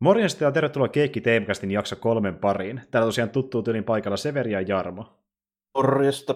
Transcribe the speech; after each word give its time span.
Morjesta 0.00 0.44
ja 0.44 0.52
tervetuloa 0.52 0.88
Keikki 0.88 1.20
Teemkästin 1.20 1.70
jakso 1.70 1.96
kolmen 1.96 2.36
pariin. 2.36 2.80
Täällä 2.90 3.06
tosiaan 3.06 3.30
tuttuu 3.30 3.62
tyylin 3.62 3.84
paikalla 3.84 4.16
Severi 4.16 4.52
ja 4.52 4.60
Jarmo. 4.60 5.04
Morjesta. 5.74 6.34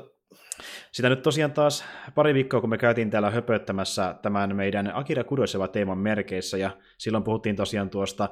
Sitä 0.92 1.08
nyt 1.08 1.22
tosiaan 1.22 1.52
taas 1.52 1.85
pari 2.15 2.35
viikkoa, 2.35 2.61
kun 2.61 2.71
me 2.71 2.79
käytiin 2.79 3.11
täällä 3.11 3.31
höpöttämässä 3.31 4.15
tämän 4.23 4.57
meidän 4.57 4.91
Akira 4.95 5.25
Kurosawa 5.25 5.69
teeman 5.69 5.99
merkeissä, 5.99 6.58
ja 6.58 6.71
silloin 6.99 7.25
puhuttiin 7.25 7.57
tosiaan 7.57 7.91
tuosta 7.91 8.29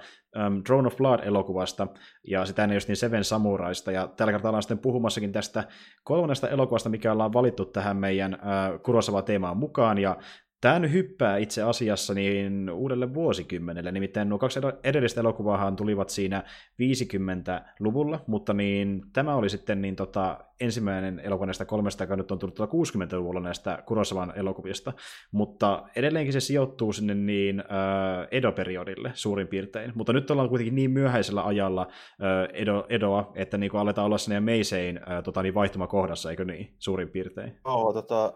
um, 0.46 0.62
Drone 0.68 0.86
of 0.86 0.96
Blood-elokuvasta, 0.96 1.86
ja 2.28 2.44
sitä 2.44 2.62
ennen 2.62 2.76
just 2.76 2.88
niin 2.88 2.96
Seven 2.96 3.24
Samuraista, 3.24 3.92
ja 3.92 4.08
tällä 4.16 4.32
kertaa 4.32 4.48
ollaan 4.48 4.62
sitten 4.62 4.78
puhumassakin 4.78 5.32
tästä 5.32 5.64
kolmannesta 6.04 6.48
elokuvasta, 6.48 6.88
mikä 6.88 7.12
ollaan 7.12 7.32
valittu 7.32 7.64
tähän 7.64 7.96
meidän 7.96 8.34
uh, 8.34 8.82
Kurosawa-teemaan 8.82 9.56
mukaan, 9.56 9.98
ja 9.98 10.16
Tämä 10.62 10.78
nyt 10.78 10.92
hyppää 10.92 11.36
itse 11.36 11.62
asiassa 11.62 12.14
niin 12.14 12.70
uudelle 12.70 13.14
vuosikymmenelle, 13.14 13.92
nimittäin 13.92 14.28
nuo 14.28 14.38
kaksi 14.38 14.60
edellistä 14.84 15.20
elokuvaahan 15.20 15.76
tulivat 15.76 16.08
siinä 16.08 16.42
50-luvulla, 16.82 18.20
mutta 18.26 18.52
niin, 18.52 19.02
tämä 19.12 19.34
oli 19.34 19.48
sitten 19.48 19.82
niin 19.82 19.96
tota, 19.96 20.38
ensimmäinen 20.60 21.20
elokuva 21.20 21.46
näistä 21.46 21.64
kolmesta, 21.64 22.02
joka 22.04 22.16
nyt 22.16 22.30
on 22.30 22.38
tullut 22.38 22.58
60-luvulla 22.58 23.40
tota 23.40 23.44
näistä 23.44 23.82
Kurosavan 23.86 24.32
elokuvista, 24.36 24.92
mutta 25.32 25.88
edelleenkin 25.96 26.32
se 26.32 26.40
sijoittuu 26.40 26.92
sinne 26.92 27.14
niin 27.14 27.60
äh, 27.60 28.28
Edo-periodille 28.30 29.10
suurin 29.14 29.48
piirtein, 29.48 29.92
mutta 29.94 30.12
nyt 30.12 30.30
ollaan 30.30 30.48
kuitenkin 30.48 30.74
niin 30.74 30.90
myöhäisellä 30.90 31.46
ajalla 31.46 31.82
äh, 31.82 32.48
Edo, 32.52 32.86
Edoa, 32.88 33.32
että 33.34 33.58
niin 33.58 33.76
aletaan 33.76 34.06
olla 34.06 34.18
sinne 34.18 34.40
Meisein 34.40 35.00
äh, 35.10 35.22
tota, 35.22 35.42
niin 35.42 35.54
vaihtumakohdassa, 35.54 36.30
eikö 36.30 36.44
niin, 36.44 36.74
suurin 36.78 37.08
piirtein? 37.08 37.58
Joo, 37.64 37.92
tota, 37.92 38.32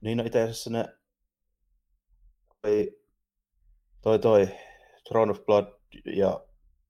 niin 0.00 0.18
no 0.18 0.24
itse 0.24 0.42
asiassa 0.42 0.70
ne 0.70 0.99
toi, 2.62 2.98
toi, 4.02 4.18
toi 4.18 4.48
Throne 5.08 5.30
of 5.30 5.44
Blood 5.46 5.66
ja 6.16 6.40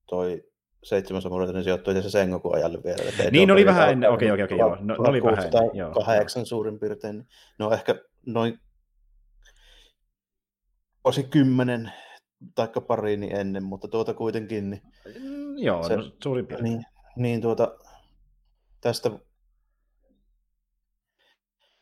toi 0.07 0.43
seitsemän 0.83 1.21
samuraita, 1.21 1.53
niin 1.53 1.63
sijoittui 1.63 1.97
itse 1.97 2.09
Sengoku 2.09 2.53
ajalle 2.53 2.83
vielä. 2.83 3.31
niin, 3.31 3.51
oli 3.51 3.65
vähän 3.65 3.91
ennen, 3.91 4.11
okei, 4.11 4.31
okei, 4.31 4.43
okei, 4.43 4.57
joo. 4.57 4.77
No, 4.79 4.95
oli 4.97 5.23
vähän 5.23 5.45
ennen, 5.45 5.69
joo. 5.73 5.91
Kahdeksan 5.91 6.45
suurin 6.45 6.79
piirtein. 6.79 7.27
No 7.59 7.71
ehkä 7.71 7.95
noin 8.25 8.59
osi 11.03 11.23
kymmenen 11.23 11.91
taikka 12.55 12.81
pari 12.81 13.17
niin 13.17 13.35
ennen, 13.35 13.63
mutta 13.63 13.87
tuota 13.87 14.13
kuitenkin. 14.13 14.69
Niin 14.69 14.81
mm, 15.19 15.57
joo, 15.57 15.83
se, 15.83 15.95
no, 15.95 16.03
suurin 16.23 16.47
piirtein. 16.47 16.73
Niin, 16.73 16.83
niin 17.15 17.41
tuota, 17.41 17.77
tästä 18.81 19.11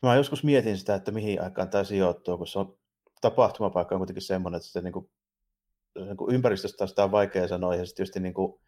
Mä 0.01 0.15
joskus 0.15 0.43
mietin 0.43 0.77
sitä, 0.77 0.95
että 0.95 1.11
mihin 1.11 1.41
aikaan 1.41 1.69
tämä 1.69 1.83
sijoittuu, 1.83 2.37
kun 2.37 2.47
se 2.47 2.59
on 2.59 2.77
tapahtumapaikka 3.21 3.95
on 3.95 3.99
kuitenkin 3.99 4.21
semmoinen, 4.21 4.57
että 4.57 4.69
se 4.69 4.81
niin 4.81 4.93
kuin, 4.93 5.09
niin 5.95 6.17
kuin 6.17 6.35
ympäristöstä 6.35 6.87
sitä 6.87 7.03
on 7.03 7.11
vaikea 7.11 7.47
sanoa, 7.47 7.75
ja 7.75 7.85
sitten 7.85 8.03
just 8.03 8.15
niin 8.15 8.33
kuin, 8.33 8.59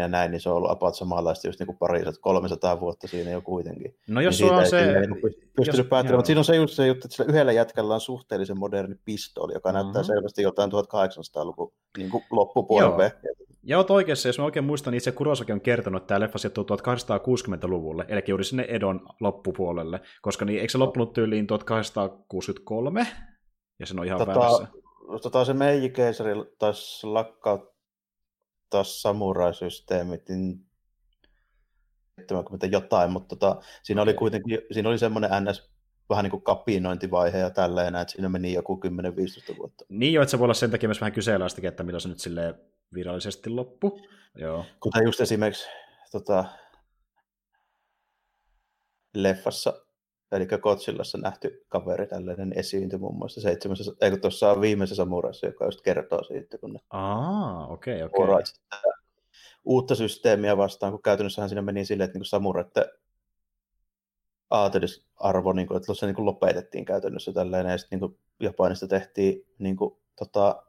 ja 0.00 0.08
näin, 0.08 0.30
niin 0.30 0.40
se 0.40 0.48
on 0.48 0.56
ollut 0.56 0.70
about 0.70 0.94
samanlaista 0.94 1.48
just 1.48 1.58
niin 1.58 1.66
kuin 1.66 1.78
parisat, 1.78 2.14
300 2.20 2.80
vuotta 2.80 3.06
siinä 3.06 3.30
jo 3.30 3.40
kuitenkin. 3.40 3.96
No 4.08 4.20
jos 4.20 4.38
niin 4.38 4.48
sulla 4.48 4.60
on 4.60 4.68
se... 4.68 5.00
Niin 5.00 5.20
pystynyt 5.56 5.88
päättelemään, 5.88 6.18
mutta 6.18 6.26
siinä 6.26 6.40
on 6.40 6.44
se 6.44 6.56
just 6.56 6.74
se 6.74 6.86
juttu, 6.86 7.06
että 7.06 7.16
sillä 7.16 7.30
yhdellä 7.30 7.52
jätkällä 7.52 7.94
on 7.94 8.00
suhteellisen 8.00 8.58
moderni 8.58 8.94
pistooli, 9.04 9.52
joka 9.52 9.68
mm-hmm. 9.68 9.82
näyttää 9.82 10.02
selvästi 10.02 10.42
jotain 10.42 10.70
1800-luvun 10.70 11.72
niin 11.98 12.10
loppupuolelle. 12.30 13.12
Ja 13.62 13.78
olet 13.78 13.90
oikeassa, 13.90 14.28
jos 14.28 14.38
mä 14.38 14.44
oikein 14.44 14.64
muistan, 14.64 14.90
niin 14.90 14.96
itse 14.96 15.12
Kurosaki 15.12 15.52
on 15.52 15.60
kertonut, 15.60 16.02
että 16.02 16.08
tämä 16.08 16.20
leffa 16.20 16.38
sijoittuu 16.38 16.64
1860-luvulle, 16.64 18.04
eli 18.08 18.22
juuri 18.28 18.44
sinne 18.44 18.66
Edon 18.68 19.06
loppupuolelle, 19.20 20.00
koska 20.22 20.44
niin, 20.44 20.60
eikö 20.60 20.70
se 20.70 20.78
loppunut 20.78 21.12
tyyliin 21.12 21.46
1863? 21.46 23.06
Ja 23.78 23.86
sen 23.86 24.00
on 24.00 24.06
ihan 24.06 24.18
tota, 24.18 24.40
väärässä. 24.40 24.68
Tota, 25.22 25.44
se 25.44 25.52
Meiji 25.52 25.90
Keisari 25.90 26.34
taisi 26.58 27.06
lakkauttaa 27.06 28.84
samuraisysteemit, 28.84 30.28
niin 30.28 30.66
70 32.18 32.66
jotain, 32.66 33.10
mutta 33.10 33.36
tota, 33.36 33.62
siinä 33.82 34.02
oli 34.02 34.14
kuitenkin 34.14 34.58
siinä 34.72 34.88
oli 34.88 34.98
semmoinen 34.98 35.30
NS 35.44 35.70
vähän 36.10 36.22
niin 36.22 36.30
kuin 36.30 36.42
kapinointivaihe 36.42 37.38
ja 37.38 37.50
tälleen, 37.50 37.94
että 37.94 38.12
siinä 38.12 38.28
meni 38.28 38.52
joku 38.52 38.80
10-15 39.54 39.58
vuotta. 39.58 39.84
Niin 39.88 40.12
jo, 40.12 40.22
että 40.22 40.30
se 40.30 40.38
voi 40.38 40.44
olla 40.44 40.54
sen 40.54 40.70
takia 40.70 40.88
myös 40.88 41.00
vähän 41.00 41.12
kyseenalaistakin, 41.12 41.68
että 41.68 41.82
milloin 41.82 42.00
se 42.00 42.08
nyt 42.08 42.18
silleen 42.18 42.54
virallisesti 42.94 43.50
loppu. 43.50 44.00
Joo. 44.34 44.64
Kuten 44.80 45.04
just 45.04 45.20
esimerkiksi 45.20 45.68
tota, 46.12 46.44
leffassa, 49.14 49.72
eli 50.32 50.46
Kotsillassa 50.60 51.18
nähty 51.18 51.64
kaveri, 51.68 52.06
tällainen 52.06 52.52
esiintyi 52.56 52.98
muun 52.98 53.18
muassa 53.18 53.40
seitsemässä, 53.40 53.92
eikö 54.00 54.16
tuossa 54.16 54.50
on 54.50 54.60
viimeisessä 54.60 55.02
samurassa, 55.02 55.46
joka 55.46 55.64
just 55.64 55.80
kertoo 55.80 56.24
siitä, 56.24 56.58
kun 56.58 56.72
ne 56.72 56.80
Aa, 56.90 57.66
okei, 57.66 58.02
okay. 58.02 58.26
Okay. 58.26 58.42
uutta 59.64 59.94
systeemiä 59.94 60.56
vastaan, 60.56 60.92
kun 60.92 61.02
käytännössähän 61.02 61.48
siinä 61.48 61.62
meni 61.62 61.84
silleen, 61.84 62.04
että 62.04 62.18
niin 62.18 62.24
samuraiden 62.24 62.84
aatelisarvo, 64.50 65.52
niin 65.52 65.66
kuin, 65.66 65.76
että 65.76 65.94
se 65.94 66.06
niin 66.06 66.16
kuin 66.16 66.26
lopetettiin 66.26 66.84
käytännössä 66.84 67.32
tällainen, 67.32 67.72
ja 67.72 67.78
sitten 67.78 68.00
niin 68.00 68.18
Japanista 68.40 68.88
tehtiin 68.88 69.46
niin 69.58 69.76
kuin, 69.76 69.96
tota, 70.18 70.62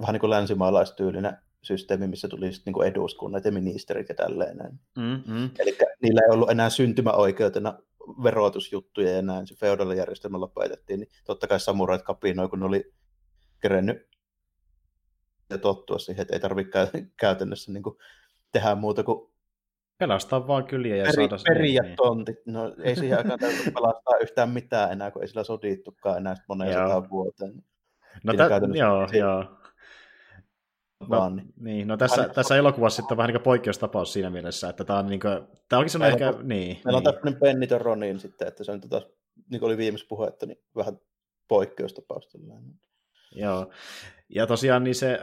vähän 0.00 0.12
niin 0.12 0.20
kuin 0.20 0.30
länsimaalaistyylinen 0.30 1.36
systeemi, 1.62 2.06
missä 2.06 2.28
tuli 2.28 2.50
niin 2.66 2.72
kuin 2.72 2.88
eduskunnat 2.88 3.44
ja 3.44 3.52
ministerit 3.52 4.08
ja 4.08 4.14
tälleen. 4.14 4.80
Mm-hmm. 4.96 5.50
Eli 5.58 5.78
niillä 6.02 6.20
ei 6.20 6.34
ollut 6.34 6.50
enää 6.50 6.70
syntymäoikeutena 6.70 7.78
verotusjuttuja 8.22 9.10
ja 9.10 9.22
näin, 9.22 9.46
se 9.46 9.54
feudaalijärjestelmä 9.54 10.40
lopetettiin, 10.40 11.00
niin 11.00 11.10
totta 11.24 11.46
kai 11.46 11.60
samurait 11.60 12.02
kapinoi, 12.02 12.48
kun 12.48 12.60
ne 12.60 12.66
oli 12.66 12.92
kerennyt 13.60 14.08
ja 15.50 15.58
tottua 15.58 15.98
siihen, 15.98 16.22
että 16.22 16.34
ei 16.34 16.40
tarvitse 16.40 16.90
käytännössä 17.16 17.72
niin 17.72 17.82
kuin 17.82 17.96
tehdä 18.52 18.74
muuta 18.74 19.02
kuin 19.02 19.28
Pelastaa 19.98 20.46
vaan 20.46 20.64
kyliä 20.64 20.96
ja 20.96 21.04
peri, 21.04 21.14
saada... 21.14 21.42
Peri 21.48 21.68
niin. 21.68 21.96
tontit. 21.96 22.36
No 22.46 22.74
ei 22.82 22.96
siihen 22.96 23.18
aikaan 23.18 23.38
täytyy 23.38 23.70
pelastaa 23.74 24.18
yhtään 24.22 24.50
mitään 24.50 24.92
enää, 24.92 25.10
kun 25.10 25.22
ei 25.22 25.28
sillä 25.28 25.44
sodittukaan 25.44 26.16
enää 26.16 26.34
moneen 26.48 26.72
sataan 26.72 27.10
vuoteen. 27.10 27.62
No 28.24 28.32
tä, 28.32 28.48
joo, 28.74 29.08
joo. 29.12 29.57
No, 31.00 31.08
vaan, 31.08 31.36
niin. 31.36 31.52
niin. 31.60 31.88
no 31.88 31.96
tässä, 31.96 32.20
Aina... 32.20 32.34
tässä 32.34 32.56
elokuvassa 32.56 32.96
sitten 32.96 33.14
on 33.14 33.16
vähän 33.16 33.32
niin 33.32 33.42
poikkeustapaus 33.42 34.12
siinä 34.12 34.30
mielessä, 34.30 34.68
että 34.68 34.84
tämä 34.84 34.98
on 34.98 35.06
niin 35.06 35.20
kuin, 35.20 35.40
tämä 35.68 35.78
onkin 35.78 35.90
sellainen 35.90 36.22
ehkä, 36.22 36.38
on, 36.38 36.48
niin. 36.48 36.80
Meillä 36.84 37.00
niin. 37.00 37.08
on 37.08 37.14
tämmöinen 37.14 37.40
Pennitön 37.40 37.80
Ronin 37.80 38.20
sitten, 38.20 38.48
että 38.48 38.64
se 38.64 38.72
on 38.72 38.80
tota, 38.80 39.02
niin 39.50 39.60
kuin 39.60 39.64
oli 39.68 39.76
viimeis 39.76 40.04
puhetta, 40.04 40.46
niin 40.46 40.58
vähän 40.76 40.98
poikkeustapaus. 41.48 42.28
Joo, 43.34 43.70
ja 44.28 44.46
tosiaan 44.46 44.84
niin 44.84 44.94
se 44.94 45.12
ö, 45.12 45.18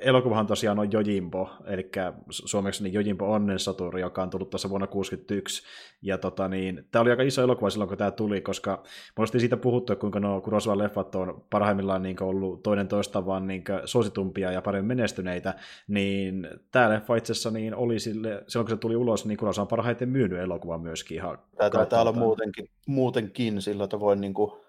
elokuvahan 0.00 0.46
tosiaan 0.46 0.78
on 0.78 0.92
Jojimbo, 0.92 1.50
eli 1.66 1.90
suomeksi 2.30 2.82
niin 2.82 2.94
Jojimbo 2.94 3.32
Onnensaturi, 3.32 4.00
joka 4.00 4.22
on 4.22 4.30
tullut 4.30 4.50
tuossa 4.50 4.70
vuonna 4.70 4.86
1961. 4.86 5.62
Ja 6.02 6.18
tota 6.18 6.48
niin, 6.48 6.86
tämä 6.90 7.02
oli 7.02 7.10
aika 7.10 7.22
iso 7.22 7.42
elokuva 7.42 7.70
silloin, 7.70 7.88
kun 7.88 7.98
tämä 7.98 8.10
tuli, 8.10 8.40
koska 8.40 8.82
monesti 9.16 9.40
siitä 9.40 9.56
puhuttu, 9.56 9.96
kuinka 9.96 10.20
nuo 10.20 10.40
Kurosawa 10.40 10.78
leffat 10.78 11.14
on 11.14 11.44
parhaimmillaan 11.50 12.02
niin 12.02 12.22
ollut 12.22 12.62
toinen 12.62 12.88
toista 12.88 13.26
vaan 13.26 13.46
niin 13.46 13.64
suositumpia 13.84 14.52
ja 14.52 14.62
paremmin 14.62 14.96
menestyneitä, 14.96 15.54
niin 15.88 16.48
tämä 16.72 16.90
leffa 16.90 17.16
itse 17.16 17.32
asiassa 17.32 17.50
niin 17.50 17.74
oli 17.74 17.98
sille, 17.98 18.44
silloin 18.48 18.66
kun 18.66 18.76
se 18.76 18.80
tuli 18.80 18.96
ulos, 18.96 19.26
niin 19.26 19.38
Kurosawa 19.38 19.62
on 19.64 19.68
parhaiten 19.68 20.08
myynyt 20.08 20.38
elokuva 20.38 20.78
myöskin 20.78 21.16
ihan. 21.16 21.38
Tämä 21.56 21.70
taitaa 21.70 22.00
olla 22.00 22.12
muutenkin, 22.12 22.68
muutenkin 22.86 23.62
sillä 23.62 23.88
tavoin 23.88 24.20
niin 24.20 24.34
kuin 24.34 24.65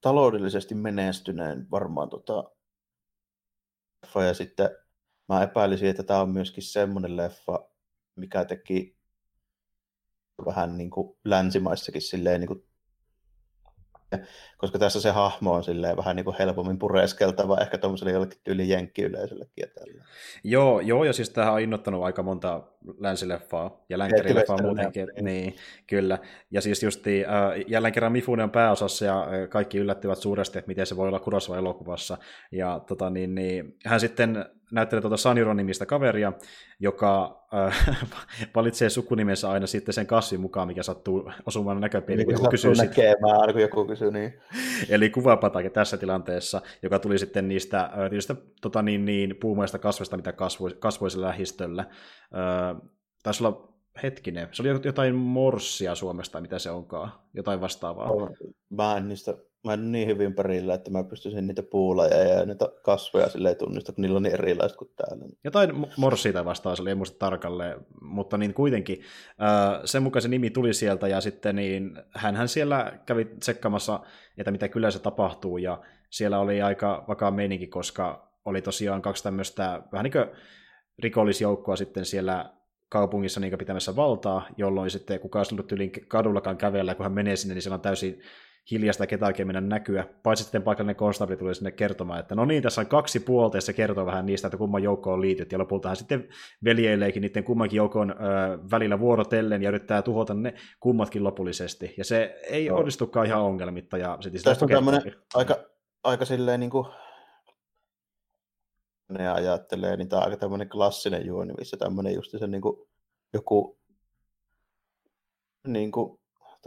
taloudellisesti 0.00 0.74
menestyneen 0.74 1.70
varmaan 1.70 2.08
tota 2.10 2.50
leffa, 4.02 4.24
ja 4.24 4.34
sitten 4.34 4.70
mä 5.28 5.42
epäilisin, 5.42 5.88
että 5.88 6.02
tämä 6.02 6.20
on 6.20 6.30
myöskin 6.30 6.62
semmoinen 6.62 7.16
leffa, 7.16 7.70
mikä 8.16 8.44
teki 8.44 8.98
vähän 10.46 10.78
niin 10.78 10.90
kuin 10.90 11.18
länsimaissakin 11.24 12.02
silleen 12.02 12.40
niin 12.40 12.48
kuin 12.48 12.67
koska 14.58 14.78
tässä 14.78 15.00
se 15.00 15.10
hahmo 15.10 15.52
on 15.52 15.64
silleen 15.64 15.96
vähän 15.96 16.16
niin 16.16 16.24
kuin 16.24 16.36
helpommin 16.38 16.78
pureskeltava 16.78 17.58
ehkä 17.60 17.78
tuommoiselle 17.78 18.12
jollekin 18.12 18.40
tyyli 18.44 18.68
jenkkiyleisöllekin. 18.68 19.64
Joo, 20.44 20.80
joo, 20.80 21.04
ja 21.04 21.12
siis 21.12 21.30
tähän 21.30 21.54
on 21.54 21.60
innottanut 21.60 22.04
aika 22.04 22.22
monta 22.22 22.62
länsileffaa 22.98 23.84
ja 23.88 23.98
länkärileffaa 23.98 24.62
muutenkin. 24.62 25.08
Niin. 25.14 25.24
niin, 25.24 25.56
kyllä. 25.86 26.18
Ja 26.50 26.60
siis 26.60 26.82
just 26.82 27.06
äh, 27.06 27.12
jälleen 27.66 27.94
kerran 27.94 28.12
Mifune 28.12 28.42
on 28.42 28.50
pääosassa 28.50 29.04
ja 29.04 29.22
äh, 29.22 29.48
kaikki 29.48 29.78
yllättyvät 29.78 30.18
suuresti, 30.18 30.58
että 30.58 30.68
miten 30.68 30.86
se 30.86 30.96
voi 30.96 31.08
olla 31.08 31.20
Kurosawa 31.20 31.58
elokuvassa. 31.58 32.18
Ja 32.52 32.80
tota, 32.86 33.10
niin, 33.10 33.34
niin, 33.34 33.76
hän 33.84 34.00
sitten 34.00 34.44
näyttelee 34.72 35.00
tuota 35.00 35.16
Saniron 35.16 35.56
nimistä 35.56 35.86
kaveria, 35.86 36.32
joka 36.80 37.44
äh, 37.54 37.88
valitsee 38.56 38.90
sukunimensä 38.90 39.50
aina 39.50 39.66
sitten 39.66 39.92
sen 39.92 40.06
kasvin 40.06 40.40
mukaan, 40.40 40.68
mikä 40.68 40.82
sattuu 40.82 41.32
osumaan 41.46 41.80
näköpiiriin. 41.80 42.28
Niin, 42.28 42.34
joku 42.34 42.50
kysyy 42.50 42.74
näkemään, 42.74 43.40
aina 43.40 43.52
kun 43.52 43.62
joku 43.62 43.84
kysyy 43.84 44.10
niin. 44.10 44.40
Eli 44.90 45.10
kuvapatake 45.10 45.70
tässä 45.70 45.96
tilanteessa, 45.96 46.62
joka 46.82 46.98
tuli 46.98 47.18
sitten 47.18 47.48
niistä, 47.48 47.80
äh, 47.80 48.10
niistä 48.10 48.34
tota 48.60 48.82
niin, 48.82 49.04
niin, 49.04 49.36
puumaista 49.40 49.78
kasvista, 49.78 50.16
mitä 50.16 50.32
kasvoi, 50.32 50.76
kasvoi 50.78 51.10
sillä 51.10 51.26
lähistöllä. 51.26 51.80
Äh, 51.80 52.90
taisi 53.22 53.44
olla 53.44 53.68
hetkinen, 54.02 54.48
se 54.52 54.62
oli 54.62 54.80
jotain 54.84 55.14
morssia 55.14 55.94
Suomesta, 55.94 56.40
mitä 56.40 56.58
se 56.58 56.70
onkaan, 56.70 57.12
jotain 57.34 57.60
vastaavaa. 57.60 58.10
Mä 58.70 58.96
en 58.96 59.08
niistä 59.08 59.34
mä 59.64 59.72
en 59.72 59.92
niin 59.92 60.08
hyvin 60.08 60.34
perillä, 60.34 60.74
että 60.74 60.90
mä 60.90 61.04
pystyisin 61.04 61.46
niitä 61.46 61.62
puulaja 61.62 62.16
ja 62.16 62.46
niitä 62.46 62.68
kasveja 62.82 63.28
silleen 63.28 63.56
tunnista, 63.56 63.92
kun 63.92 64.02
niillä 64.02 64.16
on 64.16 64.22
niin 64.22 64.34
erilaiset 64.34 64.78
kuin 64.78 64.90
täällä. 64.96 65.24
Jotain 65.44 65.86
morsiita 65.96 66.44
vastaan 66.44 66.76
se 66.76 66.82
oli, 66.82 66.90
en 66.90 66.96
muista 66.96 67.18
tarkalleen, 67.18 67.86
mutta 68.00 68.38
niin 68.38 68.54
kuitenkin 68.54 69.00
sen 69.84 70.02
mukaan 70.02 70.22
se 70.22 70.28
nimi 70.28 70.50
tuli 70.50 70.74
sieltä 70.74 71.08
ja 71.08 71.20
sitten 71.20 71.56
niin 71.56 72.02
hän 72.14 72.48
siellä 72.48 72.98
kävi 73.06 73.24
tsekkaamassa, 73.24 74.00
että 74.38 74.50
mitä 74.50 74.68
kyllä 74.68 74.90
se 74.90 74.98
tapahtuu 74.98 75.58
ja 75.58 75.82
siellä 76.10 76.38
oli 76.38 76.62
aika 76.62 77.04
vakaa 77.08 77.30
meininki, 77.30 77.66
koska 77.66 78.32
oli 78.44 78.62
tosiaan 78.62 79.02
kaksi 79.02 79.22
tämmöistä 79.22 79.82
vähän 79.92 80.04
niin 80.04 80.12
kuin 80.12 80.26
rikollisjoukkoa 80.98 81.76
sitten 81.76 82.04
siellä 82.04 82.52
kaupungissa 82.88 83.40
niin 83.40 83.58
pitämässä 83.58 83.96
valtaa, 83.96 84.46
jolloin 84.56 84.90
sitten 84.90 85.20
kukaan 85.20 85.46
olisi 85.50 85.74
yli 85.74 85.88
kadullakaan 85.88 86.56
kävellä, 86.56 86.94
kun 86.94 87.04
hän 87.04 87.12
menee 87.12 87.36
sinne, 87.36 87.54
niin 87.54 87.62
siellä 87.62 87.74
on 87.74 87.80
täysin 87.80 88.22
hiljasta 88.70 89.06
ketään 89.06 89.34
mennä 89.44 89.60
näkyä, 89.60 90.06
paitsi 90.22 90.44
sitten 90.44 90.62
paikallinen 90.62 90.96
konstabli 90.96 91.36
tuli 91.36 91.54
sinne 91.54 91.70
kertomaan, 91.70 92.20
että 92.20 92.34
no 92.34 92.44
niin, 92.44 92.62
tässä 92.62 92.80
on 92.80 92.86
kaksi 92.86 93.20
puolta, 93.20 93.56
ja 93.56 93.60
se 93.60 93.72
kertoo 93.72 94.06
vähän 94.06 94.26
niistä, 94.26 94.48
että 94.48 94.58
kumman 94.58 94.82
joukkoon 94.82 95.20
liityt, 95.20 95.52
ja 95.52 95.58
lopulta 95.58 95.88
hän 95.88 95.96
sitten 95.96 96.28
veljeileekin 96.64 97.20
niiden 97.20 97.44
kummankin 97.44 97.76
joukon 97.76 98.10
ö, 98.10 98.14
välillä 98.70 99.00
vuorotellen, 99.00 99.62
ja 99.62 99.68
yrittää 99.68 100.02
tuhota 100.02 100.34
ne 100.34 100.54
kummatkin 100.80 101.24
lopullisesti, 101.24 101.94
ja 101.96 102.04
se 102.04 102.40
ei 102.42 102.68
no. 102.68 102.76
onnistukaan 102.76 103.26
ihan 103.26 103.42
ongelmitta, 103.42 103.98
ja 103.98 104.18
sitten 104.20 104.42
Tästä 104.42 104.64
on 104.64 104.70
tämmöinen 104.70 105.02
aika, 105.34 105.56
aika 106.04 106.24
silleen 106.24 106.60
niin 106.60 106.70
kuin 106.70 106.86
ne 109.08 109.30
ajattelee, 109.30 109.96
niin 109.96 110.08
tämä 110.08 110.20
on 110.20 110.24
aika 110.24 110.36
tämmöinen 110.36 110.68
klassinen 110.68 111.26
juoni, 111.26 111.52
missä 111.58 111.76
tämmöinen 111.76 112.14
just 112.14 112.30
se 112.38 112.46
niin 112.46 112.62
kuin, 112.62 112.88
joku 113.32 113.78
niin 115.66 115.92
kuin, 115.92 116.20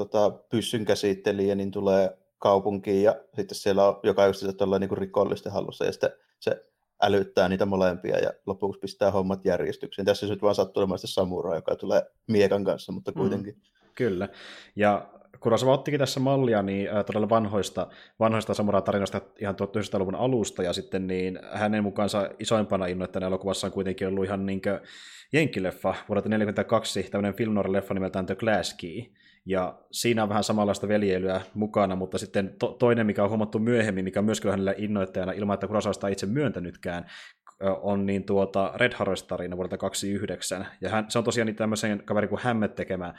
tota, 0.05 0.31
pyssyn 0.49 0.85
käsittelijä 0.85 1.55
niin 1.55 1.71
tulee 1.71 2.17
kaupunkiin 2.37 3.03
ja 3.03 3.15
sitten 3.35 3.57
siellä 3.57 3.87
on 3.87 3.99
joka 4.03 4.27
just 4.27 4.39
se 4.39 4.47
niin 4.79 4.97
rikollisten 4.97 5.51
hallussa 5.51 5.85
ja 5.85 5.91
sitten 5.91 6.11
se 6.39 6.65
älyttää 7.01 7.49
niitä 7.49 7.65
molempia 7.65 8.17
ja 8.17 8.33
lopuksi 8.45 8.79
pistää 8.79 9.11
hommat 9.11 9.45
järjestykseen. 9.45 10.05
Tässä 10.05 10.27
nyt 10.27 10.41
vaan 10.41 10.55
sattuu 10.55 10.81
olemaan 10.81 10.99
samurai, 10.99 11.57
joka 11.57 11.75
tulee 11.75 12.01
miekan 12.27 12.63
kanssa, 12.63 12.91
mutta 12.91 13.11
mm, 13.11 13.19
kuitenkin. 13.19 13.53
Mm, 13.53 13.61
kyllä. 13.95 14.29
Ja 14.75 15.09
Kurosawa 15.39 15.73
ottikin 15.73 15.99
tässä 15.99 16.19
mallia 16.19 16.61
niin 16.61 16.95
äh, 16.95 17.05
todella 17.05 17.29
vanhoista, 17.29 17.87
vanhoista 18.19 18.53
samurai-tarinoista 18.53 19.21
ihan 19.39 19.55
1900-luvun 19.55 20.15
alusta, 20.15 20.63
ja 20.63 20.73
sitten 20.73 21.07
niin 21.07 21.39
hänen 21.51 21.83
mukaansa 21.83 22.29
isoimpana 22.39 22.85
innoittajana 22.85 23.27
elokuvassa 23.27 23.67
on 23.67 23.73
kuitenkin 23.73 24.07
ollut 24.07 24.25
ihan 24.25 24.45
niin 24.45 24.61
jenkkileffa 25.33 25.89
vuodelta 25.89 26.29
1942, 26.29 27.03
tämmöinen 27.03 27.33
film 27.33 27.55
leffa 27.67 27.93
nimeltään 27.93 28.25
The 28.25 28.35
Glass 28.35 28.73
Key, 28.73 29.03
ja 29.45 29.79
siinä 29.91 30.23
on 30.23 30.29
vähän 30.29 30.43
samanlaista 30.43 30.87
veljeilyä 30.87 31.41
mukana, 31.53 31.95
mutta 31.95 32.17
sitten 32.17 32.55
to- 32.59 32.75
toinen, 32.79 33.05
mikä 33.05 33.23
on 33.23 33.29
huomattu 33.29 33.59
myöhemmin, 33.59 34.03
mikä 34.03 34.19
on 34.19 34.25
myös 34.25 34.41
kyllä 34.41 34.53
hänellä 34.53 34.73
innoittajana, 34.77 35.31
ilman 35.31 35.53
että 35.53 35.67
Kurosawa 35.67 35.93
sitä 35.93 36.07
itse 36.07 36.25
myöntänytkään, 36.25 37.05
on 37.81 38.05
niin 38.05 38.23
tuota 38.23 38.73
Red 38.75 38.93
Harvest-tarina 38.93 39.55
vuodelta 39.55 39.77
29, 39.77 40.67
ja 40.81 40.89
hän, 40.89 41.05
se 41.07 41.17
on 41.17 41.23
tosiaan 41.23 41.45
niin 41.45 41.55
tämmöisen 41.55 42.03
kaverin 42.05 42.29
kuin 42.29 42.41
Hämmet 42.41 42.75
tekemä 42.75 43.05
äh, 43.05 43.13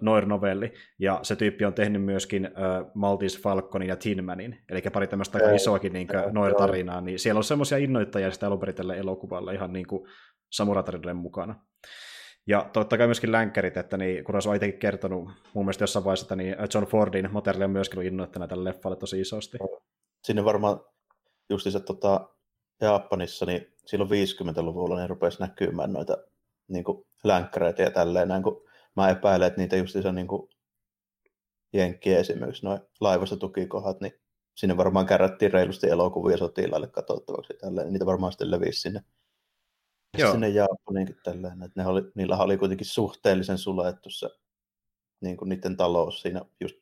Noir-novelli, 0.00 0.72
ja 0.98 1.20
se 1.22 1.36
tyyppi 1.36 1.64
on 1.64 1.74
tehnyt 1.74 2.02
myöskin 2.02 2.46
äh, 2.46 2.52
Maltese 2.94 3.40
Falconin 3.40 3.88
ja 3.88 3.96
Tinmanin, 3.96 4.58
eli 4.68 4.82
pari 4.92 5.06
tämmöistä 5.06 5.38
aika 5.38 5.50
isoakin 5.50 5.92
niin 5.92 6.08
Noir-tarinaa, 6.32 7.00
niin 7.00 7.18
siellä 7.18 7.38
on 7.38 7.44
semmoisia 7.44 7.78
innoittajia 7.78 8.30
sitä 8.30 8.46
alun 8.46 8.60
perin 8.60 8.74
tälle 8.74 8.98
elokuvalle 8.98 9.54
ihan 9.54 9.72
niin 9.72 9.86
kuin 9.86 10.08
samuratarinoiden 10.50 11.16
mukana. 11.16 11.54
Ja 12.46 12.70
totta 12.72 12.98
kai 12.98 13.06
myöskin 13.06 13.32
länkkärit, 13.32 13.76
että 13.76 13.96
niin, 13.96 14.24
kun 14.24 14.34
on 14.34 14.54
itsekin 14.54 14.78
kertonut 14.78 15.30
mun 15.54 15.64
mielestä 15.64 15.82
jossain 15.82 16.04
vaiheessa, 16.04 16.24
että 16.24 16.36
niin 16.36 16.56
John 16.74 16.86
Fordin 16.86 17.32
materiaali 17.32 17.64
on 17.64 17.70
myöskin 17.70 17.98
ollut 17.98 18.12
innoittajana 18.12 18.48
tälle 18.48 18.64
leffalle 18.64 18.96
tosi 18.96 19.20
isosti. 19.20 19.58
Sinne 20.24 20.44
varmaan 20.44 20.80
justiinsa 21.50 21.80
tota, 21.80 22.28
Japanissa, 22.80 23.46
niin 23.46 23.74
silloin 23.86 24.10
50-luvulla 24.10 24.98
niin 24.98 25.10
rupesi 25.10 25.40
näkymään 25.40 25.92
noita 25.92 26.16
niin 26.68 26.84
länkkäreitä 27.24 27.82
ja 27.82 27.90
tälleen, 27.90 28.28
näin, 28.28 28.42
kun 28.42 28.64
mä 28.96 29.10
epäilen, 29.10 29.46
että 29.46 29.60
niitä 29.60 29.76
justiinsa 29.76 30.12
niin 30.12 30.26
kuin, 30.26 30.50
jenkkiä 31.72 32.18
esimerkiksi 32.18 32.64
noin 32.64 32.80
laivasta 33.00 33.36
tukikohat, 33.36 34.00
niin 34.00 34.12
sinne 34.54 34.76
varmaan 34.76 35.06
kärättiin 35.06 35.52
reilusti 35.52 35.88
elokuvia 35.88 36.36
sotilaille 36.36 36.86
katsottavaksi 36.86 37.54
tälleen, 37.60 37.92
niitä 37.92 38.06
varmaan 38.06 38.32
sitten 38.32 38.50
levisi 38.50 38.80
sinne 38.80 39.00
Joo. 40.18 40.32
sinne 40.32 40.48
Japaniinkin 40.48 41.16
tälleen, 41.24 41.62
että 41.62 41.82
ne 41.82 41.88
oli, 41.88 42.02
niillä 42.14 42.36
oli 42.38 42.58
kuitenkin 42.58 42.86
suhteellisen 42.86 43.58
sulettu 43.58 44.10
se 44.10 44.28
niin 45.20 45.36
kuin 45.36 45.48
niiden 45.48 45.76
talous 45.76 46.22
siinä 46.22 46.40
just 46.60 46.76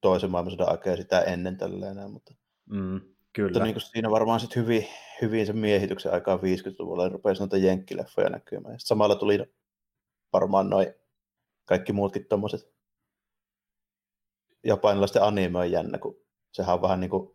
toisen 0.00 0.30
maailmansodan 0.30 0.68
aikaa 0.68 0.92
ja 0.92 0.96
sitä 0.96 1.20
ennen 1.20 1.56
tälleen, 1.56 2.10
mutta, 2.10 2.34
mm, 2.70 3.00
kyllä. 3.32 3.48
mutta 3.48 3.64
niin 3.64 3.74
kuin 3.74 3.82
siinä 3.82 4.10
varmaan 4.10 4.40
sitten 4.40 4.62
hyvin, 4.62 4.86
hyvin 5.22 5.46
sen 5.46 5.58
miehityksen 5.58 6.12
aikaa 6.12 6.36
50-luvulla 6.36 7.08
rupesi 7.08 7.40
noita 7.40 7.56
jenkkileffoja 7.56 8.30
näkymään. 8.30 8.72
Ja 8.72 8.78
samalla 8.78 9.16
tuli 9.16 9.54
varmaan 10.32 10.70
noin 10.70 10.94
kaikki 11.64 11.92
muutkin 11.92 12.26
tommoset 12.26 12.74
japanilaisten 14.64 15.22
anime 15.22 15.58
on 15.58 15.70
jännä, 15.70 15.98
kun 15.98 16.20
sehän 16.52 16.74
on 16.74 16.82
vähän 16.82 17.00
niin 17.00 17.10
kuin 17.10 17.34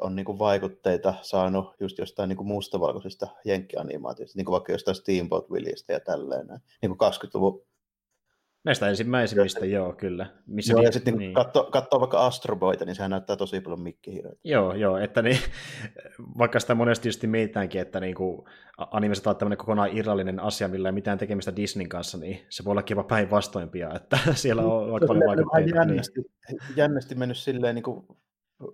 on 0.00 0.16
niin 0.16 0.26
kuin 0.26 0.38
vaikutteita 0.38 1.14
saanut 1.22 1.74
just 1.80 1.98
jostain 1.98 2.28
niin 2.28 2.36
kuin 2.36 2.46
mustavalkoisesta 2.46 3.26
jenkkianimaatiosta, 3.44 4.38
niin 4.38 4.44
kuin 4.44 4.52
vaikka 4.52 4.72
jostain 4.72 4.94
Steamboat 4.94 5.50
Willistä 5.50 5.92
ja 5.92 6.00
tälleen. 6.00 6.46
Niin 6.82 6.96
kuin 6.96 7.12
20-luvun 7.12 7.64
Näistä 8.64 8.88
ensimmäisimmistä, 8.88 9.66
joo, 9.66 9.86
joo 9.86 9.92
kyllä. 9.92 10.26
Missä 10.46 10.72
joo, 10.72 10.80
niin, 10.80 10.86
ja 10.86 10.92
sitten 10.92 11.18
niin. 11.18 11.34
katsoo, 11.34 11.64
katsoo 11.64 12.00
vaikka 12.00 12.26
Astroboita, 12.26 12.84
niin 12.84 12.94
sehän 12.94 13.10
näyttää 13.10 13.36
tosi 13.36 13.60
paljon 13.60 13.80
mikkihiireitä. 13.80 14.40
Joo, 14.44 14.74
joo, 14.74 14.98
että 14.98 15.22
niin, 15.22 15.38
vaikka 16.38 16.60
sitä 16.60 16.74
monesti 16.74 17.08
just 17.08 17.22
mietitäänkin, 17.22 17.80
että 17.80 18.00
niin 18.00 18.14
kuin 18.14 18.42
animessa 18.78 19.30
on 19.30 19.36
tämmöinen 19.36 19.58
kokonaan 19.58 19.96
irrallinen 19.96 20.40
asia, 20.40 20.68
millä 20.68 20.88
ei 20.88 20.92
mitään 20.92 21.18
tekemistä 21.18 21.56
Disneyn 21.56 21.88
kanssa, 21.88 22.18
niin 22.18 22.46
se 22.48 22.64
voi 22.64 22.70
olla 22.70 22.82
kiva 22.82 23.04
päinvastoimpia, 23.04 23.94
että 23.94 24.18
siellä 24.34 24.62
on 24.62 24.94
aika 24.94 25.06
paljon 25.06 25.26
vaikutteita. 25.26 25.78
Jännästi, 25.78 26.20
niin. 26.20 26.60
jännästi 26.76 27.14
mennyt 27.14 27.36
silleen 27.36 27.74
niin 27.74 27.82
kuin 27.82 28.06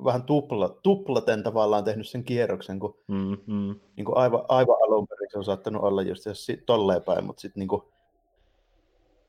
vähän 0.05 0.23
tupla, 0.23 0.69
tuplaten 0.69 1.43
tavallaan 1.43 1.85
tehnyt 1.85 2.09
sen 2.09 2.25
kierroksen, 2.25 2.81
kun 2.81 2.99
mm, 3.07 3.37
mm. 3.47 3.81
Niin 3.97 4.05
kuin 4.05 4.17
aivan, 4.17 4.45
aivan 4.49 4.77
alun 4.83 5.09
perin 5.09 5.29
se 5.31 5.39
on 5.39 5.45
saattanut 5.45 5.83
olla 5.83 6.03
just 6.03 6.25
tolleen 6.67 7.03
päin, 7.03 7.25
mutta 7.25 7.41
sitten 7.41 7.61
niin 7.61 7.83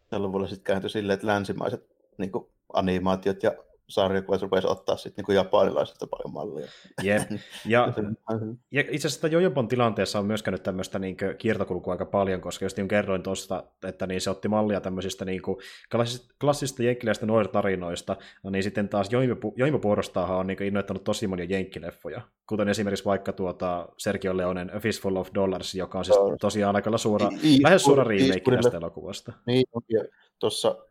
tällä 0.09 0.27
luvulla 0.27 0.47
sitten 0.47 0.63
kääntyi 0.63 0.89
silleen, 0.89 1.13
että 1.13 1.27
länsimaiset 1.27 1.87
niin 2.17 2.31
kuin 2.31 2.47
animaatiot 2.73 3.43
ja 3.43 3.51
sarjakuvat 3.89 4.41
rupesi 4.41 4.67
ottaa 4.67 4.97
sitten 4.97 5.25
niin 5.27 5.35
japanilaisista 5.35 6.07
paljon 6.07 6.33
mallia. 6.33 6.67
Jep. 7.03 7.21
Ja, 7.65 7.93
ja 8.71 8.83
itse 8.91 9.07
asiassa 9.07 9.27
Jojopon 9.27 9.67
tilanteessa 9.67 10.19
on 10.19 10.25
myös 10.25 10.43
käynyt 10.43 10.63
tämmöistä 10.63 10.99
niin 10.99 11.17
kiertokulkua 11.37 11.93
aika 11.93 12.05
paljon, 12.05 12.41
koska 12.41 12.65
just 12.65 12.77
niin 12.77 12.87
kerroin 12.87 13.23
tuosta, 13.23 13.63
että 13.87 14.07
niin 14.07 14.21
se 14.21 14.29
otti 14.29 14.47
mallia 14.47 14.81
tämmöisistä 14.81 15.25
niin 15.25 15.41
kuin 15.41 15.57
klassisista, 15.91 16.35
klassisista 16.41 16.83
jenkkiläistä 16.83 17.25
no 17.25 18.49
niin 18.49 18.63
sitten 18.63 18.89
taas 18.89 19.09
Joimo 19.55 19.79
puolestaahan 19.79 20.37
on 20.37 20.47
niin 20.47 20.63
innoittanut 20.63 21.03
tosi 21.03 21.27
monia 21.27 21.45
jenkkileffoja, 21.45 22.21
kuten 22.49 22.69
esimerkiksi 22.69 23.05
vaikka 23.05 23.33
tuota 23.33 23.89
Sergio 23.97 24.37
Leonen 24.37 24.75
A 24.75 24.79
Fistful 24.79 25.15
of 25.15 25.29
Dollars, 25.35 25.75
joka 25.75 25.97
on 25.97 26.05
siis 26.05 26.17
tosiaan 26.41 26.75
aika 26.75 26.97
suora, 26.97 27.29
I, 27.43 27.63
lähes 27.63 27.83
suora 27.83 28.03
remake 28.03 28.55
tästä 28.55 28.77
elokuvasta. 28.77 29.33
Niin, 29.45 29.63
ja 29.89 30.03
tuossa 30.39 30.86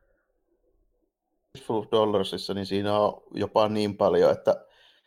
Dollarsissa, 1.92 2.54
niin 2.54 2.66
siinä 2.66 2.98
on 2.98 3.22
jopa 3.34 3.68
niin 3.68 3.96
paljon, 3.96 4.32
että 4.32 4.66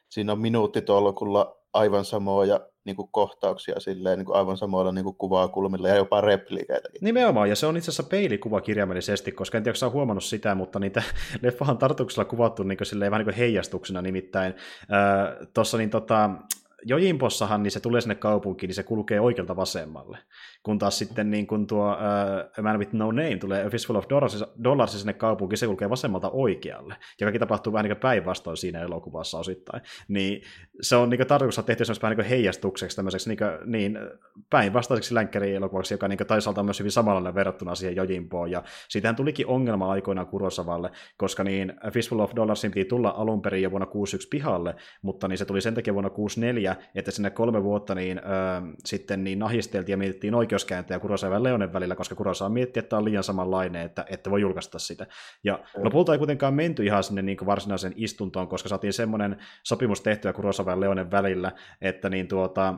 siinä 0.09 0.31
on 0.31 0.39
minuuttitolkulla 0.39 1.55
aivan 1.73 2.05
samoja 2.05 2.59
niin 2.85 2.95
kuin 2.95 3.09
kohtauksia 3.11 3.79
silleen, 3.79 4.17
niin 4.17 4.25
kuin 4.25 4.35
aivan 4.35 4.57
samoilla 4.57 4.91
niin 4.91 5.03
kuin 5.03 5.15
kuvakulmilla 5.15 5.87
ja 5.87 5.95
jopa 5.95 6.21
replikeitä. 6.21 6.89
Nimenomaan, 7.01 7.49
ja 7.49 7.55
se 7.55 7.65
on 7.65 7.77
itse 7.77 7.91
asiassa 7.91 8.09
peilikuva 8.09 8.61
kirjaimellisesti, 8.61 9.31
koska 9.31 9.57
en 9.57 9.63
tiedä, 9.63 9.77
onko 9.83 9.97
huomannut 9.97 10.23
sitä, 10.23 10.55
mutta 10.55 10.79
niitä 10.79 11.03
leffahan 11.41 11.77
tarkoituksella 11.77 12.25
kuvattu 12.25 12.63
niin 12.63 12.77
kuin, 12.77 12.87
silleen, 12.87 13.11
vähän 13.11 13.19
niin 13.19 13.33
kuin 13.33 13.39
heijastuksena 13.39 14.01
nimittäin. 14.01 14.53
Äh, 14.81 15.47
Tuossa 15.53 15.77
niin 15.77 15.89
tota, 15.89 16.29
Jojimpossahan 16.85 17.63
niin 17.63 17.71
se 17.71 17.79
tulee 17.79 18.01
sinne 18.01 18.15
kaupunkiin, 18.15 18.67
niin 18.67 18.75
se 18.75 18.83
kulkee 18.83 19.19
oikealta 19.19 19.55
vasemmalle. 19.55 20.17
Kun 20.63 20.79
taas 20.79 20.97
sitten 20.97 21.31
niin 21.31 21.47
kun 21.47 21.67
tuo 21.67 21.91
uh, 21.91 22.63
Man 22.63 22.79
With 22.79 22.93
No 22.93 23.11
Name 23.11 23.37
tulee 23.37 23.65
A 23.65 23.69
Fistful 23.69 23.95
of 23.95 24.05
Dollars, 24.09 24.43
dollars 24.63 24.99
sinne 24.99 25.13
kaupunkiin, 25.13 25.57
se 25.57 25.67
kulkee 25.67 25.89
vasemmalta 25.89 26.29
oikealle. 26.29 26.95
Ja 27.19 27.25
kaikki 27.25 27.39
tapahtuu 27.39 27.73
vähän 27.73 27.85
niin 27.85 27.97
päinvastoin 27.97 28.57
siinä 28.57 28.81
elokuvassa 28.81 29.39
osittain. 29.39 29.81
Niin 30.07 30.41
se 30.81 30.95
on 30.95 31.09
niin 31.09 31.27
tarkoituksena 31.27 31.65
tehty 31.65 31.83
vähän 32.01 32.17
niin 32.17 32.27
heijastukseksi 32.27 32.95
tämmöiseksi 32.95 33.29
niin, 33.29 33.39
niin 33.65 33.99
päinvastaiseksi 34.49 35.15
länkkäri-elokuvaksi, 35.15 35.93
joka 35.93 36.07
niin 36.07 36.19
toisaalta 36.27 36.61
on 36.61 36.65
myös 36.65 36.79
hyvin 36.79 36.91
samanlainen 36.91 37.35
verrattuna 37.35 37.75
siihen 37.75 37.95
Jojimpoon. 37.95 38.51
Ja 38.51 38.63
siitähän 38.89 39.15
tulikin 39.15 39.47
ongelma 39.47 39.91
aikoinaan 39.91 40.27
Kurosavalle, 40.27 40.91
koska 41.17 41.43
niin 41.43 41.73
A 41.83 41.91
Fistful 41.91 42.19
of 42.19 42.31
Dollarsin 42.35 42.71
piti 42.71 42.85
tulla 42.85 43.09
alun 43.09 43.41
perin 43.41 43.63
jo 43.63 43.71
vuonna 43.71 43.85
61 43.85 44.27
pihalle, 44.27 44.75
mutta 45.01 45.27
niin 45.27 45.37
se 45.37 45.45
tuli 45.45 45.61
sen 45.61 45.73
takia 45.73 45.93
vuonna 45.93 46.09
64, 46.09 46.59
64, 46.59 46.75
että 46.95 47.11
sinne 47.11 47.29
kolme 47.29 47.63
vuotta 47.63 47.95
niin, 47.95 48.17
ö, 48.17 48.21
sitten 48.85 49.23
niin 49.23 49.39
nahisteltiin 49.39 49.93
ja 49.93 49.97
mietittiin 49.97 50.35
oikeuskääntöjä 50.49 50.99
Kurosawa 50.99 51.33
ja 51.33 51.43
Leonen 51.43 51.73
välillä, 51.73 51.95
koska 51.95 52.15
Kurosawa 52.15 52.49
mietti, 52.49 52.79
että 52.79 52.97
on 52.97 53.05
liian 53.05 53.23
samanlainen, 53.23 53.85
että 53.85 54.05
ette 54.09 54.31
voi 54.31 54.41
julkaista 54.41 54.79
sitä. 54.79 55.07
Ja 55.43 55.59
mm. 55.77 55.83
lopulta 55.83 56.11
ei 56.11 56.17
kuitenkaan 56.17 56.53
menty 56.53 56.85
ihan 56.85 57.03
sinne 57.03 57.21
niin 57.21 57.37
varsinaisen 57.45 57.93
istuntoon, 57.95 58.47
koska 58.47 58.69
saatiin 58.69 58.93
semmoinen 58.93 59.37
sopimus 59.63 60.01
tehtyä 60.01 60.33
Kurosawa 60.33 60.71
ja 60.71 60.79
Leonen 60.79 61.11
välillä, 61.11 61.51
että 61.81 62.09
niin 62.09 62.27
tuota, 62.27 62.75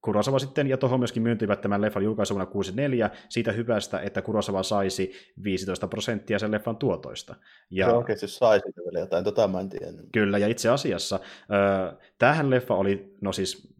Kurosawa 0.00 0.38
sitten, 0.38 0.66
ja 0.66 0.76
tuohon 0.76 1.00
myöskin 1.00 1.22
myyntyivät 1.22 1.60
tämän 1.60 1.80
leffan 1.80 2.04
julkaisuvana 2.04 2.46
64 2.46 3.10
siitä 3.28 3.52
hyvästä, 3.52 4.00
että 4.00 4.22
Kurosawa 4.22 4.62
saisi 4.62 5.12
15 5.44 5.88
prosenttia 5.88 6.38
sen 6.38 6.50
leffan 6.50 6.76
tuotoista. 6.76 7.34
Ja, 7.70 7.86
se 7.86 7.92
oikeasti 7.92 8.28
saisi 8.28 8.64
vielä 8.84 8.98
jotain, 8.98 9.24
tota 9.24 9.48
mä 9.48 9.60
en 9.60 9.68
tiedä. 9.68 9.86
Kyllä, 10.12 10.38
ja 10.38 10.48
itse 10.48 10.68
asiassa 10.68 11.16
äh, 11.16 11.98
tämähän 12.18 12.50
leffa 12.50 12.74
oli, 12.74 13.16
no 13.20 13.32
siis 13.32 13.71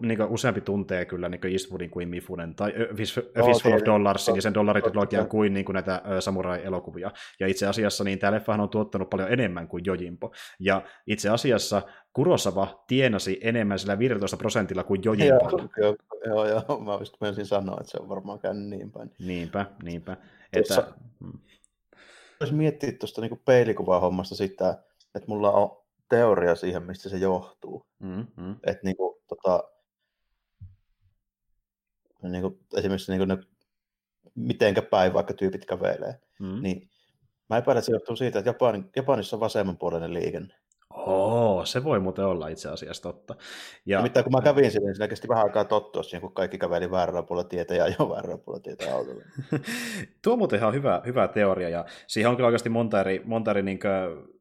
niin 0.00 0.22
useampi 0.22 0.60
tuntee 0.60 1.04
kyllä 1.04 1.28
niin 1.28 1.52
Eastwoodin 1.52 1.90
kuin 1.90 2.08
Mifunen, 2.08 2.54
tai 2.54 2.72
Fistful 2.96 3.72
of 3.72 3.84
Dollarsin 3.84 4.36
ja 4.36 4.42
sen 4.42 4.54
dollaritrilogian 4.54 5.28
kuin, 5.28 5.54
niin 5.54 5.64
kuin 5.64 5.74
näitä 5.74 6.02
samurai-elokuvia. 6.20 7.10
Ja 7.40 7.46
itse 7.46 7.66
asiassa 7.66 8.04
niin 8.04 8.18
tämä 8.18 8.32
leffahan 8.32 8.60
on 8.60 8.68
tuottanut 8.68 9.10
paljon 9.10 9.32
enemmän 9.32 9.68
kuin 9.68 9.84
Jojimpo. 9.86 10.32
Ja 10.60 10.82
itse 11.06 11.28
asiassa 11.28 11.82
Kurosawa 12.12 12.84
tienasi 12.86 13.38
enemmän 13.42 13.78
sillä 13.78 13.98
15 13.98 14.36
prosentilla 14.36 14.84
kuin 14.84 15.00
Jojimpo. 15.04 15.68
Joo, 15.76 15.96
joo, 16.26 16.46
joo, 16.48 16.80
mä 16.80 16.96
just 16.98 17.14
menisin 17.20 17.46
sanoa, 17.46 17.76
että 17.80 17.90
se 17.90 17.98
on 18.00 18.08
varmaan 18.08 18.38
käynyt 18.38 18.68
niin 18.68 18.92
päin. 18.92 19.10
Niinpä, 19.18 19.66
niinpä. 19.82 20.16
Että... 20.52 20.92
Hmm. 21.20 21.38
Jos 22.40 22.52
miettii 22.52 22.92
tuosta 22.92 23.20
niin 23.20 23.42
peilikuvahommasta 23.44 24.34
sitä, 24.34 24.70
että 25.14 25.28
mulla 25.28 25.52
on 25.52 25.87
teoria 26.08 26.54
siihen, 26.54 26.82
mistä 26.82 27.08
se 27.08 27.16
johtuu. 27.16 27.86
Mm-hmm. 27.98 28.56
Että 28.66 28.80
niin 28.84 28.96
kuin, 28.96 29.16
tota, 29.28 29.64
niin 32.22 32.42
kuin, 32.42 32.58
esimerkiksi 32.76 33.12
niin 33.12 33.18
kuin 33.20 33.28
ne, 33.28 33.38
mitenkä 34.34 34.82
päin 34.82 35.12
vaikka 35.12 35.34
tyypit 35.34 35.66
kävelee, 35.66 36.20
mm. 36.40 36.62
niin 36.62 36.90
mä 37.50 37.58
epäilen, 37.58 37.78
että 37.78 37.86
se 37.86 37.92
johtuu 37.92 38.16
siitä, 38.16 38.38
että 38.38 38.48
Japanin, 38.48 38.90
Japanissa 38.96 39.36
on 39.36 39.40
vasemmanpuolinen 39.40 40.14
liikenne. 40.14 40.54
Oo, 40.94 41.64
se 41.64 41.84
voi 41.84 42.00
muuten 42.00 42.24
olla 42.24 42.48
itse 42.48 42.68
asiassa 42.68 43.02
totta. 43.02 43.34
Ja... 43.86 43.98
Nimittäin 43.98 44.24
kun 44.24 44.32
mä 44.32 44.40
kävin 44.42 44.70
sinne, 44.70 44.86
niin 44.86 44.94
siinä 44.94 45.08
kesti 45.08 45.28
vähän 45.28 45.44
aikaa 45.44 45.64
tottua 45.64 46.02
siihen, 46.02 46.20
kun 46.20 46.34
kaikki 46.34 46.58
käveli 46.58 46.90
väärällä 46.90 47.22
puolella 47.22 47.48
tietä 47.48 47.74
ja 47.74 47.88
jo 47.88 48.10
väärällä 48.10 48.38
puolella 48.38 48.62
tietä 48.62 48.94
autolla. 48.94 49.22
Tuo 50.22 50.32
on 50.32 50.38
muuten 50.38 50.58
ihan 50.58 50.74
hyvä, 50.74 51.02
hyvä 51.06 51.28
teoria, 51.28 51.68
ja 51.68 51.84
siihen 52.06 52.30
on 52.30 52.36
kyllä 52.36 52.46
oikeasti 52.46 52.68
monta 52.68 53.00
eri, 53.00 53.22
monta 53.24 53.50
eri 53.50 53.62
niin 53.62 53.78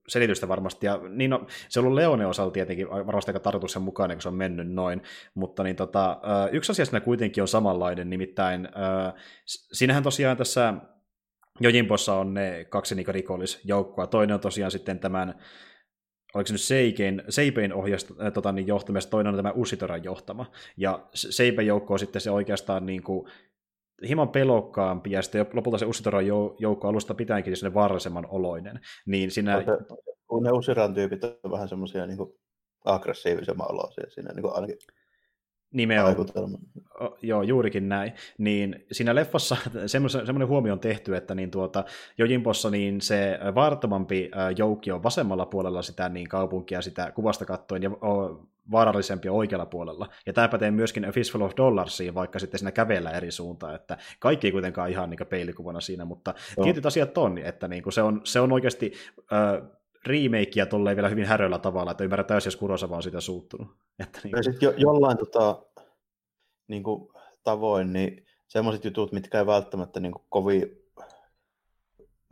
selitystä 0.08 0.48
varmasti, 0.48 0.86
ja 0.86 1.00
niin 1.10 1.30
no, 1.30 1.48
se 1.70 1.80
on 1.80 1.86
ollut 1.86 1.96
Leone 1.96 2.26
osalla 2.26 2.52
tietenkin 2.52 2.90
varmasti 2.90 3.32
aika 3.32 3.40
tarkoitus 3.40 3.72
sen 3.74 3.82
mukaan, 3.82 4.12
kun 4.12 4.22
se 4.22 4.28
on 4.28 4.36
mennyt 4.36 4.72
noin, 4.72 5.02
mutta 5.34 5.64
niin 5.64 5.76
tota, 5.76 6.20
yksi 6.52 6.72
asia 6.72 6.86
siinä 6.86 7.00
kuitenkin 7.00 7.42
on 7.44 7.48
samanlainen, 7.48 8.10
nimittäin 8.10 8.70
siinähän 9.46 10.04
tosiaan 10.04 10.38
tässä 10.38 10.74
Jojimpossa 11.60 12.16
on 12.16 12.34
ne 12.34 12.66
kaksi 12.70 12.96
niin 12.96 13.08
rikollisjoukkoa, 13.08 14.08
toinen 14.08 14.34
on 14.34 14.40
tosiaan 14.40 14.72
sitten 14.72 15.00
tämän 15.00 15.36
oliko 16.34 16.48
se 16.48 16.54
nyt 16.54 16.62
Seikein, 16.62 17.24
Seipein 17.30 17.74
ohjasta, 17.74 18.14
äh, 18.26 18.34
tota, 18.34 18.52
niin 18.52 18.68
johtamista, 18.68 19.12
toinen 19.12 19.34
on 19.34 19.38
tämä 19.38 19.52
Usitoran 19.56 20.04
johtama. 20.04 20.52
Ja 20.78 21.08
Seipen 21.14 21.68
joukko 21.68 21.94
on 21.94 22.00
sitten 22.00 22.22
se 22.22 22.32
oikeastaan 22.32 22.86
niin 22.86 23.04
kuin, 23.04 23.32
hieman 24.08 24.30
pelokkaampi, 24.30 25.12
ja 25.12 25.22
sitten 25.22 25.46
lopulta 25.54 25.77
se 25.77 25.86
Usitoran 25.86 26.27
joukko 26.60 26.88
alusta 26.88 27.13
pitäenkin 27.13 27.58
sinne 27.58 27.74
vaarallisemman 27.74 28.27
oloinen. 28.30 28.80
Niin 29.06 29.32
siinä... 29.32 29.63
Kun 30.27 30.44
ne 30.44 30.51
Usiran 30.51 30.94
tyypit 30.94 31.24
on 31.24 31.51
vähän 31.51 31.70
semmoisia 31.70 32.08
niin 32.08 32.18
aggressiivisemman 32.86 33.72
oloisia 33.72 34.10
siinä 34.10 34.34
niin 34.34 34.42
kuin 34.42 34.56
ainakin 34.56 34.77
Nimenomaan. 35.74 36.27
Joo, 37.22 37.42
juurikin 37.42 37.89
näin. 37.89 38.13
Niin 38.38 38.86
siinä 38.92 39.16
leffassa 39.16 39.58
semmoinen 40.25 40.48
huomio 40.48 40.74
on 40.74 40.80
tehty, 40.80 41.16
että 41.16 41.36
niin 41.36 41.51
tuota, 41.51 41.84
Jojimpossa 42.18 42.70
niin 42.70 43.01
se 43.01 43.39
vaarttomampi 43.56 44.32
joukki 44.58 44.92
on 44.92 45.04
vasemmalla 45.04 45.46
puolella 45.46 45.82
sitä 45.82 46.10
niin 46.10 46.27
kaupunkia 46.27 46.82
sitä 46.82 47.12
kuvasta 47.12 47.46
kattoen 47.46 47.84
ja 47.84 47.92
vaarallisempi 48.71 49.29
oikealla 49.29 49.65
puolella. 49.65 50.09
Ja 50.25 50.33
tämä 50.33 50.47
pätee 50.47 50.71
myöskin 50.71 51.05
A 51.05 51.12
Fistful 51.12 51.41
of 51.41 51.51
Dollarsiin, 51.57 52.15
vaikka 52.15 52.39
sitten 52.39 52.59
siinä 52.59 52.71
kävellä 52.71 53.12
eri 53.12 53.31
suuntaan, 53.31 53.75
että 53.75 53.97
kaikki 54.19 54.47
ei 54.47 54.51
kuitenkaan 54.51 54.89
ihan 54.89 55.09
niin 55.09 55.27
peilikuvana 55.29 55.81
siinä, 55.81 56.05
mutta 56.05 56.33
no. 56.57 56.63
tietyt 56.63 56.86
asiat 56.86 57.17
on, 57.17 57.38
että 57.38 57.67
niin 57.67 57.83
kuin 57.83 57.93
se, 57.93 58.01
on, 58.01 58.21
se 58.24 58.39
on 58.39 58.51
oikeasti 58.51 58.93
äh, 59.33 59.77
remakeä 60.05 60.65
tolleen 60.65 60.95
vielä 60.95 61.09
hyvin 61.09 61.25
häröllä 61.25 61.59
tavalla, 61.59 61.91
että 61.91 62.03
ymmärrän 62.03 62.25
täysin, 62.25 62.47
jos 62.47 62.55
Kurosawa 62.55 62.95
on 62.95 63.03
sitä 63.03 63.21
suuttunut. 63.21 63.67
Että 64.03 64.19
niin. 64.24 64.31
Ja 64.36 64.43
sitten 64.43 64.67
jo, 64.67 64.74
jollain 64.77 65.17
tota, 65.17 65.65
niin 66.67 66.83
kuin, 66.83 67.09
tavoin, 67.43 67.93
niin 67.93 68.25
semmoiset 68.47 68.86
jutut, 68.86 69.12
mitkä 69.12 69.39
ei 69.39 69.45
välttämättä 69.45 70.00
niin 70.00 70.12
kuin, 70.12 70.25
kovin 70.29 70.88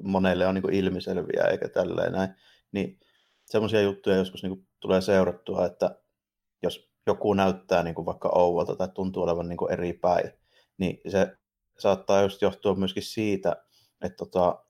monelle 0.04 0.48
on 0.48 0.56
niin 0.56 0.62
kuin, 0.62 0.74
ilmiselviä 0.74 1.44
eikä 1.44 1.70
tälleen 1.70 2.12
näin, 2.12 2.30
niin 2.72 3.00
semmoisia 3.46 3.82
juttuja 3.82 4.16
joskus 4.16 4.44
niin 4.44 4.50
kuin, 4.50 4.68
tulee 4.80 5.02
seurattua, 5.02 5.66
että 5.66 5.96
jos 6.64 6.90
joku 7.08 7.34
näyttää 7.34 7.84
niin 7.84 7.96
kuin, 7.96 8.06
vaikka 8.06 8.30
ouvalta 8.36 8.76
tai 8.76 8.88
tuntuu 8.94 9.24
olevan 9.24 9.50
niin 9.50 9.58
kuin, 9.58 9.74
eri 9.74 9.94
päin, 9.94 10.32
niin 10.78 11.02
se 11.08 11.38
saattaa 11.80 12.22
just 12.22 12.42
johtua 12.42 12.76
myöskin 12.76 13.04
siitä, 13.04 13.56
että 14.02 14.18
tota, 14.18 14.66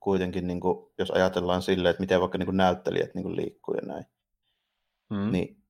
kuitenkin, 0.00 0.46
niin 0.46 0.60
kuin, 0.60 0.92
jos 0.98 1.10
ajatellaan 1.10 1.62
silleen, 1.62 1.90
että 1.90 2.00
miten 2.00 2.20
vaikka 2.20 2.38
niin 2.38 2.46
kuin 2.46 2.56
näyttelijät 2.56 3.14
niin 3.14 3.22
kuin 3.22 3.36
liikkuu 3.36 3.74
ja 3.74 3.86
näin, 3.86 4.04
mm. 5.10 5.32
niin 5.32 5.62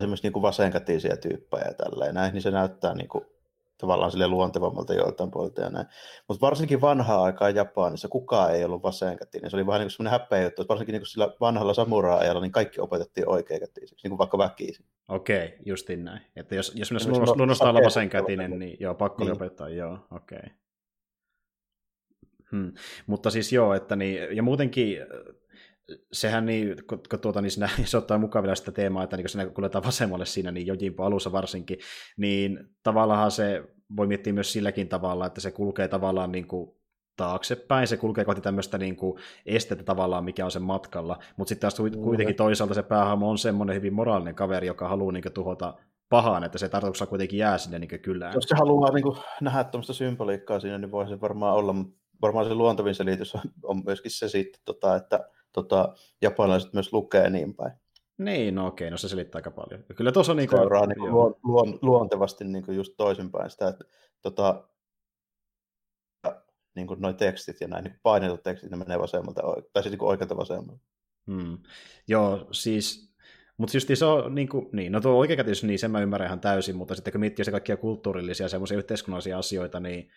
semmoisia 0.00 0.30
niin 0.30 0.42
vasenkätisiä 0.42 1.16
tyyppejä 1.16 1.64
ja 1.64 1.74
tälleen 1.74 2.14
näin, 2.14 2.32
niin 2.32 2.42
se 2.42 2.50
näyttää 2.50 2.94
niin 2.94 3.08
kuin, 3.08 3.24
tavallaan 3.82 4.10
sille 4.10 4.28
luontevammalta 4.28 4.94
joiltain 4.94 5.30
puolelta 5.30 5.60
ja 5.60 5.70
näin. 5.70 5.86
Mutta 6.28 6.40
varsinkin 6.46 6.80
vanhaa 6.80 7.22
aikaa 7.22 7.50
Japanissa 7.50 8.08
kukaan 8.08 8.54
ei 8.54 8.64
ollut 8.64 8.82
vasenkätinen. 8.82 9.50
Se 9.50 9.56
oli 9.56 9.66
vähän 9.66 9.78
niin 9.78 9.86
kuin 9.86 9.90
semmoinen 9.90 10.20
häpeä 10.20 10.42
juttu, 10.42 10.62
että 10.62 10.68
varsinkin 10.68 10.92
niin 10.92 11.00
kuin 11.00 11.08
sillä 11.08 11.34
vanhalla 11.40 11.74
samuraa-ajalla 11.74 12.40
niin 12.40 12.52
kaikki 12.52 12.80
opetettiin 12.80 13.28
oikeakätisiksi, 13.28 13.96
niin 14.02 14.10
kuin 14.10 14.18
vaikka 14.18 14.38
väkisin. 14.38 14.86
Okei, 15.08 15.46
okay, 15.46 15.58
justin 15.66 16.04
näin. 16.04 16.20
Että 16.36 16.54
jos, 16.54 16.72
jos 16.74 16.90
minä 16.90 17.00
luonnosta 17.36 17.70
olla 17.70 17.80
vasenkätinen, 17.84 18.58
niin 18.58 18.76
joo, 18.80 18.94
pakko 18.94 19.24
niin. 19.24 19.32
opettaa, 19.32 19.68
joo, 19.68 19.98
okei. 20.10 20.38
Okay. 20.38 20.50
Hmm. 22.52 22.72
Mutta 23.06 23.30
siis 23.30 23.52
joo, 23.52 23.74
että 23.74 23.96
niin, 23.96 24.36
ja 24.36 24.42
muutenkin 24.42 24.98
sehän 26.12 26.46
niin, 26.46 26.76
kun, 26.86 27.00
kun 27.10 27.20
tuota, 27.20 27.40
niin 27.40 27.50
siinä, 27.50 27.68
se 27.84 27.96
ottaa 27.96 28.18
mukaan 28.18 28.42
vielä 28.42 28.54
sitä 28.54 28.72
teemaa, 28.72 29.04
että 29.04 29.16
niin 29.16 29.24
kun 29.24 29.30
siinä 29.30 29.50
kuljetaan 29.50 29.84
vasemmalle 29.84 30.26
siinä, 30.26 30.50
niin 30.50 30.66
Jojimpo 30.66 31.04
alussa 31.04 31.32
varsinkin, 31.32 31.78
niin 32.16 32.58
tavallaan 32.82 33.30
se 33.30 33.64
voi 33.96 34.06
miettiä 34.06 34.32
myös 34.32 34.52
silläkin 34.52 34.88
tavalla, 34.88 35.26
että 35.26 35.40
se 35.40 35.50
kulkee 35.50 35.88
tavallaan 35.88 36.32
niin 36.32 36.46
kuin 36.46 36.70
taaksepäin, 37.16 37.88
se 37.88 37.96
kulkee 37.96 38.24
kohti 38.24 38.40
tämmöistä 38.40 38.78
niin 38.78 38.96
kuin 38.96 39.20
estettä 39.46 39.84
tavallaan, 39.84 40.24
mikä 40.24 40.44
on 40.44 40.50
sen 40.50 40.62
matkalla, 40.62 41.18
mutta 41.36 41.48
sitten 41.48 41.70
taas 41.70 41.90
kuitenkin 42.02 42.36
toisaalta 42.36 42.74
se 42.74 42.82
päähahmo 42.82 43.30
on 43.30 43.38
semmoinen 43.38 43.76
hyvin 43.76 43.94
moraalinen 43.94 44.34
kaveri, 44.34 44.66
joka 44.66 44.88
haluaa 44.88 45.12
niin 45.12 45.22
kuin, 45.22 45.32
tuhota 45.32 45.74
pahaan, 46.08 46.44
että 46.44 46.58
se 46.58 46.68
tarkoituksena 46.68 47.08
kuitenkin 47.08 47.38
jää 47.38 47.58
sinne 47.58 47.78
niin 47.78 48.00
kylään. 48.02 48.34
Jos 48.34 48.44
se 48.44 48.56
haluaa 48.58 48.92
niin 48.92 49.02
kuin, 49.02 49.16
nähdä 49.40 49.64
tuommoista 49.64 49.92
symboliikkaa 49.92 50.60
siinä, 50.60 50.78
niin 50.78 50.90
voi 50.90 51.08
se 51.08 51.20
varmaan 51.20 51.54
olla, 51.54 51.72
mutta 51.72 52.02
varmaan 52.22 52.46
se 52.46 52.54
luontavin 52.54 52.94
selitys 52.94 53.34
on, 53.34 53.40
on 53.62 53.82
myöskin 53.86 54.10
se 54.10 54.28
sitten, 54.28 54.62
tota, 54.64 54.96
että 54.96 55.28
tota, 55.52 55.94
japanilaiset 56.22 56.72
myös 56.72 56.92
lukee 56.92 57.30
niin 57.30 57.54
päin. 57.54 57.72
Niin, 58.18 58.54
no 58.54 58.66
okei, 58.66 58.90
no 58.90 58.96
se 58.96 59.08
selittää 59.08 59.38
aika 59.38 59.50
paljon. 59.50 59.84
Kyllä 59.96 60.12
tuossa 60.12 60.32
on 60.32 60.36
niin 60.36 60.48
kuin... 60.48 60.58
Seuraa 60.58 60.86
niin 60.86 60.98
kuin 60.98 61.12
luon, 61.12 61.34
luon, 61.42 61.78
luontevasti 61.82 62.44
niin 62.44 62.64
kuin 62.64 62.76
just 62.76 62.92
toisinpäin 62.96 63.50
sitä, 63.50 63.68
että 63.68 63.84
tota, 64.22 64.68
niin 66.74 66.86
kuin 66.86 67.00
noi 67.00 67.14
tekstit 67.14 67.60
ja 67.60 67.68
näin 67.68 67.84
niin 67.84 68.00
painetut 68.02 68.42
tekstit, 68.42 68.70
ne 68.70 68.76
menee 68.76 68.98
vasemmalta, 68.98 69.42
tai 69.72 69.82
siis 69.82 69.92
niin 69.92 70.02
oikealta 70.02 70.36
vasemmalta. 70.36 70.82
Hmm. 71.26 71.58
Joo, 72.08 72.48
siis 72.50 73.12
mutta 73.56 73.76
just 73.76 73.88
se 73.94 74.04
on, 74.04 74.34
niin, 74.34 74.48
kuin, 74.48 74.68
niin 74.72 74.92
no 74.92 75.00
tuo 75.00 75.12
oikeakätisyys, 75.12 75.64
niin 75.64 75.78
sen 75.78 75.90
mä 75.90 76.00
ymmärrän 76.00 76.26
ihan 76.26 76.40
täysin, 76.40 76.76
mutta 76.76 76.94
sitten 76.94 77.12
kun 77.12 77.20
miettii 77.20 77.44
se 77.44 77.50
kaikkia 77.50 77.76
kulttuurillisia 77.76 78.48
semmoisia 78.48 78.78
yhteiskunnallisia 78.78 79.38
asioita, 79.38 79.80
niin 79.80 80.10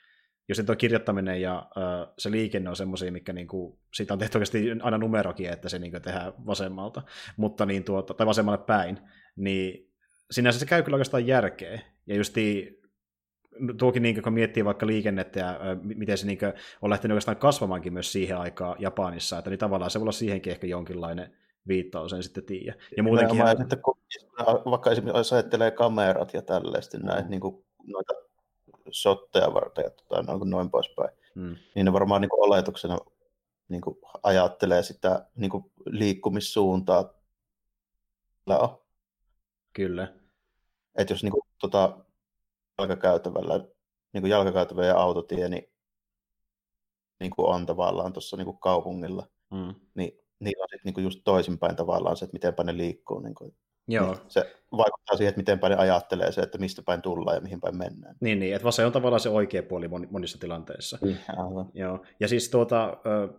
jos 0.50 0.62
tuo 0.66 0.76
kirjoittaminen 0.76 1.42
ja 1.42 1.68
ö, 1.78 2.08
se 2.18 2.32
liikenne 2.32 2.70
on 2.70 2.76
semmoisia, 2.76 3.12
mikä 3.12 3.34
niinku, 3.34 3.80
siitä 3.94 4.14
on 4.14 4.20
tehty 4.20 4.38
oikeasti 4.38 4.72
aina 4.82 4.98
numerokin, 4.98 5.50
että 5.50 5.70
se 5.70 5.80
niinku 5.80 6.00
tehdään 6.00 6.34
vasemmalta, 6.46 7.02
mutta 7.38 7.66
niin 7.66 7.84
tuota, 7.84 8.14
tai 8.14 8.28
vasemmalle 8.28 8.64
päin, 8.66 9.00
niin 9.36 9.92
sinänsä 10.32 10.60
se 10.60 10.66
käy 10.66 10.84
kyllä 10.84 10.96
oikeastaan 10.96 11.28
järkeä. 11.28 11.80
Ja 12.08 12.16
justi 12.16 12.76
tuokin, 13.78 14.04
niin 14.04 14.24
kun 14.24 14.34
miettii 14.34 14.66
vaikka 14.66 14.88
liikennettä 14.88 15.40
ja 15.40 15.52
ö, 15.52 15.76
miten 15.82 16.18
se 16.18 16.26
niin 16.26 16.40
on 16.82 16.90
lähtenyt 16.90 17.14
oikeastaan 17.14 17.38
kasvamaankin 17.38 17.94
myös 17.94 18.12
siihen 18.12 18.38
aikaan 18.38 18.76
Japanissa, 18.80 19.38
että 19.38 19.50
niin 19.50 19.60
tavallaan 19.60 19.92
se 19.92 20.00
voi 20.00 20.04
olla 20.04 20.12
siihenkin 20.12 20.52
ehkä 20.52 20.68
jonkinlainen 20.68 21.36
viittaus, 21.68 22.14
en 22.14 22.24
sitten 22.24 22.46
tiedä. 22.46 22.76
Ja 22.98 23.04
muutenkin... 23.04 23.36
Ihan... 23.36 23.62
Että 23.62 23.76
kun, 23.76 23.98
vaikka 24.66 24.92
esimerkiksi 24.92 25.36
ajattelee 25.36 25.72
kamerat 25.72 26.34
ja 26.34 26.42
tällaista, 26.42 26.98
näin, 26.98 27.30
niin 27.30 27.42
kuin 27.42 27.66
noita 27.88 28.14
shotteja 28.92 29.54
varten 29.54 29.84
ja 29.84 29.90
tota, 29.90 30.22
noin, 30.22 30.50
noin 30.50 30.72
poispäin. 30.72 31.10
Mm. 31.36 31.56
Niin 31.76 31.86
ne 31.86 31.94
varmaan 31.94 32.22
niin 32.22 32.30
kuin 32.30 32.44
oletuksena 32.48 32.98
niin 33.70 33.82
kuin 33.82 33.98
ajattelee 34.24 34.84
sitä 34.84 35.30
niin 35.36 35.52
kuin 35.52 35.72
liikkumissuuntaa 35.86 37.14
on. 38.48 38.78
Kyllä. 39.74 40.14
Että 40.96 41.14
jos 41.14 41.24
niin 41.24 41.32
kuin, 41.32 41.44
tota, 41.62 41.98
jalkakäytävällä, 42.78 43.58
niin 44.14 44.22
kuin 44.22 44.32
jalkakäytävä 44.32 44.86
ja 44.86 44.98
autotie, 44.98 45.50
niin, 45.50 45.72
niin 47.20 47.32
kuin 47.36 47.48
on 47.48 47.66
tavallaan 47.66 48.14
tuossa 48.14 48.38
niin 48.38 48.46
kuin 48.46 48.60
kaupungilla, 48.60 49.28
Mm. 49.52 49.76
niin 49.96 50.20
niillä 50.40 50.64
on 50.64 50.68
sitten 50.70 50.82
niin 50.86 50.94
kuin 50.94 51.04
just 51.04 51.20
toisinpäin 51.24 51.76
tavallaan 51.76 52.18
se, 52.18 52.26
että 52.26 52.36
miten 52.36 52.54
päin 52.54 52.66
ne 52.66 52.78
liikkuu. 52.78 53.20
Niin 53.20 53.36
kuin, 53.36 53.56
Joo. 53.88 54.06
Niin 54.06 54.18
se 54.28 54.56
vaikuttaa 54.72 55.18
siihen, 55.18 55.30
että 55.30 55.40
miten 55.40 55.60
ne 55.70 55.76
ajattelee 55.76 56.32
se, 56.32 56.42
että 56.42 56.58
mistä 56.58 56.82
päin 56.86 57.02
tullaan 57.02 57.38
ja 57.38 57.42
mihin 57.42 57.62
päin 57.62 57.78
mennään. 57.78 58.16
Niin, 58.22 58.40
niin, 58.40 58.56
että 58.56 58.72
se 58.72 58.86
on 58.86 58.92
tavallaan 58.92 59.20
se 59.20 59.30
oikea 59.30 59.64
puoli 59.64 59.88
moni- 59.88 60.08
monissa 60.12 60.40
tilanteissa. 60.40 60.98
Aivan. 61.38 61.70
Joo, 61.74 62.06
ja 62.20 62.28
siis 62.28 62.50
tuota, 62.50 62.98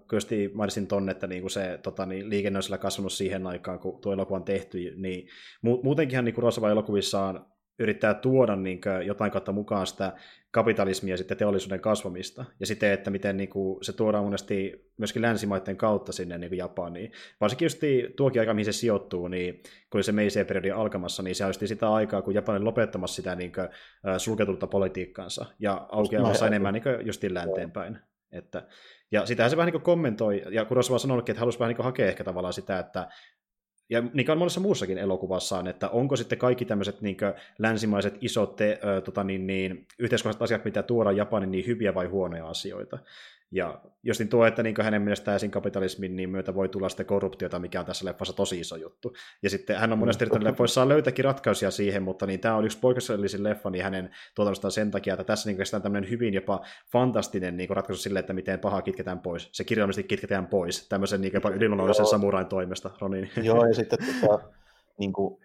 kyllä 0.08 0.50
mainitsin 0.54 0.86
tonne, 0.86 1.12
että 1.12 1.26
niinku 1.26 1.48
se 1.48 1.78
tota, 1.82 2.06
niin, 2.06 2.30
liikenne 2.30 2.56
on 2.58 2.62
sillä 2.62 2.78
kasvanut 2.78 3.12
siihen 3.12 3.46
aikaan, 3.46 3.78
kun 3.78 4.00
tuo 4.00 4.12
elokuva 4.12 4.36
on 4.36 4.44
tehty, 4.44 4.94
niin 4.96 5.28
mu- 5.66 5.82
muutenkinhan 5.82 6.24
niin 6.24 6.38
Rosava 6.38 6.70
elokuvissaan 6.70 7.46
yrittää 7.78 8.14
tuoda 8.14 8.56
niin 8.56 8.80
kuin, 8.80 9.06
jotain 9.06 9.30
kautta 9.30 9.52
mukaan 9.52 9.86
sitä 9.86 10.12
kapitalismia 10.50 11.12
ja 11.12 11.18
sitten 11.18 11.36
teollisuuden 11.36 11.80
kasvamista. 11.80 12.44
Ja 12.60 12.66
sitten, 12.66 12.92
että 12.92 13.10
miten 13.10 13.36
niin 13.36 13.48
kuin, 13.48 13.84
se 13.84 13.92
tuodaan 13.92 14.24
monesti 14.24 14.86
myöskin 14.98 15.22
länsimaiden 15.22 15.76
kautta 15.76 16.12
sinne 16.12 16.38
niin 16.38 16.50
kuin 16.50 16.58
Japaniin. 16.58 17.12
Varsinkin 17.40 17.66
just 17.66 17.80
tuokin 18.16 18.40
aika, 18.40 18.54
mihin 18.54 18.64
se 18.64 18.72
sijoittuu, 18.72 19.28
niin 19.28 19.54
kun 19.62 19.98
oli 19.98 20.02
se 20.02 20.12
Meisei 20.12 20.44
periodi 20.44 20.70
alkamassa, 20.70 21.22
niin 21.22 21.34
se 21.34 21.44
on 21.44 21.54
sitä 21.54 21.92
aikaa, 21.92 22.22
kun 22.22 22.34
Japani 22.34 22.64
lopettamassa 22.64 23.16
sitä 23.16 23.34
niin 23.34 23.52
kuin, 23.52 23.68
sulketulta 24.18 24.66
politiikkaansa 24.66 25.46
ja 25.58 25.86
aukeamassa 25.92 26.46
enemmän 26.46 26.74
niin 26.74 26.82
kuin, 26.82 27.06
justiin 27.06 27.34
länteenpäin. 27.34 27.98
Että, 28.32 28.66
ja 29.12 29.26
sitähän 29.26 29.50
se 29.50 29.56
vähän 29.56 29.72
niin 29.72 29.82
kommentoi, 29.82 30.42
ja 30.50 30.64
kun 30.64 30.76
Rosva 30.76 30.94
on 30.94 31.00
sanonutkin, 31.00 31.32
että 31.32 31.40
halusi 31.40 31.58
vähän 31.58 31.74
niin 31.74 31.84
hakea 31.84 32.06
ehkä 32.06 32.24
tavallaan 32.24 32.52
sitä, 32.52 32.78
että 32.78 33.08
ja 33.90 34.02
niin 34.12 34.26
kuin 34.26 34.38
monessa 34.38 34.60
muussakin 34.60 34.98
elokuvassaan, 34.98 35.66
että 35.66 35.88
onko 35.88 36.16
sitten 36.16 36.38
kaikki 36.38 36.64
tämmöiset 36.64 37.00
niin 37.00 37.16
länsimaiset 37.58 38.18
isot 38.20 38.56
te, 38.56 38.78
ö, 38.84 39.00
tota 39.00 39.24
niin, 39.24 39.46
niin, 39.46 39.86
yhteiskunnalliset 39.98 40.42
asiat, 40.42 40.64
mitä 40.64 40.82
tuodaan 40.82 41.16
Japanin, 41.16 41.50
niin 41.50 41.66
hyviä 41.66 41.94
vai 41.94 42.06
huonoja 42.06 42.48
asioita. 42.48 42.98
Ja 43.50 43.80
jos 44.02 44.18
niin 44.18 44.28
tuo, 44.28 44.46
että 44.46 44.62
niin 44.62 44.74
hänen 44.82 45.02
mielestään 45.02 45.36
esim. 45.36 45.50
kapitalismin 45.50 46.16
niin 46.16 46.30
myötä 46.30 46.54
voi 46.54 46.68
tulla 46.68 46.88
sitten 46.88 47.06
korruptiota, 47.06 47.58
mikä 47.58 47.80
on 47.80 47.86
tässä 47.86 48.04
leffassa 48.04 48.36
tosi 48.36 48.60
iso 48.60 48.76
juttu. 48.76 49.14
Ja 49.42 49.50
sitten 49.50 49.76
hän 49.76 49.92
on 49.92 49.98
monesti 49.98 50.24
yrittänyt 50.24 50.48
leffoissaan 50.48 50.88
löytääkin 50.88 51.24
ratkaisuja 51.24 51.70
siihen, 51.70 52.02
mutta 52.02 52.26
niin 52.26 52.40
tämä 52.40 52.56
on 52.56 52.64
yksi 52.64 52.78
poikkeuksellisin 52.78 53.42
leffa 53.42 53.70
niin 53.70 53.84
hänen 53.84 54.10
tuotannostaan 54.34 54.72
sen 54.72 54.90
takia, 54.90 55.14
että 55.14 55.24
tässä 55.24 55.50
niin 55.50 55.58
on 55.74 55.82
tämmöinen 55.82 56.10
hyvin 56.10 56.34
jopa 56.34 56.60
fantastinen 56.92 57.56
niin 57.56 57.70
ratkaisu 57.70 58.02
sille, 58.02 58.18
että 58.18 58.32
miten 58.32 58.58
paha 58.58 58.82
kitketään 58.82 59.20
pois. 59.20 59.48
Se 59.52 59.64
kirjallisesti 59.64 60.08
kitketään 60.08 60.46
pois 60.46 60.88
tämmöisen 60.88 61.20
niin 61.20 61.34
jopa 61.34 61.50
yliluonnollisen 61.50 62.06
samurain 62.06 62.46
toimesta, 62.46 62.90
Ronin. 63.00 63.30
Joo, 63.42 63.66
ja 63.66 63.74
sitten 63.74 63.98
tota, 64.20 64.48
niin 64.98 65.12
kuin, 65.12 65.40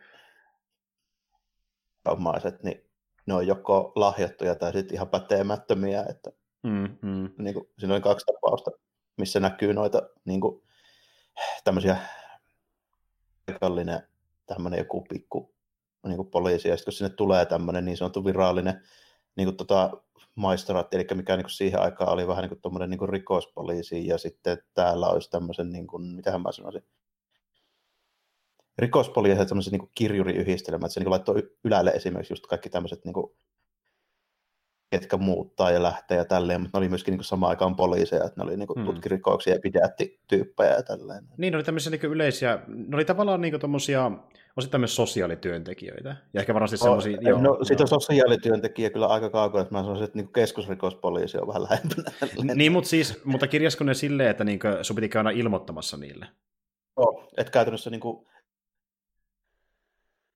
omaiset, 2.06 2.64
niin 2.64 2.90
ne 3.26 3.34
on 3.34 3.48
joko 3.48 3.92
lahjattuja 3.96 4.56
tai 4.56 4.72
sitten 4.72 4.96
ihan 4.96 5.10
pätemättömiä, 5.10 6.06
että 6.10 6.32
Mm, 6.64 6.98
mm. 7.02 7.30
Niin 7.38 7.54
kuin, 7.54 7.70
siinä 7.80 7.94
oli 7.94 8.02
kaksi 8.02 8.26
tapausta, 8.26 8.72
missä 9.18 9.40
näkyy 9.40 9.74
noita 9.74 10.10
niin 10.26 10.42
kuin, 10.42 10.64
tämmöisiä 11.64 11.98
paikallinen 13.46 14.08
tämmöinen 14.46 14.78
joku 14.78 15.02
pikku 15.10 15.54
niin 16.08 16.18
kuin 16.18 16.30
poliisi, 16.30 16.70
ja 16.70 16.78
sitten 16.78 16.92
kun 16.92 16.98
sinne 16.98 17.16
tulee 17.16 17.46
tämmöinen 17.46 17.86
niin 17.86 17.98
sanottu 17.98 18.26
virallinen 18.26 18.82
niin 19.36 19.48
kuin, 19.48 19.58
tota, 19.58 19.92
maistraatti, 20.36 20.98
eli 20.98 21.08
mikä 21.14 21.38
niin 21.38 21.44
kuin 21.44 21.52
siihen 21.52 21.82
aikaan 21.82 22.14
oli 22.14 22.28
vähän 22.28 22.42
niin 22.42 22.50
kuin, 22.50 22.62
tommoinen, 22.62 22.90
niin 22.90 23.10
rikospoliisi, 23.10 24.08
ja 24.08 24.18
sitten 24.18 24.58
täällä 24.74 25.08
olisi 25.08 25.30
tämmöisen, 25.30 25.72
niin 25.72 25.88
kuin, 25.88 26.04
mitähän 26.04 26.42
mä 26.42 26.52
sanoisin, 26.52 26.84
rikospoliisi 28.78 29.40
ja 29.40 29.46
tämmöisen 29.46 29.72
niin 29.72 29.90
kirjuriyhdistelmä, 29.96 30.86
että 30.86 30.94
se 30.94 31.00
niin 31.00 31.06
kuin, 31.06 31.12
laittoi 31.12 31.56
ylälle 31.64 31.92
esimerkiksi 31.92 32.34
just 32.34 32.48
kaikki 32.48 32.70
tämmöiset 32.70 33.06
niin 33.06 33.14
kuin, 33.14 33.36
ketkä 34.92 35.18
muuttaa 35.18 35.72
ja 35.72 35.84
lähtee 35.84 36.18
ja 36.18 36.26
tälleen, 36.26 36.62
mutta 36.62 36.78
ne 36.78 36.82
oli 36.82 36.90
myöskin 36.90 37.12
niin 37.12 37.24
samaan 37.24 37.50
aikaan 37.50 37.76
poliiseja, 37.76 38.24
että 38.24 38.34
ne 38.38 38.44
oli 38.44 38.58
niin 38.58 38.68
hmm. 38.76 38.86
tutkirikoksia 38.86 39.54
ja 39.54 39.60
pidätti 39.60 40.20
tyyppejä 40.28 40.74
ja 40.74 40.84
tälleen. 40.84 41.24
Niin, 41.38 41.52
ne 41.52 41.58
oli 41.58 41.64
tämmöisiä 41.64 41.92
niin 41.92 42.12
yleisiä, 42.12 42.60
ne 42.68 42.96
oli 42.96 43.06
tavallaan 43.06 43.42
niin 43.42 43.60
tommosia, 43.60 44.12
osittain 44.58 44.82
myös 44.82 44.96
sosiaalityöntekijöitä. 44.96 46.16
Ja 46.34 46.40
ehkä 46.40 46.54
varmasti 46.54 46.76
no, 46.76 46.80
semmoisia... 46.80 47.18
No, 47.22 47.44
joo, 47.44 47.64
sitten 47.64 47.84
on 47.84 48.02
sosiaalityöntekijä 48.02 48.90
kyllä 48.90 49.08
aika 49.08 49.30
kaukana, 49.30 49.62
että 49.62 49.76
mä 49.76 49.82
sanoisin, 49.82 50.06
että 50.06 50.18
niin 50.18 50.34
keskusrikospoliisi 50.34 51.38
on 51.38 51.48
vähän 51.48 51.64
lähempänä. 51.64 52.12
niin, 52.56 52.72
mutta, 52.72 52.90
siis, 52.90 53.26
mutta 53.26 53.48
kirjasko 53.48 53.84
ne 53.84 53.94
silleen, 53.94 54.30
että 54.30 54.44
niin 54.44 54.60
sun 54.82 54.96
piti 54.96 55.10
käydä 55.10 55.32
ilmoittamassa 55.32 55.98
niille? 55.98 56.28
Joo, 56.98 57.30
että 57.38 57.52
käytännössä 57.52 57.90
niin 57.90 58.02
kuin, 58.02 58.28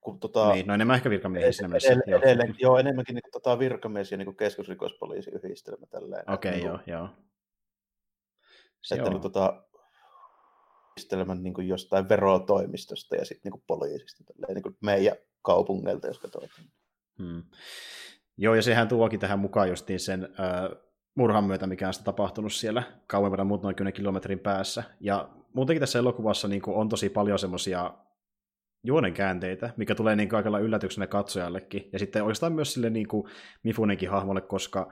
kun, 0.05 0.19
tota, 0.19 0.53
niin, 0.53 0.67
no 0.67 0.73
enemmän 0.73 0.95
ehkä 0.95 1.09
virkamiehiä 1.09 1.51
siinä 1.51 1.67
mielessä. 1.67 1.93
Edelleen, 1.93 2.23
edelleen, 2.23 2.55
joo, 2.59 2.77
enemmänkin 2.77 3.15
niin, 3.15 3.23
tota, 3.31 3.59
virkamies 3.59 4.11
ja 4.11 4.17
niin 4.17 4.35
keskusrikospoliisi 4.35 5.31
yhdistelmä. 5.31 5.85
Tälleen, 5.85 6.31
Okei, 6.31 6.49
okay, 6.49 6.59
niin, 6.59 6.67
joo, 6.67 6.79
joo. 6.87 7.09
Se 8.81 8.95
että 8.95 9.09
niin, 9.09 9.21
tota, 9.21 9.63
yhdistelmän 10.91 11.43
niin 11.43 11.53
kuin 11.53 11.67
jostain 11.67 12.09
verotoimistosta 12.09 13.15
ja 13.15 13.25
sitten 13.25 13.51
niin 13.51 13.63
poliisista, 13.67 14.23
tälleen, 14.23 14.53
niin 14.55 14.63
kuin 14.63 14.77
meidän 14.81 15.15
kaupungeilta, 15.41 16.07
jos 16.07 16.19
katsotaan. 16.19 16.51
Hmm. 17.19 17.43
Joo, 18.37 18.55
ja 18.55 18.61
sehän 18.61 18.87
tuokin 18.87 19.19
tähän 19.19 19.39
mukaan 19.39 19.69
justiin 19.69 19.99
sen 19.99 20.23
äh, 20.23 20.81
murhan 21.15 21.43
myötä, 21.43 21.67
mikä 21.67 21.87
on 21.87 21.93
sitä 21.93 22.05
tapahtunut 22.05 22.53
siellä 22.53 22.83
kauempana 23.07 23.43
muut 23.43 23.63
noin 23.63 23.75
10 23.75 23.93
kilometrin 23.93 24.39
päässä. 24.39 24.83
Ja 24.99 25.29
muutenkin 25.53 25.79
tässä 25.79 25.99
elokuvassa 25.99 26.47
niin 26.47 26.61
kuin, 26.61 26.77
on 26.77 26.89
tosi 26.89 27.09
paljon 27.09 27.39
semmoisia 27.39 27.93
juonen 28.85 29.13
käänteitä, 29.13 29.69
mikä 29.77 29.95
tulee 29.95 30.15
niin 30.15 30.29
kaikella 30.29 30.59
yllätyksenä 30.59 31.07
katsojallekin. 31.07 31.89
Ja 31.93 31.99
sitten 31.99 32.23
oikeastaan 32.23 32.53
myös 32.53 32.73
sille 32.73 32.89
niin 32.89 33.07
kuin 33.07 33.27
Mifunenkin 33.63 34.09
hahmolle, 34.09 34.41
koska 34.41 34.91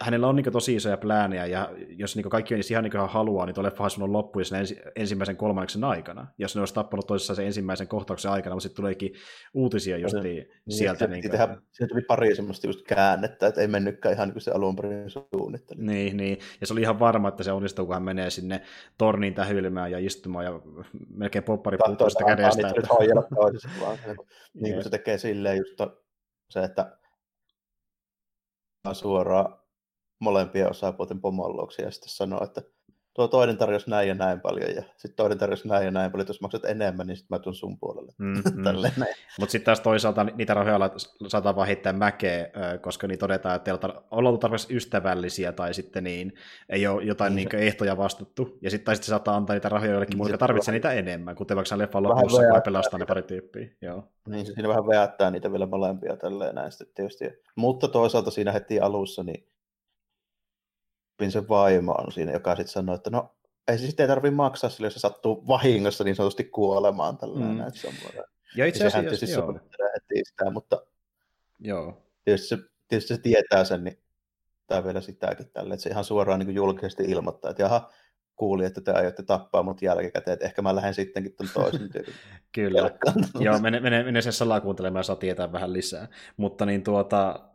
hänellä 0.00 0.28
on 0.28 0.36
niin 0.36 0.52
tosi 0.52 0.74
isoja 0.74 0.96
pläänejä, 0.96 1.46
ja 1.46 1.70
jos 1.88 2.16
niin 2.16 2.30
kaikki 2.30 2.54
menisi 2.54 2.74
ihan 2.74 2.84
niin 2.84 2.90
kuin 2.90 3.08
haluaa, 3.08 3.46
niin 3.46 3.54
tuo 3.54 3.64
leffa 3.64 3.84
olisi 3.84 4.00
loppu 4.00 4.44
sen 4.44 4.58
ensi, 4.58 4.80
ensimmäisen 4.96 5.36
kolmanneksen 5.36 5.84
aikana. 5.84 6.26
Jos 6.38 6.54
ne 6.54 6.60
olisi 6.60 6.74
tappanut 6.74 7.06
toisessa 7.06 7.34
sen 7.34 7.46
ensimmäisen 7.46 7.88
kohtauksen 7.88 8.30
aikana, 8.30 8.54
mutta 8.54 8.62
sitten 8.62 8.76
tuleekin 8.76 9.12
uutisia 9.54 9.98
just 9.98 10.14
niin, 10.22 10.46
sieltä. 10.68 11.06
Niin, 11.06 11.20
niin 11.20 11.30
kuin, 11.30 11.62
se 11.72 11.86
tuli 11.86 12.02
pari 12.02 12.34
semmoista 12.34 12.66
just 12.66 12.82
käännettä, 12.82 13.46
että 13.46 13.60
ei 13.60 13.68
mennytkään 13.68 14.14
ihan 14.14 14.28
niin 14.28 14.34
kuin 14.34 14.42
se 14.42 14.50
alun 14.50 14.76
perin 14.76 15.10
suunnitteli. 15.10 15.82
Niin, 15.82 16.16
niin, 16.16 16.38
ja 16.60 16.66
se 16.66 16.72
oli 16.72 16.80
ihan 16.80 16.98
varma, 16.98 17.28
että 17.28 17.42
se 17.42 17.52
onnistuu, 17.52 17.86
kun 17.86 17.94
hän 17.94 18.02
menee 18.02 18.30
sinne 18.30 18.62
torniin 18.98 19.34
tähyilemään 19.34 19.90
ja 19.90 19.98
istumaan, 19.98 20.44
ja 20.44 20.60
melkein 21.08 21.44
poppari 21.44 21.78
puuttuu 21.86 22.10
sitä 22.10 22.24
kädestä. 22.24 22.68
Että... 22.68 22.82
Toisessa, 23.34 23.68
vaan 23.80 23.98
niin 24.62 24.74
kuin 24.74 24.84
se 24.84 24.90
tekee 24.90 25.18
silleen 25.18 25.58
just 25.58 25.80
se, 26.50 26.60
että 26.64 26.96
suoraan 28.92 29.59
molempien 30.20 30.70
osapuolten 30.70 31.20
pomolluksi 31.20 31.82
ja 31.82 31.90
sitten 31.90 32.08
sanoo, 32.08 32.44
että 32.44 32.62
tuo 33.14 33.28
toinen 33.28 33.56
tarjosi 33.56 33.90
näin 33.90 34.08
ja 34.08 34.14
näin 34.14 34.40
paljon 34.40 34.74
ja 34.74 34.82
sitten 34.82 35.16
toinen 35.16 35.38
tarjosi 35.38 35.68
näin 35.68 35.84
ja 35.84 35.90
näin 35.90 36.10
paljon, 36.10 36.22
että 36.22 36.30
jos 36.30 36.40
maksat 36.40 36.64
enemmän, 36.64 37.06
niin 37.06 37.16
sitten 37.16 37.36
mä 37.36 37.38
tuun 37.38 37.54
sun 37.54 37.78
puolelle. 37.78 38.12
Mm, 38.18 38.34
mm. 38.34 39.04
Mutta 39.38 39.52
sitten 39.52 39.64
taas 39.64 39.80
toisaalta 39.80 40.24
niitä 40.24 40.54
rahoja 40.54 40.90
saattaa 41.26 41.56
vaan 41.56 41.66
heittää 41.66 41.92
mäkeä, 41.92 42.50
koska 42.80 43.06
niin 43.06 43.18
todetaan, 43.18 43.56
että 43.56 43.64
teillä 43.64 44.00
on 44.10 44.26
ollut 44.26 44.40
tarpeeksi 44.40 44.76
ystävällisiä 44.76 45.52
tai 45.52 45.74
sitten 45.74 46.04
niin 46.04 46.32
ei 46.68 46.86
ole 46.86 47.02
jotain 47.02 47.36
niin. 47.36 47.48
Niin 47.52 47.62
ehtoja 47.62 47.96
vastattu. 47.96 48.58
Ja 48.62 48.70
sitten 48.70 48.96
sitten 48.96 49.08
saattaa 49.08 49.36
antaa 49.36 49.54
niitä 49.54 49.68
rahoja 49.68 49.92
jollekin 49.92 50.16
muille, 50.16 50.32
jotka 50.32 50.46
tarvitsee 50.46 50.72
niitä 50.72 50.92
enemmän, 50.92 51.36
kuten 51.36 51.56
vaikka 51.56 51.78
leffan 51.78 52.02
lopussa, 52.02 52.42
kun 52.42 52.62
pelastaa 52.64 52.98
ne 52.98 53.06
pari 53.06 53.22
tyyppiä. 53.22 53.68
Joo. 53.80 54.04
Niin, 54.28 54.46
siinä 54.46 54.68
vähän 54.68 54.86
veättää 54.86 55.30
niitä 55.30 55.52
vielä 55.52 55.66
molempia 55.66 56.16
tälleen 56.16 56.54
näin 56.54 56.70
tietysti. 56.94 57.24
Mutta 57.56 57.88
toisaalta 57.88 58.30
siinä 58.30 58.52
heti 58.52 58.80
alussa, 58.80 59.22
niin 59.22 59.50
sen 61.28 61.48
vaimo 61.48 61.92
on 61.92 62.12
siinä, 62.12 62.32
joka 62.32 62.56
sitten 62.56 62.72
sanoo, 62.72 62.94
että 62.94 63.10
no 63.10 63.34
ei 63.68 63.78
se 63.78 63.86
sitten 63.86 64.08
tarvitse 64.08 64.34
maksaa 64.34 64.70
sille, 64.70 64.86
jos 64.86 64.94
se 64.94 65.00
sattuu 65.00 65.46
vahingossa 65.46 66.04
niin 66.04 66.16
sanotusti 66.16 66.44
kuolemaan 66.44 67.18
tällainen. 67.18 67.56
Mm. 67.56 67.60
Että 67.60 67.88
ja 68.56 68.66
itse 68.66 68.86
asiassa, 68.86 69.00
tietysti 69.00 69.26
heti 69.94 70.22
sitä, 70.24 70.50
mutta 70.50 70.82
joo. 71.58 72.02
Tietysti, 72.24 72.48
se, 72.48 72.58
tietysti 72.88 73.14
se 73.14 73.20
tietää 73.20 73.64
sen, 73.64 73.84
niin 73.84 73.98
tämä 74.66 74.84
vielä 74.84 75.00
sitäkin 75.00 75.50
tälle, 75.52 75.74
että 75.74 75.82
se 75.82 75.90
ihan 75.90 76.04
suoraan 76.04 76.40
niin 76.40 76.54
julkisesti 76.54 77.02
ilmoittaa, 77.02 77.50
että 77.50 77.62
jaha, 77.62 77.90
kuuli, 78.36 78.64
että 78.64 78.80
te 78.80 78.92
aiotte 78.92 79.22
tappaa 79.22 79.62
mut 79.62 79.82
jälkikäteen, 79.82 80.32
että 80.32 80.46
ehkä 80.46 80.62
mä 80.62 80.74
lähden 80.74 80.94
sittenkin 80.94 81.32
tuon 81.36 81.48
toisen 81.54 81.90
tyypin. 81.92 82.14
Kyllä. 82.52 82.90
Joo, 83.40 83.58
mene, 83.58 83.80
mene, 83.80 84.02
mene 84.02 84.22
sen 84.22 84.32
salakuuntelemaan 84.32 85.04
saa 85.04 85.16
tietää 85.16 85.52
vähän 85.52 85.72
lisää. 85.72 86.08
Mutta 86.36 86.66
niin 86.66 86.82
tuota, 86.82 87.49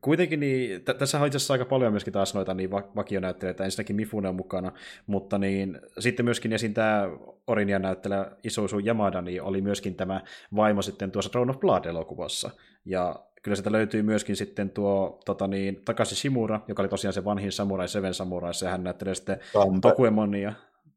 kuitenkin 0.00 0.40
niin, 0.40 0.80
t- 0.80 0.98
tässä 0.98 1.20
on 1.20 1.26
itse 1.26 1.36
asiassa 1.36 1.54
aika 1.54 1.64
paljon 1.64 1.92
myöskin 1.92 2.12
taas 2.12 2.34
noita 2.34 2.54
niin 2.54 2.70
va- 2.70 2.90
vakionäyttelijöitä, 2.96 3.64
ensinnäkin 3.64 3.96
Mifune 3.96 4.28
on 4.28 4.34
mukana, 4.34 4.72
mutta 5.06 5.38
niin, 5.38 5.80
sitten 5.98 6.24
myöskin 6.24 6.52
esiin 6.52 6.74
tämä 6.74 7.08
Orinia 7.46 7.78
näyttelä 7.78 8.30
Isuzu 8.44 8.78
Yamada, 8.78 9.22
niin 9.22 9.42
oli 9.42 9.60
myöskin 9.60 9.94
tämä 9.94 10.20
vaimo 10.56 10.82
sitten 10.82 11.10
tuossa 11.10 11.30
Throne 11.30 11.50
of 11.50 11.60
Blood-elokuvassa, 11.60 12.50
ja 12.84 13.16
kyllä 13.42 13.56
sieltä 13.56 13.72
löytyy 13.72 14.02
myöskin 14.02 14.36
sitten 14.36 14.70
tuo 14.70 15.20
tota 15.24 15.46
niin, 15.46 15.82
Takashi 15.84 16.14
Shimura, 16.14 16.60
joka 16.68 16.82
oli 16.82 16.88
tosiaan 16.88 17.14
se 17.14 17.24
vanhin 17.24 17.52
samurai, 17.52 17.88
Seven 17.88 18.14
Samurai, 18.14 18.54
se 18.54 18.68
hän 18.68 18.84
näyttelee 18.84 19.14
sitten 19.14 19.38
Tokuemonia, 19.82 20.52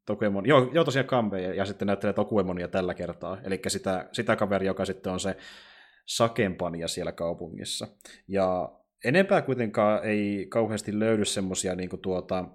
Tokuemon, 0.06 0.46
joo, 0.46 0.70
joo 0.74 0.84
tosiaan 0.84 1.08
Kambe, 1.08 1.42
ja, 1.42 1.54
ja 1.54 1.66
sitten 1.66 1.86
näyttelee 1.86 2.14
Tokuemonia 2.14 2.68
tällä 2.68 2.94
kertaa, 2.94 3.38
eli 3.44 3.60
sitä, 3.68 4.10
sitä 4.12 4.36
kaveria, 4.36 4.68
joka 4.70 4.86
sitten 4.86 5.14
on 5.14 5.20
se 5.20 5.38
sakempania 6.06 6.88
siellä 6.88 7.12
kaupungissa. 7.12 7.88
Ja 8.28 8.72
enempää 9.06 9.42
kuitenkaan 9.42 10.04
ei 10.04 10.46
kauheasti 10.50 11.00
löydy 11.00 11.26
semmoisia 11.26 11.76
niin 11.76 11.90
tuota, 12.02 12.46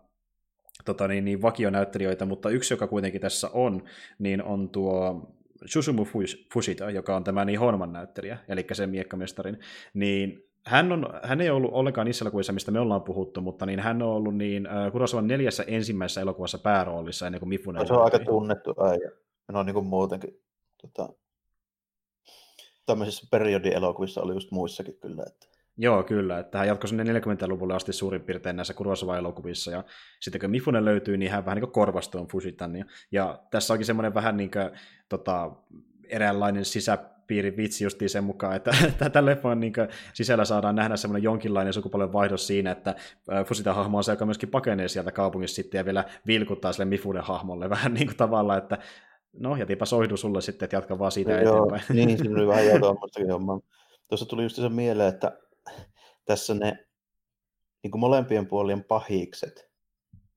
tota, 0.84 1.08
niin, 1.08 1.24
niin 1.24 1.42
vakionäyttelijöitä, 1.42 2.24
mutta 2.24 2.50
yksi, 2.50 2.74
joka 2.74 2.86
kuitenkin 2.86 3.20
tässä 3.20 3.50
on, 3.52 3.82
niin 4.18 4.42
on 4.42 4.68
tuo 4.68 5.28
Susumu 5.64 6.06
Fushita, 6.54 6.90
joka 6.90 7.16
on 7.16 7.24
tämä 7.24 7.44
niin 7.44 7.60
Honman 7.60 7.92
näyttelijä, 7.92 8.38
eli 8.48 8.66
sen 8.72 8.90
miekkamestarin, 8.90 9.58
niin 9.94 10.52
hän, 10.66 10.92
on, 10.92 11.06
hän 11.22 11.40
ei 11.40 11.50
ollut 11.50 11.72
ollenkaan 11.72 12.04
niissä 12.04 12.24
elokuvissa, 12.24 12.52
mistä 12.52 12.70
me 12.70 12.80
ollaan 12.80 13.02
puhuttu, 13.02 13.40
mutta 13.40 13.66
niin 13.66 13.80
hän 13.80 14.02
on 14.02 14.08
ollut 14.08 14.36
niin 14.36 14.66
uh, 14.66 14.92
Kurosavan 14.92 15.26
neljässä 15.26 15.64
ensimmäisessä 15.66 16.20
elokuvassa 16.20 16.58
pääroolissa 16.58 17.26
ennen 17.26 17.38
kuin 17.38 17.48
Mifune. 17.48 17.78
No, 17.78 17.86
se 17.86 17.92
on 17.92 18.04
aika 18.04 18.18
tunnettu 18.18 18.74
äijä. 18.90 19.10
On 19.52 19.66
niin 19.66 19.74
kuin 19.74 19.86
muutenkin 19.86 20.40
tota, 20.82 21.12
tämmöisissä 22.86 23.26
periodielokuvissa 23.30 24.22
oli 24.22 24.32
just 24.32 24.50
muissakin 24.50 24.94
kyllä. 25.00 25.24
Että... 25.26 25.51
Joo, 25.78 26.02
kyllä. 26.02 26.38
Että 26.38 26.58
hän 26.58 26.68
jatkoi 26.68 26.88
sinne 26.88 27.04
40-luvulle 27.04 27.74
asti 27.74 27.92
suurin 27.92 28.22
piirtein 28.22 28.56
näissä 28.56 28.74
Kurosawa-elokuvissa, 28.74 29.70
ja 29.70 29.84
sitten 30.20 30.40
kun 30.40 30.50
Mifune 30.50 30.84
löytyy, 30.84 31.16
niin 31.16 31.30
hän 31.30 31.44
vähän 31.44 31.56
niin 31.56 31.64
kuin 31.64 31.72
korvasi 31.72 32.10
tuon 32.10 32.28
Fushitan. 32.28 32.76
Ja, 32.76 32.84
ja 33.12 33.42
tässä 33.50 33.74
onkin 33.74 33.86
semmoinen 33.86 34.14
vähän 34.14 34.36
niin 34.36 34.50
kuin, 34.50 34.70
tota, 35.08 35.50
eräänlainen 36.08 36.64
sisä, 36.64 36.98
piiri 37.26 37.56
vitsi 37.56 37.84
justiin 37.84 38.10
sen 38.10 38.24
mukaan, 38.24 38.56
että, 38.56 38.70
tämän 39.12 39.26
leffan 39.26 39.60
niin 39.60 39.72
sisällä 40.14 40.44
saadaan 40.44 40.74
nähdä 40.74 40.96
semmoinen 40.96 41.22
jonkinlainen 41.22 41.72
sukupolven 41.72 42.12
vaihdos 42.12 42.46
siinä, 42.46 42.70
että 42.70 42.94
Fusita 43.46 43.74
hahmo 43.74 43.98
on 43.98 44.04
se, 44.04 44.12
joka 44.12 44.24
myöskin 44.26 44.48
pakenee 44.48 44.88
sieltä 44.88 45.12
kaupungissa 45.12 45.54
sitten 45.54 45.78
ja 45.78 45.84
vielä 45.84 46.04
vilkuttaa 46.26 46.72
sille 46.72 46.84
Mifunen 46.84 47.22
hahmolle 47.22 47.70
vähän 47.76 47.94
niin 47.94 48.06
kuin 48.06 48.16
tavalla, 48.16 48.56
että 48.56 48.78
no 49.32 49.56
jätipä 49.56 49.84
soihdu 49.84 50.16
sulle 50.16 50.40
sitten, 50.40 50.66
että 50.66 50.76
jatka 50.76 50.98
vaan 50.98 51.12
siitä 51.12 51.30
no, 51.30 51.36
eteenpäin. 51.38 51.82
Joo, 51.88 52.06
niin, 52.06 52.18
siinä 52.18 52.38
oli 52.38 52.46
vähän 52.46 52.66
jotain 52.74 53.30
hommaa. 53.32 53.60
Tuossa 54.08 54.26
tuli 54.26 54.42
just 54.42 54.56
se 54.56 54.68
mieleen, 54.68 55.08
että 55.08 55.32
tässä 56.24 56.54
ne 56.54 56.86
niin 57.82 57.90
kuin 57.90 58.00
molempien 58.00 58.46
puolien 58.46 58.84
pahikset, 58.84 59.70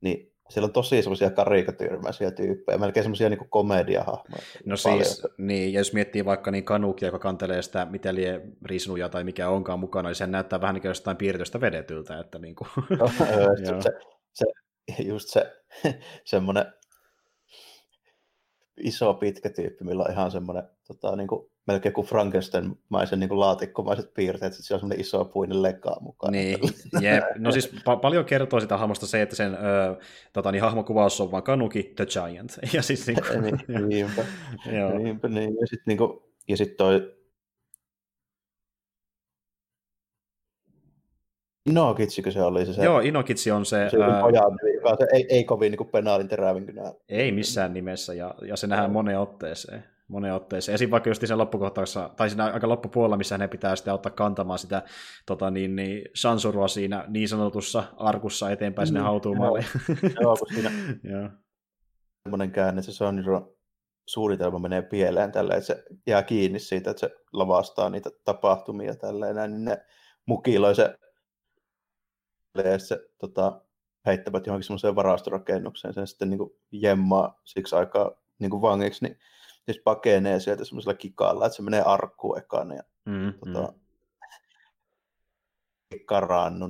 niin 0.02 0.36
siellä 0.50 0.66
on 0.66 0.74
tosi 0.74 1.02
semmoisia 1.02 1.30
karikatyyrimäisiä 1.30 2.32
tyyppejä, 2.32 2.78
melkein 2.78 3.04
semmoisia 3.04 3.30
niin 3.30 3.50
komediahahmoja. 3.50 4.44
No 4.66 4.76
paljon. 4.84 5.06
siis, 5.06 5.28
niin, 5.38 5.74
ja 5.74 5.80
jos 5.80 5.94
miettii 5.94 6.26
vaikka 6.26 6.52
niin 6.52 6.64
kanukia, 6.64 7.08
joka 7.08 7.20
kantelee 7.20 7.62
sitä 7.62 7.86
mitä 7.86 8.16
lie 8.16 8.42
risnuja 8.66 9.10
tai 9.10 9.24
mikä 9.24 9.50
onkaan 9.50 9.80
mukana, 9.80 10.10
niin 10.10 10.16
se 10.16 10.28
näyttää 10.28 10.62
vähän 10.62 10.74
niin 10.74 10.82
kuin 10.82 10.90
jostain 10.90 11.18
piirretystä 11.18 11.62
vedetyltä. 11.62 12.20
Että 12.20 12.40
niin 12.40 12.56
kuin. 12.56 12.70
No, 13.00 13.08
se, 13.84 13.92
se, 14.34 14.46
just 15.04 15.30
se 15.30 15.54
semmoinen 16.26 16.66
iso 18.78 19.14
pitkä 19.14 19.50
tyyppi, 19.50 19.84
millä 19.84 20.04
on 20.04 20.12
ihan 20.12 20.32
semmoinen 20.32 20.64
tota, 20.88 21.16
niin 21.16 21.28
kuin, 21.28 21.52
melkein 21.68 21.94
kuin 21.94 22.08
Frankenstein-maisen 22.08 23.20
niin 23.20 23.30
kuin 23.30 23.40
laatikkomaiset 23.40 24.14
piirteet, 24.14 24.54
että 24.54 24.64
se 24.64 24.74
on 24.74 24.80
semmoinen 24.80 25.02
iso 25.02 25.26
puinen 25.26 25.62
lekaa 25.62 26.00
mukaan. 26.00 26.32
Niin, 26.32 26.60
jep. 27.02 27.24
No 27.38 27.52
siis 27.52 27.74
pa- 27.74 28.00
paljon 28.02 28.26
kertoo 28.26 28.60
sitä 28.60 28.78
hahmosta 28.78 29.08
se, 29.08 29.22
että 29.22 29.36
sen 29.36 29.54
ö, 29.54 29.58
tota, 30.34 30.52
niin, 30.52 30.62
hahmokuvaus 30.62 31.22
on 31.22 31.32
vaan 31.32 31.44
Kanuki 31.44 31.94
the 31.96 32.06
Giant. 32.06 32.60
Ja 32.74 32.82
siis, 32.82 33.08
niin 33.08 33.18
kuin, 33.28 33.44
niin, 33.44 33.90
niinpä, 33.90 34.24
niinpä, 35.04 35.28
niin. 35.28 35.56
Ja 35.60 35.68
sitten 35.68 35.84
niin 35.86 35.98
kuin, 35.98 36.20
ja 36.48 36.58
sit 36.58 36.78
toi 36.78 37.16
Inokitsikö 41.70 42.32
se 42.32 42.42
oli? 42.42 42.66
Se, 42.66 42.74
se, 42.74 42.84
Joo, 42.84 43.00
Inokitsi 43.00 43.52
on 43.52 43.66
se... 43.66 43.88
se, 43.92 44.04
ää... 44.04 44.22
pojan, 44.22 44.58
se 45.00 45.08
ei, 45.14 45.26
ei 45.30 45.44
kovin 45.44 45.72
niin 45.72 45.90
penaalin 45.92 46.28
terävin. 46.28 46.66
Ei 47.10 47.32
missään 47.32 47.74
nimessä, 47.74 48.14
ja, 48.14 48.36
ja 48.48 48.56
se 48.56 48.68
nähdään 48.68 48.92
moneen 48.92 49.20
otteeseen. 49.20 49.95
Moneen 50.08 50.34
otteeseen. 50.34 50.74
Esim. 50.74 50.92
vaikka 50.92 51.10
just 51.10 51.28
sen 51.28 51.38
loppukohtauksessa, 51.38 52.10
tai 52.18 52.30
siinä 52.30 52.46
aika 52.46 52.70
loppupuolella, 52.70 53.18
missä 53.18 53.38
ne 53.38 53.48
pitää 53.48 53.76
sitten 53.76 53.94
ottaa 53.94 54.12
kantamaan 54.12 54.60
sitä 54.60 54.84
tota, 55.26 55.52
niin, 55.52 55.76
niin, 55.76 56.02
Sansurua 56.16 56.68
siinä 56.68 57.06
niin 57.08 57.30
sanotussa 57.30 57.84
arkussa 57.98 58.52
eteenpäin 58.52 58.88
sinne 58.88 59.00
mm, 59.00 59.06
hautuumaalle. 59.06 59.66
Joo, 60.22 60.36
kun 60.36 60.48
siinä 60.54 60.72
semmoinen 62.24 62.52
käänne, 62.52 62.82
se 62.82 62.92
Sansuro 62.92 63.56
suunnitelma 64.08 64.60
menee 64.60 64.82
pieleen 64.82 65.32
tällä, 65.32 65.54
että 65.56 65.68
se 65.68 65.84
jää 66.08 66.24
kiinni 66.24 66.60
siitä, 66.60 66.92
että 66.92 67.00
se 67.00 67.16
lavastaa 67.34 67.90
niitä 67.90 68.10
tapahtumia 68.24 68.96
tälleen, 68.96 69.52
niin 69.52 69.66
ne 69.66 69.86
mukiloi 70.26 70.76
se 70.76 70.98
se 72.78 73.00
tota, 73.18 73.62
heittävät 74.06 74.48
johonkin 74.48 74.66
semmoiseen 74.66 74.96
varastorakennukseen 74.96 75.94
sen 75.94 76.08
sitten 76.08 76.30
niin 76.30 76.38
kuin 76.38 76.50
jemmaa 76.72 77.42
siksi 77.44 77.76
aikaa 77.76 78.12
niin 78.40 78.52
kuin 78.52 78.62
vangiksi, 78.62 79.06
niin 79.06 79.20
siis 79.66 79.82
pakenee 79.84 80.40
sieltä 80.40 80.66
semmoisella 80.66 80.98
kikalla, 80.98 81.46
että 81.46 81.56
se 81.56 81.62
menee 81.62 81.82
arkkuun 81.82 82.38
ekaan 82.38 82.72
ja 82.72 82.84
mm, 83.06 83.34
tota, 83.34 83.72
mm. 83.72 83.80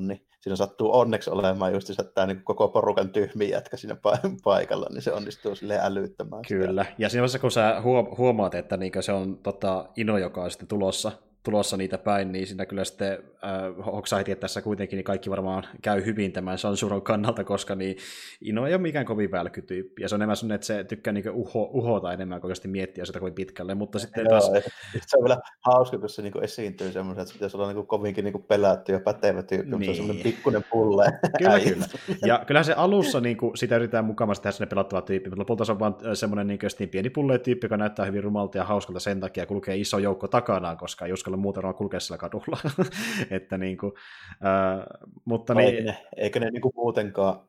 niin 0.07 0.25
siinä 0.45 0.55
sattuu 0.55 0.95
onneksi 0.95 1.29
olemaan 1.29 1.73
just 1.73 1.87
se, 1.87 1.93
että 1.99 2.25
niin 2.25 2.43
koko 2.43 2.67
porukan 2.67 3.09
tyhmiä 3.09 3.49
jätkä 3.49 3.77
siinä 3.77 3.97
paikalla, 4.43 4.87
niin 4.89 5.01
se 5.01 5.13
onnistuu 5.13 5.55
sille 5.55 5.79
älyttämään. 5.81 6.41
Kyllä, 6.47 6.83
sitä. 6.83 6.95
ja 6.97 7.09
siinä 7.09 7.21
vaiheessa 7.21 7.39
kun 7.39 7.51
sä 7.51 7.81
huomaat, 8.17 8.55
että 8.55 8.77
se 9.01 9.11
on 9.11 9.37
tota, 9.37 9.89
Ino, 9.95 10.17
joka 10.17 10.43
on 10.43 10.51
sitten 10.51 10.67
tulossa 10.67 11.11
tulossa 11.45 11.77
niitä 11.77 11.97
päin, 11.97 12.31
niin 12.31 12.47
siinä 12.47 12.65
kyllä 12.65 12.83
sitten 12.83 13.11
äh, 13.13 14.19
että 14.19 14.35
tässä 14.35 14.61
kuitenkin 14.61 14.97
niin 14.97 15.03
kaikki 15.03 15.29
varmaan 15.29 15.63
käy 15.81 16.05
hyvin 16.05 16.31
tämän 16.31 16.57
Sansuron 16.57 17.01
kannalta, 17.01 17.43
koska 17.43 17.75
niin 17.75 17.97
Ino 18.41 18.67
ei 18.67 18.73
ole 18.73 18.81
mikään 18.81 19.05
kovin 19.05 19.31
välkytyyppi, 19.31 20.01
ja 20.01 20.09
se 20.09 20.15
on 20.15 20.21
enemmän 20.21 20.35
sellainen, 20.35 20.55
että 20.55 20.67
se 20.67 20.83
tykkää 20.83 21.13
niin 21.13 21.31
uho, 21.31 21.69
uhota 21.73 22.13
enemmän 22.13 22.41
kuin 22.41 22.53
miettiä 22.67 23.05
sitä 23.05 23.19
kovin 23.19 23.33
pitkälle, 23.33 23.75
mutta 23.75 23.99
sitten 23.99 24.25
Joo, 24.25 24.29
taas... 24.29 24.63
Se 25.07 25.17
on 25.17 25.23
vielä 25.23 25.41
hauska, 25.65 25.97
kun 25.97 26.09
se 26.09 26.21
niin 26.21 26.43
esiintyy 26.43 26.91
semmoisen, 26.91 27.21
että 27.21 27.29
se 27.29 27.33
pitäisi 27.33 27.57
olla 27.57 27.73
niin 27.73 27.87
kovinkin 27.87 28.25
niin 28.25 28.43
pelätty 28.47 28.91
ja 28.91 28.99
pätevä 28.99 29.43
tyyppi, 29.43 29.65
niin. 29.65 29.71
mutta 29.71 29.85
se 29.85 29.89
on 29.89 29.95
semmoinen 29.95 30.23
niin. 30.23 30.35
pikkuinen 30.35 30.65
pulle. 30.71 31.05
Kyllä, 31.37 31.59
kyllä. 31.59 31.85
Ja 32.25 32.43
kyllähän 32.47 32.65
se 32.65 32.73
alussa 32.73 33.19
niin 33.19 33.37
kuin, 33.37 33.57
sitä 33.57 33.75
yritetään 33.75 34.05
mukavasti 34.05 34.43
tehdä 34.43 34.51
sinne 34.51 34.69
pelattava 34.69 35.01
tyyppi, 35.01 35.29
mutta 35.29 35.39
lopulta 35.39 35.65
se 35.65 35.71
on 35.71 35.79
vaan 35.79 35.95
semmoinen 36.13 36.47
niin 36.47 36.89
pieni 36.91 37.09
pulle 37.09 37.39
tyyppi, 37.39 37.65
joka 37.65 37.77
näyttää 37.77 38.05
hyvin 38.05 38.23
rumalta 38.23 38.57
ja 38.57 38.63
hauskalta 38.63 38.99
sen 38.99 39.19
takia, 39.19 39.45
kulkee 39.45 39.75
iso 39.75 39.97
joukko 39.97 40.27
takanaan, 40.27 40.77
koska 40.77 41.05
ei 41.05 41.13
uskalla 41.13 41.34
muuta 41.39 41.73
kulkea 41.73 41.99
sillä 41.99 42.17
kadulla. 42.17 42.59
että 43.37 43.57
niin 43.57 43.77
kuin, 43.77 43.91
äh, 44.29 44.85
mutta 45.25 45.53
niin... 45.53 45.75
Eikö 45.75 45.83
ne, 45.83 46.07
eikö 46.17 46.39
ne 46.39 46.51
niin 46.51 46.61
kuin 46.61 46.75
muutenkaan 46.75 47.47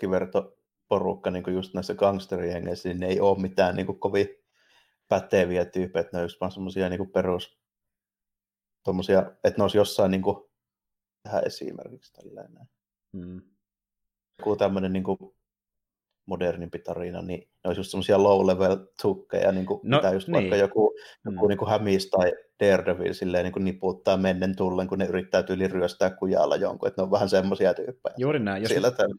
keskiverto 0.00 0.56
porukka 0.88 1.30
niin 1.30 1.42
kuin 1.42 1.54
just 1.54 1.74
näissä 1.74 1.94
gangsterijengeissä, 1.94 2.88
niin 2.88 3.00
ne 3.00 3.06
ei 3.06 3.20
ole 3.20 3.40
mitään 3.40 3.76
niin 3.76 3.86
kuin 3.86 4.00
kovin 4.00 4.28
päteviä 5.08 5.64
tyyppejä, 5.64 6.00
että 6.00 6.16
ne 6.16 6.22
on 6.22 6.28
vaan 6.40 6.52
semmoisia 6.52 6.88
niin 6.88 7.10
perus, 7.10 7.60
tommosia, 8.84 9.20
että 9.44 9.58
ne 9.58 9.64
olisi 9.64 9.78
jossain 9.78 10.10
niin 10.10 10.22
kuin, 10.22 10.36
tähän 11.22 11.46
esimerkiksi 11.46 12.12
tällainen. 12.12 12.66
Mm. 13.12 13.42
Joku 14.38 14.56
tämmöinen 14.56 14.92
niin 14.92 15.04
kuin, 15.04 15.18
modernimpi 16.30 16.78
tarina, 16.78 17.22
niin 17.22 17.40
ne 17.40 17.68
olisi 17.68 17.80
just 17.80 17.90
semmoisia 17.90 18.18
low-level 18.18 18.76
tukkeja, 19.02 19.52
niin 19.52 19.66
kuin 19.66 19.80
no, 19.84 19.96
mitä 19.96 20.10
just 20.10 20.28
niin. 20.28 20.34
vaikka 20.34 20.56
joku, 20.56 20.94
joku 21.24 21.44
mm. 21.44 21.48
niin 21.48 21.58
kuin 21.58 21.68
Hamis 21.68 22.10
tai 22.10 22.32
Daredevil 22.60 23.12
silleen 23.12 23.44
niin 23.44 23.52
kuin 23.52 23.64
niputtaa 23.64 24.16
mennen 24.16 24.56
tullen, 24.56 24.88
kun 24.88 24.98
ne 24.98 25.06
yrittää 25.06 25.42
tyyli 25.42 25.68
ryöstää 25.68 26.10
kujalla 26.10 26.56
jonkun, 26.56 26.88
että 26.88 27.02
ne 27.02 27.04
on 27.04 27.10
vähän 27.10 27.28
semmoisia 27.28 27.74
tyyppejä. 27.74 28.14
Juuri 28.18 28.38
näin. 28.38 28.62
Jos, 28.62 28.72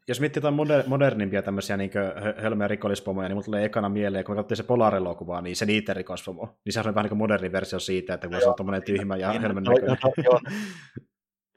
jos 0.08 0.20
miettii 0.20 0.40
jotain 0.40 0.56
moder- 0.56 0.88
modernimpia 0.88 1.42
tämmöisiä 1.42 1.78
niin 1.78 1.92
hölmöjä 2.38 2.68
rikollispomoja, 2.68 3.28
niin 3.28 3.36
mulla 3.36 3.46
tulee 3.46 3.66
ekana 3.66 3.90
mieleen, 3.90 4.26
kun 4.26 4.36
katsottiin 4.36 4.58
se 4.58 4.64
Polar-elokuva, 4.64 5.42
niin 5.42 5.56
se 5.56 5.66
niiden 5.66 5.96
rikospomo, 5.96 6.58
niin 6.66 6.74
se 6.74 6.80
on 6.80 6.86
vähän 6.86 7.04
niin 7.04 7.10
kuin 7.10 7.18
moderni 7.18 7.52
versio 7.52 7.80
siitä, 7.80 8.14
että 8.14 8.28
kun 8.28 8.42
se 8.42 8.50
on 8.50 8.56
tuommoinen 8.56 8.84
tyhmä 8.84 9.18
ja 9.18 9.34
hölmön 9.40 9.64
näköinen. 9.64 9.98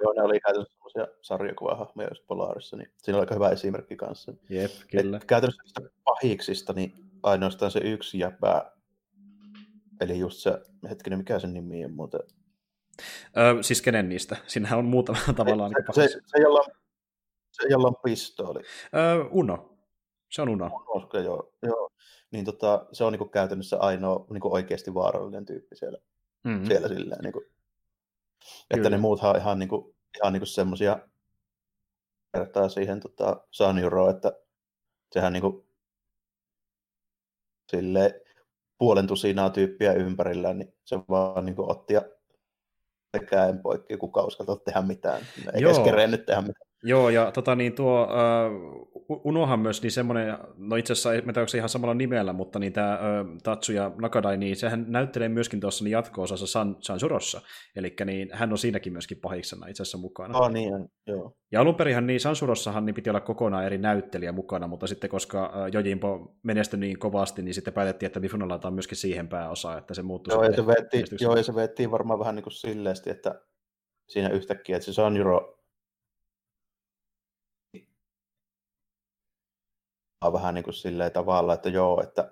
Joo, 0.05 0.13
ne 0.13 0.23
oli 0.23 0.41
käytännössä 0.41 0.75
semmoisia 0.75 1.07
sarjakuvahahmoja 1.23 2.09
just 2.09 2.27
Polarissa, 2.27 2.77
niin 2.77 2.91
siinä 2.97 3.17
oli 3.17 3.23
aika 3.23 3.35
hyvä 3.35 3.49
esimerkki 3.49 3.97
kanssa. 3.97 4.33
Jep, 4.49 4.71
kyllä. 4.91 5.17
Et 5.17 5.25
käytännössä 5.25 5.81
pahiksista, 6.05 6.73
niin 6.73 6.95
ainoastaan 7.23 7.71
se 7.71 7.81
yksi 7.81 8.19
jäpää, 8.19 8.71
eli 10.01 10.19
just 10.19 10.39
se, 10.39 10.59
hetkinen, 10.89 11.19
mikä 11.19 11.39
sen 11.39 11.55
nimi 11.55 11.85
on 11.85 11.93
muuten? 11.93 12.21
Öö, 13.37 13.63
siis 13.63 13.83
kenen 13.83 14.09
niistä? 14.09 14.37
Siinähän 14.47 14.79
on 14.79 14.85
muutama 14.85 15.19
tavallaan. 15.37 15.71
Se, 15.71 16.01
niin 16.01 16.09
se, 16.09 16.13
se, 16.13 16.21
se, 16.27 16.43
jolla, 16.43 16.65
se, 17.53 17.69
jolla 17.69 17.89
on 17.89 17.97
pistooli. 18.03 18.61
Öö, 18.95 19.25
Uno. 19.31 19.77
Se 20.31 20.43
on 20.43 20.49
Uno. 20.49 20.71
Uno 20.95 21.09
joo, 21.25 21.53
joo. 21.63 21.91
Niin 22.31 22.45
tota, 22.45 22.87
se 22.93 23.05
on 23.05 23.13
niinku 23.13 23.29
käytännössä 23.29 23.79
ainoa 23.79 24.27
niinku 24.31 24.55
oikeasti 24.55 24.95
vaarallinen 24.95 25.45
tyyppi 25.45 25.77
siellä, 25.77 25.99
mm-hmm. 26.45 26.67
siellä 26.67 26.89
silleen. 26.89 27.21
Niinku. 27.23 27.45
Että 28.71 28.91
ne 28.91 28.97
muuthan 28.97 29.31
on 29.31 29.37
ihan 29.37 29.59
niinku 29.59 29.94
ihan 30.17 30.33
niin 30.33 30.47
semmoisia 30.47 30.99
vertaa 32.37 32.69
siihen 32.69 33.01
tota, 33.01 33.47
Sanjuroon, 33.51 34.11
että 34.11 34.33
sehän 35.13 35.33
niin 35.33 35.41
kuin, 35.41 35.67
sille 37.71 38.23
puolen 38.79 39.07
tusinaa 39.07 39.51
tyyppiä 39.51 39.93
ympärillä, 39.93 40.55
niin 40.55 40.75
se 40.85 40.97
vaan 41.09 41.45
niin 41.45 41.57
kuin, 41.57 41.71
otti 41.71 41.95
ja 41.95 42.03
käen 43.31 43.59
poikki, 43.59 43.97
kuka 43.97 44.23
uskaltaa 44.23 44.57
tehdä 44.57 44.83
mitään. 44.83 45.21
Ei 45.55 45.65
edes 45.65 45.79
kerennyt 45.79 46.27
tehdä 46.27 46.41
mitään. 46.41 46.74
Joo, 46.87 47.11
ja 47.11 47.31
tota, 47.31 47.55
niin 47.55 47.73
tuo 47.73 48.05
uh, 48.05 48.95
Unohan 49.25 49.61
myös 49.61 49.83
niin 49.83 49.91
semmoinen, 49.91 50.39
no 50.57 50.77
itse 50.77 50.93
asiassa, 50.93 51.33
tiedä, 51.33 51.47
se 51.47 51.59
ihan 51.59 51.69
samalla 51.69 51.95
nimellä, 51.95 52.33
mutta 52.33 52.59
niin 52.59 52.73
tämä 52.73 52.95
uh, 52.95 53.39
Tatsuya 53.43 53.93
Nakadai, 54.01 54.37
niin 54.37 54.57
sehän 54.57 54.85
näyttelee 54.89 55.29
myöskin 55.29 55.61
tuossa 55.61 55.85
niin 55.85 55.93
jatko-osassa 55.93 56.47
San, 56.47 56.77
Sansurossa, 56.81 57.41
eli 57.77 57.95
niin 58.05 58.29
hän 58.33 58.53
on 58.53 58.59
siinäkin 58.59 58.93
myöskin 58.93 59.19
pahiksena 59.23 59.67
itse 59.67 59.83
asiassa 59.83 59.99
mukana. 59.99 60.39
Oh, 60.39 60.51
niin, 60.51 60.73
joo. 61.07 61.37
Ja 61.53 61.61
alun 61.61 61.75
perinhan 61.75 62.07
niin 62.07 62.21
Sansurossahan 62.21 62.87
niin 62.87 62.95
piti 62.95 63.11
olla 63.11 63.21
kokonaan 63.21 63.65
eri 63.65 63.79
näyttelijä 63.79 64.33
mukana, 64.33 64.67
mutta 64.67 64.87
sitten 64.87 65.11
koska 65.11 65.47
uh, 65.47 65.73
Jojimpo 65.73 66.37
menestyi 66.43 66.81
niin 66.81 66.99
kovasti, 66.99 67.43
niin 67.43 67.55
sitten 67.55 67.75
päätettiin, 67.75 68.07
että 68.07 68.21
Mifuna 68.21 68.49
laitetaan 68.49 68.75
myöskin 68.75 68.97
siihen 68.97 69.29
pääosaan, 69.29 69.79
että 69.79 69.95
se 69.95 70.03
muuttui 70.03 70.35
joo, 70.35 70.45
ja 70.45 70.53
se 70.53 70.67
vettiin, 70.67 71.07
joo, 71.21 71.37
ja 71.37 71.43
se 71.43 71.55
varmaan 71.91 72.19
vähän 72.19 72.35
niin 72.35 72.45
kuin 72.45 72.53
silleesti, 72.53 73.11
että 73.11 73.41
siinä 74.09 74.29
yhtäkkiä, 74.29 74.77
että 74.77 74.87
se 74.87 74.93
Sanjuro 74.93 75.64
vähän 80.33 80.55
niin 80.55 80.65
kuin 80.65 80.75
silleen 80.75 81.13
tavalla, 81.13 81.55
että 81.55 81.69
joo, 81.69 82.03
että 82.03 82.31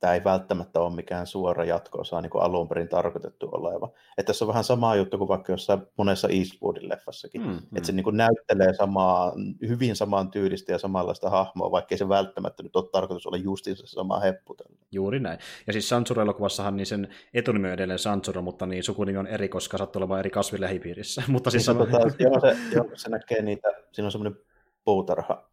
tämä 0.00 0.14
ei 0.14 0.24
välttämättä 0.24 0.80
ole 0.80 0.94
mikään 0.94 1.26
suora 1.26 1.64
jatko-osa 1.64 2.20
niin 2.20 2.30
kuin 2.30 2.42
alun 2.42 2.68
perin 2.68 2.88
tarkoitettu 2.88 3.48
oleva. 3.52 3.92
Että 4.18 4.26
tässä 4.26 4.44
on 4.44 4.48
vähän 4.48 4.64
sama 4.64 4.94
juttu 4.94 5.18
kuin 5.18 5.28
vaikka 5.28 5.52
jossain 5.52 5.82
monessa 5.96 6.28
Eastwoodin 6.28 6.88
leffassakin. 6.88 7.40
Mm, 7.40 7.48
mm. 7.48 7.76
Että 7.76 7.86
se 7.86 7.92
niin 7.92 8.04
kuin 8.04 8.16
näyttelee 8.16 8.74
samaa, 8.74 9.32
hyvin 9.68 9.96
samaan 9.96 10.30
tyylistä 10.30 10.72
ja 10.72 10.78
samanlaista 10.78 11.30
hahmoa, 11.30 11.70
vaikka 11.70 11.94
ei 11.94 11.98
se 11.98 12.08
välttämättä 12.08 12.62
nyt 12.62 12.76
ole 12.76 12.90
tarkoitus 12.92 13.26
olla 13.26 13.36
justiin 13.36 13.76
se 13.76 13.86
sama 13.86 14.20
heppu. 14.20 14.56
Juuri 14.92 15.20
näin. 15.20 15.38
Ja 15.66 15.72
siis 15.72 15.88
Sansuro-elokuvassahan 15.88 16.76
niin 16.76 16.86
sen 16.86 17.08
etunimi 17.34 17.68
on 17.68 17.74
edelleen 17.74 17.98
Sansuro, 17.98 18.42
mutta 18.42 18.66
niin 18.66 18.82
sukunimi 18.82 19.18
on 19.18 19.26
eri, 19.26 19.48
koska 19.48 19.78
sattuu 19.78 20.00
olemaan 20.00 20.20
eri 20.20 20.30
kasvilähipiirissä. 20.30 21.22
mutta 21.28 21.50
siis 21.50 21.68
niin, 21.68 21.78
sama... 21.78 21.86
tota, 21.86 22.14
joo, 22.18 22.40
se, 22.40 22.56
joo, 22.74 22.84
se 22.94 23.08
näkee 23.08 23.42
niitä, 23.42 23.68
siinä 23.92 24.06
on 24.06 24.12
semmoinen 24.12 24.40
puutarha 24.84 25.48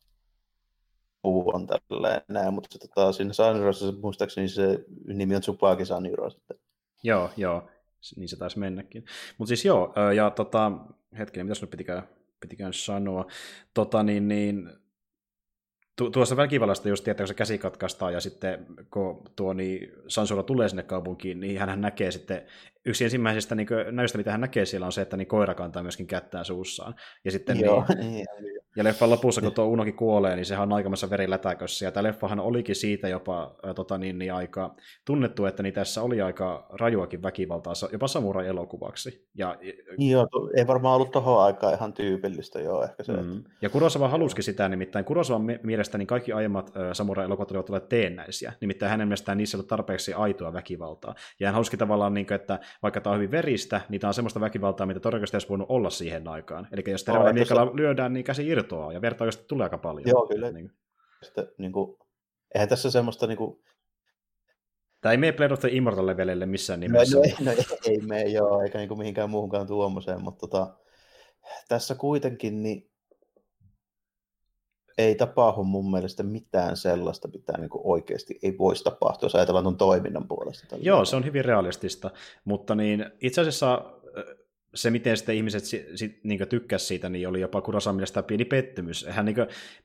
puu 1.25 1.51
on 1.55 1.67
tälleen 1.67 2.21
näin, 2.27 2.53
mutta 2.53 2.69
se, 2.71 2.87
tota, 2.87 3.11
siinä 3.11 3.33
Sanjurossa 3.33 3.93
muistaakseni 4.01 4.47
se 4.47 4.85
nimi 5.07 5.35
on 5.35 5.41
Tsubaki 5.41 5.85
sitten. 5.85 6.57
Joo, 7.03 7.29
joo, 7.37 7.69
niin 8.15 8.29
se 8.29 8.37
taisi 8.37 8.59
mennäkin. 8.59 9.05
Mutta 9.37 9.47
siis 9.47 9.65
joo, 9.65 9.93
ja 10.15 10.29
tota, 10.29 10.71
hetkinen, 11.17 11.45
mitä 11.45 11.61
nyt 11.61 11.69
pitikään, 11.69 12.07
pitikään 12.39 12.73
sanoa, 12.73 13.25
tota 13.73 14.03
niin, 14.03 14.27
niin 14.27 14.69
tu- 15.95 16.09
tuossa 16.09 16.37
väkivallasta 16.37 16.89
just 16.89 17.03
tietää, 17.03 17.23
kun 17.23 17.27
se 17.27 17.33
käsi 17.33 17.57
katkaistaan 17.57 18.13
ja 18.13 18.19
sitten 18.19 18.65
kun 18.93 19.23
tuo 19.35 19.53
niin 19.53 19.91
Sansura 20.07 20.43
tulee 20.43 20.69
sinne 20.69 20.83
kaupunkiin, 20.83 21.39
niin 21.39 21.59
hän 21.59 21.81
näkee 21.81 22.11
sitten, 22.11 22.45
yksi 22.85 23.03
ensimmäisestä 23.03 23.55
niin 23.55 23.67
näystä, 23.91 24.17
mitä 24.17 24.31
hän 24.31 24.41
näkee 24.41 24.65
siellä 24.65 24.85
on 24.85 24.91
se, 24.91 25.01
että 25.01 25.17
niin 25.17 25.27
koira 25.27 25.53
kantaa 25.53 25.83
myöskin 25.83 26.07
kättään 26.07 26.45
suussaan. 26.45 26.95
Ja 27.25 27.31
sitten 27.31 27.59
Joo, 27.59 27.85
niin, 27.97 28.25
niin, 28.41 28.54
ja 28.75 28.83
leffan 28.83 29.09
lopussa, 29.09 29.41
kun 29.41 29.51
tuo 29.51 29.65
Unokin 29.65 29.95
kuolee, 29.95 30.35
niin 30.35 30.45
sehän 30.45 30.63
on 30.63 30.73
aikamassa 30.73 31.09
verilätäkössä. 31.09 31.85
Ja 31.85 31.91
tämä 31.91 32.03
leffahan 32.03 32.39
olikin 32.39 32.75
siitä 32.75 33.07
jopa 33.07 33.55
ä, 33.69 33.73
tota, 33.73 33.97
niin, 33.97 34.19
niin, 34.19 34.33
aika 34.33 34.75
tunnettu, 35.05 35.45
että 35.45 35.63
niin 35.63 35.73
tässä 35.73 36.01
oli 36.01 36.21
aika 36.21 36.67
rajuakin 36.69 37.23
väkivaltaa, 37.23 37.73
jopa 37.91 38.07
samurai-elokuvaksi. 38.07 39.27
Ja, 39.35 39.57
joo, 39.97 40.27
ei 40.57 40.67
varmaan 40.67 40.95
ollut 40.95 41.11
tuohon 41.11 41.43
aikaan 41.43 41.73
ihan 41.73 41.93
tyypillistä, 41.93 42.59
joo, 42.61 42.83
ehkä 42.83 43.03
se. 43.03 43.13
Mm. 43.13 43.43
Ja 43.61 43.69
Kurosawa 43.69 44.07
halusikin 44.07 44.43
sitä, 44.43 44.69
nimittäin 44.69 45.05
Kurosawan 45.05 45.47
mielestä 45.63 45.97
niin 45.97 46.07
kaikki 46.07 46.31
aiemmat 46.31 46.71
samurai-elokuvat 46.93 47.51
olivat 47.51 47.69
olleet 47.69 47.89
teennäisiä. 47.89 48.53
Nimittäin 48.61 48.89
hänen 48.89 49.07
mielestään 49.07 49.37
niissä 49.37 49.55
ei 49.55 49.59
ollut 49.59 49.67
tarpeeksi 49.67 50.13
aitoa 50.13 50.53
väkivaltaa. 50.53 51.15
Ja 51.39 51.47
hän 51.47 51.53
halusikin 51.53 51.79
tavallaan, 51.79 52.13
niin 52.13 52.25
kuin, 52.25 52.35
että 52.35 52.59
vaikka 52.83 53.01
tämä 53.01 53.11
on 53.11 53.17
hyvin 53.17 53.31
veristä, 53.31 53.81
niin 53.89 54.01
tämä 54.01 54.09
on 54.09 54.13
semmoista 54.13 54.39
väkivaltaa, 54.41 54.87
mitä 54.87 54.99
todennäköisesti 54.99 55.35
olisi 55.35 55.49
voinut 55.49 55.69
olla 55.69 55.89
siihen 55.89 56.27
aikaan. 56.27 56.67
Eli 56.71 56.83
jos 56.87 57.03
terävällä 57.03 57.33
miekalla 57.33 57.71
lyödään, 57.75 58.13
niin 58.13 58.23
käsi 58.23 58.47
irtoaa, 58.65 58.93
ja 58.93 59.01
verta 59.01 59.23
oikeasti 59.23 59.45
tulee 59.47 59.65
aika 59.65 59.77
paljon. 59.77 60.07
Joo, 60.07 60.27
kyllä. 60.27 60.51
Niin. 60.51 60.71
Sitten, 61.23 61.47
niin 61.57 61.71
kuin, 61.71 61.97
eihän 62.53 62.69
tässä 62.69 62.91
semmoista 62.91 63.27
niin 63.27 63.37
kuin... 63.37 63.63
Tämä 65.01 65.11
ei 65.11 65.17
mene 65.17 65.33
Blade 65.33 65.53
of 65.53 65.59
the 65.59 65.69
Immortal 65.71 66.07
levelille 66.07 66.45
missään 66.45 66.79
nimessä. 66.79 67.17
No, 67.17 67.23
no, 67.39 67.45
no 67.45 67.51
ei, 67.51 67.91
ei 67.91 67.97
mene, 67.97 68.23
joo, 68.23 68.61
eikä 68.61 68.77
niin 68.77 68.87
kuin 68.87 68.97
mihinkään 68.97 69.29
muuhunkaan 69.29 69.67
tuommoiseen, 69.67 70.23
mutta 70.23 70.47
tota, 70.47 70.73
tässä 71.67 71.95
kuitenkin 71.95 72.63
niin 72.63 72.91
ei 74.97 75.15
tapahdu 75.15 75.63
mun 75.63 75.91
mielestä 75.91 76.23
mitään 76.23 76.77
sellaista, 76.77 77.27
mitä 77.27 77.57
niin 77.57 77.69
kuin 77.69 77.81
oikeasti 77.85 78.39
ei 78.43 78.57
voisi 78.57 78.83
tapahtua, 78.83 79.25
jos 79.25 79.35
ajatellaan 79.35 79.63
tuon 79.63 79.77
toiminnan 79.77 80.27
puolesta. 80.27 80.75
Joo, 80.79 81.05
se 81.05 81.15
on 81.15 81.25
hyvin 81.25 81.45
realistista, 81.45 82.11
mutta 82.45 82.75
niin 82.75 83.05
itse 83.21 83.41
asiassa 83.41 83.94
se, 84.75 84.91
miten 84.91 85.17
sitten 85.17 85.35
ihmiset 85.35 85.63
sit, 85.63 85.85
sit, 85.95 86.19
niin 86.23 86.47
tykkäsivät 86.49 86.87
siitä, 86.87 87.09
niin 87.09 87.27
oli 87.27 87.41
jopa 87.41 87.61
Kurosawan 87.61 87.95
mielestä 87.95 88.23
pieni 88.23 88.45
pettymys. 88.45 89.05
Hän 89.09 89.25
niin 89.25 89.35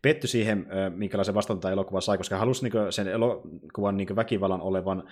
pettyi 0.03 0.29
siihen, 0.29 0.67
minkälaisen 0.95 1.35
vastaanota 1.35 1.71
elokuva 1.71 2.01
sai, 2.01 2.17
koska 2.17 2.39
halusi 2.39 2.63
niin 2.63 2.93
sen 2.93 3.09
elokuvan 3.09 3.97
niin 3.97 4.17
väkivallan 4.17 4.61
olevan 4.61 5.09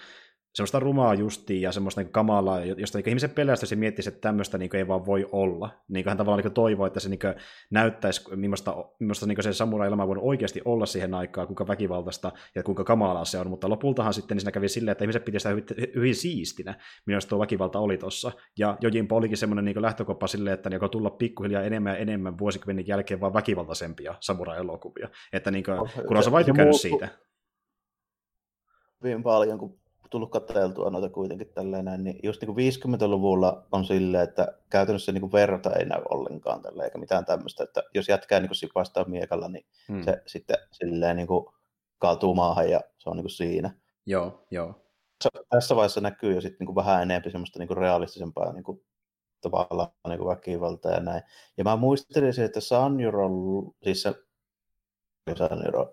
semmoista 0.59 0.81
rumaa 0.81 1.15
justiin 1.15 1.63
ja 1.63 1.73
semmoista 1.73 2.01
niin 2.01 2.13
kamalaa, 2.13 2.65
josta 2.65 2.99
niin 2.99 3.09
ihmiset 3.09 3.35
pelästyisi 3.35 3.75
ja 3.75 3.79
miettisi, 3.79 4.09
että 4.09 4.21
tämmöistä 4.21 4.59
niin 4.59 4.77
ei 4.77 4.89
vaan 4.89 5.07
voi 5.07 5.29
olla. 5.33 5.71
Niin 5.89 6.09
hän 6.09 6.17
tavallaan 6.17 6.45
niin 6.45 6.55
toivoo, 6.55 6.87
että 6.87 7.01
se 7.01 7.09
niin 7.09 7.19
näyttäisi, 7.71 8.37
millaista, 8.37 8.77
millaista 8.99 9.27
niin 9.27 9.43
se 9.43 9.53
samurai-elämä 9.53 10.09
voi 10.09 10.17
oikeasti 10.21 10.63
olla 10.65 10.87
siihen 10.87 11.15
aikaan, 11.15 11.47
kuinka 11.47 11.67
väkivaltaista 11.67 12.33
ja 12.55 12.63
kuinka 12.63 12.85
kamalaa 12.85 13.25
se 13.25 13.39
on. 13.39 13.51
Mutta 13.51 13.69
lopultahan 13.69 14.15
sitten 14.15 14.35
niin 14.35 14.41
siinä 14.41 14.53
kävi 14.53 14.69
silleen, 14.69 14.93
että 14.93 15.05
ihmiset 15.05 15.25
piti 15.25 15.39
sitä 15.39 15.49
hyvin, 15.49 15.65
hyvin 15.95 16.15
siistinä, 16.15 16.75
millaista 17.07 17.31
tuo 17.31 17.39
väkivalta 17.39 17.79
oli 17.79 17.99
tuossa. 17.99 18.33
Ja 18.59 18.77
Jojimpo 18.81 19.17
olikin 19.17 19.37
semmoinen 19.37 19.65
niin 19.65 19.83
lähtökoppa 19.83 20.27
silleen, 20.27 20.55
että 20.55 20.71
niin 20.71 20.91
tulla 20.91 21.11
pikkuhiljaa 21.11 21.63
enemmän 21.63 21.93
ja 21.93 21.99
enemmän 21.99 22.39
vuosikymmenen 22.39 22.89
jälkeen 22.89 23.21
vaan 23.21 23.35
väkivaltaisempia 23.35 24.15
samurai-elokuvia. 24.21 25.09
Että 25.33 25.51
niin 25.51 25.65
kuin, 25.65 26.07
kun 26.09 26.17
on 26.17 26.23
se 26.23 26.33
vai 26.33 26.45
siitä. 26.81 27.09
Hyvin 29.05 29.23
paljon, 29.23 29.59
kun 29.59 29.79
tullut 30.11 30.31
katseltua 30.31 30.91
noita 30.91 31.09
kuitenkin 31.09 31.49
tälleen 31.55 31.85
näin, 31.85 32.05
niin 32.05 32.21
just 32.23 32.43
niin 32.43 32.55
kuin 32.55 32.99
50-luvulla 32.99 33.67
on 33.73 33.85
silleen, 33.85 34.25
että 34.25 34.59
käytännössä 34.71 35.13
niin 35.13 35.21
kuin 35.21 35.33
verta 35.33 35.73
ei 35.73 35.85
näy 35.85 36.03
ollenkaan 36.11 36.63
tälle 36.63 36.85
eikä 36.85 36.99
mitään 36.99 37.25
tämmöistä, 37.25 37.65
että 37.65 37.83
jos 37.95 38.09
jätkää 38.09 38.41
niin 38.41 38.55
sipastaa 38.55 39.05
miekalla, 39.05 39.49
niin 39.49 39.67
hmm. 39.89 40.03
se 40.03 40.23
sitten 40.27 40.57
silleen 40.73 41.17
niin 41.17 41.27
kuin 41.27 41.47
kaatuu 41.99 42.35
maahan 42.35 42.71
ja 42.71 42.81
se 42.99 43.11
on 43.11 43.17
niin 43.17 43.25
kuin 43.25 43.31
siinä. 43.31 43.71
Joo, 44.07 44.45
joo. 44.51 44.75
Tässä 45.51 45.77
vaiheessa 45.77 46.01
näkyy 46.01 46.35
jo 46.35 46.41
sitten 46.41 46.57
niin 46.59 46.67
kuin 46.67 46.77
vähän 46.77 47.03
enemmän 47.03 47.33
semmoista 47.33 47.59
niin 47.59 47.69
kuin 47.69 47.79
realistisempaa 47.79 48.53
niin 48.53 48.65
kuin 48.65 48.85
tavallaan 49.41 49.91
niin 50.09 50.19
kuin 50.19 50.29
väkivaltaa 50.29 50.93
ja 50.93 51.01
näin. 51.01 51.23
Ja 51.57 51.65
mä 51.65 51.77
muistelin 51.77 52.41
että 52.45 52.61
Sanjuro, 52.61 53.29
siis 53.83 54.03
se 54.03 54.15
Sanjuro 55.35 55.93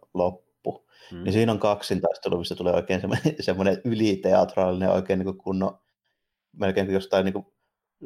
loppu, 0.65 0.85
Mm. 1.11 1.23
Niin 1.23 1.33
siinä 1.33 1.51
on 1.51 1.59
kaksintaistelu, 1.59 2.37
missä 2.37 2.55
tulee 2.55 2.73
oikein 2.73 3.01
semmoinen, 3.01 3.35
semmoinen 3.39 3.81
yliteatraalinen 3.83 4.89
oikein 4.89 5.19
niin 5.19 5.25
kuin 5.25 5.37
kunnon, 5.37 5.79
melkein 6.51 6.93
jostain 6.93 7.25
niin 7.25 7.33
kuin 7.33 7.45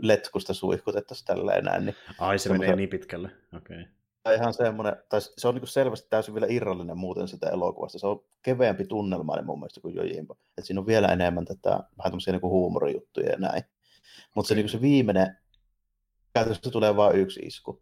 letkusta 0.01 0.53
suihkutettaisiin 0.53 1.25
tälleen 1.25 1.63
näin. 1.65 1.85
Niin 1.85 1.95
Ai, 2.19 2.39
se 2.39 2.49
menee 2.49 2.75
niin 2.75 2.89
pitkälle, 2.89 3.31
okei. 3.57 3.81
Okay. 3.81 4.35
Ihan 4.35 4.53
semmoinen, 4.53 4.95
tai 5.09 5.21
se 5.21 5.47
on 5.47 5.55
niin 5.55 5.61
kuin 5.61 5.69
selvästi 5.69 6.07
täysin 6.09 6.33
vielä 6.33 6.47
irrallinen 6.49 6.97
muuten 6.97 7.27
sitä 7.27 7.49
elokuvasta. 7.49 7.99
Se 7.99 8.07
on 8.07 8.23
keveämpi 8.41 8.85
tunnelmainen 8.85 9.45
mun 9.45 9.59
mielestä 9.59 9.81
kuin 9.81 9.95
Jojimbo. 9.95 10.33
Että 10.33 10.61
siinä 10.67 10.79
on 10.79 10.87
vielä 10.87 11.07
enemmän 11.07 11.45
tätä 11.45 11.69
vähän 11.69 12.11
tämmöisiä 12.11 12.31
niin 12.31 12.41
kuin 12.41 12.51
huumorijuttuja 12.51 13.29
ja 13.29 13.37
näin. 13.37 13.63
Mutta 14.35 14.49
se, 14.49 14.55
niin 14.55 14.69
se 14.69 14.81
viimeinen, 14.81 15.37
käytännössä 16.33 16.71
tulee 16.71 16.95
vain 16.95 17.15
yksi 17.15 17.39
isku 17.39 17.81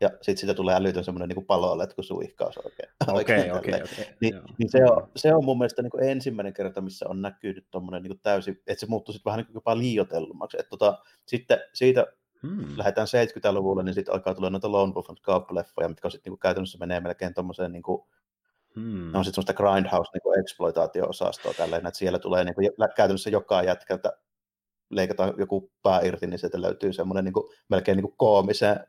ja 0.00 0.08
sitten 0.08 0.36
siitä 0.36 0.54
tulee 0.54 0.76
älytön 0.76 1.04
semmoinen 1.04 1.28
niin 1.28 1.46
paloaletku 1.46 2.02
suihkaus 2.02 2.58
oikein. 2.58 2.88
Okei, 3.20 3.50
okei, 3.50 3.82
okei. 3.82 4.14
Niin, 4.20 4.40
niin 4.58 4.70
se, 4.70 4.84
on, 4.84 5.10
se 5.16 5.34
on 5.34 5.44
mun 5.44 5.58
mielestä 5.58 5.82
niin 5.82 5.90
kuin 5.90 6.08
ensimmäinen 6.08 6.54
kerta, 6.54 6.80
missä 6.80 7.08
on 7.08 7.22
näkynyt 7.22 7.66
tuommoinen 7.70 8.02
niin 8.02 8.20
täysin, 8.22 8.62
että 8.66 8.80
se 8.80 8.86
muuttuu 8.86 9.12
sitten 9.12 9.30
vähän 9.30 9.38
niin 9.38 9.46
kuin 9.46 9.54
jopa 9.54 9.78
liioitellummaksi. 9.78 10.56
Että 10.60 10.70
tota, 10.70 10.98
sitten 11.26 11.58
siitä 11.72 12.06
hmm. 12.42 12.78
lähdetään 12.78 13.06
70-luvulle, 13.06 13.82
niin 13.82 13.94
sitten 13.94 14.14
alkaa 14.14 14.34
tulla 14.34 14.50
noita 14.50 14.72
Lone 14.72 14.92
Wolf 14.92 15.10
and 15.10 15.18
Cub-leffoja, 15.18 15.88
mitkä 15.88 16.10
sitten 16.10 16.30
niin 16.30 16.38
käytännössä 16.38 16.78
menee 16.78 17.00
melkein 17.00 17.34
tuommoiseen 17.34 17.72
niin 17.72 17.82
kuin, 17.82 18.02
Hmm. 18.74 19.14
on 19.14 19.24
sitten 19.24 19.44
semmoista 19.44 19.54
grindhouse 19.54 20.10
niin 20.12 20.40
exploitaatio-osastoa 20.40 21.54
tälleen, 21.54 21.86
että 21.86 21.98
siellä 21.98 22.18
tulee 22.18 22.44
niin 22.44 22.54
kuin, 22.54 22.70
käytännössä 22.96 23.30
joka 23.30 23.62
jätkältä 23.62 24.12
leikataan 24.90 25.34
joku 25.38 25.72
pää 25.82 26.00
irti, 26.00 26.26
niin 26.26 26.38
sieltä 26.38 26.62
löytyy 26.62 26.92
semmoinen 26.92 27.24
niin 27.24 27.32
kuin, 27.32 27.44
melkein 27.68 27.96
niin 27.96 28.04
kuin 28.04 28.16
koomisen 28.16 28.86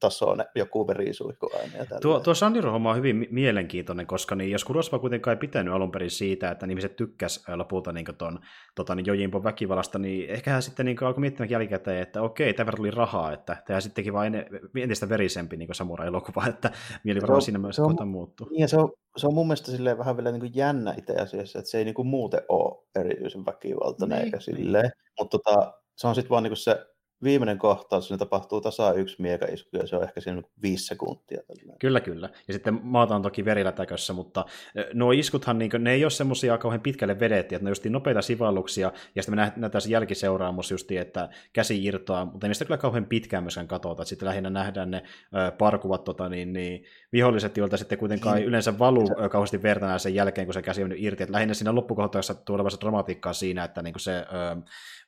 tasoinen 0.00 0.46
joku 0.54 0.86
verisuihkuaine. 0.86 1.86
Tuo, 2.02 2.20
tuo 2.20 2.34
Sandiro-homma 2.34 2.90
on 2.90 2.96
hyvin 2.96 3.26
mielenkiintoinen, 3.30 4.06
koska 4.06 4.34
niin, 4.34 4.50
jos 4.50 4.64
Kurosawa 4.64 4.98
kuitenkaan 4.98 5.34
ei 5.34 5.40
pitänyt 5.40 5.74
alun 5.74 5.90
perin 5.90 6.10
siitä, 6.10 6.50
että 6.50 6.66
ihmiset 6.66 6.96
tykkäs 6.96 7.44
lopulta 7.54 7.92
niin 7.92 8.06
ton, 8.18 8.40
tota, 8.74 8.94
niin 8.94 9.06
Jojimpo 9.06 9.44
väkivallasta, 9.44 9.98
niin 9.98 10.30
ehkä 10.30 10.50
hän 10.50 10.62
sitten 10.62 10.86
niin 10.86 11.04
alkoi 11.04 11.20
miettimään 11.20 11.50
jälkikäteen, 11.50 12.02
että 12.02 12.22
okei, 12.22 12.54
tämä 12.54 12.72
tuli 12.76 12.90
rahaa, 12.90 13.32
että 13.32 13.62
tämä 13.66 13.80
sittenkin 13.80 14.12
vain 14.12 14.44
entistä 14.76 15.08
verisempi 15.08 15.56
niin 15.56 15.74
samurai-elokuva, 15.74 16.46
että 16.48 16.70
mieli 17.04 17.20
varmaan 17.20 17.42
siinä 17.42 17.58
myös 17.58 17.76
kohta 17.76 18.04
muuttuu. 18.04 18.48
Niin, 18.50 18.68
se 18.68 18.76
on, 18.76 18.92
se 19.16 19.26
on 19.26 19.34
mun 19.34 19.46
mielestä 19.46 19.70
silleen 19.70 19.98
vähän 19.98 20.16
vielä 20.16 20.30
niin 20.30 20.40
kuin 20.40 20.52
jännä 20.54 20.94
itse 20.98 21.14
asiassa, 21.14 21.58
että 21.58 21.70
se 21.70 21.78
ei 21.78 21.84
niin 21.84 21.94
kuin 21.94 22.08
muuten 22.08 22.40
ole 22.48 22.84
erityisen 22.94 23.46
väkivaltainen 23.46 24.18
niin, 24.18 24.24
eikä 24.24 24.40
silleen, 24.40 24.82
niin. 24.82 25.12
mutta 25.18 25.38
tota, 25.38 25.72
se 25.96 26.06
on 26.06 26.14
sitten 26.14 26.30
vaan 26.30 26.42
niin 26.42 26.50
kuin 26.50 26.56
se 26.56 26.86
viimeinen 27.22 27.58
kohtaus, 27.58 28.06
siinä 28.08 28.18
tapahtuu 28.18 28.60
tasa 28.60 28.92
yksi 28.92 29.22
miekaisku 29.22 29.76
ja 29.76 29.86
se 29.86 29.96
on 29.96 30.02
ehkä 30.02 30.20
siinä 30.20 30.42
viisi 30.62 30.86
sekuntia. 30.86 31.42
Tällainen. 31.46 31.78
Kyllä, 31.78 32.00
kyllä. 32.00 32.28
Ja 32.48 32.54
sitten 32.54 32.80
maata 32.82 33.16
on 33.16 33.22
toki 33.22 33.44
verilätäkössä, 33.44 34.12
mutta 34.12 34.44
nuo 34.94 35.12
iskuthan, 35.12 35.58
niin 35.58 35.70
kuin, 35.70 35.84
ne 35.84 35.92
ei 35.92 36.04
ole 36.04 36.10
semmoisia 36.10 36.58
kauhean 36.58 36.80
pitkälle 36.80 37.20
vedettiä, 37.20 37.56
että 37.56 37.64
ne 37.64 37.68
on 37.68 37.70
just 37.70 37.84
nopeita 37.84 38.22
sivalluksia, 38.22 38.92
ja 39.14 39.22
sitten 39.22 39.38
me 39.38 39.52
nähdään 39.56 39.80
se 39.80 39.90
jälkiseuraamus 39.90 40.70
just, 40.70 40.90
että 40.90 41.28
käsi 41.52 41.84
irtoaa, 41.84 42.24
mutta 42.24 42.46
niistä 42.46 42.64
kyllä 42.64 42.78
kauhean 42.78 43.06
pitkään 43.06 43.44
myöskään 43.44 43.68
katota. 43.68 44.04
Sitten 44.04 44.28
lähinnä 44.28 44.50
nähdään 44.50 44.90
ne 44.90 45.02
parkuvat 45.58 46.04
tota, 46.04 46.28
niin, 46.28 46.52
niin, 46.52 46.84
viholliset, 47.12 47.56
joilta 47.56 47.76
sitten 47.76 47.98
kuitenkaan 47.98 48.38
ei 48.38 48.44
yleensä 48.44 48.78
valu 48.78 49.06
se... 49.06 49.14
kauheasti 49.30 49.62
vertana 49.62 49.98
sen 49.98 50.14
jälkeen, 50.14 50.46
kun 50.46 50.54
se 50.54 50.62
käsi 50.62 50.82
on 50.82 50.92
irti. 50.96 51.22
Että 51.22 51.32
lähinnä 51.32 51.54
siinä 51.54 51.74
loppukohtauksessa 51.74 52.34
tulevassa 52.34 52.80
dramatiikkaa 52.80 53.32
siinä, 53.32 53.64
että 53.64 53.82
niin 53.82 53.94
se 53.98 54.26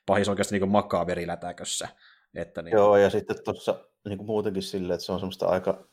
pahis 0.05 0.29
oikeasti 0.29 0.59
niin 0.59 0.71
makaa 0.71 1.07
verilätäkössä. 1.07 1.87
Että 2.35 2.61
niin... 2.61 2.73
Joo, 2.73 2.97
ja 2.97 3.09
sitten 3.09 3.43
tuossa 3.43 3.85
niin 4.09 4.25
muutenkin 4.25 4.63
silleen, 4.63 4.95
että 4.95 5.05
se 5.05 5.11
on 5.11 5.19
semmoista 5.19 5.45
aika 5.45 5.87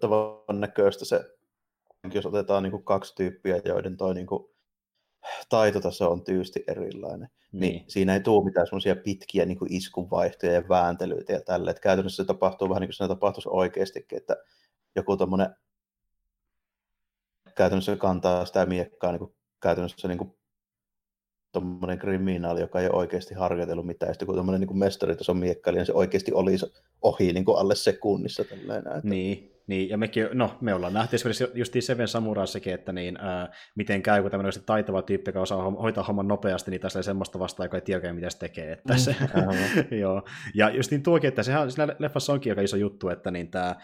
tavan 0.00 0.60
näköistä 0.60 1.04
se, 1.04 1.20
jos 2.14 2.26
otetaan 2.26 2.62
niin 2.62 2.70
kuin 2.70 2.84
kaksi 2.84 3.14
tyyppiä, 3.14 3.60
joiden 3.64 3.96
toi 3.96 4.14
niin 4.14 4.26
kuin 4.26 4.44
taitotaso 5.48 6.10
on 6.10 6.24
tyysti 6.24 6.64
erilainen, 6.68 7.28
niin, 7.52 7.60
niin 7.60 7.84
siinä 7.88 8.14
ei 8.14 8.20
tule 8.20 8.44
mitään 8.44 8.66
semmoisia 8.66 8.96
pitkiä 8.96 9.44
niin 9.44 9.58
kuin 9.58 9.72
iskunvaihtoja 9.72 10.52
ja 10.52 10.68
vääntelyitä 10.68 11.32
ja 11.32 11.40
tälle. 11.40 11.70
Että 11.70 11.82
käytännössä 11.82 12.22
se 12.22 12.26
tapahtuu 12.26 12.68
vähän 12.68 12.80
niin 12.80 12.88
kuin 12.88 12.94
se 12.94 13.08
tapahtuisi 13.08 13.48
oikeastikin, 13.52 14.18
että 14.18 14.36
joku 14.96 15.16
tuommoinen 15.16 15.56
käytännössä 17.54 17.96
kantaa 17.96 18.44
sitä 18.44 18.66
miekkaa 18.66 19.12
niin 19.12 19.18
kuin 19.18 19.34
käytännössä 19.62 20.08
niin 20.08 20.18
kuin 20.18 20.37
tuommoinen 21.52 21.98
kriminaali, 21.98 22.60
joka 22.60 22.80
ei 22.80 22.86
ole 22.86 22.96
oikeasti 22.96 23.34
harjoitellut 23.34 23.86
mitään, 23.86 24.14
sitten 24.14 24.26
kun 24.26 24.34
tuommoinen 24.34 24.68
niin 24.68 24.78
mestaritason 24.78 25.36
miekkailija, 25.36 25.80
niin 25.80 25.86
se 25.86 25.92
oikeasti 25.92 26.32
olisi 26.32 26.66
ohi 27.02 27.32
niin 27.32 27.44
kuin 27.44 27.58
alle 27.58 27.74
sekunnissa. 27.74 28.44
Tällainen, 28.44 28.96
että... 28.96 29.08
Niin, 29.08 29.58
niin, 29.66 29.88
ja 29.88 29.98
mekin, 29.98 30.28
no, 30.32 30.58
me 30.60 30.74
ollaan 30.74 30.92
nähty 30.92 31.16
esimerkiksi 31.16 31.46
just 31.54 31.74
Seven 31.80 32.08
Samuraissakin, 32.08 32.74
että 32.74 32.92
niin, 32.92 33.16
ää, 33.20 33.52
miten 33.74 34.02
käy, 34.02 34.22
kun 34.22 34.30
tämmöinen 34.30 34.62
taitava 34.66 35.02
tyyppi, 35.02 35.28
joka 35.28 35.40
osaa 35.40 35.70
hoitaa 35.70 36.04
homman 36.04 36.28
nopeasti, 36.28 36.70
niin 36.70 36.80
tässä 36.80 36.98
ei 36.98 37.02
semmoista 37.02 37.38
vastaa, 37.38 37.66
joka 37.66 37.76
ei 37.76 37.80
tiedä 37.80 38.12
mitä 38.12 38.30
se 38.30 38.38
tekee. 38.38 38.72
Että 38.72 38.96
se, 38.96 39.16
mm, 39.20 39.98
joo. 40.00 40.22
Ja 40.54 40.70
just 40.70 40.90
niin 40.90 41.02
tuokin, 41.02 41.28
että 41.28 41.42
sehän 41.42 41.70
siinä 41.70 41.96
leffassa 41.98 42.32
onkin 42.32 42.52
aika 42.52 42.62
iso 42.62 42.76
juttu, 42.76 43.08
että 43.08 43.30
niin 43.30 43.50
tämä 43.50 43.76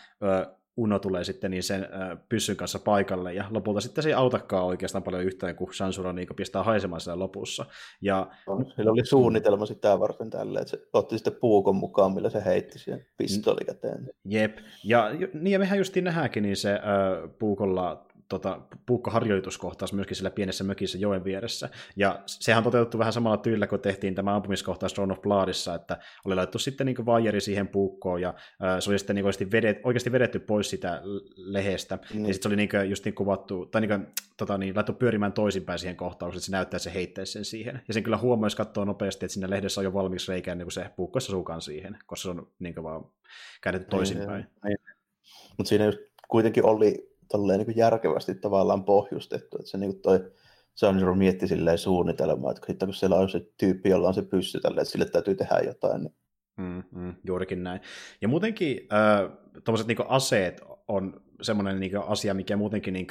Uno 0.76 0.98
tulee 0.98 1.24
sitten 1.24 1.50
niin 1.50 1.62
sen 1.62 1.82
äh, 1.82 2.18
pyssyn 2.28 2.56
kanssa 2.56 2.78
paikalle, 2.78 3.34
ja 3.34 3.44
lopulta 3.50 3.80
sitten 3.80 4.02
se 4.02 4.08
ei 4.08 4.14
autakaan 4.14 4.64
oikeastaan 4.64 5.02
paljon 5.02 5.24
yhtään, 5.24 5.56
kun 5.56 5.74
Shansura 5.74 6.12
niin 6.12 6.28
pistää 6.36 6.62
haisemaan 6.62 7.00
siellä 7.00 7.18
lopussa. 7.18 7.66
Ja... 8.00 8.30
Sillä 8.76 8.90
oli 8.90 9.06
suunnitelma 9.06 9.66
sitä 9.66 10.00
varten 10.00 10.30
tälle, 10.30 10.58
että 10.58 10.70
se 10.70 10.88
otti 10.92 11.18
sitten 11.18 11.36
puukon 11.40 11.76
mukaan, 11.76 12.14
millä 12.14 12.30
se 12.30 12.44
heitti 12.44 12.78
siihen 12.78 13.06
pistoli 13.16 13.64
käteen. 13.64 14.10
Jep, 14.24 14.58
ja, 14.84 15.10
niin, 15.34 15.52
ja 15.52 15.58
mehän 15.58 15.78
justiin 15.78 16.04
nähdäänkin 16.04 16.42
niin 16.42 16.56
se 16.56 16.72
äh, 16.72 16.80
puukolla 17.38 18.06
tota, 18.38 18.60
puukkoharjoituskohtaus 18.86 19.92
myöskin 19.92 20.16
sillä 20.16 20.30
pienessä 20.30 20.64
mökissä 20.64 20.98
joen 20.98 21.24
vieressä. 21.24 21.68
Ja 21.96 22.22
sehän 22.26 22.64
toteutettu 22.64 22.98
vähän 22.98 23.12
samalla 23.12 23.36
tyylillä, 23.36 23.66
kun 23.66 23.80
tehtiin 23.80 24.14
tämä 24.14 24.36
ampumiskohtaus 24.36 24.94
Drone 24.94 25.12
of 25.12 25.22
Bloodissa, 25.22 25.74
että 25.74 25.98
oli 26.24 26.34
laitettu 26.34 26.58
sitten 26.58 26.86
niin 26.86 27.06
vaijeri 27.06 27.40
siihen 27.40 27.68
puukkoon, 27.68 28.20
ja 28.20 28.28
äh, 28.28 28.76
se 28.78 28.90
oli 28.90 28.98
sitten 28.98 29.16
niin 29.16 29.24
oikeasti, 29.24 29.50
vedet, 29.50 29.80
oikeasti 29.84 30.12
vedetty 30.12 30.38
pois 30.38 30.70
sitä 30.70 31.02
lehestä. 31.36 31.98
Mm. 32.14 32.20
Ja 32.20 32.34
sitten 32.34 32.42
se 32.42 32.48
oli 32.48 32.56
niin 32.56 32.68
kuin, 32.68 32.90
just 32.90 33.04
niin 33.04 33.14
kuvattu, 33.14 33.66
tai 33.66 33.80
niin 33.80 33.88
kuin, 33.88 34.06
tota, 34.36 34.58
niin, 34.58 34.76
laittu 34.76 34.92
pyörimään 34.92 35.32
toisinpäin 35.32 35.78
siihen 35.78 35.96
kohtaukseen, 35.96 36.38
että 36.38 36.46
se 36.46 36.52
näyttää, 36.52 36.76
että 36.76 36.84
se 36.84 36.94
heittäisi 36.94 37.32
sen 37.32 37.44
siihen. 37.44 37.82
Ja 37.88 37.94
sen 37.94 38.02
kyllä 38.02 38.16
huomaa, 38.16 38.46
jos 38.46 38.54
katsoo 38.54 38.84
nopeasti, 38.84 39.26
että 39.26 39.32
siinä 39.32 39.50
lehdessä 39.50 39.80
on 39.80 39.84
jo 39.84 39.92
valmiiksi 39.92 40.32
reikä, 40.32 40.54
niin 40.54 40.66
kuin 40.66 40.72
se 40.72 40.90
puukko 40.96 41.20
sukan 41.20 41.60
siihen, 41.60 41.98
koska 42.06 42.22
se 42.22 42.30
on 42.30 42.46
niin 42.58 42.74
kuin 42.74 42.84
vaan 42.84 43.04
käännetty 43.62 43.88
toisinpäin. 43.90 44.46
Mutta 45.58 45.68
siinä 45.68 45.84
just 45.84 45.98
kuitenkin 46.28 46.64
oli 46.64 47.13
tolleen 47.28 47.60
niin 47.60 47.76
järkevästi 47.76 48.34
tavallaan 48.34 48.84
pohjustettu. 48.84 49.56
Että 49.58 49.70
se 49.70 49.78
niin 49.78 50.00
toi 50.00 50.30
Sanjuro 50.74 51.14
mietti 51.14 51.48
silleen 51.48 51.78
suunnitelmaa, 51.78 52.50
että 52.50 52.66
hitto, 52.68 52.86
kun 52.86 52.94
siellä 52.94 53.16
on 53.16 53.30
se 53.30 53.46
tyyppi, 53.58 53.88
jolla 53.88 54.08
on 54.08 54.14
se 54.14 54.22
pyssy 54.22 54.60
tälleen, 54.60 54.82
että 54.82 54.92
sille 54.92 55.04
täytyy 55.04 55.34
tehdä 55.34 55.58
jotain. 55.58 56.02
Niin... 56.02 56.14
Mm, 56.56 56.82
mm, 57.00 57.14
juurikin 57.26 57.62
näin. 57.62 57.80
Ja 58.20 58.28
muutenkin 58.28 58.88
äh, 58.92 59.38
tuommoiset 59.64 59.86
niin 59.86 60.08
aseet 60.08 60.60
on 60.88 61.22
semmoinen 61.44 61.80
niin 61.80 61.92
asia, 62.06 62.34
mikä 62.34 62.56
muutenkin 62.56 62.92
niin 62.94 63.06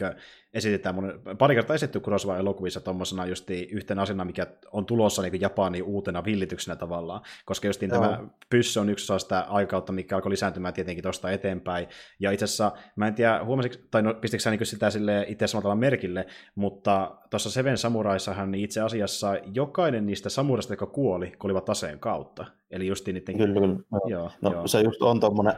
esitetään, 0.54 0.96
mun, 0.96 1.22
pari 1.38 1.56
kertaa 1.56 1.76
esitetty 1.76 2.00
Kurosawa 2.00 2.38
elokuvissa 2.38 2.82
tuommoisena 2.82 3.26
just 3.26 3.50
yhtenä 3.50 4.02
asiana, 4.02 4.26
mikä 4.26 4.48
on 4.72 4.86
tulossa 4.86 5.22
niin 5.22 5.42
Japani 5.42 5.82
uutena 5.82 6.24
villityksenä 6.26 6.76
tavallaan, 6.76 7.22
koska 7.46 7.68
just 7.68 7.82
tämä 7.90 8.20
pyssy 8.50 8.80
on 8.80 8.90
yksi 8.90 9.14
osa 9.14 9.20
sitä 9.20 9.40
aikautta, 9.40 9.94
mikä 9.94 10.16
alkoi 10.16 10.32
lisääntymään 10.32 10.74
tietenkin 10.74 11.04
tuosta 11.04 11.32
eteenpäin, 11.32 11.88
ja 12.20 12.32
itse 12.32 12.46
asiassa, 12.46 12.72
mä 12.96 13.08
en 13.08 13.16
tiedä, 13.16 13.44
huomasitko, 13.44 13.88
tai 13.92 14.02
no, 14.02 14.14
pistikö 14.14 14.50
niin 14.50 14.66
sitä 14.66 14.90
sille 14.90 15.26
itse 15.28 15.48
samalla 15.48 15.76
merkille, 15.76 16.26
mutta 16.56 17.18
tuossa 17.30 17.52
Seven 17.52 17.78
Samuraissahan 17.78 18.52
niin 18.52 18.64
itse 18.64 18.82
asiassa 18.82 19.38
jokainen 19.54 20.06
niistä 20.06 20.30
samuraista, 20.30 20.74
jotka 20.74 20.86
kuoli, 20.86 21.34
kuolivat 21.40 21.70
aseen 21.70 22.00
kautta, 22.00 22.46
eli 22.72 22.88
just 22.88 23.08
niiden... 23.08 23.38
Kyllä, 23.38 23.60
kyllä. 23.62 23.76
Joo, 24.08 24.32
no, 24.42 24.52
joo. 24.52 24.68
se 24.68 24.82
just 24.82 25.02
on 25.02 25.20
tuommoinen 25.20 25.54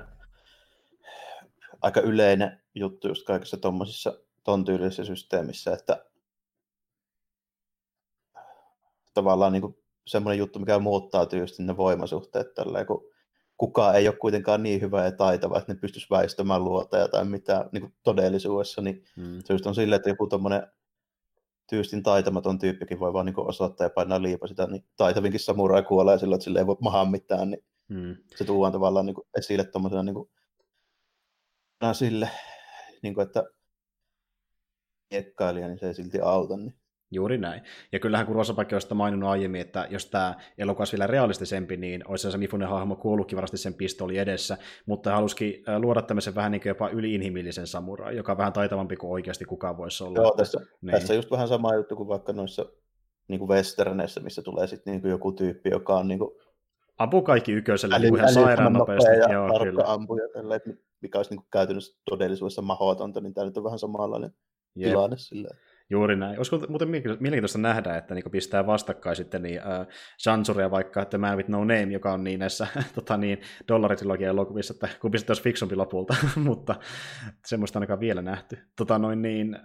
aika 1.81 2.01
yleinen 2.01 2.61
juttu 2.75 3.07
just 3.07 3.25
kaikissa 3.25 3.57
tuommoisissa 3.57 4.19
ton 4.43 4.65
tyylisissä 4.65 5.05
systeemissä, 5.05 5.73
että 5.73 6.05
tavallaan 9.13 9.53
niin 9.53 9.61
kuin 9.61 9.77
semmoinen 10.07 10.39
juttu, 10.39 10.59
mikä 10.59 10.79
muuttaa 10.79 11.25
tyysti 11.25 11.63
ne 11.63 11.77
voimasuhteet 11.77 12.53
tällä, 12.53 12.85
kun 12.85 13.07
kukaan 13.57 13.95
ei 13.95 14.07
ole 14.07 14.15
kuitenkaan 14.15 14.63
niin 14.63 14.81
hyvä 14.81 15.05
ja 15.05 15.11
taitava, 15.11 15.57
että 15.57 15.73
ne 15.73 15.79
pystyisi 15.79 16.07
väistämään 16.09 16.63
luota 16.63 17.07
tai 17.07 17.25
mitä 17.25 17.69
niin 17.71 17.81
kuin 17.81 17.93
todellisuudessa, 18.03 18.81
niin 18.81 19.03
hmm. 19.15 19.39
se 19.43 19.53
just 19.53 19.65
on 19.65 19.75
silleen, 19.75 19.95
että 19.97 20.09
joku 20.09 20.27
tuommoinen 20.27 20.67
tyystin 21.69 22.03
taitamaton 22.03 22.59
tyyppikin 22.59 22.99
voi 22.99 23.13
vaan 23.13 23.25
niin 23.25 23.39
osoittaa 23.39 23.85
ja 23.85 23.89
painaa 23.89 24.21
liipa 24.21 24.47
sitä, 24.47 24.67
niin 24.67 24.85
taitavinkin 24.97 25.39
samurai 25.39 25.83
kuolee 25.83 26.19
silloin, 26.19 26.37
että 26.37 26.43
sille 26.43 26.59
ei 26.59 26.67
voi 26.67 26.77
mahaa 26.79 27.05
mitään, 27.05 27.49
niin 27.49 27.63
hmm. 27.93 28.15
se 28.35 28.43
tuodaan 28.43 28.73
tavallaan 28.73 29.05
niin 29.05 29.15
kuin 29.15 29.27
esille 29.37 29.63
tuommoisena 29.63 30.03
niin 30.03 30.15
kuin 30.15 30.29
sille, 31.93 32.29
niin 33.03 33.13
kuin, 33.13 33.27
että 33.27 33.43
miekkailija, 35.11 35.67
niin 35.67 35.79
se 35.79 35.87
ei 35.87 35.93
silti 35.93 36.19
auta. 36.21 36.57
Niin. 36.57 36.73
Juuri 37.11 37.37
näin. 37.37 37.61
Ja 37.91 37.99
kyllähän 37.99 38.25
kun 38.25 38.35
Rosapakki 38.35 38.75
on 38.75 38.97
maininnut 38.97 39.29
aiemmin, 39.29 39.61
että 39.61 39.87
jos 39.89 40.05
tämä 40.05 40.35
elokuva 40.57 40.81
olisi 40.81 40.93
vielä 40.93 41.07
realistisempi, 41.07 41.77
niin 41.77 42.07
olisi 42.07 42.31
se 42.31 42.37
Mifunen 42.37 42.67
hahmo 42.67 42.95
kuollutkin 42.95 43.35
varasti 43.35 43.57
sen 43.57 43.73
pistoli 43.73 44.17
edessä, 44.17 44.57
mutta 44.85 45.15
halusikin 45.15 45.63
luoda 45.79 46.01
tämmöisen 46.01 46.35
vähän 46.35 46.51
niin 46.51 46.61
kuin 46.61 46.69
jopa 46.69 46.89
yliinhimillisen 46.89 47.67
samurai, 47.67 48.15
joka 48.15 48.31
on 48.31 48.37
vähän 48.37 48.53
taitavampi 48.53 48.95
kuin 48.95 49.11
oikeasti 49.11 49.45
kukaan 49.45 49.77
voisi 49.77 50.03
olla. 50.03 50.19
Joo, 50.19 50.33
tässä, 50.37 50.59
niin. 50.81 50.91
tässä 50.91 51.13
just 51.13 51.31
vähän 51.31 51.47
sama 51.47 51.75
juttu 51.75 51.95
kuin 51.95 52.07
vaikka 52.07 52.33
noissa 52.33 52.65
niin 53.27 53.39
kuin 53.39 53.49
westerneissä, 53.49 54.19
missä 54.19 54.41
tulee 54.41 54.67
sitten 54.67 54.93
niin 54.93 55.09
joku 55.09 55.31
tyyppi, 55.31 55.69
joka 55.69 55.97
on 55.97 56.07
niin 56.07 56.19
kuin 56.19 56.31
Ampuu 56.97 57.21
kaikki 57.21 57.51
yköiselle 57.51 57.99
niin 57.99 58.15
ihan 58.15 58.33
sairaan 58.33 58.73
nopeasti. 58.73 59.11
Ja 59.11 59.33
Joo, 59.33 59.59
kyllä. 59.59 59.83
ampuja, 59.85 60.27
tälle, 60.33 60.61
mikä 61.01 61.19
olisi 61.19 61.35
niin 61.35 61.45
käytännössä 61.51 62.01
todellisuudessa 62.09 62.61
mahdotonta, 62.61 63.21
niin 63.21 63.33
tämä 63.33 63.45
nyt 63.45 63.57
on 63.57 63.63
vähän 63.63 63.79
samanlainen 63.79 64.31
Jep. 64.75 64.89
tilanne 64.89 65.17
silleen. 65.17 65.57
Juuri 65.89 66.15
näin. 66.15 66.37
Olisiko 66.37 66.65
muuten 66.69 66.89
mielenkiintoista 66.89 67.57
nähdä, 67.57 67.97
että 67.97 68.15
niin 68.15 68.31
pistää 68.31 68.67
vastakkain 68.67 69.15
sitten 69.15 69.43
niin, 69.43 69.59
äh, 69.59 69.87
Chansuria 70.23 70.71
vaikka, 70.71 71.01
että 71.01 71.17
Man 71.17 71.37
with 71.37 71.49
No 71.49 71.59
Name, 71.59 71.83
joka 71.91 72.13
on 72.13 72.23
niin 72.23 72.39
näissä 72.39 72.67
tota, 72.95 73.17
niin, 73.17 73.41
dollaritrilogian 73.67 74.29
elokuvissa, 74.29 74.73
että 74.73 74.89
kumpi 75.01 75.17
sitten 75.17 75.31
olisi 75.31 75.43
fiksumpi 75.43 75.75
lopulta, 75.75 76.15
mutta 76.35 76.75
semmoista 77.45 77.79
ainakaan 77.79 77.99
vielä 77.99 78.21
nähty. 78.21 78.57
Tota, 78.77 78.99
noin, 78.99 79.21
niin, 79.21 79.59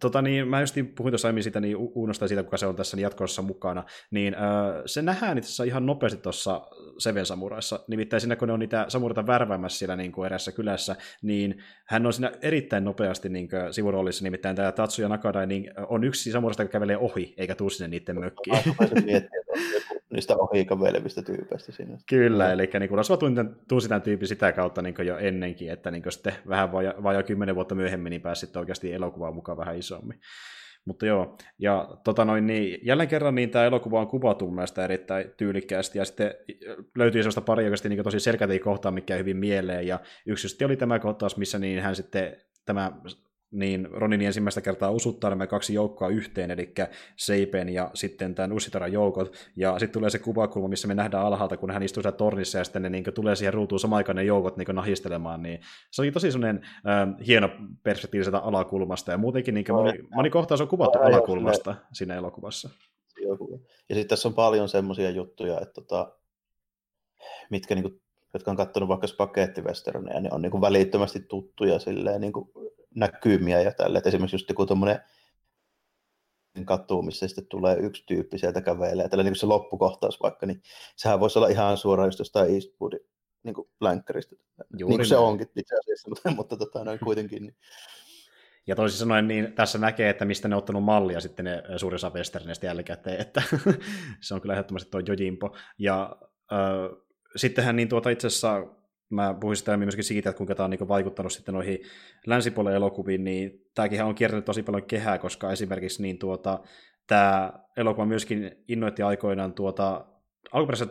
Tota 0.00 0.22
niin, 0.22 0.48
mä 0.48 0.60
just 0.60 0.74
puhuin 0.96 1.12
tuossa 1.12 1.28
aiemmin 1.28 1.42
siitä, 1.42 1.60
niin 1.60 1.76
Uunosta 1.76 2.28
siitä, 2.28 2.42
kuka 2.42 2.56
se 2.56 2.66
on 2.66 2.76
tässä 2.76 3.00
jatkossa 3.00 3.42
mukana, 3.42 3.84
niin 4.10 4.34
öö, 4.34 4.82
se 4.86 5.02
nähdään 5.02 5.38
itse 5.38 5.46
asiassa 5.46 5.64
ihan 5.64 5.86
nopeasti 5.86 6.18
tuossa 6.18 6.60
Seven 6.98 7.26
Samuraissa. 7.26 7.80
Nimittäin 7.88 8.20
siinä, 8.20 8.36
kun 8.36 8.48
ne 8.48 8.54
on 8.54 8.60
niitä 8.60 8.84
samuraita 8.88 9.26
värväämässä 9.26 9.78
siellä 9.78 9.96
niin 9.96 10.12
kuin 10.12 10.26
erässä 10.26 10.52
kylässä, 10.52 10.96
niin 11.22 11.62
hän 11.88 12.06
on 12.06 12.12
siinä 12.12 12.32
erittäin 12.42 12.84
nopeasti 12.84 13.28
niin 13.28 13.48
kuin, 13.48 13.74
sivuroolissa, 13.74 14.24
nimittäin 14.24 14.56
tämä 14.56 14.72
Tatsuya 14.72 15.08
Nakada 15.08 15.46
niin 15.46 15.70
on 15.88 16.04
yksi 16.04 16.32
samuraista, 16.32 16.62
joka 16.62 16.72
kävelee 16.72 16.96
ohi, 16.96 17.34
eikä 17.36 17.54
tuu 17.54 17.70
sinne 17.70 17.88
niiden 17.88 18.20
mökkiin. 18.20 18.58
Niistä 20.12 20.36
ohi 20.36 20.64
kävelevistä 20.64 21.22
tyypeistä 21.22 21.72
siinä. 21.72 21.98
Kyllä, 22.08 22.52
eli 22.52 22.70
niin 22.78 22.88
kuin 22.88 23.00
tunsi 23.68 23.88
tämän 23.88 24.02
tyyppi 24.02 24.26
sitä 24.26 24.52
kautta 24.52 24.82
niin 24.82 24.94
jo 25.04 25.18
ennenkin, 25.18 25.70
että 25.70 25.90
niin 25.90 26.02
sitten 26.08 26.34
vähän 26.48 26.72
vai 26.72 27.14
jo 27.14 27.22
kymmenen 27.22 27.54
vuotta 27.54 27.74
myöhemmin 27.74 28.10
niin 28.10 28.22
pääsi 28.22 28.58
oikeasti 28.58 28.92
elokuvaan 28.92 29.34
mukaan 29.34 29.58
vähän 29.58 29.78
isommin. 29.78 30.20
Mutta 30.84 31.06
joo, 31.06 31.36
ja 31.58 31.88
tota 32.04 32.24
noin, 32.24 32.46
niin 32.46 32.78
jälleen 32.82 33.08
kerran 33.08 33.34
niin 33.34 33.50
tämä 33.50 33.64
elokuva 33.64 34.00
on 34.00 34.08
kuvattu 34.08 34.50
mielestäni 34.50 34.84
erittäin 34.84 35.24
tyylikkäästi, 35.36 35.98
ja 35.98 36.04
sitten 36.04 36.34
löytyy 36.98 37.22
sellaista 37.22 37.40
pari 37.40 37.64
oikeasti 37.64 37.88
niin 37.88 38.04
tosi 38.04 38.20
selkeitä 38.20 38.64
kohtaa, 38.64 38.92
mikä 38.92 39.16
hyvin 39.16 39.36
mieleen, 39.36 39.86
ja 39.86 40.00
yksi 40.26 40.64
oli 40.64 40.76
tämä 40.76 40.98
kohtaus, 40.98 41.36
missä 41.36 41.58
niin 41.58 41.82
hän 41.82 41.96
sitten, 41.96 42.36
tämä 42.64 42.92
niin 43.52 43.88
Ronin 43.90 44.22
ensimmäistä 44.22 44.60
kertaa 44.60 44.90
usuttaa 44.90 45.30
nämä 45.30 45.46
kaksi 45.46 45.74
joukkoa 45.74 46.08
yhteen, 46.08 46.50
eli 46.50 46.74
Seipen 47.16 47.68
ja 47.68 47.90
sitten 47.94 48.34
tämän 48.34 48.52
Usitaran 48.52 48.92
joukot, 48.92 49.32
ja 49.56 49.78
sitten 49.78 49.92
tulee 49.92 50.10
se 50.10 50.18
kuvakulma, 50.18 50.68
missä 50.68 50.88
me 50.88 50.94
nähdään 50.94 51.26
alhaalta, 51.26 51.56
kun 51.56 51.70
hän 51.70 51.82
istuu 51.82 52.02
siellä 52.02 52.16
tornissa, 52.16 52.58
ja 52.58 52.64
sitten 52.64 52.82
ne 52.82 52.90
niin 52.90 53.04
tulee 53.14 53.36
siihen 53.36 53.54
ruutuun 53.54 53.80
samaan 53.80 54.04
ne 54.14 54.24
joukot 54.24 54.56
niin 54.56 54.68
nahistelemaan, 54.72 55.42
niin 55.42 55.60
se 55.90 56.02
oli 56.02 56.12
tosi 56.12 56.32
sellainen 56.32 56.62
äh, 56.64 57.26
hieno 57.26 57.48
perspektiivi 57.82 58.24
sieltä 58.24 58.38
alakulmasta, 58.38 59.12
ja 59.12 59.18
muutenkin 59.18 59.54
niin 59.54 59.64
moni, 59.72 59.98
moni 60.14 60.30
kohtaus 60.30 60.60
on 60.60 60.68
kuvattu 60.68 60.98
Ai, 60.98 61.06
alakulmasta 61.06 61.70
ne... 61.70 61.76
siinä 61.92 62.14
elokuvassa. 62.14 62.70
Ja 63.88 63.94
sitten 63.94 64.08
tässä 64.08 64.28
on 64.28 64.34
paljon 64.34 64.68
semmoisia 64.68 65.10
juttuja, 65.10 65.60
että 65.60 65.74
tota, 65.74 66.12
mitkä 67.50 67.74
niin 67.74 67.82
kuin, 67.82 68.00
jotka 68.34 68.50
on 68.50 68.56
katsonut 68.56 68.88
vaikka 68.88 69.06
spagettiwesterneja, 69.06 70.20
niin 70.20 70.34
on 70.34 70.42
niin 70.42 70.50
kuin 70.50 70.60
välittömästi 70.60 71.20
tuttuja 71.20 71.78
silleen, 71.78 72.20
niin 72.20 72.32
kuin 72.32 72.48
näkymiä 72.94 73.60
ja 73.60 73.72
tälle. 73.72 73.98
Et 73.98 74.06
esimerkiksi 74.06 74.34
just 74.34 74.48
joku 74.48 74.66
tuommoinen 74.66 75.00
katu, 76.64 77.02
missä 77.02 77.28
sitten 77.28 77.46
tulee 77.46 77.76
yksi 77.76 78.04
tyyppi 78.06 78.38
sieltä 78.38 78.60
kävelee, 78.60 79.08
tällä 79.08 79.24
niin 79.24 79.36
se 79.36 79.46
loppukohtaus 79.46 80.22
vaikka, 80.22 80.46
niin 80.46 80.62
sehän 80.96 81.20
voisi 81.20 81.38
olla 81.38 81.48
ihan 81.48 81.76
suoraan 81.76 82.08
just 82.08 82.18
jostain 82.18 82.54
Eastwoodin 82.54 83.00
niin 83.42 83.54
kuin 83.54 83.68
länkäristä. 83.80 84.36
Juuri 84.78 84.90
niin 84.90 84.98
kuin 84.98 85.06
se 85.06 85.16
onkin 85.16 85.48
itse 85.56 85.74
asiassa, 85.78 86.08
mutta, 86.10 86.30
mutta 86.30 86.56
tota, 86.56 86.84
noin 86.84 86.98
kuitenkin. 86.98 87.42
Niin. 87.42 87.56
Ja 88.66 88.76
toisin 88.76 88.98
sanoen, 88.98 89.28
niin 89.28 89.52
tässä 89.52 89.78
näkee, 89.78 90.10
että 90.10 90.24
mistä 90.24 90.48
ne 90.48 90.54
on 90.54 90.58
ottanut 90.58 90.84
mallia 90.84 91.20
sitten 91.20 91.44
ne 91.44 91.62
suurin 91.76 91.94
osa 91.94 92.10
westerneistä 92.10 92.66
jälkikäteen, 92.66 93.20
että 93.20 93.42
se 94.20 94.34
on 94.34 94.40
kyllä 94.40 94.54
ehdottomasti 94.54 94.90
tuo 94.90 95.00
Jojimpo. 95.00 95.56
Ja 95.78 96.16
äh, 96.52 96.98
sittenhän 97.36 97.76
niin 97.76 97.88
tuota 97.88 98.10
itse 98.10 98.26
asiassa 98.26 98.66
mä 99.14 99.34
puhuin 99.40 99.56
sitä 99.56 99.76
myöskin 99.76 100.04
siitä, 100.04 100.30
että 100.30 100.38
kuinka 100.38 100.54
tämä 100.54 100.64
on 100.64 100.70
niin 100.70 100.88
vaikuttanut 100.88 101.32
sitten 101.32 101.54
noihin 101.54 101.78
länsipuolen 102.26 102.74
elokuviin, 102.74 103.24
niin 103.24 103.66
tämäkin 103.74 104.04
on 104.04 104.14
kiertänyt 104.14 104.44
tosi 104.44 104.62
paljon 104.62 104.82
kehää, 104.82 105.18
koska 105.18 105.52
esimerkiksi 105.52 106.02
niin 106.02 106.18
tuota, 106.18 106.60
tämä 107.06 107.52
elokuva 107.76 108.06
myöskin 108.06 108.64
innoitti 108.68 109.02
aikoinaan 109.02 109.52
tuota 109.52 110.04
alkuperäisessä 110.52 110.90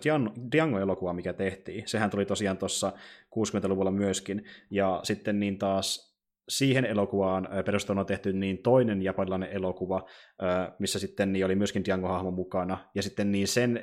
Django-elokuva, 0.52 1.14
mikä 1.14 1.34
tehtiin. 1.34 1.88
Sehän 1.88 2.10
tuli 2.10 2.26
tosiaan 2.26 2.58
tuossa 2.58 2.94
60-luvulla 3.36 3.92
myöskin. 3.92 4.46
Ja 4.70 5.00
sitten 5.04 5.40
niin 5.40 5.58
taas 5.58 6.11
siihen 6.52 6.86
elokuvaan 6.86 7.50
perustuen 7.66 8.00
on 8.00 8.06
tehty 8.06 8.34
niin 8.34 8.58
toinen 8.64 9.02
japanilainen 9.02 9.52
elokuva, 9.52 10.06
missä 10.80 11.00
sitten 11.00 11.34
niin 11.34 11.46
oli 11.46 11.56
myöskin 11.56 11.84
Django-hahmo 11.86 12.32
mukana, 12.32 12.78
ja 12.96 13.04
sitten 13.04 13.32
niin 13.32 13.48
sen, 13.48 13.80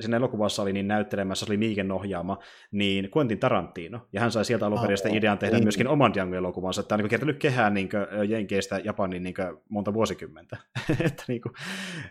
sen 0.00 0.14
elokuvassa 0.14 0.62
oli 0.62 0.72
niin 0.72 0.88
näyttelemässä, 0.88 1.46
oli 1.48 1.56
Miiken 1.56 1.92
ohjaama, 1.92 2.38
niin 2.72 3.10
Quentin 3.16 3.38
Tarantino, 3.38 4.00
ja 4.12 4.20
hän 4.20 4.32
sai 4.32 4.44
sieltä 4.44 4.66
alun 4.66 4.80
perin 4.80 5.14
idean 5.14 5.38
tehdä 5.38 5.56
niin. 5.56 5.64
myöskin 5.64 5.88
oman 5.88 6.14
Django-elokuvansa, 6.14 6.80
että 6.80 6.94
on 6.94 6.98
niin 6.98 7.08
kertynyt 7.08 7.38
kehään 7.38 7.74
niin 7.74 7.88
Jenkeistä 8.28 8.80
Japaniin 8.84 9.22
niin 9.22 9.34
monta 9.68 9.94
vuosikymmentä. 9.94 10.56
että 11.06 11.24
niin 11.28 11.40
kuin, 11.40 11.52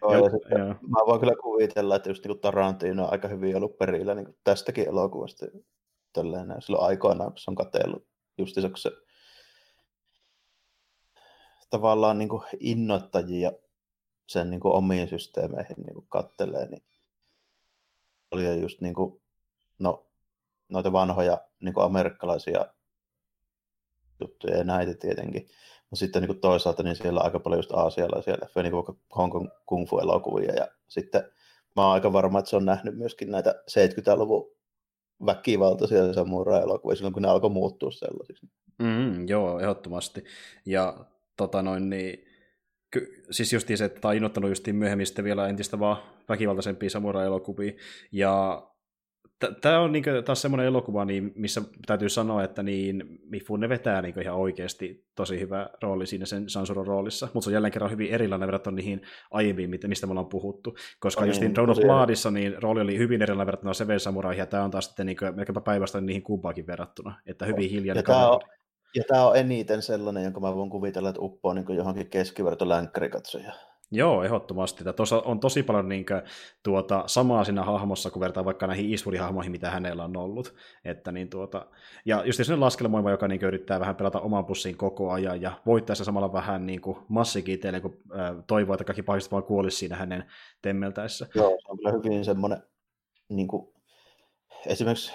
Joo, 0.01 0.13
ja, 0.13 0.29
sitten, 0.29 0.59
Mä 0.67 1.05
voin 1.05 1.19
kyllä 1.19 1.35
kuvitella, 1.41 1.95
että 1.95 2.09
just 2.09 2.25
niin 2.25 2.39
Tarantino 2.39 3.03
on 3.03 3.11
aika 3.11 3.27
hyvin 3.27 3.55
ollut 3.55 3.77
perillä 3.77 4.15
niin 4.15 4.37
tästäkin 4.43 4.87
elokuvasta, 4.87 5.45
tälleen, 6.13 6.55
silloin 6.59 6.87
aikoinaan, 6.87 7.31
kun 7.31 7.37
se 7.37 7.51
on 7.51 7.55
katsellut 7.55 8.07
justiinsa, 8.37 8.69
kun 8.69 8.77
se 8.77 8.91
tavallaan 11.69 12.17
niin 12.17 12.29
kuin 12.29 12.43
innoittajia 12.59 13.51
sen 14.27 14.49
niin 14.49 14.59
kuin 14.59 14.73
omiin 14.73 15.09
systeemeihin 15.09 15.75
niin 15.77 15.93
kuin 15.93 16.05
kattelee, 16.09 16.67
niin 16.69 16.83
oli 18.31 18.61
just 18.61 18.81
niin 18.81 18.93
kuin, 18.93 19.21
no, 19.79 20.07
noita 20.69 20.91
vanhoja 20.91 21.41
niin 21.59 21.73
kuin 21.73 21.85
amerikkalaisia 21.85 22.65
juttuja 24.19 24.57
ja 24.57 24.63
näitä 24.63 24.93
tietenkin. 24.93 25.47
Mutta 25.89 25.99
sitten 25.99 26.21
niin 26.21 26.27
kuin 26.27 26.39
toisaalta 26.39 26.83
niin 26.83 26.95
siellä 26.95 27.19
on 27.19 27.25
aika 27.25 27.39
paljon 27.39 27.59
just 27.59 27.71
aasialaisia 27.71 28.37
leffoja, 28.41 28.63
niin 28.63 28.75
vaikka 28.75 28.95
Hong 29.17 29.31
Kong 29.31 29.49
kung 29.65 29.89
fu 29.89 29.99
elokuvia 29.99 30.53
ja 30.53 30.67
sitten 30.87 31.31
mä 31.75 31.83
oon 31.83 31.93
aika 31.93 32.13
varma, 32.13 32.39
että 32.39 32.49
se 32.49 32.55
on 32.55 32.65
nähnyt 32.65 32.97
myöskin 32.97 33.31
näitä 33.31 33.63
70-luvun 33.71 34.51
väkivaltaisia 35.25 36.13
samurai-elokuvia 36.13 36.95
silloin, 36.95 37.13
kun 37.13 37.21
ne 37.21 37.29
alkoi 37.29 37.49
muuttua 37.49 37.91
sellaisiksi. 37.91 38.47
Mm, 38.79 39.27
joo, 39.27 39.59
ehdottomasti. 39.59 40.23
Ja 40.65 41.05
tota 41.39 41.61
noin, 41.61 41.89
niin, 41.89 42.25
ky, 42.91 43.23
siis 43.31 43.53
justiin 43.53 43.77
se, 43.77 43.85
että 43.85 44.01
tämä 44.01 44.09
on 44.09 44.15
innoittanut 44.15 44.51
justiin 44.51 44.75
myöhemmin 44.75 45.05
sitten 45.05 45.25
vielä 45.25 45.47
entistä 45.47 45.79
vaan 45.79 45.97
väkivaltaisempia 46.29 46.89
samurai-elokuvia, 46.89 47.71
ja 48.11 48.63
Tämä 49.61 49.79
on 49.79 49.91
niin 49.91 50.03
taas 50.25 50.41
semmoinen 50.41 50.65
elokuva, 50.65 51.05
niin 51.05 51.31
missä 51.35 51.61
täytyy 51.85 52.09
sanoa, 52.09 52.43
että 52.43 52.63
niin 52.63 53.03
Mifune 53.23 53.69
vetää 53.69 54.01
niin 54.01 54.21
ihan 54.21 54.37
oikeasti 54.37 55.05
tosi 55.15 55.39
hyvä 55.39 55.69
rooli 55.81 56.07
siinä 56.07 56.25
sen 56.25 56.49
Sansuron 56.49 56.87
roolissa, 56.87 57.27
mutta 57.33 57.43
se 57.43 57.49
on 57.49 57.53
jälleen 57.53 57.71
kerran 57.71 57.91
hyvin 57.91 58.11
erilainen 58.11 58.47
verrattuna 58.47 58.75
niihin 58.75 59.01
aiempiin, 59.31 59.69
mistä 59.87 60.07
me 60.07 60.11
ollaan 60.11 60.29
puhuttu. 60.29 60.75
Koska 60.99 61.25
just 61.25 61.41
niin, 61.41 61.55
Drone 61.55 61.71
of 61.71 61.77
Bloodissa 61.77 62.31
niin 62.31 62.63
rooli 62.63 62.81
oli 62.81 62.97
hyvin 62.97 63.21
erilainen 63.21 63.47
verrattuna 63.47 63.73
Seven 63.73 63.99
Samuraihin, 63.99 64.39
ja 64.39 64.45
tämä 64.45 64.63
on 64.63 64.71
taas 64.71 64.85
sitten 64.85 65.05
niin 65.05 65.17
melkeinpä 65.35 65.61
päivästä 65.61 66.01
niihin 66.01 66.23
kumpaakin 66.23 66.67
verrattuna, 66.67 67.21
että 67.25 67.45
hyvin 67.45 67.69
hiljainen. 67.69 67.99
Ja 67.99 68.03
tämä 68.03 68.29
on, 68.29 68.39
ja 68.95 69.03
tämä 69.07 69.27
on 69.27 69.37
eniten 69.37 69.81
sellainen, 69.81 70.23
jonka 70.23 70.39
mä 70.39 70.55
voin 70.55 70.69
kuvitella, 70.69 71.09
että 71.09 71.21
uppoo 71.21 71.53
niin 71.53 71.75
johonkin 71.75 72.09
keskiverto 72.09 72.69
länkkärikatsoja. 72.69 73.53
Joo, 73.91 74.23
ehdottomasti. 74.23 74.83
Tuossa 74.95 75.21
on 75.21 75.39
tosi 75.39 75.63
paljon 75.63 75.89
niin 75.89 76.05
kuin, 76.05 76.21
tuota, 76.63 77.03
samaa 77.07 77.43
siinä 77.43 77.63
hahmossa, 77.63 78.11
kun 78.11 78.19
vertaa 78.19 78.45
vaikka 78.45 78.67
näihin 78.67 78.91
Eastwoodin 78.91 79.21
hahmoihin, 79.21 79.51
mitä 79.51 79.69
hänellä 79.69 80.03
on 80.03 80.17
ollut. 80.17 80.55
Että, 80.85 81.11
niin, 81.11 81.29
tuota, 81.29 81.65
ja 82.05 82.23
just 82.25 82.37
sellainen 82.37 82.59
laskelmoima, 82.59 83.11
joka 83.11 83.27
niin 83.27 83.39
kuin, 83.39 83.47
yrittää 83.47 83.79
vähän 83.79 83.95
pelata 83.95 84.19
oman 84.19 84.45
pussiin 84.45 84.77
koko 84.77 85.11
ajan 85.11 85.41
ja 85.41 85.51
voittaa 85.65 85.95
se 85.95 86.03
samalla 86.03 86.33
vähän 86.33 86.65
niin 86.65 86.81
kuin, 86.81 86.97
massikin 87.07 87.59
kun 87.81 87.97
äh, 88.19 88.35
toivoo, 88.47 88.73
että 88.73 88.83
kaikki 88.83 89.03
pahista 89.03 89.31
vaan 89.31 89.43
kuolisi 89.43 89.77
siinä 89.77 89.95
hänen 89.95 90.23
temmeltäessä. 90.61 91.27
Joo, 91.35 91.49
se 91.49 91.71
on 91.71 91.77
kyllä 91.77 91.91
hyvin 91.91 92.25
semmoinen, 92.25 92.63
niin 93.29 93.47
kuin, 93.47 93.73
esimerkiksi 94.65 95.13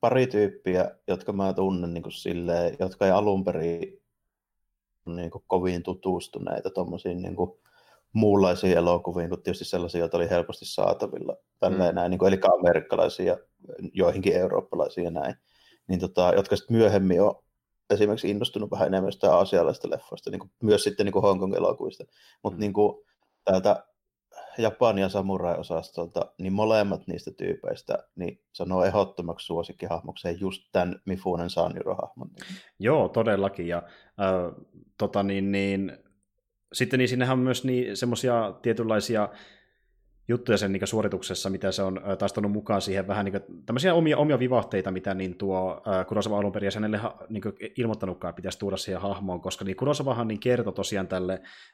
pari 0.00 0.26
tyyppiä, 0.26 0.90
jotka 1.08 1.32
mä 1.32 1.52
tunnen 1.52 1.94
niin 1.94 2.02
kuin 2.02 2.12
silleen, 2.12 2.76
jotka 2.78 3.06
ei 3.06 3.12
alun 3.12 3.44
perin 3.44 4.02
niin 5.06 5.30
kuin 5.30 5.44
kovin 5.46 5.82
tutustuneita 5.82 6.70
tuommoisiin 6.70 7.22
niin 7.22 7.36
kuin 7.36 7.50
muunlaisiin 8.12 8.76
elokuviin, 8.76 9.28
kuin 9.28 9.42
tietysti 9.42 9.64
sellaisia, 9.64 9.98
joita 9.98 10.16
oli 10.16 10.30
helposti 10.30 10.64
saatavilla. 10.64 11.36
Tälleen 11.60 11.90
mm. 11.90 11.94
näin, 11.94 12.10
niin 12.10 12.18
kuin, 12.18 12.32
eli 12.32 12.40
amerikkalaisia, 12.58 13.36
joihinkin 13.92 14.36
eurooppalaisia 14.36 15.04
ja 15.04 15.10
näin. 15.10 15.34
Niin 15.88 16.00
tota, 16.00 16.32
jotka 16.36 16.56
sitten 16.56 16.76
myöhemmin 16.76 17.22
on 17.22 17.34
esimerkiksi 17.90 18.30
innostunut 18.30 18.70
vähän 18.70 18.86
enemmän 18.86 19.08
jostain 19.08 19.32
asialaisista 19.32 19.90
leffoista, 19.90 20.30
niin 20.30 20.40
kuin, 20.40 20.50
myös 20.62 20.84
sitten 20.84 21.06
niin 21.06 21.12
kuin 21.12 21.22
Hong 21.22 21.40
Kong-elokuvista. 21.40 22.04
Mutta 22.42 22.56
mm. 22.56 22.60
niin 22.60 22.72
kuin, 22.72 23.04
täältä 23.44 23.86
Japania 24.58 25.08
samurai-osastolta, 25.08 26.32
niin 26.38 26.52
molemmat 26.52 27.06
niistä 27.06 27.30
tyypeistä 27.30 27.98
niin 28.16 28.40
sanoo 28.52 28.84
ehdottomaksi 28.84 29.46
suosikkihahmokseen 29.46 30.40
just 30.40 30.62
tämän 30.72 31.00
Mifunen 31.04 31.50
Sanjuro-hahmon. 31.50 32.30
Joo, 32.78 33.08
todellakin. 33.08 33.68
Ja 33.68 33.82
äh, 34.20 34.66
tota 34.98 35.22
niin, 35.22 35.52
niin, 35.52 35.98
sitten 36.72 36.98
niin 36.98 37.08
sinnehän 37.08 37.38
on 37.38 37.44
myös 37.44 37.64
niin, 37.64 37.96
semmoisia 37.96 38.54
tietynlaisia 38.62 39.28
juttuja 40.28 40.58
sen 40.58 40.72
niin 40.72 40.86
suorituksessa, 40.86 41.50
mitä 41.50 41.72
se 41.72 41.82
on 41.82 42.00
taas 42.18 42.32
tuonut 42.32 42.52
mukaan 42.52 42.80
siihen 42.80 43.08
vähän 43.08 43.24
niin 43.24 43.32
kuin, 43.32 43.62
tämmöisiä 43.66 43.94
omia, 43.94 44.16
omia 44.16 44.38
vivahteita, 44.38 44.90
mitä 44.90 45.14
niin 45.14 45.34
tuo 45.34 45.82
äh, 45.88 46.06
Kurosawa 46.06 46.38
alun 46.38 46.52
perin 46.52 46.70
hänelle 46.74 47.00
niin 47.28 47.42
ilmoittanutkaan 47.76 48.34
pitäisi 48.34 48.58
tuoda 48.58 48.76
siihen 48.76 49.00
hahmoon, 49.00 49.40
koska 49.40 49.64
niin 49.64 49.76
Kurosavahan 49.76 50.28
niin 50.28 50.40
kertoi 50.40 50.72
tosiaan 50.72 51.08
tälle 51.08 51.32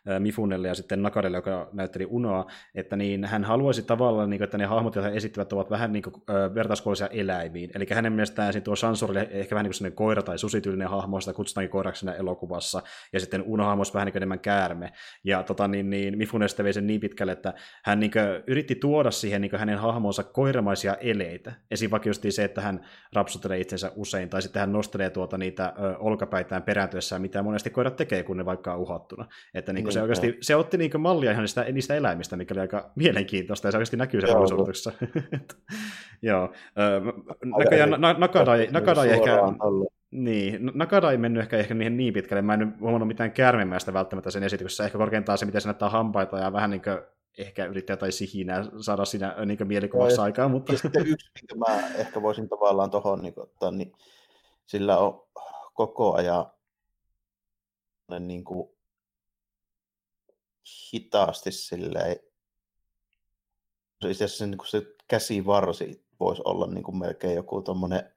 äh, 0.09 0.21
Mifunelle 0.21 0.69
ja 0.69 0.75
sitten 0.75 1.03
Nakarelle, 1.03 1.39
joka 1.39 1.69
näytteli 1.73 2.07
Unoa, 2.11 2.47
että 2.75 2.97
niin 2.97 3.25
hän 3.25 3.45
haluaisi 3.45 3.83
tavallaan, 3.83 4.31
niin 4.31 4.39
kuin, 4.39 4.45
että 4.45 4.59
ne 4.59 4.65
hahmot, 4.65 4.95
joita 4.95 5.11
he 5.11 5.17
esittävät, 5.17 5.53
ovat 5.53 5.71
vähän 5.71 5.93
niin 5.93 6.03
kuin, 6.03 6.15
äh, 6.31 7.09
eläimiin. 7.11 7.71
Eli 7.75 7.87
hänen 7.91 8.13
mielestään 8.13 8.53
siinä 8.53 8.65
tuo 8.65 8.77
Sansorille 8.77 9.29
ehkä 9.31 9.55
vähän 9.55 9.65
niin 9.65 9.79
kuin 9.79 9.93
koira 9.93 10.23
tai 10.23 10.39
susityylinen 10.39 10.89
hahmo, 10.89 11.21
sitä 11.21 11.33
kutsutaankin 11.33 11.71
koiraksi 11.71 12.07
elokuvassa, 12.19 12.83
ja 13.13 13.21
sitten 13.21 13.43
Uno 13.43 13.65
hahmos 13.65 13.95
vähän 13.95 14.07
niin 14.07 14.13
kuin 14.13 14.19
enemmän 14.19 14.41
käärme. 14.41 14.93
Ja 15.25 15.43
tota, 15.43 15.69
niin, 15.69 15.91
niin 15.91 16.19
Mifune 16.19 16.49
sitten 16.49 16.65
vei 16.65 16.73
sen 16.73 16.87
niin 16.87 17.01
pitkälle, 17.01 17.33
että 17.33 17.55
hän 17.85 18.01
niin 18.01 18.11
kuin, 18.11 18.44
yritti 18.47 18.75
tuoda 18.75 19.11
siihen 19.11 19.41
niin 19.41 19.59
hänen 19.59 19.79
hahmonsa 19.79 20.23
koiramaisia 20.23 20.95
eleitä. 20.95 21.53
Esim. 21.71 21.91
vaikka 21.91 22.11
se, 22.31 22.45
että 22.45 22.61
hän 22.61 22.87
rapsuttelee 23.13 23.61
itsensä 23.61 23.93
usein, 23.97 24.29
tai 24.29 24.43
sitten 24.43 24.61
hän 24.61 24.73
nostelee 24.73 25.11
tuota 25.11 25.39
niitä 25.39 25.73
ö, 25.79 25.99
olkapäitään 25.99 26.63
perääntyessään, 26.63 27.23
mitä 27.23 27.43
monesti 27.43 27.71
koirat 27.71 27.97
tekee, 27.97 28.23
kun 28.23 28.37
ne 28.37 28.45
vaikka 28.45 28.75
on 28.75 28.81
uhattuna. 28.81 29.27
Että 29.55 29.73
niin 29.73 29.93
se, 29.93 30.03
oikeasti, 30.03 30.39
se 30.41 30.57
otti 30.57 30.77
niin 30.77 31.01
mallia 31.01 31.31
ihan 31.31 31.43
niistä, 31.43 31.65
niistä 31.73 31.95
eläimistä, 31.95 32.37
mikä 32.37 32.55
oli 32.55 32.61
aika 32.61 32.93
mielenkiintoista, 32.97 33.69
ja 33.69 33.73
se 33.73 33.77
oikeasti 33.77 33.97
näkyy 33.97 34.21
siellä 34.21 34.47
suorituksessa. 34.47 34.93
Joo. 36.23 36.53
Näköjään 37.59 38.01
ehkä... 39.11 39.39
Niin, 40.11 40.71
Nakada 40.75 41.11
ei 41.11 41.19
mennyt 41.19 41.43
ehkä, 41.43 41.57
ehkä 41.57 41.75
niihin 41.75 41.97
niin 41.97 42.15
pitkälle. 42.15 42.43
Mä 42.43 42.55
en 42.55 42.75
huomannut 42.81 43.09
mitään 43.09 43.33
käärmemäistä 43.33 43.93
välttämättä 43.93 44.31
sen 44.31 44.43
esityksessä. 44.43 44.85
Ehkä 44.85 44.99
korkeintaan 44.99 45.39
se, 45.39 45.47
miten 45.47 45.61
se 45.61 45.69
näyttää 45.69 45.89
hampaita 45.89 46.39
ja 46.39 46.53
vähän 46.53 46.71
niin 46.71 46.83
kuin 46.83 46.99
ehkä 47.39 47.65
yrittää 47.65 47.97
tai 47.97 48.13
sihinää 48.13 48.65
saada 48.81 49.05
siinä 49.05 49.37
niin 49.47 49.69
mielikuvassa 49.69 50.23
no, 50.23 50.25
aikaa. 50.25 50.49
Mutta... 50.49 50.73
Ja 50.73 50.79
sitten 50.79 51.07
yksi, 51.13 51.31
minkä 51.35 51.55
mä 51.55 51.89
ehkä 51.95 52.23
voisin 52.23 52.49
tavallaan 52.49 52.91
tuohon 52.91 53.23
niin 53.23 53.35
ottaa, 53.37 53.71
niin 53.71 53.93
sillä 54.67 54.99
on 54.99 55.29
koko 55.75 56.15
ajan 56.15 56.47
niin 58.21 58.45
kuin 58.45 58.69
hitaasti 60.93 61.53
silleen, 61.53 62.17
se 64.03 64.11
itse 64.11 64.25
asiassa 64.25 64.47
niin 64.47 64.59
kuin 64.59 64.69
se 64.69 64.83
käsivarsi 65.09 66.05
voisi 66.21 66.43
olla 66.45 66.67
niin 66.67 66.85
kuin 66.85 66.99
melkein 66.99 67.35
joku 67.35 67.63
tuommoinen 67.63 68.15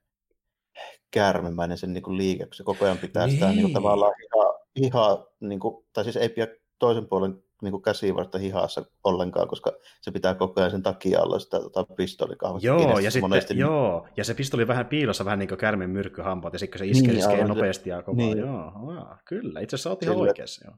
käärmemäinen 1.11 1.78
sen 1.78 1.93
niin 1.93 2.03
kuin 2.03 2.18
liike, 2.18 2.45
kun 2.45 2.53
se 2.53 2.63
koko 2.63 2.86
ajan 2.86 2.97
pitää 2.97 3.28
niin. 3.28 3.34
sitä 3.34 3.47
niin 3.47 3.61
kuin 3.61 3.74
tavallaan 3.74 4.13
ihan, 4.24 4.53
ihan 4.76 5.26
niin 5.39 5.59
kuin, 5.59 5.86
tai 5.93 6.03
siis 6.03 6.18
ei 6.18 6.30
pidä 6.30 6.47
toisen 6.80 7.07
puolen 7.07 7.43
niin 7.62 7.72
kuin 7.72 7.84
käsivartta 7.84 8.38
hihassa 8.38 8.86
ollenkaan, 9.03 9.47
koska 9.47 9.72
se 10.01 10.12
pitää 10.12 10.36
koko 10.36 10.62
ajan 10.62 10.72
sen 10.72 10.84
takia 10.84 11.22
olla 11.22 11.39
sitä 11.39 11.60
tota, 11.60 11.84
pistolikahvasta. 11.84 12.68
Joo, 12.68 12.99
ja, 12.99 13.12
sitten, 13.12 13.30
monesti... 13.30 13.58
joo, 13.58 14.08
ja 14.18 14.24
se 14.24 14.34
pistoli 14.34 14.68
vähän 14.68 14.86
piilossa 14.86 15.26
vähän 15.26 15.39
niin 15.39 15.49
kuin 15.49 15.60
kärmen 15.60 15.89
myrkkyhampaat, 15.89 16.53
ja 16.53 16.60
sitten 16.60 16.80
se 16.80 16.86
iskee, 16.86 17.08
niin, 17.08 17.20
iskee 17.20 17.47
nopeasti 17.47 17.89
ja 17.89 18.01
koko 18.01 18.18
niin. 18.18 18.38
Joo, 18.38 18.72
wow, 18.86 19.08
kyllä, 19.26 19.60
itse 19.60 19.76
asiassa 19.76 19.89
olet 19.89 20.03
ihan 20.03 20.18
oikeassa. 20.18 20.66
Joo. 20.66 20.76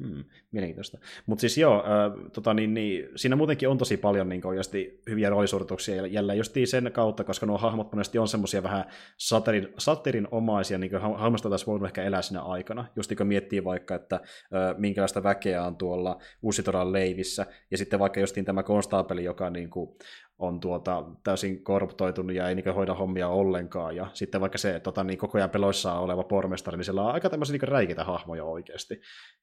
Hmm, 0.00 0.24
mielenkiintoista. 0.52 0.98
Mutta 1.26 1.40
siis 1.40 1.58
joo, 1.58 1.74
äh, 1.74 2.30
tota, 2.32 2.54
niin, 2.54 2.74
niin, 2.74 3.08
siinä 3.16 3.36
muutenkin 3.36 3.68
on 3.68 3.78
tosi 3.78 3.96
paljon 3.96 4.28
niin 4.28 4.46
oikeasti 4.46 5.02
hyviä 5.10 5.30
roolisuorituksia 5.30 6.06
jälleen 6.06 6.38
just 6.38 6.54
sen 6.64 6.90
kautta, 6.92 7.24
koska 7.24 7.46
nuo 7.46 7.58
hahmot 7.58 7.92
monesti 7.92 8.18
on 8.18 8.28
semmoisia 8.28 8.62
vähän 8.62 8.84
saterin, 9.16 9.68
saterin 9.78 10.28
omaisia, 10.30 10.78
niin 10.78 10.90
kuin 10.90 11.02
hahmosta 11.02 11.48
taas 11.48 11.66
voinut 11.66 11.86
ehkä 11.86 12.02
elää 12.02 12.22
siinä 12.22 12.42
aikana. 12.42 12.86
Just 12.96 13.12
kun 13.16 13.26
miettii 13.26 13.64
vaikka, 13.64 13.94
että 13.94 14.16
äh, 14.16 14.78
minkälaista 14.78 15.22
väkeä 15.22 15.64
on 15.64 15.76
tuolla 15.76 16.18
Uusitoran 16.42 16.92
leivissä, 16.92 17.46
ja 17.70 17.78
sitten 17.78 17.98
vaikka 17.98 18.20
justiin 18.20 18.44
tämä 18.44 18.62
konstaapeli, 18.62 19.24
joka 19.24 19.50
niin 19.50 19.70
kuin, 19.70 19.96
on 20.40 20.60
tuota, 20.60 21.04
täysin 21.24 21.64
korruptoitunut 21.64 22.36
ja 22.36 22.48
ei 22.48 22.54
niin 22.54 22.74
hoida 22.74 22.94
hommia 22.94 23.28
ollenkaan. 23.28 23.96
Ja 23.96 24.06
sitten 24.12 24.40
vaikka 24.40 24.58
se 24.58 24.80
tota, 24.80 25.04
niin 25.04 25.18
koko 25.18 25.38
ajan 25.38 25.50
peloissaan 25.50 26.02
oleva 26.02 26.24
pormestari, 26.24 26.76
niin 26.76 26.84
sillä 26.84 27.02
on 27.02 27.12
aika 27.12 27.30
tämmöisiä 27.30 27.52
niin 27.52 27.68
räikeitä 27.68 28.04
hahmoja 28.04 28.44
oikeasti. 28.44 29.00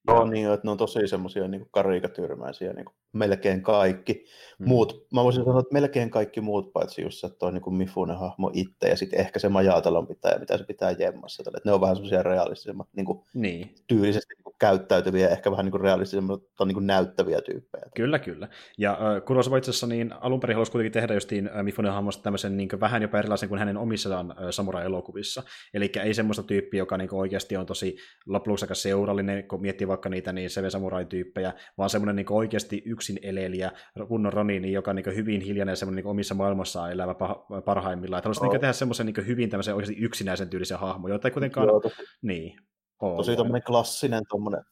Ja... 0.07 0.13
No 0.13 0.25
niin, 0.25 0.53
että 0.53 0.67
ne 0.67 0.71
on 0.71 0.77
tosi 0.77 1.07
semmoisia 1.07 1.47
niin 1.47 1.65
karikatyrmäisiä, 1.71 2.73
niin 2.73 2.85
melkein 3.13 3.63
kaikki. 3.63 4.25
Hmm. 4.59 4.67
Muut, 4.67 5.07
mä 5.13 5.23
voisin 5.23 5.43
sanoa, 5.43 5.59
että 5.59 5.73
melkein 5.73 6.09
kaikki 6.09 6.41
muut, 6.41 6.73
paitsi 6.73 7.01
just 7.01 7.19
se 7.19 7.29
toi 7.29 7.51
niin 7.51 7.75
Mifunen 7.75 8.17
hahmo 8.17 8.51
itse, 8.53 8.87
ja 8.87 8.95
sitten 8.95 9.19
ehkä 9.19 9.39
se 9.39 9.49
majatalon 9.49 10.07
pitää, 10.07 10.39
mitä 10.39 10.57
se 10.57 10.63
pitää 10.63 10.91
jemmassa. 10.91 11.43
Että 11.47 11.61
ne 11.65 11.71
on 11.71 11.81
vähän 11.81 11.95
semmoisia 11.95 12.23
realistisemmat, 12.23 12.87
niin 12.95 13.05
kuin 13.05 13.19
niin. 13.33 13.75
tyylisesti 13.87 14.33
niin 14.35 14.43
kuin 14.43 14.55
käyttäytyviä, 14.59 15.29
ehkä 15.29 15.51
vähän 15.51 15.65
niin 15.65 15.81
realistisemmat, 15.81 16.41
niin 16.65 16.87
näyttäviä 16.87 17.41
tyyppejä. 17.41 17.85
Kyllä, 17.95 18.19
kyllä. 18.19 18.47
Ja 18.77 18.91
äh, 18.91 19.25
Kurosava 19.25 19.57
itse 19.57 19.71
asiassa 19.71 19.87
niin 19.87 20.13
alun 20.13 20.39
perin 20.39 20.55
halusi 20.55 20.71
kuitenkin 20.87 21.01
tehdä 21.01 21.13
justiin 21.13 21.49
äh, 21.55 21.63
Mifunen 21.63 21.91
hahmosta 21.91 22.23
tämmöisen 22.23 22.57
niin 22.57 22.69
vähän 22.79 23.01
jopa 23.01 23.19
erilaisen 23.19 23.49
kuin 23.49 23.59
hänen 23.59 23.77
omissaan 23.77 24.31
äh, 24.31 24.37
samurai-elokuvissa. 24.49 25.43
Eli 25.73 25.91
ei 26.03 26.13
semmoista 26.13 26.43
tyyppiä, 26.43 26.77
joka 26.77 26.97
niin 26.97 27.13
oikeasti 27.13 27.57
on 27.57 27.65
tosi 27.65 27.97
lopuksi 28.25 28.65
aika 28.65 28.75
seurallinen, 28.75 29.47
kun 29.47 29.61
miettii 29.61 29.87
vaikka 29.87 30.09
niitä 30.09 30.33
niin 30.33 30.49
Seve 30.49 30.69
Samurai-tyyppejä, 30.69 31.53
vaan 31.77 31.89
semmoinen 31.89 32.15
niin 32.15 32.31
oikeasti 32.31 32.83
yksin 32.85 33.19
eleliä, 33.21 33.71
kunnon 34.07 34.33
Ronini, 34.33 34.71
joka 34.71 34.93
niin 34.93 35.15
hyvin 35.15 35.41
hiljainen 35.41 35.71
ja 35.71 35.75
semmoinen 35.75 36.03
niin 36.03 36.11
omissa 36.11 36.35
maailmassaan 36.35 36.91
elävä 36.91 37.15
parhaimmillaan. 37.65 38.19
Että 38.19 38.27
haluaisit 38.27 38.43
oh. 38.43 38.49
niin 38.49 38.61
tehdä 38.61 38.73
semmoisen 38.73 39.05
niin 39.05 39.27
hyvin 39.27 39.49
tämmöisen 39.49 39.75
oikeasti 39.75 40.03
yksinäisen 40.03 40.49
tyylisen 40.49 40.79
hahmo, 40.79 41.07
jota 41.07 41.27
ei 41.27 41.31
kuitenkaan... 41.31 41.67
Joo, 41.67 41.79
tosi, 41.79 41.95
niin. 42.21 42.59
Tosi 42.99 43.35
tommoinen 43.35 43.63
klassinen 43.63 44.23
tommoinen 44.29 44.63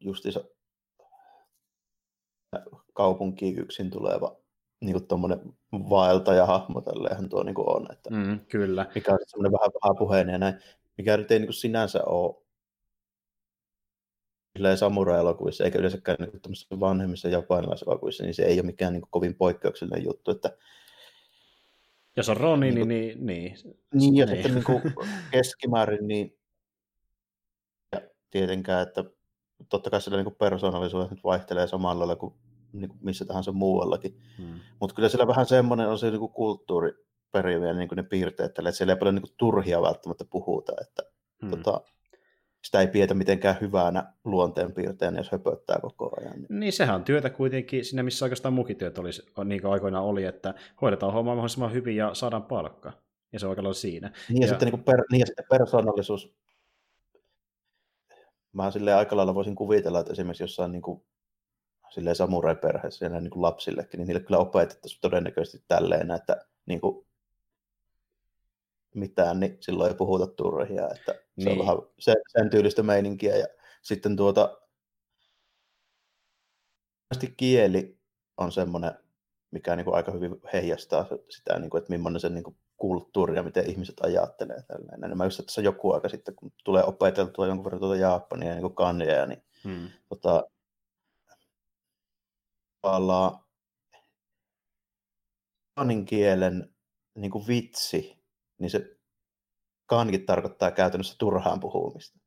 justiinsa 0.00 0.44
kaupunkiin 2.94 3.58
yksin 3.58 3.90
tuleva 3.90 4.39
niin 4.80 4.92
kuin 4.92 5.06
tuommoinen 5.06 5.40
vaeltajahahmo, 5.72 6.80
tälleenhän 6.80 7.28
tuo 7.28 7.42
niin 7.42 7.54
kuin 7.54 7.76
on. 7.76 7.86
Että 7.92 8.10
mm, 8.10 8.40
kyllä. 8.48 8.86
Mikä 8.94 9.12
on 9.12 9.18
semmoinen 9.26 9.52
vähän, 9.52 9.96
puheen 9.98 10.28
ja 10.28 10.38
näin, 10.38 10.54
mikä 10.98 11.16
nyt 11.16 11.30
ei 11.30 11.38
niin 11.38 11.46
kuin 11.46 11.54
sinänsä 11.54 12.04
ole 12.04 12.36
samurai-elokuvissa, 14.76 15.64
eikä 15.64 15.78
yleensäkään 15.78 16.18
niin 16.20 16.80
vanhemmissa 16.80 17.28
japanilaiselokuvissa, 17.28 18.24
niin 18.24 18.34
se 18.34 18.42
ei 18.42 18.60
ole 18.60 18.66
mikään 18.66 18.92
niin 18.92 19.00
kuin 19.00 19.10
kovin 19.10 19.34
poikkeuksellinen 19.34 20.04
juttu. 20.04 20.30
Että, 20.30 20.56
Jos 22.16 22.28
on 22.28 22.36
Roni, 22.36 22.70
niin, 22.70 22.88
niin, 22.88 23.26
niin, 23.26 23.26
niin. 23.26 23.76
Niin, 23.94 24.16
ja 24.16 24.26
niin. 24.26 24.36
sitten 24.36 24.54
niin 24.54 24.64
kuin 24.64 24.82
keskimäärin, 25.32 26.08
niin 26.08 26.38
ja 27.92 28.00
tietenkään, 28.30 28.88
että 28.88 29.04
totta 29.68 29.90
kai 29.90 30.00
sillä 30.00 30.22
niin 30.22 30.34
persoonallisuus 30.34 31.10
nyt 31.10 31.24
vaihtelee 31.24 31.66
samalla 31.66 31.98
lailla 31.98 32.16
kuin 32.16 32.34
niin 32.72 32.88
kuin 32.88 32.98
missä 33.02 33.24
tahansa 33.24 33.52
muuallakin. 33.52 34.20
Hmm. 34.38 34.60
Mutta 34.80 34.94
kyllä 34.94 35.08
siellä 35.08 35.26
vähän 35.26 35.46
semmoinen 35.46 35.88
on 35.88 35.98
se 35.98 36.10
niin 36.10 36.20
kuin 36.20 36.32
kulttuuriperiviä, 36.32 37.74
niin 37.74 37.88
kuin 37.88 37.96
ne 37.96 38.02
piirteet, 38.02 38.58
että 38.58 38.70
siellä 38.70 38.92
ei 38.92 38.98
paljon 38.98 39.14
niin 39.14 39.22
kuin 39.22 39.34
turhia 39.36 39.82
välttämättä 39.82 40.24
puhuta, 40.24 40.72
että 40.80 41.02
hmm. 41.42 41.50
tota, 41.50 41.80
sitä 42.64 42.80
ei 42.80 42.86
pidetä 42.86 43.14
mitenkään 43.14 43.56
hyvänä 43.60 44.12
luonteenpiirteenä, 44.24 45.18
jos 45.18 45.32
höpöttää 45.32 45.78
koko 45.80 46.10
ajan. 46.20 46.32
Niin. 46.32 46.60
niin 46.60 46.72
sehän 46.72 46.94
on 46.94 47.04
työtä 47.04 47.30
kuitenkin 47.30 47.84
siinä, 47.84 48.02
missä 48.02 48.24
oikeastaan 48.24 48.54
mukin 48.54 48.76
työt 48.76 48.98
olisi, 48.98 49.22
niin 49.44 49.60
kuin 49.60 49.72
aikoinaan 49.72 50.04
oli, 50.04 50.24
että 50.24 50.54
hoidetaan 50.80 51.12
hommaa 51.12 51.34
mahdollisimman 51.34 51.72
hyvin 51.72 51.96
ja 51.96 52.14
saadaan 52.14 52.42
palkka. 52.42 52.92
Ja 53.32 53.38
se 53.38 53.46
on 53.46 53.74
siinä. 53.74 54.12
Niin 54.28 54.42
ja, 54.42 54.46
ja... 54.46 54.48
Sitten, 54.48 54.68
niin 54.68 54.84
per, 54.84 55.04
niin 55.10 55.20
ja 55.20 55.26
sitten 55.26 55.44
persoonallisuus. 55.50 56.34
Mä 58.52 58.70
silleen 58.70 58.96
aika 58.96 59.16
lailla 59.16 59.34
voisin 59.34 59.54
kuvitella, 59.54 60.00
että 60.00 60.12
esimerkiksi 60.12 60.42
jossain 60.42 60.72
niin 60.72 60.82
kuin 60.82 61.02
silleen 61.90 62.16
samurai-perheessä 62.16 63.06
ja 63.06 63.20
niin 63.20 63.30
kuin 63.30 63.42
lapsillekin, 63.42 63.98
niin 63.98 64.06
niille 64.06 64.20
kyllä 64.20 64.38
opetettaisiin 64.38 65.00
todennäköisesti 65.00 65.64
tälleen, 65.68 66.10
että 66.10 66.46
niin 66.66 66.80
kuin 66.80 67.06
mitään, 68.94 69.40
niin 69.40 69.56
silloin 69.60 69.90
ei 69.90 69.96
puhuta 69.96 70.26
turhia, 70.26 70.88
että 70.88 71.12
niin. 71.12 71.44
se 71.44 71.50
on 71.50 71.56
niin. 71.56 71.66
vähän 71.66 71.76
sen, 71.98 72.16
sen 72.28 72.50
tyylistä 72.50 72.82
meininkiä. 72.82 73.36
Ja 73.36 73.46
sitten 73.82 74.16
tuota, 74.16 74.60
kieli 77.36 77.98
on 78.36 78.52
semmoinen, 78.52 78.92
mikä 79.50 79.76
niin 79.76 79.84
kuin 79.84 79.94
aika 79.94 80.12
hyvin 80.12 80.40
heijastaa 80.52 81.06
sitä, 81.28 81.58
niin 81.58 81.70
kuin, 81.70 81.78
että 81.78 81.90
millainen 81.90 82.20
se 82.20 82.28
niin 82.28 82.44
kuin 82.44 82.56
kulttuuri 82.76 83.36
ja 83.36 83.42
miten 83.42 83.70
ihmiset 83.70 84.00
ajattelee. 84.00 84.62
Tällainen. 84.62 85.18
Mä 85.18 85.24
just 85.24 85.40
tässä 85.46 85.60
joku 85.60 85.92
aika 85.92 86.08
sitten, 86.08 86.34
kun 86.34 86.52
tulee 86.64 86.84
opeteltua 86.84 87.46
jonkun 87.46 87.64
verran 87.64 87.80
tuota 87.80 87.96
Japania 87.96 88.52
niin 88.52 88.62
kuin 88.62 88.74
kanjaa, 88.74 89.26
niin 89.26 89.42
hmm. 89.64 89.88
tota, 90.08 90.50
tavallaan 92.82 93.40
kanin 95.74 96.04
kielen 96.04 96.74
niin 97.14 97.30
kuin 97.30 97.46
vitsi, 97.46 98.24
niin 98.58 98.70
se 98.70 98.96
kankin 99.86 100.26
tarkoittaa 100.26 100.70
käytännössä 100.70 101.14
turhaan 101.18 101.60
puhumista. 101.60 102.18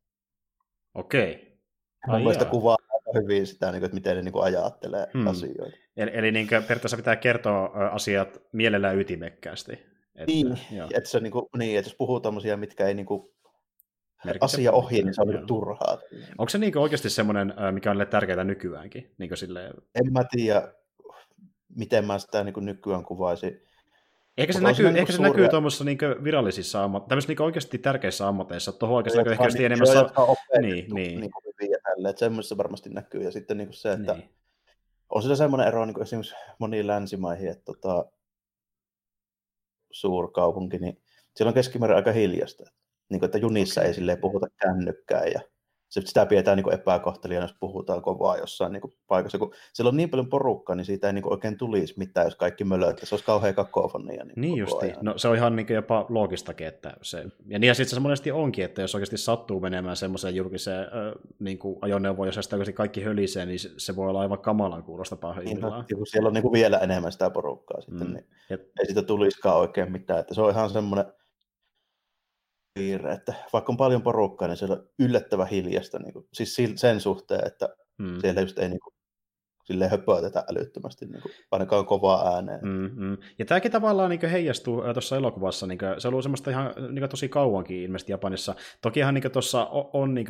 Okei. 0.93 1.59
Ai 2.07 2.19
mielestä 2.19 2.45
kuvaa 2.45 2.77
hyvin 3.13 3.47
sitä, 3.47 3.71
niin 3.71 3.79
kuin, 3.79 3.85
että 3.85 3.95
miten 3.95 4.15
ne 4.15 4.21
niin 4.21 4.33
kuin 4.33 4.43
ajattelee 4.43 5.07
hmm. 5.13 5.27
asioita. 5.27 5.77
Eli, 5.97 6.11
eli 6.13 6.31
niin 6.31 6.47
kuin, 6.47 6.63
periaatteessa 6.63 6.97
pitää 6.97 7.15
kertoa 7.15 7.65
asiat 7.91 8.41
mielellään 8.51 8.99
ytimekkäästi. 8.99 9.73
Että, 9.73 10.25
niin, 10.27 10.59
että, 10.93 11.09
se, 11.09 11.19
niin, 11.19 11.31
kuin, 11.31 11.45
niin, 11.57 11.77
että 11.79 11.89
jos 11.89 11.95
puhuu 11.97 12.19
tämmöisiä, 12.19 12.57
mitkä 12.57 12.87
ei 12.87 12.93
niin 12.93 13.05
kuin, 13.05 13.33
asia 14.41 14.71
ohi, 14.71 15.03
niin 15.03 15.13
se 15.13 15.21
on 15.21 15.28
niin 15.28 15.47
turhaa. 15.47 15.97
Onko 16.38 16.49
se 16.49 16.57
niin 16.57 16.78
oikeasti 16.78 17.09
semmoinen, 17.09 17.53
mikä 17.71 17.91
on 17.91 18.07
tärkeää 18.09 18.43
nykyäänkin? 18.43 19.15
Niin 19.17 19.38
silleen... 19.38 19.74
En 19.95 20.13
mä 20.13 20.24
tiedä, 20.32 20.74
miten 21.76 22.05
mä 22.05 22.19
sitä 22.19 22.43
niin 22.43 22.65
nykyään 22.65 23.05
kuvaisin. 23.05 23.61
Ehkä 24.38 24.53
se, 24.53 24.61
näkyy, 24.61 24.88
ehkä 24.88 25.11
se 25.11 25.15
suuria... 25.15 25.32
näkyy 25.32 25.49
tuommoisissa 25.49 25.84
niin 25.84 25.97
virallisissa 26.24 26.84
ammat, 26.84 27.07
tämmöisissä 27.07 27.34
niin 27.34 27.41
oikeasti 27.41 27.78
tärkeissä 27.78 28.28
ammateissa. 28.28 28.71
Tuohon 28.71 28.97
oikeasti 28.97 29.17
näkyy 29.17 29.34
ehkä 29.34 29.47
niin, 29.47 29.65
enemmän... 29.65 29.88
Sa... 29.88 30.09
Niin, 30.61 30.93
niin. 30.93 31.19
niin 31.19 31.32
hyviä 31.61 31.78
tälle, 31.84 32.09
että 32.09 32.19
semmoisessa 32.19 32.57
varmasti 32.57 32.89
näkyy. 32.89 33.24
Ja 33.24 33.32
sitten 33.32 33.57
niin 33.57 33.74
se, 33.74 33.91
että 33.91 34.13
niin. 34.13 34.30
on 35.09 35.21
sillä 35.21 35.36
semmoinen 35.36 35.67
ero 35.67 35.86
niin 35.86 36.01
esimerkiksi 36.01 36.36
moniin 36.59 36.88
länsimaihin, 36.88 37.49
että 37.49 37.63
tota, 37.65 38.05
suurkaupunki, 39.91 40.78
niin 40.78 41.01
siellä 41.36 41.49
on 41.49 41.53
keskimäärin 41.53 41.97
aika 41.97 42.11
hiljasta. 42.11 42.63
Niin 43.14 43.20
kuin, 43.20 43.28
että 43.28 43.38
junissa 43.38 43.82
okay. 43.82 43.88
ei 43.88 43.93
silleen 43.93 44.22
puhuta 44.22 44.47
kännykkää 44.61 45.26
ja 45.26 45.39
sitä 46.01 46.26
pidetään 46.26 46.57
niin 46.57 46.74
epäkohtelijana, 46.74 47.43
jos 47.43 47.55
puhutaan 47.59 48.01
kovaa 48.01 48.38
jossain 48.38 48.74
niin 48.74 48.82
kuin 48.82 48.93
paikassa. 49.07 49.38
Kun 49.38 49.53
siellä 49.74 49.89
on 49.89 49.97
niin 49.97 50.09
paljon 50.09 50.30
porukkaa, 50.30 50.76
niin 50.76 50.86
siitä 50.86 51.07
ei 51.07 51.14
niin 51.14 51.22
kuin 51.22 51.34
oikein 51.34 51.57
tulisi 51.57 51.93
mitään, 51.97 52.28
jos 52.28 52.36
kaikki 52.36 52.64
mölöitä. 52.64 53.05
Se 53.05 53.16
olisi 53.16 53.26
kauhean 53.26 53.55
kakofonia. 53.55 54.26
Niin, 54.26 54.41
niin 54.41 54.57
justi. 54.57 54.93
No, 55.01 55.18
se 55.18 55.28
on 55.28 55.36
ihan 55.36 55.55
niin 55.55 55.68
jopa 55.70 56.05
loogistakin. 56.09 56.68
Että 56.68 56.93
se... 57.01 57.18
Ja 57.45 57.59
niin 57.59 57.68
ja 57.68 57.74
sitten 57.74 57.95
se 57.95 57.99
monesti 57.99 58.32
onkin, 58.32 58.66
että 58.66 58.82
jos 58.82 58.95
oikeasti 58.95 59.18
sattuu 59.18 59.59
menemään 59.59 59.95
semmoiseen 59.95 60.36
julkiseen 60.36 60.84
äh, 60.84 60.89
niin 61.39 61.57
kuin 61.57 61.78
ajoneuvoon, 61.82 62.28
jossa 62.28 62.41
sitä 62.41 62.57
kaikki 62.74 63.03
hölisee, 63.03 63.45
niin 63.45 63.59
se 63.78 63.95
voi 63.95 64.09
olla 64.09 64.22
aivan 64.22 64.39
kamalan 64.39 64.84
kuulosta 64.84 65.16
pahimmillaan. 65.16 65.86
Niin, 65.89 65.99
no, 65.99 66.05
siellä 66.05 66.28
on 66.28 66.34
niin 66.34 66.41
kuin 66.41 66.53
vielä 66.53 66.78
enemmän 66.78 67.11
sitä 67.11 67.30
porukkaa 67.30 67.82
sitten, 67.82 68.07
mm. 68.07 68.14
niin 68.14 68.26
ja... 68.49 68.57
ei 68.80 68.86
siitä 68.86 69.01
tulisikaan 69.01 69.57
oikein 69.57 69.91
mitään. 69.91 70.20
Että 70.20 70.34
se 70.34 70.41
on 70.41 70.51
ihan 70.51 70.70
semmoinen 70.70 71.05
piirre, 72.74 73.13
että 73.13 73.34
vaikka 73.53 73.71
on 73.71 73.78
paljon 73.78 74.01
porukkaa, 74.01 74.47
niin 74.47 74.57
siellä 74.57 74.76
on 74.76 74.89
yllättävän 74.99 75.47
hiljasta, 75.47 75.99
niin 75.99 76.13
kuin, 76.13 76.28
siis 76.34 76.57
sen 76.76 76.99
suhteen, 76.99 77.47
että 77.47 77.69
hmm. 78.03 78.19
siellä 78.21 78.41
just 78.41 78.59
ei 78.59 78.69
niin 78.69 78.80
kuin, 78.80 78.93
silleen 79.64 79.91
höpötetä 79.91 80.43
älyttömästi, 80.51 81.05
niin 81.05 81.22
kuin, 81.22 81.32
ainakaan 81.51 81.86
kovaa 81.86 82.34
ääneen. 82.34 82.59
Mm-hmm. 82.64 83.18
Ja 83.39 83.45
tämäkin 83.45 83.72
tavallaan 83.72 84.09
niin 84.09 84.30
heijastuu 84.30 84.82
tuossa 84.93 85.18
elokuvassa, 85.18 85.68
niin 85.68 85.78
kuin, 85.78 86.01
se 86.01 86.07
on 86.07 86.14
ollut 86.14 86.24
semmoista 86.24 86.51
ihan 86.51 86.74
niin 86.91 87.09
tosi 87.09 87.30
kauankin 87.30 87.78
ilmeisesti 87.78 88.11
Japanissa. 88.11 88.55
Tokihan 88.82 89.14
niin 89.14 89.32
tuossa 89.32 89.66
on, 89.66 89.89
on 89.93 90.14
niin 90.14 90.28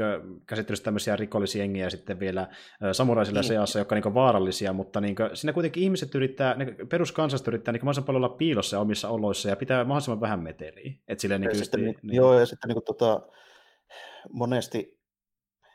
käsittelyssä 0.48 0.84
tämmöisiä 0.84 1.16
rikollisjengiä 1.16 1.90
sitten 1.90 2.20
vielä 2.20 2.48
samuraisilla 2.92 3.42
mm. 3.42 3.48
seassa, 3.48 3.80
jotka 3.80 3.96
on 3.96 4.02
niin 4.02 4.14
vaarallisia, 4.14 4.74
mutta 4.74 5.02
niin 5.02 5.16
kuin, 5.16 5.30
siinä 5.34 5.54
kuitenkin 5.54 5.84
ihmiset 5.84 6.16
yrittää, 6.16 6.56
niin 6.56 6.76
peruskansasta 6.90 7.52
yrittää 7.52 7.72
niin 7.72 7.82
mahdollisimman 7.86 8.06
paljon 8.06 8.24
olla 8.24 8.38
piilossa 8.38 8.80
omissa 8.80 9.10
oloissa 9.10 9.50
ja 9.50 9.56
pitää 9.56 9.84
mahdollisimman 9.84 10.22
vähän 10.22 10.44
meteliä. 10.44 10.94
Et 11.08 11.20
silleen, 11.20 11.42
niin 11.42 11.50
ja 11.50 11.56
sitten, 11.56 11.82
niin, 11.82 11.96
niin, 12.02 12.16
joo, 12.16 12.40
ja 12.40 12.46
sitten 12.46 12.68
niin 12.68 12.76
kuin, 12.76 12.86
tota, 12.86 13.22
monesti 14.32 15.03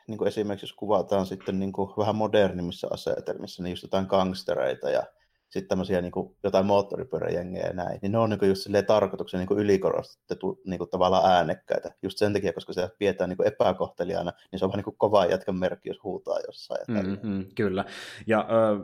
niin 0.09 0.17
kuin 0.17 0.27
esimerkiksi 0.27 0.63
jos 0.63 0.73
kuvataan 0.73 1.25
sitten 1.25 1.59
niin 1.59 1.71
kuin 1.71 1.89
vähän 1.97 2.15
modernimmissa 2.15 2.87
asetelmissa, 2.91 3.63
niin 3.63 3.71
just 3.71 3.83
jotain 3.83 4.05
gangstereita 4.05 4.89
ja 4.89 5.03
sitten 5.49 5.69
tämmöisiä 5.69 6.01
niin 6.01 6.11
kuin, 6.11 6.35
jotain 6.43 6.65
moottoripyöräjengejä 6.65 7.67
ja 7.67 7.73
näin, 7.73 7.99
niin 8.01 8.11
ne 8.11 8.17
on 8.17 8.29
niin 8.29 8.39
kuin 8.39 8.49
just 8.49 8.61
silleen 8.61 8.85
tarkoituksen 8.85 9.37
niin 9.37 9.47
kuin 9.47 9.59
ylikorostettu 9.59 10.61
niin 10.65 10.77
kuin 10.77 10.89
tavallaan 10.89 11.31
äänekkäitä. 11.31 11.91
Just 12.01 12.17
sen 12.17 12.33
takia, 12.33 12.53
koska 12.53 12.73
se 12.73 12.89
pidetään 12.99 13.29
niin 13.29 13.37
kuin 13.37 13.47
epäkohteliaana, 13.47 14.33
niin 14.51 14.59
se 14.59 14.65
on 14.65 14.71
vähän 14.71 14.77
niin 14.77 14.83
kuin 14.83 14.97
kova 14.97 15.25
jätkän 15.25 15.55
merkki, 15.55 15.89
jos 15.89 16.03
huutaa 16.03 16.39
jossain. 16.47 16.81
mm-hmm, 16.87 17.45
kyllä. 17.55 17.85
Ja 18.27 18.47
ö, 18.49 18.79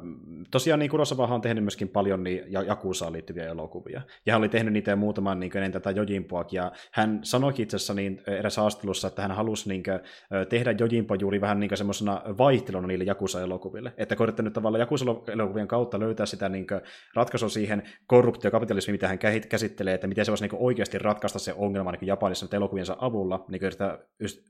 tosiaan 0.51 0.79
niin 0.79 0.91
Kurosawahan 0.91 1.35
on 1.35 1.41
tehnyt 1.41 1.63
myöskin 1.63 1.89
paljon 1.89 2.23
niin, 2.23 2.43
Jakusaan 2.67 3.13
liittyviä 3.13 3.45
elokuvia. 3.45 4.01
Ja 4.25 4.33
hän 4.33 4.41
oli 4.41 4.49
tehnyt 4.49 4.73
niitä 4.73 4.95
muutaman 4.95 5.39
niin 5.39 5.57
ennen 5.57 5.71
tätä 5.71 5.91
Jojimpoakin. 5.91 6.57
Ja 6.57 6.71
hän 6.91 7.19
sanoikin 7.23 7.63
itse 7.63 7.75
asiassa 7.75 7.93
niin, 7.93 8.21
eräs 8.27 8.57
haastattelussa, 8.57 9.07
että 9.07 9.21
hän 9.21 9.31
halusi 9.31 9.69
niin 9.69 9.83
kuin, 9.83 9.99
tehdä 10.49 10.71
Jojimpo 10.71 11.15
juuri 11.15 11.41
vähän 11.41 11.59
niin 11.59 11.77
semmoisena 11.77 12.21
vaihteluna 12.37 12.87
niille 12.87 13.03
Jakusa-elokuville. 13.03 13.93
Että 13.97 14.15
koitettu 14.15 14.51
tavallaan 14.51 14.79
Jakusa-elokuvien 14.79 15.67
kautta 15.67 15.99
löytää 15.99 16.25
sitä 16.25 16.49
niin 16.55 16.67
ratkaisu 17.15 17.49
siihen 17.49 17.83
korruptiokapitalismiin, 18.07 18.93
mitä 18.93 19.07
hän 19.07 19.19
käsittelee, 19.49 19.93
että 19.93 20.07
miten 20.07 20.25
se 20.25 20.31
voisi 20.31 20.47
niin 20.47 20.61
oikeasti 20.61 20.99
ratkaista 20.99 21.39
se 21.39 21.53
ongelma 21.53 21.91
niin 21.91 22.07
Japanissa 22.07 22.47
elokuviensa 22.51 22.97
avulla, 22.99 23.45
niin 23.49 23.63
yrittää, 23.63 23.97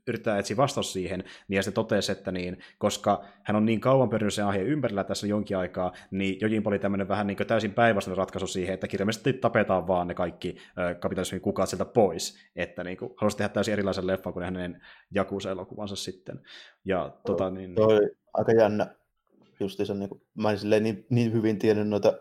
yrittää 0.08 0.38
etsiä 0.38 0.56
vastaus 0.56 0.92
siihen, 0.92 1.24
niin 1.48 1.56
ja 1.56 1.62
se 1.62 1.72
totesi, 1.72 2.12
että 2.12 2.32
niin, 2.32 2.58
koska 2.78 3.24
hän 3.42 3.56
on 3.56 3.66
niin 3.66 3.80
kauan 3.80 4.08
pyörinyt 4.08 4.34
sen 4.34 4.46
aiheen 4.46 4.66
ympärillä 4.66 5.04
tässä 5.04 5.26
jonkin 5.26 5.56
aikaa, 5.56 5.92
niin 6.10 6.38
Jojin 6.40 6.62
oli 6.68 6.78
tämmöinen 6.78 7.08
vähän 7.08 7.26
niin 7.26 7.36
täysin 7.46 7.72
päinvastainen 7.72 8.18
ratkaisu 8.18 8.46
siihen, 8.46 8.74
että 8.74 8.88
kirjallisesti 8.88 9.32
tapetaan 9.32 9.86
vaan 9.86 10.08
ne 10.08 10.14
kaikki 10.14 10.56
kapitalismin 11.00 11.40
kukat 11.40 11.68
sieltä 11.68 11.84
pois, 11.84 12.38
että 12.56 12.84
niin 12.84 12.96
kuin, 12.96 13.14
halusi 13.16 13.36
tehdä 13.36 13.48
täysin 13.48 13.72
erilaisen 13.72 14.06
leffan 14.06 14.32
kuin 14.32 14.44
hänen 14.44 14.82
Jakusa-elokuvansa 15.14 15.96
sitten. 15.96 16.40
Ja, 16.84 17.12
tota, 17.26 17.50
niin... 17.50 17.74
Toi, 17.74 18.00
aika 18.34 18.52
jännä 18.52 18.94
justiinsa, 19.60 19.94
niin 19.94 20.08
kuin, 20.08 20.22
mä 20.34 20.50
en 20.50 20.82
niin, 20.82 21.06
niin 21.10 21.32
hyvin 21.32 21.58
tiennyt 21.58 21.88
noita 21.88 22.12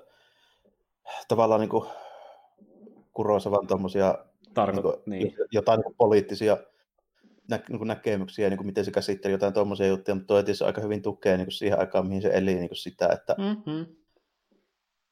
tavallaan 1.28 1.62
niin 1.62 1.70
kuin, 1.70 1.90
Kurosavan 3.14 3.68
tuommoisia 3.68 4.26
Tarko- 4.60 5.04
niin 5.06 5.28
niin. 5.28 5.36
jotain 5.52 5.80
niin 5.80 5.96
poliittisia 5.98 6.58
nä, 7.50 7.60
niin 7.70 7.78
kuin 7.78 7.88
näkemyksiä, 7.88 8.50
niin 8.50 8.58
kuin 8.58 8.68
miten 8.68 8.86
se 8.86 8.92
käsitteli 8.92 9.34
jotain 9.34 9.54
tuommoisia 9.54 9.88
juttuja, 9.88 10.16
mutta 10.16 10.28
toi 10.28 10.44
aika 10.66 10.82
hyvin 10.82 11.02
tukee 11.02 11.38
niin 11.38 11.46
kuin 11.46 11.54
siihen 11.54 11.80
aikaan, 11.80 12.08
mihin 12.08 12.22
se 12.22 12.32
eli 12.34 12.56
niin 12.56 12.70
kuin 12.70 12.78
sitä, 12.78 13.08
että 13.08 13.36
mm-hmm. 13.38 13.96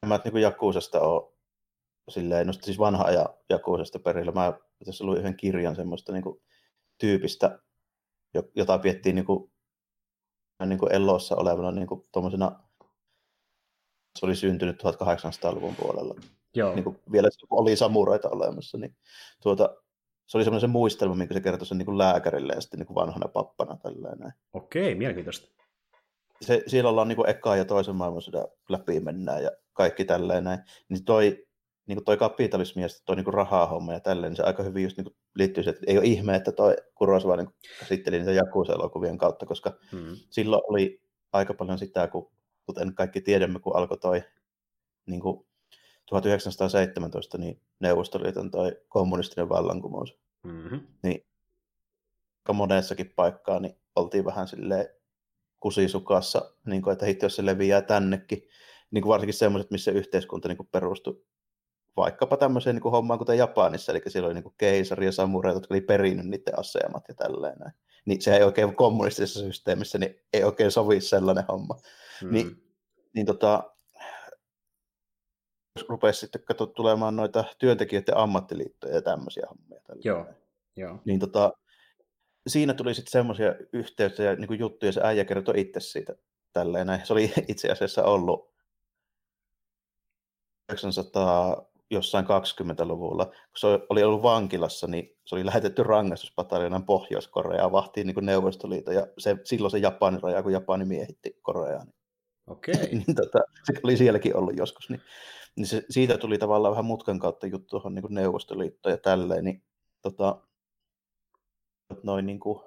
mä 0.06 0.20
niin 0.24 0.32
kuin 0.32 0.42
Jakuusasta 0.42 1.02
on 1.02 1.34
silleen, 2.10 2.48
no 2.48 2.54
siis 2.54 2.80
vanha 2.80 3.04
ajan 3.04 3.30
Jakuusasta 3.50 4.00
perillä. 4.00 4.32
Mä 4.32 4.54
tässä 4.86 5.06
luin 5.06 5.20
yhden 5.20 5.38
kirjan 5.38 5.76
semmoista 5.76 6.14
niin 6.14 6.24
kuin, 6.24 6.42
tyypistä, 6.98 7.60
jota 8.56 8.78
piettiin 8.78 9.16
niin 9.16 9.26
kuin, 9.26 9.53
niin 10.70 10.80
kuin 10.80 10.94
elossa 10.94 11.36
olevana 11.36 11.72
niin 11.72 11.88
kuin, 11.88 12.04
se 14.20 14.26
oli 14.26 14.36
syntynyt 14.36 14.84
1800-luvun 14.84 15.76
puolella. 15.76 16.16
Joo. 16.56 16.76
Niin 16.76 16.84
kuin 16.84 17.00
vielä 17.12 17.30
oli 17.50 17.76
samuraita 17.76 18.30
olemassa, 18.30 18.78
niin 18.78 18.96
tuota, 19.42 19.76
se 20.28 20.38
oli 20.38 20.44
semmoinen 20.44 20.70
muistelma, 20.70 21.16
minkä 21.16 21.34
se 21.34 21.42
kertoi 21.42 21.68
sen 21.68 21.78
niin 21.78 21.86
kuin 21.86 21.98
lääkärille 21.98 22.54
ja 22.54 22.62
sitten 22.62 22.80
niin 22.80 22.88
kuin 22.88 22.96
vanhana 22.96 23.28
pappana. 23.28 23.78
Tälleen. 23.78 24.34
Okei, 24.54 24.96
mielenkiintoista. 24.96 25.48
Se, 26.42 26.64
siellä 26.68 26.90
ollaan 26.90 27.08
niin 27.08 27.16
kuin 27.16 27.30
eka 27.30 27.56
ja 27.56 27.66
toisen 27.66 27.96
maailmansodan 27.96 28.48
läpi 28.70 29.00
mennään 29.00 29.44
ja 29.44 29.52
kaikki 29.74 30.06
tälleen 30.06 30.44
näin. 30.44 30.60
Niin 30.90 31.06
toi, 31.06 31.46
niin 31.88 31.96
kuin 31.96 32.06
toi 32.06 32.18
kapitalismi 32.18 32.82
ja 32.82 32.88
toi 33.06 33.16
niin 33.16 33.24
kuin 33.24 33.34
rahahomma 33.34 33.94
ja 33.94 34.00
tälleen, 34.00 34.32
niin 34.32 34.38
se 34.38 34.44
aika 34.44 34.64
hyvin 34.64 34.84
just 34.84 34.98
niin 34.98 35.06
kuin 35.06 35.16
liittyy 35.36 35.64
siihen, 35.64 35.76
että 35.76 35.92
ei 35.92 35.98
ole 35.98 36.06
ihme, 36.06 36.36
että 36.36 36.52
toi 36.52 36.76
Kurosawa 36.96 37.36
niin 37.36 37.56
käsitteli 37.80 38.18
niitä 38.18 38.32
Jakusa-elokuvien 38.32 39.18
kautta, 39.18 39.46
koska 39.46 39.74
hmm. 39.92 40.16
silloin 40.30 40.62
oli 40.68 41.02
aika 41.34 41.54
paljon 41.54 41.80
sitä, 41.80 42.08
kun 42.08 42.32
kuten 42.66 42.96
kaikki 42.96 43.22
tiedämme, 43.22 43.60
kun 43.60 43.76
alkoi 43.76 43.98
toi 43.98 44.24
niin 45.06 45.22
kuin 45.22 45.46
1917 46.06 47.38
niin 47.38 47.62
Neuvostoliiton 47.80 48.52
toi 48.52 48.82
kommunistinen 48.88 49.50
vallankumous. 49.50 50.18
Mm-hmm. 50.44 50.80
Niin 51.04 51.26
monessakin 52.54 53.14
paikkaa 53.16 53.60
niin 53.60 53.78
oltiin 53.96 54.26
vähän 54.26 54.48
silleen 54.48 54.90
kusisukassa, 55.60 56.54
niin 56.66 56.82
kuin, 56.82 56.94
että 56.94 57.06
hitto, 57.06 57.26
jos 57.26 57.36
se 57.36 57.46
leviää 57.46 57.82
tännekin, 57.82 58.48
niin 58.92 59.02
kuin 59.02 59.10
varsinkin 59.10 59.34
semmoiset, 59.34 59.72
missä 59.72 59.92
yhteiskunta 59.92 60.48
niin 60.48 60.58
kuin 60.58 60.70
perustui 60.72 61.24
vaikkapa 61.98 62.38
tämmöiseen 62.38 62.76
niin 62.76 62.82
kuin 62.82 62.92
hommaan 62.92 63.20
kuten 63.20 63.38
Japanissa, 63.38 63.92
eli 63.92 64.02
siellä 64.08 64.28
oli 64.28 64.34
niin 64.34 64.54
keisari 64.58 65.06
ja 65.06 65.12
samureita, 65.12 65.58
jotka 65.58 65.74
oli 65.74 65.82
perinnyt 65.82 66.26
niiden 66.26 66.60
asemat 66.60 67.04
ja 67.08 67.14
tälleen 67.14 67.58
näin. 67.60 67.74
Niin 68.06 68.22
se 68.22 68.36
ei 68.36 68.44
oikein 68.44 68.76
kommunistisessa 68.76 69.40
systeemissä, 69.40 69.98
niin 69.98 70.16
ei 70.34 70.44
oikein 70.44 70.72
sovi 70.72 71.02
sellainen 71.02 71.46
homma. 71.48 71.78
Mm. 72.24 72.34
Niin, 72.34 72.64
niin 73.14 73.26
tota, 73.26 73.64
rupesi 75.90 76.20
sitten 76.20 76.42
tulemaan 76.76 77.16
noita 77.16 77.44
työntekijöiden 77.58 78.18
ammattiliittoja 78.18 78.96
ja 78.96 79.02
tämmöisiä 79.02 79.48
hommia. 79.50 79.82
Joo, 80.04 80.26
joo. 80.76 81.00
Niin 81.06 81.20
tota, 81.20 81.54
siinä 82.48 82.74
tuli 82.74 82.94
sitten 82.94 83.12
semmoisia 83.12 83.56
yhteyksiä 83.74 84.26
ja 84.26 84.36
niin 84.36 84.60
juttuja, 84.60 84.92
se 84.92 85.02
äijä 85.04 85.26
kertoi 85.26 85.60
itse 85.60 85.80
siitä 85.80 86.16
tälleen. 86.54 86.88
Näin. 86.88 87.06
Se 87.06 87.14
oli 87.14 87.34
itse 87.48 87.72
asiassa 87.72 88.04
ollut 88.04 88.54
900 90.70 91.73
jossain 91.92 92.26
20-luvulla, 92.26 93.26
kun 93.26 93.36
se 93.58 93.68
oli 93.90 94.04
ollut 94.04 94.24
vankilassa, 94.24 94.88
niin 94.88 95.18
se 95.26 95.36
oli 95.36 95.46
lähetetty 95.46 95.84
rangaistuspataljonan 95.84 96.86
Pohjois-Koreaan 96.86 97.72
vahtiin 97.72 98.08
niin 98.08 98.26
Neuvostoliiton, 98.26 98.96
ja 98.96 99.08
se, 99.18 99.38
silloin 99.44 99.72
se 99.72 99.78
Japanin 99.78 100.24
raja, 100.24 100.44
kun 100.44 100.54
Japani 100.54 100.86
miehitti 100.86 101.40
Koreaa. 101.42 101.84
Niin, 101.84 101.96
Okei. 102.48 102.96
niin 103.06 103.16
tota, 103.16 103.40
se 103.64 103.74
oli 103.84 103.98
sielläkin 103.98 104.36
ollut 104.36 104.58
joskus, 104.58 104.90
niin, 104.90 105.02
niin 105.56 105.68
se, 105.68 105.86
siitä 105.90 106.18
tuli 106.18 106.38
tavallaan 106.38 106.72
vähän 106.72 106.86
mutkan 106.86 107.20
kautta 107.20 107.48
juttu 107.48 107.68
tuohon 107.70 107.96
niin 107.96 108.06
Neuvostoliittoon 108.10 108.94
ja 108.94 108.98
tälleen, 108.98 109.44
niin 109.44 109.64
tota, 110.02 110.42
noin 112.04 112.26
niin 112.26 112.40
kuin, 112.40 112.60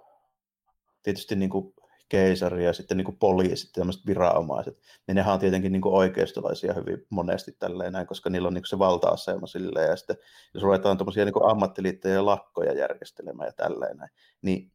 tietysti 1.02 1.36
niin 1.36 1.50
kuin 1.50 1.74
keisari 2.08 2.64
ja 2.64 2.72
sitten 2.72 2.96
niin 2.96 3.04
kuin 3.04 3.16
poliisit 3.16 3.68
ja 3.76 3.80
tämmöiset 3.80 4.06
viranomaiset, 4.06 4.78
niin 5.06 5.14
nehän 5.14 5.34
on 5.34 5.40
tietenkin 5.40 5.72
niin 5.72 5.82
kuin 5.82 5.94
oikeistolaisia 5.94 6.74
hyvin 6.74 7.06
monesti 7.10 7.52
tälleen 7.58 7.92
näin, 7.92 8.06
koska 8.06 8.30
niillä 8.30 8.48
on 8.48 8.54
niin 8.54 8.62
kuin 8.62 8.68
se 8.68 8.78
valta-asema 8.78 9.46
silleen, 9.46 9.90
ja 9.90 9.96
sitten 9.96 10.16
jos 10.54 10.62
ruvetaan 10.62 10.98
tuommoisia 10.98 11.24
niin 11.24 11.50
ammattiliittoja 11.50 12.14
ja 12.14 12.26
lakkoja 12.26 12.72
järjestelemään 12.72 13.46
ja 13.46 13.52
tälleen 13.52 13.96
näin, 13.96 14.10
niin 14.42 14.72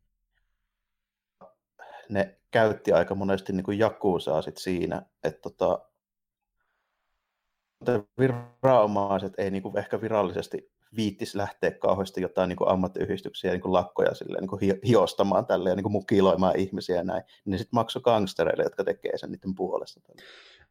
ne 2.10 2.38
käytti 2.52 2.94
aika 2.94 3.16
monesti 3.16 3.54
niin 3.54 3.64
kuin 3.64 3.80
jakuusaa 3.80 4.42
sit 4.42 4.58
siinä, 4.58 5.02
että 5.24 5.42
tota, 5.42 5.80
viranomaiset 8.20 9.34
ei 9.38 9.52
niin 9.52 9.64
kuin 9.64 9.78
ehkä 9.78 10.02
virallisesti 10.02 10.71
viittis 10.96 11.36
lähteä 11.36 11.72
kauheasti 11.72 12.22
jotain 12.22 12.50
niin 12.50 12.58
kuin 12.58 12.70
ammattiyhdistyksiä 12.70 13.52
niin 13.52 13.62
kuin 13.62 13.74
lakkoja 13.74 14.16
silleen, 14.16 14.42
niin 14.42 14.50
kuin 14.50 14.80
hiostamaan 14.88 15.46
tälle 15.46 15.70
ja 15.70 15.76
niin 15.76 15.84
kuin 15.84 15.92
mukiloimaan 15.92 16.60
ihmisiä 16.60 16.96
ja 16.96 17.04
näin, 17.04 17.24
niin 17.46 17.58
sitten 17.60 17.78
maksoi 17.78 18.02
gangstereille, 18.02 18.64
jotka 18.64 18.84
tekee 18.84 19.18
sen 19.18 19.32
niiden 19.32 19.56
puolesta. 19.56 20.00
Tälle. 20.00 20.22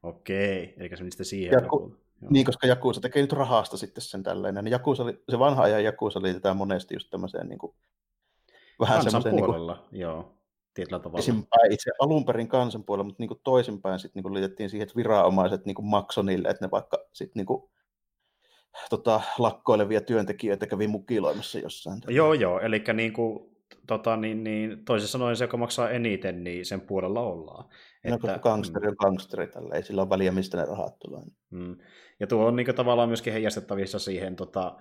Okei, 0.03 0.75
eli 0.77 0.89
se 0.89 0.97
sitten 0.97 1.27
siihen. 1.27 1.53
Jaku, 1.53 1.97
niin, 2.31 2.47
koska 2.47 2.67
Jakusa 2.67 3.01
tekee 3.01 3.23
nyt 3.23 3.33
rahasta 3.33 3.77
sitten 3.77 4.03
sen 4.03 4.23
tälleen. 4.23 4.55
Niin 4.55 4.73
Jakusa, 4.73 5.05
se 5.29 5.39
vanha 5.39 5.63
ajan 5.63 5.85
Jakusa 5.85 6.23
liitetään 6.23 6.57
monesti 6.57 6.95
just 6.95 7.11
tämmöiseen 7.11 7.49
niin 7.49 7.59
kuin, 7.59 7.75
vähän 8.81 9.03
semmoiseen... 9.03 9.37
Niin 9.37 9.47
kuin, 9.47 9.77
joo 9.93 10.41
tietyllä 10.75 10.99
tavalla. 10.99 11.19
Esimpäin 11.19 11.73
itse 11.73 11.91
alun 11.99 12.25
perin 12.25 12.49
kansan 12.49 12.85
puolella, 12.85 13.05
mutta 13.05 13.23
niin 13.23 13.29
kuin 13.29 13.41
toisinpäin 13.45 13.99
sitten 13.99 14.23
niin 14.23 14.35
liitettiin 14.35 14.71
siihen, 14.71 14.83
että 14.83 14.97
viranomaiset 14.97 15.67
niin 15.67 15.77
maksoi 15.83 16.25
niille, 16.25 16.49
että 16.49 16.65
ne 16.65 16.71
vaikka 16.71 16.99
sitten 17.13 17.41
niin 17.41 17.47
kuin, 17.47 17.71
tota, 18.91 19.21
lakkoilevia 19.39 20.01
työntekijöitä 20.01 20.67
kävi 20.67 20.87
mukiloimassa 20.87 21.59
jossain. 21.59 22.01
Joo, 22.09 22.35
joo, 22.35 22.61
eli 22.61 22.85
niin 22.95 23.13
kuin, 23.13 23.51
tota, 23.87 24.17
niin, 24.17 24.45
niin, 24.45 24.85
toisin 24.85 25.09
sanoen 25.09 25.37
se, 25.37 25.45
joka 25.45 25.57
maksaa 25.57 25.91
eniten, 25.91 26.45
niin 26.45 26.67
sen 26.67 26.81
puolella 26.81 27.21
ollaan. 27.21 27.69
No, 28.09 28.15
että, 28.15 28.39
gangsteri 28.39 28.89
on 28.89 28.97
gangsteri, 28.99 29.47
tällä 29.47 29.75
ei 29.75 29.83
sillä 29.83 30.03
ole 30.03 30.11
väliä, 30.11 30.33
mistä 30.33 30.57
ne 30.57 30.65
rahat 30.65 30.99
tulee. 30.99 31.23
Mm. 31.51 31.77
Ja 32.21 32.27
tuo 32.27 32.47
on 32.47 32.57
niin 32.57 32.65
kuin, 32.67 32.75
tavallaan 32.75 33.09
myöskin 33.09 33.33
heijastettavissa 33.33 33.99
siihen 33.99 34.37
tota, 34.37 34.77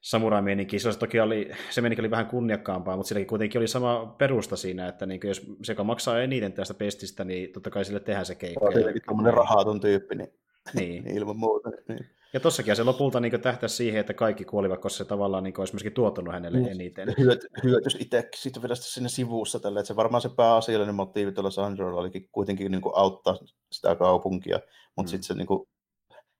samurai-meininki. 0.00 0.78
Se, 0.78 0.98
toki 0.98 1.20
oli, 1.20 1.50
se 1.70 1.80
meininki 1.80 2.02
oli 2.02 2.10
vähän 2.10 2.26
kunniakkaampaa, 2.26 2.96
mutta 2.96 3.08
silläkin 3.08 3.26
kuitenkin 3.26 3.58
oli 3.58 3.68
sama 3.68 4.14
perusta 4.18 4.56
siinä, 4.56 4.88
että 4.88 5.06
niin 5.06 5.20
jos 5.24 5.46
se, 5.62 5.72
joka 5.72 5.84
maksaa 5.84 6.22
eniten 6.22 6.52
tästä 6.52 6.74
pestistä, 6.74 7.24
niin 7.24 7.52
totta 7.52 7.70
kai 7.70 7.84
sille 7.84 8.00
tehdään 8.00 8.26
se 8.26 8.34
keikka. 8.34 8.60
Se 8.60 8.66
on 8.66 8.74
tietenkin 8.74 9.02
tämmöinen 9.06 9.34
rahaton 9.34 9.80
tyyppi, 9.80 10.14
niin, 10.14 10.32
niin. 10.74 11.04
niin 11.04 11.16
ilman 11.16 11.36
muuta. 11.36 11.70
Niin. 11.88 12.06
Ja 12.32 12.40
tossakin 12.40 12.76
se 12.76 12.84
lopulta 12.84 13.20
niin 13.20 13.40
tähtäisi 13.40 13.76
siihen, 13.76 14.00
että 14.00 14.14
kaikki 14.14 14.44
kuolivat, 14.44 14.80
koska 14.80 14.98
se 14.98 15.04
tavallaan 15.04 15.44
niin 15.44 15.60
olisi 15.60 15.74
myöskin 15.74 15.92
tuottanut 15.92 16.34
hänelle 16.34 16.58
niin, 16.58 16.70
eniten. 16.70 17.14
Hyöty, 17.18 17.48
hyötys 17.64 17.96
itse 18.00 18.28
sitten 18.34 18.62
vielä 18.62 18.74
sinne 18.74 19.08
sivussa 19.08 19.60
tälle, 19.60 19.80
että 19.80 19.88
se 19.88 19.96
varmaan 19.96 20.20
se 20.20 20.30
pääasiallinen 20.36 20.94
motiivi 20.94 21.32
tuolla 21.32 21.50
Sanjorolla 21.50 22.00
olikin 22.00 22.28
kuitenkin 22.32 22.72
niin 22.72 22.82
kuin 22.82 22.92
auttaa 22.96 23.36
sitä 23.72 23.96
kaupunkia, 23.96 24.60
mutta 24.96 25.08
mm. 25.08 25.10
sitten 25.10 25.22
se 25.22 25.34
niin 25.34 25.46
kuin, 25.46 25.68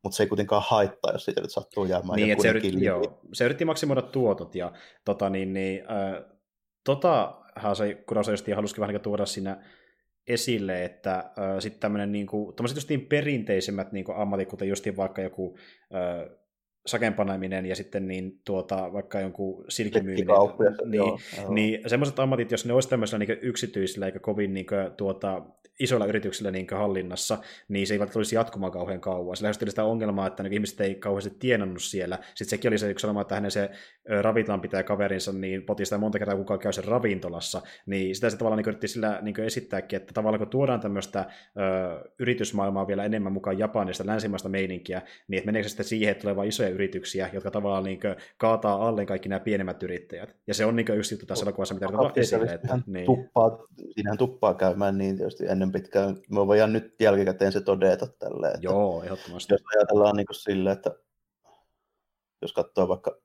mutta 0.05 0.17
se 0.17 0.23
ei 0.23 0.29
kuitenkaan 0.29 0.63
haittaa, 0.67 1.13
jos 1.13 1.25
siitä 1.25 1.41
nyt 1.41 1.53
sattuu 1.53 1.85
jäämään 1.85 2.17
niin, 2.17 2.29
joku 2.29 2.43
se, 2.43 2.49
yritti, 2.49 2.85
joo, 2.85 3.21
se 3.33 3.45
yritti 3.45 3.65
maksimoida 3.65 4.03
tuotot, 4.03 4.55
ja 4.55 4.73
tota, 5.05 5.31
niin, 5.31 5.53
niin, 5.53 5.83
äh, 5.91 6.25
totahan 6.85 7.77
se 7.77 7.95
Kurosa 7.95 8.31
just 8.31 8.47
halusikin 8.55 8.81
vähän 8.81 8.95
niin 8.95 9.03
tuoda 9.03 9.27
siinä 9.27 9.65
esille, 10.33 10.85
että 10.85 11.15
äh, 11.17 11.25
sitten 11.59 11.81
tämmöinen 11.81 12.13
niin 12.13 12.27
kuin, 12.27 12.55
justiin 12.77 13.07
perinteisemmät 13.07 13.93
niin 13.93 14.05
kuin 14.05 14.19
ammatit, 14.19 14.49
kuten 14.49 14.69
justiin 14.69 14.97
vaikka 14.97 15.23
joku 15.23 15.57
äh, 15.95 16.40
sakempanaiminen 16.87 17.67
ja 17.67 17.77
sitten 17.77 18.09
niin 18.09 18.41
tuota, 18.45 18.93
vaikka 18.93 19.21
jonkun 19.21 19.65
silkimyyminen, 19.69 20.37
niin, 20.85 20.99
joo, 20.99 21.19
niin 21.49 21.81
semmoiset 21.87 22.19
ammatit, 22.19 22.51
jos 22.51 22.67
ne 22.67 22.73
olisi 22.73 22.89
tämmöisellä 22.89 23.25
niin 23.25 23.39
yksityisillä 23.43 24.07
eikä 24.07 24.19
kovin 24.19 24.55
niin 24.55 24.67
kuin, 24.67 24.93
tuota, 24.97 25.43
isoilla 25.81 26.07
yrityksillä 26.07 26.51
niin 26.51 26.67
hallinnassa, 26.73 27.39
niin 27.69 27.87
se 27.87 27.95
ei 27.95 27.99
välttämättä 27.99 28.19
olisi 28.19 28.37
jatkumaan 28.37 28.73
kauhean 28.73 29.01
kauan. 29.01 29.37
Sillä 29.37 29.49
oli 29.49 29.71
sitä 29.71 29.85
ongelmaa, 29.85 30.27
että 30.27 30.43
niin 30.43 30.53
ihmiset 30.53 30.81
ei 30.81 30.95
kauheasti 30.95 31.37
tienannut 31.39 31.83
siellä. 31.83 32.19
Sitten 32.35 32.49
sekin 32.49 32.69
oli 32.69 32.79
se 32.79 32.91
yksi 32.91 33.03
sanoma, 33.03 33.21
että 33.21 33.35
hänen 33.35 33.51
se 33.51 33.71
ravintolan 34.23 34.61
pitää 34.61 34.83
kaverinsa, 34.83 35.33
niin 35.33 35.63
poti 35.63 35.85
sitä 35.85 35.99
monta 35.99 36.19
kertaa 36.19 36.37
kukaan 36.37 36.61
käy 36.61 36.73
sen 36.73 36.85
ravintolassa. 36.85 37.63
Niin 37.87 38.15
sitä 38.15 38.31
se 38.31 38.37
tavallaan 38.37 38.57
niin 38.57 38.69
yritti 38.69 38.89
sillä 38.89 39.19
niin 39.23 39.41
esittääkin, 39.41 39.97
että 39.97 40.15
tavallaan 40.15 40.39
kun 40.39 40.49
tuodaan 40.49 40.81
tämmöistä 40.81 41.21
ö, 41.21 42.11
yritysmaailmaa 42.19 42.87
vielä 42.87 43.05
enemmän 43.05 43.33
mukaan 43.33 43.59
Japanista, 43.59 44.07
länsimaista 44.07 44.49
meininkiä, 44.49 45.03
niin 45.29 45.39
että 45.39 45.47
meneekö 45.47 45.69
se 45.69 45.71
sitten 45.71 45.87
siihen, 45.87 46.11
että 46.11 46.23
tulee 46.23 46.37
vain 46.37 46.49
isoja 46.49 46.70
yrityksiä, 46.71 47.31
jotka 47.33 47.51
tavallaan 47.51 47.85
niin 47.85 48.01
kaataa 48.37 48.89
alle 48.89 49.07
kaikki 49.07 49.29
nämä 49.29 49.41
pienemmät 49.41 49.83
yrittäjät. 49.83 50.37
Ja 50.47 50.55
se 50.55 50.65
on 50.65 50.77
niin 50.77 50.95
yksi 50.95 51.15
juttu 51.15 51.27
tässä 51.27 51.45
elokuvassa, 51.45 51.75
mitä 51.75 51.87
yritetään 51.87 52.13
esille. 52.17 52.53
Että, 52.55 52.79
niin. 52.87 53.07
tuppaa, 53.07 53.59
siinähän 53.95 54.19
tuppaa 54.19 54.55
käymään 54.55 54.99
niin 54.99 55.17
tietysti 55.17 55.47
ennen 55.47 55.73
pitkään. 55.73 56.17
Me 56.31 56.47
voidaan 56.47 56.73
nyt 56.73 56.95
jälkikäteen 57.01 57.53
se 57.53 57.61
todeta 57.61 58.07
tälleen. 58.07 58.55
Että 58.55 58.67
Joo, 58.67 59.03
ehdottomasti. 59.03 59.55
Jos 59.55 59.63
ajatellaan 59.77 60.17
niin 60.17 60.27
silleen, 60.33 60.77
että 60.77 60.91
jos 62.43 62.53
katsoo 62.53 62.89
vaikka 62.89 63.21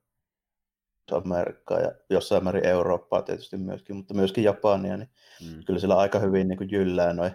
Amerikkaa 1.12 1.80
ja 1.80 1.92
jossain 2.10 2.44
määrin 2.44 2.66
Eurooppaa 2.66 3.22
tietysti 3.22 3.56
myöskin, 3.56 3.96
mutta 3.96 4.14
myöskin 4.14 4.44
Japania, 4.44 4.96
niin 4.96 5.10
mm. 5.42 5.64
kyllä 5.64 5.80
sillä 5.80 5.96
aika 5.96 6.18
hyvin 6.18 6.48
niin 6.48 6.70
jyllää 6.70 7.12
noin 7.12 7.32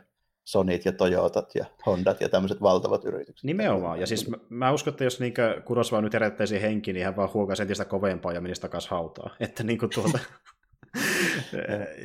Sonit 0.52 0.86
ja 0.86 0.92
Toyotat 0.92 1.56
ja 1.56 1.66
Hondat 1.86 2.22
ja 2.22 2.30
tämmöiset 2.30 2.62
valtavat 2.62 3.06
yritykset. 3.06 3.44
Nimenomaan. 3.44 4.00
Ja 4.00 4.08
siis 4.08 4.30
mä, 4.30 4.38
mä 4.50 4.72
uskon, 4.72 4.92
että 4.92 5.04
jos 5.04 5.20
niin 5.20 5.34
Kurosva 5.66 6.02
nyt 6.02 6.14
herättäisi 6.14 6.62
henki, 6.62 6.94
niin 6.94 7.06
hän 7.06 7.16
vaan 7.16 7.30
huokaisi 7.34 7.62
entistä 7.62 7.86
kovempaa 7.86 8.34
ja 8.34 8.42
menisi 8.42 8.62
takaisin 8.62 8.90
hautaan. 8.90 9.32
Että 9.40 9.64
niin 9.64 9.80
kuin 9.80 9.92
tuota... 9.96 10.20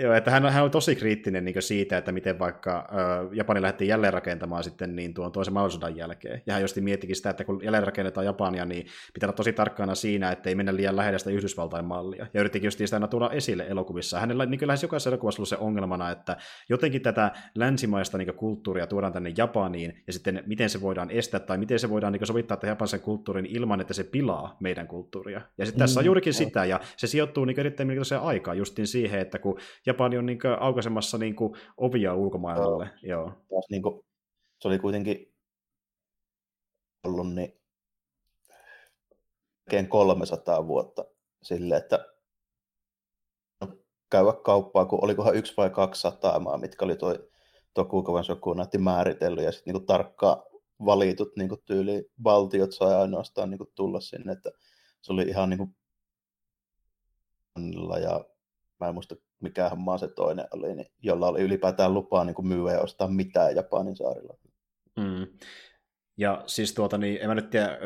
Joo, 0.00 0.12
että 0.12 0.30
hän, 0.30 0.52
hän 0.52 0.64
on 0.64 0.70
tosi 0.70 0.96
kriittinen 0.96 1.44
niin 1.44 1.62
siitä, 1.62 1.98
että 1.98 2.12
miten 2.12 2.38
vaikka 2.38 2.78
äh, 2.78 3.32
Japani 3.32 3.62
lähti 3.62 3.88
jälleen 3.88 4.12
rakentamaan 4.12 4.64
sitten 4.64 4.96
niin 4.96 5.14
tuon 5.14 5.32
toisen 5.32 5.54
maailmansodan 5.54 5.96
jälkeen. 5.96 6.42
Ja 6.46 6.52
hän 6.52 6.62
just 6.62 6.76
miettikin 6.76 7.16
sitä, 7.16 7.30
että 7.30 7.44
kun 7.44 7.60
jälleen 7.64 7.86
rakennetaan 7.86 8.26
Japania, 8.26 8.64
niin 8.64 8.86
pitää 9.14 9.26
olla 9.26 9.36
tosi 9.36 9.52
tarkkana 9.52 9.94
siinä, 9.94 10.32
että 10.32 10.48
ei 10.48 10.54
mennä 10.54 10.76
liian 10.76 10.96
lähellä 10.96 11.18
sitä 11.18 11.30
Yhdysvaltain 11.30 11.84
mallia. 11.84 12.26
Ja 12.34 12.40
yrittikin 12.40 12.66
just 12.66 12.78
sitä 12.78 12.96
aina 12.96 13.08
tuoda 13.08 13.30
esille 13.30 13.66
elokuvissa. 13.68 14.20
Hänellä 14.20 14.46
niin 14.46 14.66
lähes 14.66 14.82
jokaisessa 14.82 15.10
elokuvassa 15.10 15.40
ollut 15.40 15.48
se 15.48 15.56
ongelmana, 15.56 16.10
että 16.10 16.36
jotenkin 16.68 17.02
tätä 17.02 17.30
länsimaista 17.54 18.18
niin 18.18 18.34
kulttuuria 18.34 18.86
tuodaan 18.86 19.12
tänne 19.12 19.32
Japaniin, 19.36 20.02
ja 20.06 20.12
sitten 20.12 20.42
miten 20.46 20.70
se 20.70 20.80
voidaan 20.80 21.10
estää, 21.10 21.40
tai 21.40 21.58
miten 21.58 21.78
se 21.78 21.90
voidaan 21.90 22.12
niin 22.12 22.26
sovittaa 22.26 22.56
tämän 22.56 22.70
japanisen 22.70 23.00
kulttuurin 23.00 23.46
ilman, 23.46 23.80
että 23.80 23.94
se 23.94 24.04
pilaa 24.04 24.56
meidän 24.60 24.86
kulttuuria. 24.86 25.40
Ja 25.58 25.66
sitten 25.66 25.80
tässä 25.80 26.00
on 26.00 26.04
mm, 26.04 26.06
juurikin 26.06 26.30
mm. 26.32 26.34
sitä, 26.34 26.64
ja 26.64 26.80
se 26.96 27.06
sijoittuu 27.06 27.44
niin 27.44 27.60
erittäin 27.60 27.86
mielenkiintoiseen 27.86 28.20
aikaan 28.20 28.58
justiin 28.58 28.86
siihen, 28.86 29.20
että 29.20 29.35
kun 29.38 29.58
Japani 29.86 30.18
on 30.18 30.26
niin 30.26 30.38
aukaisemassa 30.60 31.18
niin 31.18 31.36
ovia 31.76 32.14
ulkomaailmalle. 32.14 32.90
Joo. 33.02 33.20
Joo. 33.20 33.30
Taas 33.30 33.66
niin 33.70 33.82
kuin, 33.82 34.04
se 34.60 34.68
oli 34.68 34.78
kuitenkin 34.78 35.34
ollut 37.04 37.34
niin 37.34 37.60
300 39.88 40.66
vuotta 40.66 41.04
sille, 41.42 41.76
että 41.76 42.06
no, 43.60 43.68
käydä 44.10 44.32
kauppaa, 44.44 44.86
kun 44.86 45.04
olikohan 45.04 45.36
yksi 45.36 45.54
vai 45.56 45.70
kaksi 45.70 46.00
sataamaa, 46.00 46.58
mitkä 46.58 46.84
oli 46.84 46.96
tuo 46.96 47.14
Tokugavan 47.74 48.24
sokunaatti 48.24 48.78
määritellyt, 48.78 49.44
ja 49.44 49.52
sitten 49.52 49.74
niin 49.74 49.86
tarkkaan 49.86 50.42
valitut 50.84 51.36
niin 51.36 51.50
tyyli 51.64 52.10
valtiot 52.24 52.72
sai 52.72 52.94
ainoastaan 52.94 53.50
niin 53.50 53.60
tulla 53.74 54.00
sinne, 54.00 54.32
että 54.32 54.50
se 55.02 55.12
oli 55.12 55.22
ihan 55.22 55.50
niin 55.50 55.58
kuin, 55.58 55.76
ja 58.02 58.24
mä 58.80 58.88
en 58.88 58.94
muista 58.94 59.16
mikähän 59.40 59.80
maa 59.80 59.98
se 59.98 60.08
toinen 60.08 60.46
oli, 60.52 60.74
niin, 60.74 60.86
jolla 61.02 61.28
oli 61.28 61.42
ylipäätään 61.42 61.94
lupaa 61.94 62.24
niin 62.24 62.34
kuin 62.34 62.48
myyä 62.48 62.72
ja 62.72 62.80
ostaa 62.80 63.08
mitään 63.08 63.56
Japanin 63.56 63.96
saarilla. 63.96 64.36
Mm. 64.96 65.26
Ja 66.16 66.42
siis 66.46 66.74
tuota, 66.74 66.98
niin 66.98 67.18
en 67.20 67.28
mä 67.28 67.34
nyt 67.34 67.50
tiedä, 67.50 67.78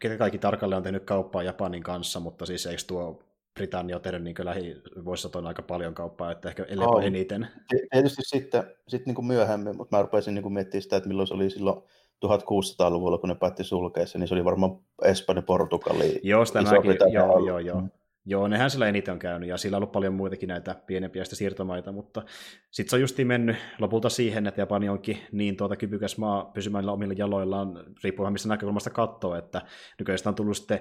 ketä 0.00 0.16
kaikki 0.16 0.38
tarkalleen 0.38 0.76
on 0.76 0.82
tehnyt 0.82 1.04
kauppaa 1.04 1.42
Japanin 1.42 1.82
kanssa, 1.82 2.20
mutta 2.20 2.46
siis 2.46 2.66
eikö 2.66 2.82
tuo 2.86 3.22
Britannia 3.54 3.96
on 3.96 4.02
tehnyt 4.02 4.22
niin 4.22 4.34
lähivuosisatoina 4.38 5.48
aika 5.48 5.62
paljon 5.62 5.94
kauppaa, 5.94 6.32
että 6.32 6.48
ehkä 6.48 6.64
ellei 6.68 6.88
oh, 6.88 7.04
eniten. 7.04 7.48
Tietysti 7.90 8.22
sitten, 8.24 8.64
sitten 8.88 9.06
niin 9.06 9.14
kuin 9.14 9.26
myöhemmin, 9.26 9.76
mutta 9.76 9.96
mä 9.96 10.02
rupesin 10.02 10.34
niin 10.34 10.42
kuin 10.42 10.52
miettimään 10.52 10.82
sitä, 10.82 10.96
että 10.96 11.08
milloin 11.08 11.28
se 11.28 11.34
oli 11.34 11.50
silloin 11.50 11.82
1600-luvulla, 12.26 13.18
kun 13.18 13.28
ne 13.28 13.34
päätti 13.34 13.64
sulkeessa, 13.64 14.18
niin 14.18 14.28
se 14.28 14.34
oli 14.34 14.44
varmaan 14.44 14.78
Espanja, 15.04 15.42
Portugali, 15.42 16.20
Joo, 16.22 16.44
sitä 16.44 16.62
mäkin, 16.62 16.96
joo, 17.12 17.46
joo, 17.46 17.58
joo. 17.58 17.80
Mm. 17.80 17.90
Joo, 18.30 18.48
nehän 18.48 18.70
sillä 18.70 18.88
eniten 18.88 19.12
on 19.12 19.18
käynyt, 19.18 19.48
ja 19.48 19.56
sillä 19.56 19.76
on 19.76 19.78
ollut 19.78 19.92
paljon 19.92 20.14
muitakin 20.14 20.48
näitä 20.48 20.74
pienempiä 20.86 21.24
siirtomaita, 21.24 21.92
mutta 21.92 22.22
sitten 22.70 22.90
se 22.90 22.96
on 22.96 23.00
justiin 23.00 23.28
mennyt 23.28 23.56
lopulta 23.78 24.08
siihen, 24.08 24.46
että 24.46 24.60
Japani 24.60 24.88
onkin 24.88 25.18
niin 25.32 25.56
tuota 25.56 25.76
kyvykäs 25.76 26.18
maa 26.18 26.44
pysymään 26.44 26.88
omilla 26.88 27.14
jaloillaan, 27.16 27.84
riippuen 28.04 28.32
mistä 28.32 28.48
näkökulmasta 28.48 28.90
katsoo, 28.90 29.34
että 29.34 29.62
nykyään 29.98 30.18
on 30.26 30.34
tullut 30.34 30.56
sitten 30.56 30.80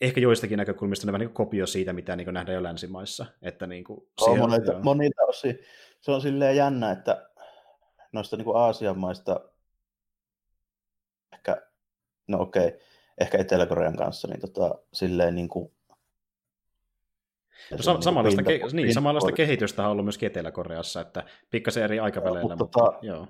ehkä 0.00 0.20
joistakin 0.20 0.56
näkökulmista 0.56 1.06
ne 1.06 1.12
vähän 1.12 1.26
niin 1.26 1.34
kopio 1.34 1.66
siitä, 1.66 1.92
mitä 1.92 2.16
niin 2.16 2.34
nähdään 2.34 2.54
jo 2.54 2.62
länsimaissa. 2.62 3.26
Että 3.42 3.66
niin 3.66 3.84
kuin 3.84 4.08
siellä, 4.24 4.38
monilta, 4.38 4.72
joo. 4.72 4.82
monilta 4.82 5.22
osin. 5.22 5.58
Se 6.00 6.10
on 6.10 6.20
silleen 6.20 6.56
jännä, 6.56 6.90
että 6.90 7.30
noista 8.12 8.36
niin 8.36 8.44
kuin 8.44 8.56
Aasian 8.56 8.98
maista 8.98 9.40
ehkä, 11.32 11.62
no 12.28 12.40
okei, 12.40 12.66
okay, 12.66 12.80
ehkä 13.18 13.38
Etelä-Korean 13.38 13.96
kanssa, 13.96 14.28
niin 14.28 14.40
tota, 14.40 14.74
silleen 14.92 15.34
niin 15.34 15.48
kuin 15.48 15.75
No, 17.70 17.78
sa- 17.82 17.92
niin 17.92 18.02
samanlaista, 18.02 18.42
ke- 18.42 18.72
niin, 18.72 18.94
samanlaista 18.94 19.32
kehitystä 19.32 19.84
on 19.84 19.90
ollut 19.90 20.04
myös 20.04 20.18
Etelä-Koreassa, 20.22 21.00
että 21.00 21.24
pikkasen 21.50 21.84
eri 21.84 22.00
aikaväleillä. 22.00 22.56
Mutta, 22.56 22.64
mutta, 22.64 22.78
tota, 22.80 22.98
joo. 23.02 23.28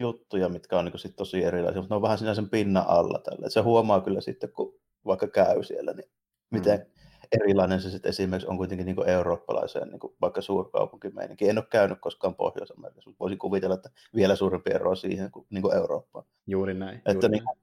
juttuja, 0.00 0.48
mitkä 0.48 0.78
on 0.78 0.84
niin 0.84 0.98
sit 0.98 1.16
tosi 1.16 1.44
erilaisia, 1.44 1.80
mutta 1.80 1.94
ne 1.94 1.96
on 1.96 2.02
vähän 2.02 2.18
siinä 2.18 2.34
sen 2.34 2.50
pinnan 2.50 2.84
alla. 2.88 3.18
Tällä. 3.18 3.50
se 3.50 3.60
huomaa 3.60 4.00
kyllä 4.00 4.20
sitten, 4.20 4.52
kun 4.52 4.80
vaikka 5.06 5.28
käy 5.28 5.62
siellä, 5.62 5.92
niin 5.92 6.10
miten 6.50 6.78
mm. 6.78 6.86
erilainen 7.32 7.80
se 7.80 7.90
sitten 7.90 8.08
esimerkiksi 8.08 8.48
on 8.48 8.56
kuitenkin 8.56 8.86
niin 8.86 9.08
eurooppalaiseen, 9.08 9.88
niin 9.88 10.00
vaikka 10.20 10.40
suurkaupunkimeininki. 10.40 11.48
En 11.48 11.58
ole 11.58 11.66
käynyt 11.70 11.98
koskaan 12.00 12.34
Pohjois-Amerikassa, 12.34 13.10
mutta 13.10 13.20
voisin 13.20 13.38
kuvitella, 13.38 13.74
että 13.74 13.90
vielä 14.14 14.36
suurempi 14.36 14.70
ero 14.70 14.94
siihen 14.94 15.30
kuin, 15.30 15.46
niin 15.50 15.62
kuin 15.62 15.76
Eurooppaan. 15.76 16.24
Juuri 16.46 16.74
näin. 16.74 16.96
Että 16.96 17.12
juuri 17.12 17.28
niin, 17.28 17.44
näin. 17.44 17.58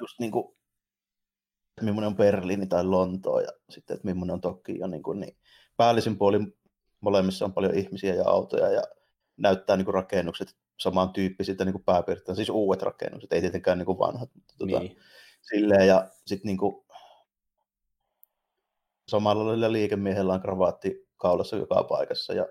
just 0.00 0.20
niin 0.20 0.30
kuin 0.30 0.56
millainen 1.82 2.06
on 2.06 2.16
Berliini 2.16 2.66
tai 2.66 2.84
Lontoo 2.84 3.40
ja 3.40 3.48
sitten, 3.70 3.94
että 3.94 4.06
millainen 4.08 4.34
on 4.34 4.40
Tokio. 4.40 4.86
Niin, 4.86 5.02
kuin, 5.02 5.20
niin 5.20 5.36
päällisin 5.76 6.18
puolin 6.18 6.56
molemmissa 7.00 7.44
on 7.44 7.52
paljon 7.52 7.74
ihmisiä 7.74 8.14
ja 8.14 8.28
autoja 8.28 8.70
ja 8.70 8.82
näyttää 9.36 9.76
niin 9.76 9.84
kuin 9.84 9.94
rakennukset 9.94 10.56
samantyyppisiltä 10.80 11.64
niin 11.64 11.72
kuin 11.72 11.84
pääpiirtein, 11.84 12.36
siis 12.36 12.50
uudet 12.50 12.82
rakennukset, 12.82 13.32
ei 13.32 13.40
tietenkään 13.40 13.78
niin 13.78 13.86
kuin 13.86 13.98
vanhat. 13.98 14.30
Mutta 14.34 14.54
tuota, 14.58 14.78
niin. 14.78 14.96
silleen, 15.42 15.86
ja 15.86 16.08
sitten 16.26 16.48
niin 16.48 16.58
kuin, 16.58 16.84
samalla 19.08 19.46
lailla 19.46 19.72
liikemiehellä 19.72 20.34
on 20.34 20.40
kravaatti 20.40 21.08
kaulassa 21.16 21.56
joka 21.56 21.84
paikassa 21.84 22.32
ja 22.32 22.46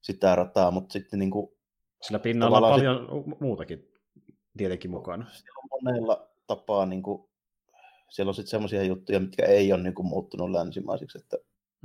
sitä 0.00 0.34
rataa, 0.34 0.70
mutta 0.70 0.92
sitten 0.92 1.18
niin 1.18 1.30
kuin, 1.30 1.52
Sillä 2.02 2.18
pinnalla 2.18 2.56
on 2.56 2.72
paljon 2.72 3.24
sit, 3.24 3.40
muutakin 3.40 3.92
tietenkin 4.56 4.90
mukana. 4.90 5.26
Siellä 5.32 5.60
on 5.62 5.82
monella 5.82 6.28
tapaa 6.46 6.86
niin 6.86 7.02
kuin, 7.02 7.28
siellä 8.12 8.30
on 8.30 8.34
sitten 8.34 8.50
semmoisia 8.50 8.82
juttuja, 8.82 9.20
mitkä 9.20 9.46
ei 9.46 9.72
ole 9.72 9.82
niin 9.82 9.94
kuin, 9.94 10.06
muuttunut 10.06 10.50
länsimaisiksi, 10.50 11.18
että, 11.18 11.36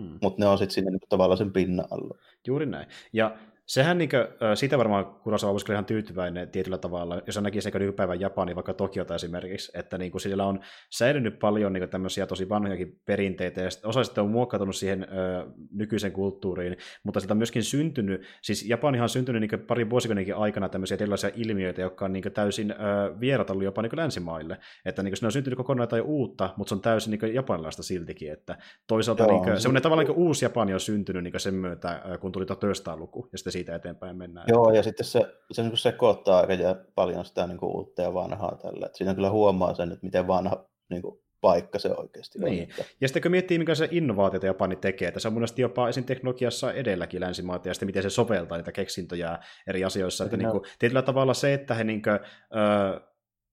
hmm. 0.02 0.20
mutta 0.22 0.40
ne 0.40 0.48
on 0.48 0.58
sitten 0.58 0.74
siinä 0.74 0.92
niin 0.92 1.00
kuin, 1.00 1.10
tavallaan 1.10 1.38
sen 1.38 1.54
pinnan 1.54 1.88
alla. 1.92 2.18
Juuri 2.48 2.66
näin. 2.66 2.88
Ja 3.14 3.38
Sehän 3.68 3.98
niin 3.98 4.10
kuin, 4.10 4.56
sitä 4.56 4.78
varmaan 4.78 5.06
Kurosawa 5.06 5.54
voisi 5.54 5.72
ihan 5.72 5.86
tyytyväinen 5.86 6.50
tietyllä 6.50 6.78
tavalla, 6.78 7.22
jos 7.26 7.36
hän 7.36 7.44
näkisi 7.44 7.70
niin 7.70 7.80
nykypäivän 7.80 8.20
Japani, 8.20 8.56
vaikka 8.56 8.74
Tokiota 8.74 9.16
esimerkiksi, 9.16 9.72
että 9.76 9.98
niin 9.98 10.12
kuin 10.12 10.22
sillä 10.22 10.46
on 10.46 10.60
säilynyt 10.90 11.40
paljon 11.40 11.74
niin 11.74 11.82
kuin 11.82 11.90
tämmöisiä 11.90 12.28
tosi 12.28 12.50
vanhojakin 12.50 13.02
perinteitä, 13.06 13.62
ja 13.62 13.70
osa 13.84 14.04
sitten 14.04 14.24
on 14.24 14.30
muokkautunut 14.30 14.76
siihen 14.76 15.04
ö, 15.04 15.46
nykyisen 15.72 16.12
kulttuuriin, 16.12 16.78
mutta 17.04 17.20
siltä 17.20 17.34
on 17.34 17.38
myöskin 17.38 17.64
syntynyt, 17.64 18.22
siis 18.42 18.70
Japanihan 18.70 19.04
on 19.04 19.10
syntynyt 19.10 19.42
niin 19.42 19.66
pari 19.68 19.90
vuosikymmenenkin 19.90 20.36
aikana 20.36 20.70
tämmöisiä 20.70 20.96
erilaisia 20.96 21.30
ilmiöitä, 21.36 21.82
jotka 21.82 22.06
on 22.06 22.14
niin 22.14 22.24
täysin 22.34 22.72
ö, 22.72 22.76
vierat 23.20 23.50
ollut 23.50 23.64
jopa 23.64 23.82
niin 23.82 23.92
länsimaille, 23.94 24.58
että 24.86 25.04
niin 25.04 25.12
kuin, 25.12 25.18
ne 25.22 25.26
on 25.26 25.32
syntynyt 25.32 25.58
kokonaan 25.58 25.84
jotain 25.84 26.04
uutta, 26.04 26.54
mutta 26.58 26.70
se 26.70 26.76
on 26.76 26.82
täysin 26.82 27.12
niin 27.12 27.34
japanilaista 27.34 27.84
siltikin, 27.84 28.32
että 28.32 28.58
toisaalta 28.88 29.24
Joo, 29.24 29.32
niin 29.32 29.44
kuin, 29.44 29.62
semmoinen 29.62 29.84
tavallaan 29.84 30.08
niin 30.08 30.18
uusi 30.18 30.46
Japani 30.46 30.74
on 30.74 30.80
syntynyt 30.80 31.24
niin 31.24 31.40
sen 31.40 31.54
myötä, 31.54 32.02
kun 32.20 32.32
tuli 32.32 32.46
1900-luku, 32.46 33.30
ja 33.32 33.38
sitten 33.38 33.57
siitä 33.58 33.76
eteenpäin 33.76 34.18
mennään. 34.18 34.48
Joo, 34.50 34.72
ja 34.72 34.84
sitten 34.84 35.06
se, 35.06 35.36
se 35.52 35.64
niin 35.64 35.78
sekoittaa 35.78 36.40
aika 36.40 36.76
paljon 36.96 37.26
sitä 37.26 37.48
niin 37.48 37.58
kuin 37.58 37.76
uutta 37.76 38.02
ja 38.02 38.14
vanhaa 38.14 38.58
tällä. 38.62 38.86
Että 38.86 38.98
siinä 38.98 39.16
kyllä 39.16 39.30
huomaa 39.30 39.74
sen, 39.74 39.92
että 39.92 40.06
miten 40.06 40.28
vanha 40.28 40.66
niin 40.90 41.02
kuin, 41.02 41.20
paikka 41.42 41.80
se 41.80 41.90
oikeasti 41.98 42.40
niin. 42.40 42.64
on. 42.64 42.70
Että... 42.70 42.84
Ja 43.02 43.08
sitten 43.08 43.22
kun 43.22 43.32
miettii, 43.32 43.60
mikä 43.60 43.76
se 43.76 43.88
innovaatio 43.92 44.40
Japani 44.44 44.76
tekee, 44.76 45.08
että 45.08 45.20
se 45.20 45.28
on 45.28 45.34
mun 45.34 45.46
jopa 45.58 45.90
esim. 45.90 46.04
teknologiassa 46.04 46.74
edelläkin 46.74 47.22
länsimaata, 47.22 47.68
ja 47.68 47.74
sitten 47.74 47.88
miten 47.88 48.04
se 48.04 48.10
soveltaa 48.10 48.58
niitä 48.58 48.72
keksintöjä 48.72 49.40
eri 49.68 49.84
asioissa. 49.84 50.24
Että 50.24 50.38
no. 50.38 50.44
niin 50.44 50.52
kuin, 50.52 50.64
tietyllä 50.80 51.02
tavalla 51.02 51.34
se, 51.34 51.54
että 51.54 51.74
he 51.74 51.84
niin 51.84 52.02
kuin, 52.02 52.14
ö, 52.16 53.02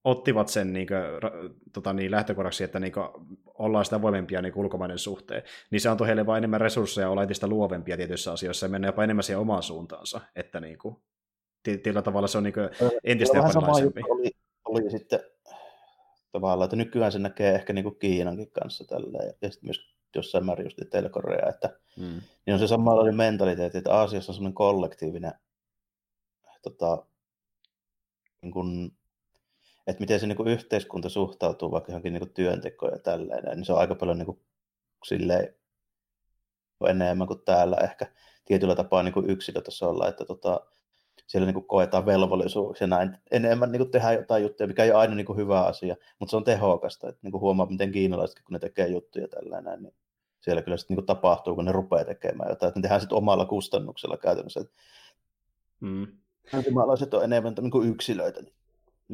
ottivat 0.05 0.49
sen 0.49 0.73
niin 0.73 0.87
kuin, 0.87 1.01
tota, 1.73 1.93
niin, 1.93 2.11
lähtökohdaksi, 2.11 2.65
että 2.65 2.81
niin 2.81 2.93
kuin, 2.93 3.09
ollaan 3.55 3.85
sitä 3.85 4.03
voimempia 4.03 4.43
niin 4.43 4.57
ulkomaiden 4.57 4.99
suhteen, 4.99 5.43
niin 5.71 5.81
se 5.81 5.89
antoi 5.89 6.07
heille 6.07 6.27
vain 6.27 6.39
enemmän 6.39 6.61
resursseja 6.61 7.11
olla 7.11 7.23
entistä 7.23 7.47
luovempia 7.47 7.97
tietyissä 7.97 8.33
asioissa 8.33 8.67
ja 8.67 8.71
mennä 8.71 8.89
jopa 8.89 9.05
enemmän 9.05 9.23
siihen 9.23 9.41
omaan 9.41 9.63
suuntaansa, 9.63 10.21
että 10.37 10.61
niin 10.61 10.79
kuin, 10.79 10.97
tietyllä 11.63 12.03
tavalla 12.03 12.29
se 12.29 12.39
on 12.39 12.45
niin 12.45 12.55
kuin, 12.55 12.71
entistä 13.05 13.37
japanilaisempi. 13.37 14.01
Oli, 14.09 14.31
oli 14.65 14.91
sitten 14.91 15.21
tavallaan, 16.33 16.67
että 16.67 16.77
nykyään 16.77 17.13
se 17.13 17.19
näkee 17.19 17.55
ehkä 17.55 17.73
niin 17.73 17.85
kuin 17.85 17.99
Kiinankin 17.99 18.51
kanssa 18.51 18.85
tällä 18.85 19.19
ja 19.43 19.51
sitten 19.51 19.69
myös 19.69 19.95
jossain 20.15 20.47
määrin 20.47 20.67
just 20.67 20.83
Etelä-Korea, 20.83 21.49
että 21.49 21.79
mm. 21.97 22.21
niin 22.47 22.55
on 22.55 22.59
se 22.59 22.67
samanlainen 22.67 23.17
mentaliteetti, 23.17 23.79
että 23.79 23.95
Aasiassa 23.95 24.33
on 24.33 24.35
semmoinen 24.35 24.55
kollektiivinen 24.55 25.33
tota, 26.63 27.07
niin 28.43 28.53
kuin, 28.53 28.97
että 29.87 30.01
miten 30.01 30.21
se 30.21 30.27
niin 30.27 30.37
kuin 30.37 30.49
yhteiskunta 30.49 31.09
suhtautuu 31.09 31.71
vaikka 31.71 31.93
johonkin 31.93 32.13
niin 32.13 32.21
kuin 32.21 32.35
työntekoon 32.35 32.93
ja 32.93 32.99
tälleen, 32.99 33.45
niin 33.45 33.65
se 33.65 33.73
on 33.73 33.79
aika 33.79 33.95
paljon 33.95 34.19
niin 34.19 34.27
kuin, 34.27 34.41
silleen, 35.05 35.55
enemmän 36.89 37.27
kuin 37.27 37.43
täällä 37.45 37.77
ehkä 37.77 38.07
tietyllä 38.45 38.75
tapaa 38.75 39.03
niin 39.03 39.15
kuin 39.15 39.31
yksilötasolla, 39.31 40.09
että 40.09 40.25
tota, 40.25 40.61
siellä 41.27 41.47
niin 41.47 41.55
kuin 41.55 41.67
koetaan 41.67 42.07
velvollisuus 42.07 42.81
ja 42.81 42.87
näin 42.87 43.19
enemmän 43.31 43.73
niin 43.73 43.81
kuin 43.81 43.91
tehdään 43.91 44.15
jotain 44.15 44.43
juttuja, 44.43 44.67
mikä 44.67 44.85
ei 44.85 44.91
ole 44.91 44.99
aina 44.99 45.15
niin 45.15 45.27
kuin 45.27 45.39
hyvä 45.39 45.63
asia, 45.63 45.97
mutta 46.19 46.31
se 46.31 46.37
on 46.37 46.45
tehokasta, 46.45 47.09
että 47.09 47.21
niin 47.23 47.33
kuin 47.33 47.41
huomaa, 47.41 47.67
miten 47.67 47.93
kiinalaiset, 47.93 48.41
kun 48.45 48.53
ne 48.53 48.59
tekee 48.59 48.89
juttuja 48.89 49.29
tällainen, 49.29 49.83
niin 49.83 49.95
siellä 50.41 50.63
kyllä 50.63 50.77
sitten 50.77 50.95
niin 50.95 51.07
kuin 51.07 51.17
tapahtuu, 51.17 51.55
kun 51.55 51.65
ne 51.65 51.73
rupeaa 51.73 52.05
tekemään 52.05 52.51
jotain, 52.51 52.69
että 52.69 52.81
ne 52.81 52.83
tehdään 52.83 53.01
sitten 53.01 53.19
omalla 53.19 53.47
kustannuksella 53.47 54.17
käytännössä. 54.17 54.61
Mm. 55.81 56.07
on 57.13 57.25
enemmän 57.25 57.55
niin 57.61 57.71
kuin 57.71 57.89
yksilöitä, 57.89 58.43
niin 58.43 58.55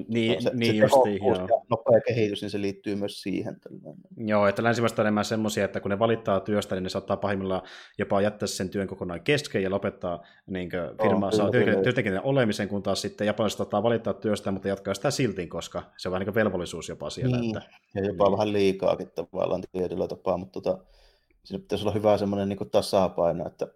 niin, 0.09 0.43
se, 0.43 0.51
niin 0.55 0.75
se 0.75 0.79
justiin, 0.79 1.25
joo. 1.25 1.35
Ja 1.35 1.47
nopea 1.71 2.01
kehitys, 2.07 2.43
niin 2.43 2.51
se 2.51 2.61
liittyy 2.61 2.97
myös 2.97 3.23
siihen. 3.23 3.61
Tällainen. 3.61 4.29
Joo, 4.29 4.47
että 4.47 4.63
länsimaista 4.63 5.03
on 5.03 5.07
enemmän 5.07 5.25
semmoisia, 5.25 5.65
että 5.65 5.81
kun 5.81 5.91
ne 5.91 5.99
valittaa 5.99 6.41
työstä, 6.41 6.75
niin 6.75 6.83
ne 6.83 6.89
saattaa 6.89 7.17
pahimmillaan 7.17 7.63
jopa 7.99 8.21
jättää 8.21 8.47
sen 8.47 8.69
työn 8.69 8.89
kokonaan 8.89 9.21
kesken 9.21 9.63
ja 9.63 9.71
lopettaa 9.71 10.23
niin 10.47 10.71
firmaa 11.03 11.31
saa 11.31 11.51
työntekijän 11.83 12.23
olemisen, 12.23 12.69
kun 12.69 12.83
taas 12.83 13.03
sitten 13.03 13.27
japanilaiset 13.27 13.59
saattaa 13.59 13.83
valittaa 13.83 14.15
työstä, 14.15 14.51
mutta 14.51 14.69
jatkaa 14.69 14.95
sitä 14.95 15.11
silti, 15.11 15.47
koska 15.47 15.83
se 15.97 16.09
on 16.09 16.13
vähän 16.13 16.27
niin 16.27 16.35
velvollisuus 16.35 16.89
jopa 16.89 17.11
siellä. 17.11 17.41
Niin. 17.41 17.57
Että, 17.57 17.71
ja 17.95 18.07
jopa 18.07 18.25
niin. 18.25 18.33
vähän 18.33 18.53
liikaakin 18.53 19.11
tavallaan 19.11 19.63
tietyllä 19.73 20.09
tapaa, 20.09 20.37
mutta 20.37 20.61
tota, 20.61 20.85
siinä 21.45 21.63
pitäisi 21.63 21.85
olla 21.85 21.95
hyvä 21.95 22.19
semmoinen 22.19 22.49
niin 22.49 22.71
tasapaino, 22.71 23.47
että 23.47 23.67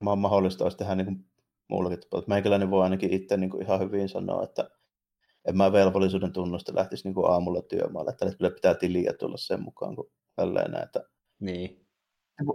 mahdollista 0.00 0.64
olisi 0.64 0.76
tehdä 0.76 0.94
niin 0.94 1.24
muullakin 1.68 2.00
tapaa. 2.00 2.22
Meikäläinen 2.26 2.70
voi 2.70 2.82
ainakin 2.82 3.12
itse 3.12 3.36
niin 3.36 3.50
kuin 3.50 3.62
ihan 3.62 3.80
hyvin 3.80 4.08
sanoa, 4.08 4.42
että 4.44 4.70
en 5.48 5.56
mä 5.56 5.72
velvollisuuden 5.72 6.32
tunnusta 6.32 6.74
lähtisi 6.74 7.08
niin 7.08 7.14
kuin 7.14 7.30
aamulla 7.30 7.62
työmaalle, 7.62 8.10
että 8.10 8.36
kyllä 8.38 8.50
pitää 8.50 8.74
tiliä 8.74 9.12
tulla 9.12 9.36
sen 9.36 9.62
mukaan, 9.62 9.96
kun 9.96 10.10
tälleen 10.36 10.82
että 10.82 11.04
niin. 11.40 11.86
Niinku 12.40 12.54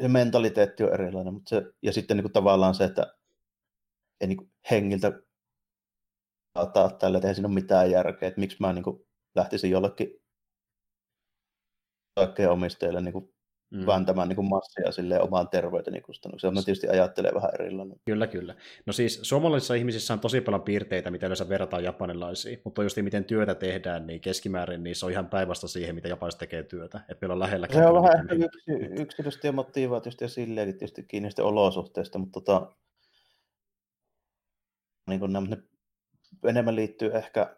se 0.00 0.08
mentaliteetti 0.08 0.84
on 0.84 0.94
erilainen, 0.94 1.34
mutta 1.34 1.48
se, 1.48 1.62
ja 1.82 1.92
sitten 1.92 2.16
niin 2.16 2.24
kuin 2.24 2.32
tavallaan 2.32 2.74
se, 2.74 2.84
että 2.84 3.14
ei 4.20 4.28
niin 4.28 4.36
kuin 4.36 4.50
hengiltä 4.70 5.12
saattaa 6.58 6.90
tällä, 6.90 7.18
että 7.18 7.28
ei 7.28 7.34
siinä 7.34 7.48
ole 7.48 7.54
mitään 7.54 7.90
järkeä, 7.90 8.28
että 8.28 8.40
miksi 8.40 8.56
mä 8.60 8.72
niin 8.72 8.82
kuin 8.82 9.06
lähtisin 9.34 9.70
jollekin 9.70 10.10
kaikkeen 12.14 12.50
omistajille 12.50 13.00
niin 13.00 13.12
kuin 13.12 13.34
mm. 13.74 13.86
vääntämään 13.86 14.28
niin 14.28 14.36
kuin 14.36 14.48
massia 14.48 14.92
sille 14.92 15.20
omaan 15.20 15.48
terveyteni 15.48 16.00
kustannukseen. 16.00 16.54
Mä 16.54 16.62
tietysti 16.62 16.88
ajattelen 16.88 17.34
vähän 17.34 17.50
erilainen. 17.54 17.96
Kyllä, 18.04 18.26
kyllä. 18.26 18.54
No 18.86 18.92
siis 18.92 19.20
suomalaisissa 19.22 19.74
ihmisissä 19.74 20.14
on 20.14 20.20
tosi 20.20 20.40
paljon 20.40 20.62
piirteitä, 20.62 21.10
mitä 21.10 21.26
yleensä 21.26 21.48
verrataan 21.48 21.84
japanilaisiin, 21.84 22.60
mutta 22.64 22.82
just 22.82 22.96
miten 22.96 23.24
työtä 23.24 23.54
tehdään, 23.54 24.06
niin 24.06 24.20
keskimäärin 24.20 24.82
niin 24.82 24.96
se 24.96 25.06
on 25.06 25.12
ihan 25.12 25.26
päivästä 25.26 25.68
siihen, 25.68 25.94
mitä 25.94 26.08
japanilaiset 26.08 26.38
tekee 26.38 26.62
työtä. 26.62 26.98
Että 26.98 27.16
meillä 27.20 27.32
on 27.32 27.38
lähellä. 27.38 27.66
Se 27.72 27.86
on 27.86 28.02
vähän 28.02 28.30
ehkä 28.30 28.44
yksi, 28.44 29.02
yksilöstä 29.02 29.46
ja 29.46 29.52
motivaatiosta 29.52 30.24
ja 30.24 30.28
silleenkin 30.28 30.78
tietysti 30.78 31.02
kiinni 31.02 31.28
olosuhteista, 31.42 32.18
mutta 32.18 32.40
tota, 32.40 32.72
niin 35.08 35.20
kuin 35.20 35.32
ne 35.32 35.58
enemmän 36.44 36.76
liittyy 36.76 37.10
ehkä 37.14 37.56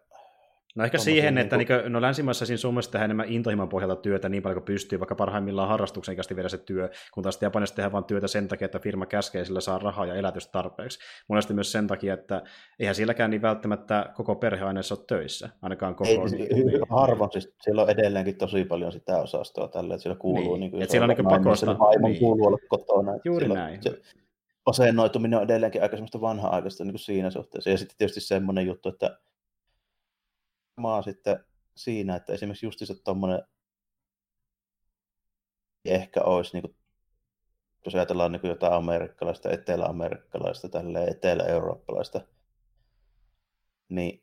No 0.77 0.85
ehkä 0.85 0.99
siihen, 0.99 1.35
niin 1.35 1.43
että 1.43 1.57
kuin... 1.57 1.93
no 1.93 2.01
länsimaissa 2.01 2.47
siinä 2.47 2.59
Suomessa 2.59 2.91
tehdään 2.91 3.05
enemmän 3.05 3.29
intohimon 3.29 3.69
pohjalta 3.69 3.97
työtä 3.97 4.29
niin 4.29 4.43
paljon 4.43 4.55
kuin 4.55 4.65
pystyy, 4.65 5.01
vaikka 5.01 5.15
parhaimmillaan 5.15 5.69
harrastuksen 5.69 6.13
ikäisesti 6.13 6.37
viedä 6.37 6.49
se 6.49 6.59
työ, 6.59 6.91
kun 7.15 7.23
taas 7.23 7.43
Japanissa 7.43 7.75
tehdään 7.75 7.93
vain 7.93 8.05
työtä 8.05 8.29
sen 8.29 8.49
takia, 8.49 8.65
että 8.65 8.79
firma 8.79 9.07
käskee 9.07 9.45
sillä 9.45 9.61
saa 9.61 9.79
rahaa 9.79 10.07
ja 10.07 10.15
elätystä 10.15 10.53
tarpeeksi. 10.53 10.99
Monesti 11.29 11.55
myös 11.55 11.73
sen 11.73 11.87
takia, 11.87 12.15
että 12.15 12.43
eihän 12.79 12.95
silläkään 12.95 13.31
niin 13.31 13.43
välttämättä 13.43 14.13
koko 14.15 14.35
perheaineessa 14.35 14.95
ole 14.95 15.05
töissä, 15.07 15.49
ainakaan 15.63 15.95
koko... 15.95 16.11
Ei, 16.11 16.19
niin, 16.19 16.67
niin. 16.67 16.81
harvoin, 16.91 17.33
siis 17.33 17.55
siellä 17.63 17.83
on 17.83 17.91
edelleenkin 17.91 18.39
tosi 18.39 18.65
paljon 18.65 18.93
sitä 18.93 19.19
osastoa 19.19 19.69
tällä, 19.69 19.95
että 19.95 20.03
siellä 20.03 20.19
kuuluu... 20.19 20.57
Niin, 20.57 20.61
niin 20.61 20.71
kuin, 20.71 20.83
että 20.83 20.91
siellä 20.91 21.05
on 21.05 21.17
niin 21.17 21.29
pakosta. 21.29 21.77
Niin. 22.03 22.19
kuuluu 22.19 22.47
olla 22.47 22.59
kotona. 22.69 23.13
Juuri 23.25 23.49
näin. 23.49 23.83
Se, 23.83 24.01
asennoituminen 24.67 25.39
on 25.39 25.45
edelleenkin 25.45 25.83
aika 25.83 25.97
semmoista 25.97 26.21
vanha-aikaista 26.21 26.85
niin 26.85 26.93
kuin 26.93 27.01
siinä 27.01 27.31
suhteessa. 27.31 27.71
Ja 27.71 27.79
sitten 27.79 27.97
tietysti 27.99 28.21
semmoinen 28.21 28.67
juttu, 28.67 28.89
että 28.89 29.19
maa 30.77 31.03
sitten 31.03 31.45
siinä, 31.77 32.17
että 32.17 32.33
esimerkiksi 32.33 32.67
justiinsa 32.67 32.95
tuommoinen 33.05 33.43
ehkä 35.85 36.23
olisi, 36.23 36.53
niin 36.53 36.63
kuin, 36.63 36.77
jos 37.85 37.95
ajatellaan 37.95 38.33
niin 38.33 38.41
kuin 38.41 38.49
jotain 38.49 38.73
amerikkalaista, 38.73 39.51
etelä-amerikkalaista, 39.51 40.69
tälle 40.69 41.05
etelä-eurooppalaista, 41.05 42.21
niin 43.89 44.23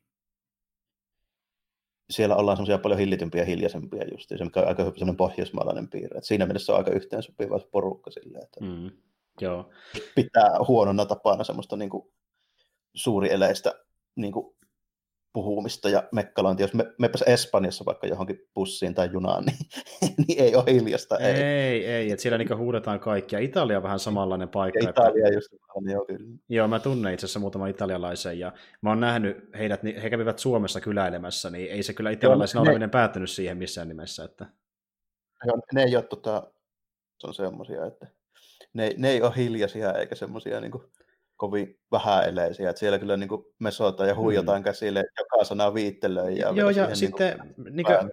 siellä 2.10 2.36
ollaan 2.36 2.58
semmoisia 2.58 2.78
paljon 2.78 3.00
hillitympiä 3.00 3.42
ja 3.42 3.46
hiljaisempia 3.46 4.08
justiin, 4.12 4.44
mikä 4.44 4.60
on 4.60 4.68
aika 4.68 4.84
semmoinen 4.84 5.18
pohjoismaalainen 5.18 5.88
piirre. 5.88 6.18
Et 6.18 6.24
siinä 6.24 6.46
mielessä 6.46 6.74
on 6.74 6.78
aika 6.78 6.92
yhteensopiva 6.92 7.60
porukka 7.72 8.12
silleen, 8.12 8.44
että 8.44 8.60
mm, 8.62 8.92
joo. 9.42 9.70
pitää 10.16 10.52
huonona 10.68 11.06
tapana 11.06 11.44
semmoista 11.44 11.78
niin 11.78 11.90
kuin, 11.90 12.14
suurieleistä 12.94 13.74
niin 14.16 14.34
kuin, 14.34 14.56
puhumista 15.34 15.90
ja 15.90 16.04
mekkalointia. 16.12 16.64
Jos 16.64 16.74
me, 16.74 16.86
mepäs 17.00 17.22
Espanjassa 17.22 17.86
vaikka 17.86 18.08
johonkin 18.08 18.48
bussiin 18.54 18.96
tai 18.96 19.10
junaan, 19.12 19.46
niin, 19.46 19.58
niin 20.28 20.44
ei 20.44 20.56
ole 20.56 20.74
hiljasta. 20.74 21.18
Ei, 21.18 21.44
ei, 21.44 21.86
ei 21.86 22.12
että 22.12 22.22
siellä 22.22 22.38
niinku 22.38 22.56
huudetaan 22.56 23.00
kaikkia. 23.00 23.40
Italia 23.40 23.78
on 23.78 23.84
vähän 23.84 24.00
samanlainen 24.00 24.50
paikka. 24.50 24.80
Ja 24.84 24.90
Italia 24.90 25.28
että... 25.28 25.38
just 25.38 25.52
vähän, 25.52 25.92
joo 25.94 26.06
kyllä. 26.06 26.38
Joo, 26.50 26.68
mä 26.68 26.80
tunnen 26.80 27.14
itse 27.14 27.26
asiassa 27.26 27.40
muutaman 27.40 27.70
italialaisen 27.70 28.40
ja 28.40 28.54
mä 28.82 28.90
oon 28.90 29.00
nähnyt 29.00 29.38
heidät, 29.58 29.84
niin 29.84 30.02
he 30.02 30.10
kävivät 30.10 30.40
Suomessa 30.40 30.82
kyläilemässä, 30.82 31.50
niin 31.50 31.72
ei 31.72 31.84
se 31.84 31.94
kyllä 31.94 32.12
italialaisen 32.12 32.62
ne... 32.62 32.70
oleminen 32.70 32.90
päättynyt 32.90 33.30
siihen 33.30 33.58
missään 33.58 33.88
nimessä. 33.88 34.24
Että... 34.24 34.46
Joo, 35.46 35.58
ne 35.74 35.84
ei 35.84 35.96
ole 35.96 36.04
tota, 36.04 36.52
se 37.20 37.28
on 37.28 37.34
semmoisia, 37.34 37.86
että 37.86 38.08
ne, 38.74 38.94
ne 38.98 39.10
ei 39.10 39.22
ole 39.22 39.34
hiljaisia 39.38 39.94
eikä 39.94 40.16
semmoisia 40.16 40.62
niin 40.62 40.72
kuin 40.72 40.84
kovin 41.38 41.80
vähäeleisiä, 41.92 42.70
että 42.70 42.80
siellä 42.80 43.00
kyllä 43.00 43.18
niin 43.18 43.30
kuin 43.30 43.46
mesotaan 43.60 44.10
ja 44.10 44.16
huijataan 44.16 44.62
mm. 44.62 44.64
käsille 44.64 45.04
joka 45.18 45.44
sana 45.44 45.74
viittelöi. 45.74 46.38
Ja 46.38 46.50
Joo, 46.56 46.70
ja 46.70 46.96
sitten 46.96 47.40
niin 47.70 47.86
kuin, 47.86 48.12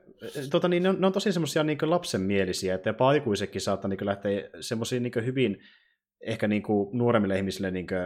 tuota, 0.50 0.68
niin, 0.68 0.82
ne, 0.82 0.88
on, 0.88 1.00
ne 1.00 1.06
on 1.06 1.12
tosi 1.12 1.32
semmoisia 1.32 1.64
niin 1.64 1.78
lapsenmielisiä, 1.82 2.74
että 2.74 2.88
jopa 2.88 3.08
aikuisetkin 3.08 3.60
saattaa 3.60 3.88
niin 3.88 4.06
lähteä 4.06 4.42
semmoisiin 4.60 5.02
niin 5.02 5.24
hyvin 5.24 5.58
ehkä 6.20 6.48
niin 6.48 6.62
kuin 6.62 6.88
nuoremmille 6.92 7.36
ihmisille 7.36 7.70
niin 7.70 7.86
kuin, 7.86 7.98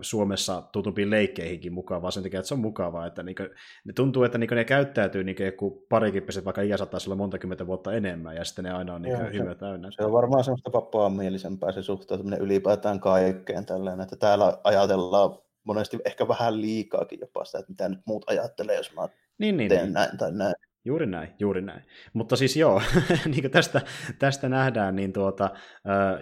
Suomessa 0.00 0.62
tutumpiin 0.72 1.10
leikkeihinkin 1.10 1.72
mukaan, 1.72 2.02
vaan 2.02 2.12
sen 2.12 2.22
takia, 2.22 2.40
että 2.40 2.48
se 2.48 2.54
on 2.54 2.60
mukavaa, 2.60 3.06
että 3.06 3.22
niin 3.22 3.36
kuin, 3.36 3.48
ne 3.84 3.92
tuntuu, 3.92 4.24
että 4.24 4.38
niin 4.38 4.48
kuin 4.48 4.56
ne 4.56 4.64
käyttäytyy 4.64 5.24
niin 5.24 5.36
kuin 5.36 5.46
joku 5.46 5.86
parikymppiset, 5.88 6.44
vaikka 6.44 6.62
iä 6.62 6.76
saattaa 6.76 7.00
olla 7.06 7.16
monta 7.16 7.38
kymmentä 7.38 7.66
vuotta 7.66 7.92
enemmän, 7.92 8.36
ja 8.36 8.44
sitten 8.44 8.64
ne 8.64 8.72
aina 8.72 8.94
on 8.94 9.02
niin 9.02 9.16
kuin, 9.16 9.32
hyvä 9.32 9.54
täynnä. 9.54 9.90
Se 9.90 10.04
on 10.04 10.12
varmaan 10.12 10.44
semmoista 10.44 10.72
vapaa 10.72 11.10
mielisempää 11.10 11.72
se 11.72 11.82
suhtautuminen 11.82 12.40
ylipäätään 12.40 13.00
kaikkeen 13.00 13.66
tällainen, 13.66 14.00
että 14.00 14.16
täällä 14.16 14.58
ajatellaan 14.64 15.38
monesti 15.64 15.98
ehkä 16.04 16.28
vähän 16.28 16.60
liikaakin 16.60 17.20
jopa 17.20 17.44
sitä, 17.44 17.58
että 17.58 17.72
mitä 17.72 17.88
nyt 17.88 18.00
muut 18.06 18.24
ajattelee, 18.30 18.76
jos 18.76 18.94
mä 18.94 19.08
niin, 19.38 19.56
niin, 19.56 19.68
teen 19.68 19.82
niin. 19.82 19.92
näin 19.92 20.18
tai 20.18 20.32
näin. 20.32 20.54
Juuri 20.84 21.06
näin, 21.06 21.28
juuri 21.38 21.62
näin. 21.62 21.82
Mutta 22.12 22.36
siis 22.36 22.56
joo, 22.56 22.82
niin 23.24 23.40
kuin 23.40 23.50
tästä, 23.50 23.80
tästä 24.18 24.48
nähdään, 24.48 24.96
niin 24.96 25.12
tuota, 25.12 25.50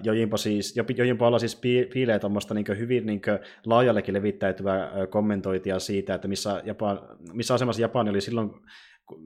Jojimpo, 0.02 0.36
siis, 0.36 0.76
Jojimpolla 0.96 1.38
siis 1.38 1.60
piilee 1.92 2.18
tuommoista 2.18 2.54
niin 2.54 2.78
hyvin 2.78 3.06
niin 3.06 3.20
laajallekin 3.66 4.14
levittäytyvää 4.14 4.90
kommentointia 5.10 5.78
siitä, 5.78 6.14
että 6.14 6.28
missä, 6.28 6.62
Japan, 6.64 6.98
missä 7.32 7.54
asemassa 7.54 7.82
Japani 7.82 8.10
oli 8.10 8.20
silloin, 8.20 8.50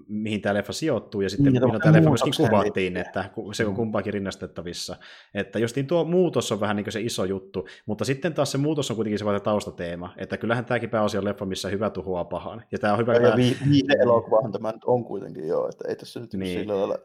mihin 0.09 0.41
tämä 0.41 0.55
leffa 0.55 0.73
sijoittuu, 0.73 1.21
ja 1.21 1.31
sitten 1.31 1.53
niin, 1.53 1.63
milloin 1.63 1.81
tämä 1.81 1.97
leffa 1.97 2.11
myöskin 2.11 2.33
kuvattiin, 2.37 2.97
että 2.97 3.31
se 3.53 3.67
on 3.67 3.73
mm. 3.73 3.77
kumpaakin 3.77 4.13
rinnastettavissa. 4.13 4.97
Että 5.35 5.59
justiin 5.59 5.87
tuo 5.87 6.05
muutos 6.05 6.53
on 6.53 6.61
vähän 6.61 6.77
niin 6.77 6.85
kuin 6.85 6.93
se 6.93 7.01
iso 7.01 7.25
juttu, 7.25 7.69
mutta 7.87 8.05
sitten 8.05 8.35
taas 8.35 8.53
se 8.53 8.59
muutos 8.59 8.91
on 8.91 8.97
kuitenkin 8.97 9.19
se 9.19 9.25
taustateema, 9.45 10.15
että 10.17 10.37
kyllähän 10.37 10.65
tämäkin 10.65 10.91
pääosin 10.91 11.19
on 11.19 11.25
leffa, 11.25 11.47
missä 11.47 11.69
hyvä 11.69 11.91
tuhoaa 11.91 12.25
pahan. 12.25 12.63
Ja 12.73 12.79
tämä 12.79 12.93
on 12.93 12.99
hyvä... 12.99 13.15
Ja, 13.15 13.21
tämä... 13.21 13.37
viide 13.71 13.93
elokuvahan 14.03 14.53
tämä 14.53 14.73
nyt 14.73 14.85
on 14.85 15.05
kuitenkin 15.05 15.49
joo, 15.49 15.69
että 15.69 15.89
ei 15.89 15.97
tässä 15.97 16.21
nyt 16.21 16.35
niin. 16.35 16.61
sillä 16.61 16.77
lailla 16.77 16.99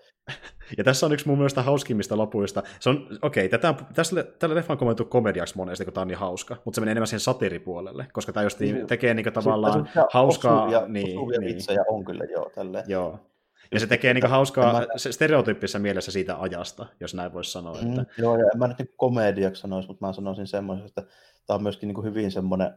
ja 0.78 0.84
tässä 0.84 1.05
on 1.05 1.13
yksi 1.13 1.28
mun 1.28 1.38
mielestä 1.38 1.61
hauskimmista 1.61 2.17
lopuista. 2.17 2.63
Se 2.80 2.89
on, 2.89 3.07
okei, 3.21 3.45
okay, 3.45 3.59
tätä, 3.59 3.84
tässä, 3.93 4.23
tällä 4.23 4.55
leffa 4.55 4.73
on 4.73 4.78
kommentoitu 4.78 5.09
komediaksi 5.09 5.57
monesti, 5.57 5.86
kun 5.86 5.93
tämä 5.93 6.01
on 6.01 6.07
niin 6.07 6.17
hauska, 6.17 6.57
mutta 6.65 6.76
se 6.76 6.82
menee 6.82 6.91
enemmän 6.91 7.07
siihen 7.07 7.19
satiripuolelle, 7.19 8.07
koska 8.13 8.34
tämä 8.34 8.43
just 8.43 8.59
niin, 8.59 8.88
tekee 8.88 9.13
niin 9.13 9.34
tavallaan 9.34 9.89
hauskaa... 10.11 10.61
Osuvia, 10.61 10.88
niin, 10.88 11.17
osuvia 11.17 11.39
niin. 11.39 11.55
vitsejä 11.55 11.84
on 11.89 12.05
kyllä, 12.05 12.23
joo, 12.23 12.51
tälleen. 12.55 12.86
Joo. 12.88 13.19
Ja 13.71 13.80
se 13.80 13.88
tekee 13.88 14.13
niin 14.13 14.28
hauskaa 14.28 14.73
mä... 14.73 14.86
stereotyyppisessä 14.97 15.80
mielessä 15.80 16.11
siitä 16.11 16.41
ajasta, 16.41 16.86
jos 16.99 17.13
näin 17.13 17.34
voisi 17.34 17.51
sanoa. 17.51 17.80
Että... 17.80 18.01
Mm, 18.01 18.05
joo, 18.17 18.38
ja 18.38 18.45
en 18.53 18.59
mä 18.59 18.67
nyt 18.67 18.78
niin 18.78 18.93
komediaksi 18.97 19.61
sanoisi, 19.61 19.88
mutta 19.88 20.05
mä 20.07 20.13
sanoisin 20.13 20.47
semmoisen, 20.47 20.86
että 20.86 21.03
tämä 21.45 21.55
on 21.55 21.63
myöskin 21.63 21.88
niin 21.88 22.03
hyvin 22.03 22.32
semmoinen, 22.32 22.73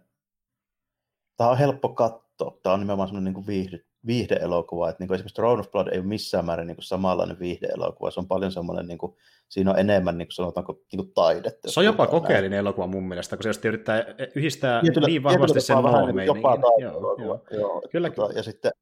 tämä 1.37 1.51
on 1.51 1.59
helppo 1.59 1.89
katsoa, 1.89 2.59
tämä 2.63 2.75
on 2.75 2.81
nimenomaan 2.81 3.09
semmoinen 3.09 3.35
niin 3.35 3.47
viihdy, 3.47 3.85
viihdeelokuva, 4.07 4.89
että 4.89 5.03
niin 5.03 5.09
kuin 5.09 5.15
esimerkiksi 5.15 5.35
Throne 5.35 5.61
of 5.61 5.71
Blood 5.71 5.89
ei 5.89 5.99
ole 5.99 6.07
missään 6.07 6.45
määrin 6.45 6.67
niin 6.67 6.77
kuin 6.77 6.85
samanlainen 6.85 7.39
viihdeelokuva, 7.39 8.11
se 8.11 8.21
on 8.21 8.29
paljon 8.29 8.53
semmoinen, 8.53 8.89
niin 8.89 8.99
kuin, 8.99 9.17
siinä 9.49 9.71
on 9.71 9.79
enemmän 9.79 10.19
niin 10.19 10.29
kuin 10.29 10.35
sanotaanko 10.35 10.73
niin 10.73 10.99
kuin 10.99 11.13
taidetta. 11.15 11.71
Se 11.71 11.81
on 11.81 11.87
jopa 11.87 12.07
kokeellinen 12.07 12.51
näin. 12.51 12.61
elokuva 12.61 12.87
mun 12.87 13.09
mielestä, 13.09 13.37
kun 13.37 13.43
se 13.43 13.49
just 13.49 13.65
yrittää 13.65 14.05
yhdistää 14.35 14.81
tietyllä, 14.81 15.07
niin 15.07 15.23
vahvasti 15.23 15.61
sen 15.61 15.83
vähän 15.83 16.17
niin 16.17 16.27
jopa 16.27 16.59
joo, 16.79 17.17
joo. 17.19 17.45
joo. 17.51 17.83
Kyllä, 17.91 18.11
tota, 18.11 18.33
ja 18.33 18.43
sitten, 18.43 18.73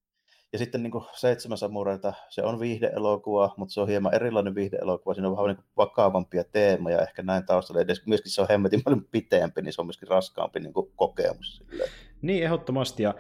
ja 0.53 0.59
sitten 0.59 0.83
niin 0.83 0.91
kuin 0.91 1.05
Seitsemän 1.13 1.59
samureita, 1.59 2.13
se 2.29 2.43
on 2.43 2.61
viihdeelokuva, 2.61 3.55
mutta 3.57 3.73
se 3.73 3.81
on 3.81 3.89
hieman 3.89 4.15
erilainen 4.15 4.55
viihdeelokuva, 4.55 5.15
siinä 5.15 5.29
on 5.29 5.37
vähän 5.37 5.47
niin 5.47 5.57
kuin 5.57 5.67
vakavampia 5.77 6.45
teemoja 6.45 7.03
ehkä 7.03 7.23
näin 7.23 7.47
taustalla, 7.47 7.81
edes 7.81 8.07
myöskin 8.07 8.33
se 8.33 8.41
on 8.43 8.49
hemmetin 8.51 8.83
paljon 8.85 9.05
pitempi, 9.11 9.63
niin 9.63 9.73
se 9.73 9.81
on 9.81 9.87
myöskin 9.87 10.09
raskaampi 10.09 10.61
niin 10.61 10.73
kuin 10.73 10.93
kokemus. 10.97 11.57
Silleen. 11.57 11.91
Niin, 12.23 12.45
ehdottomasti, 12.45 13.03
ja 13.03 13.15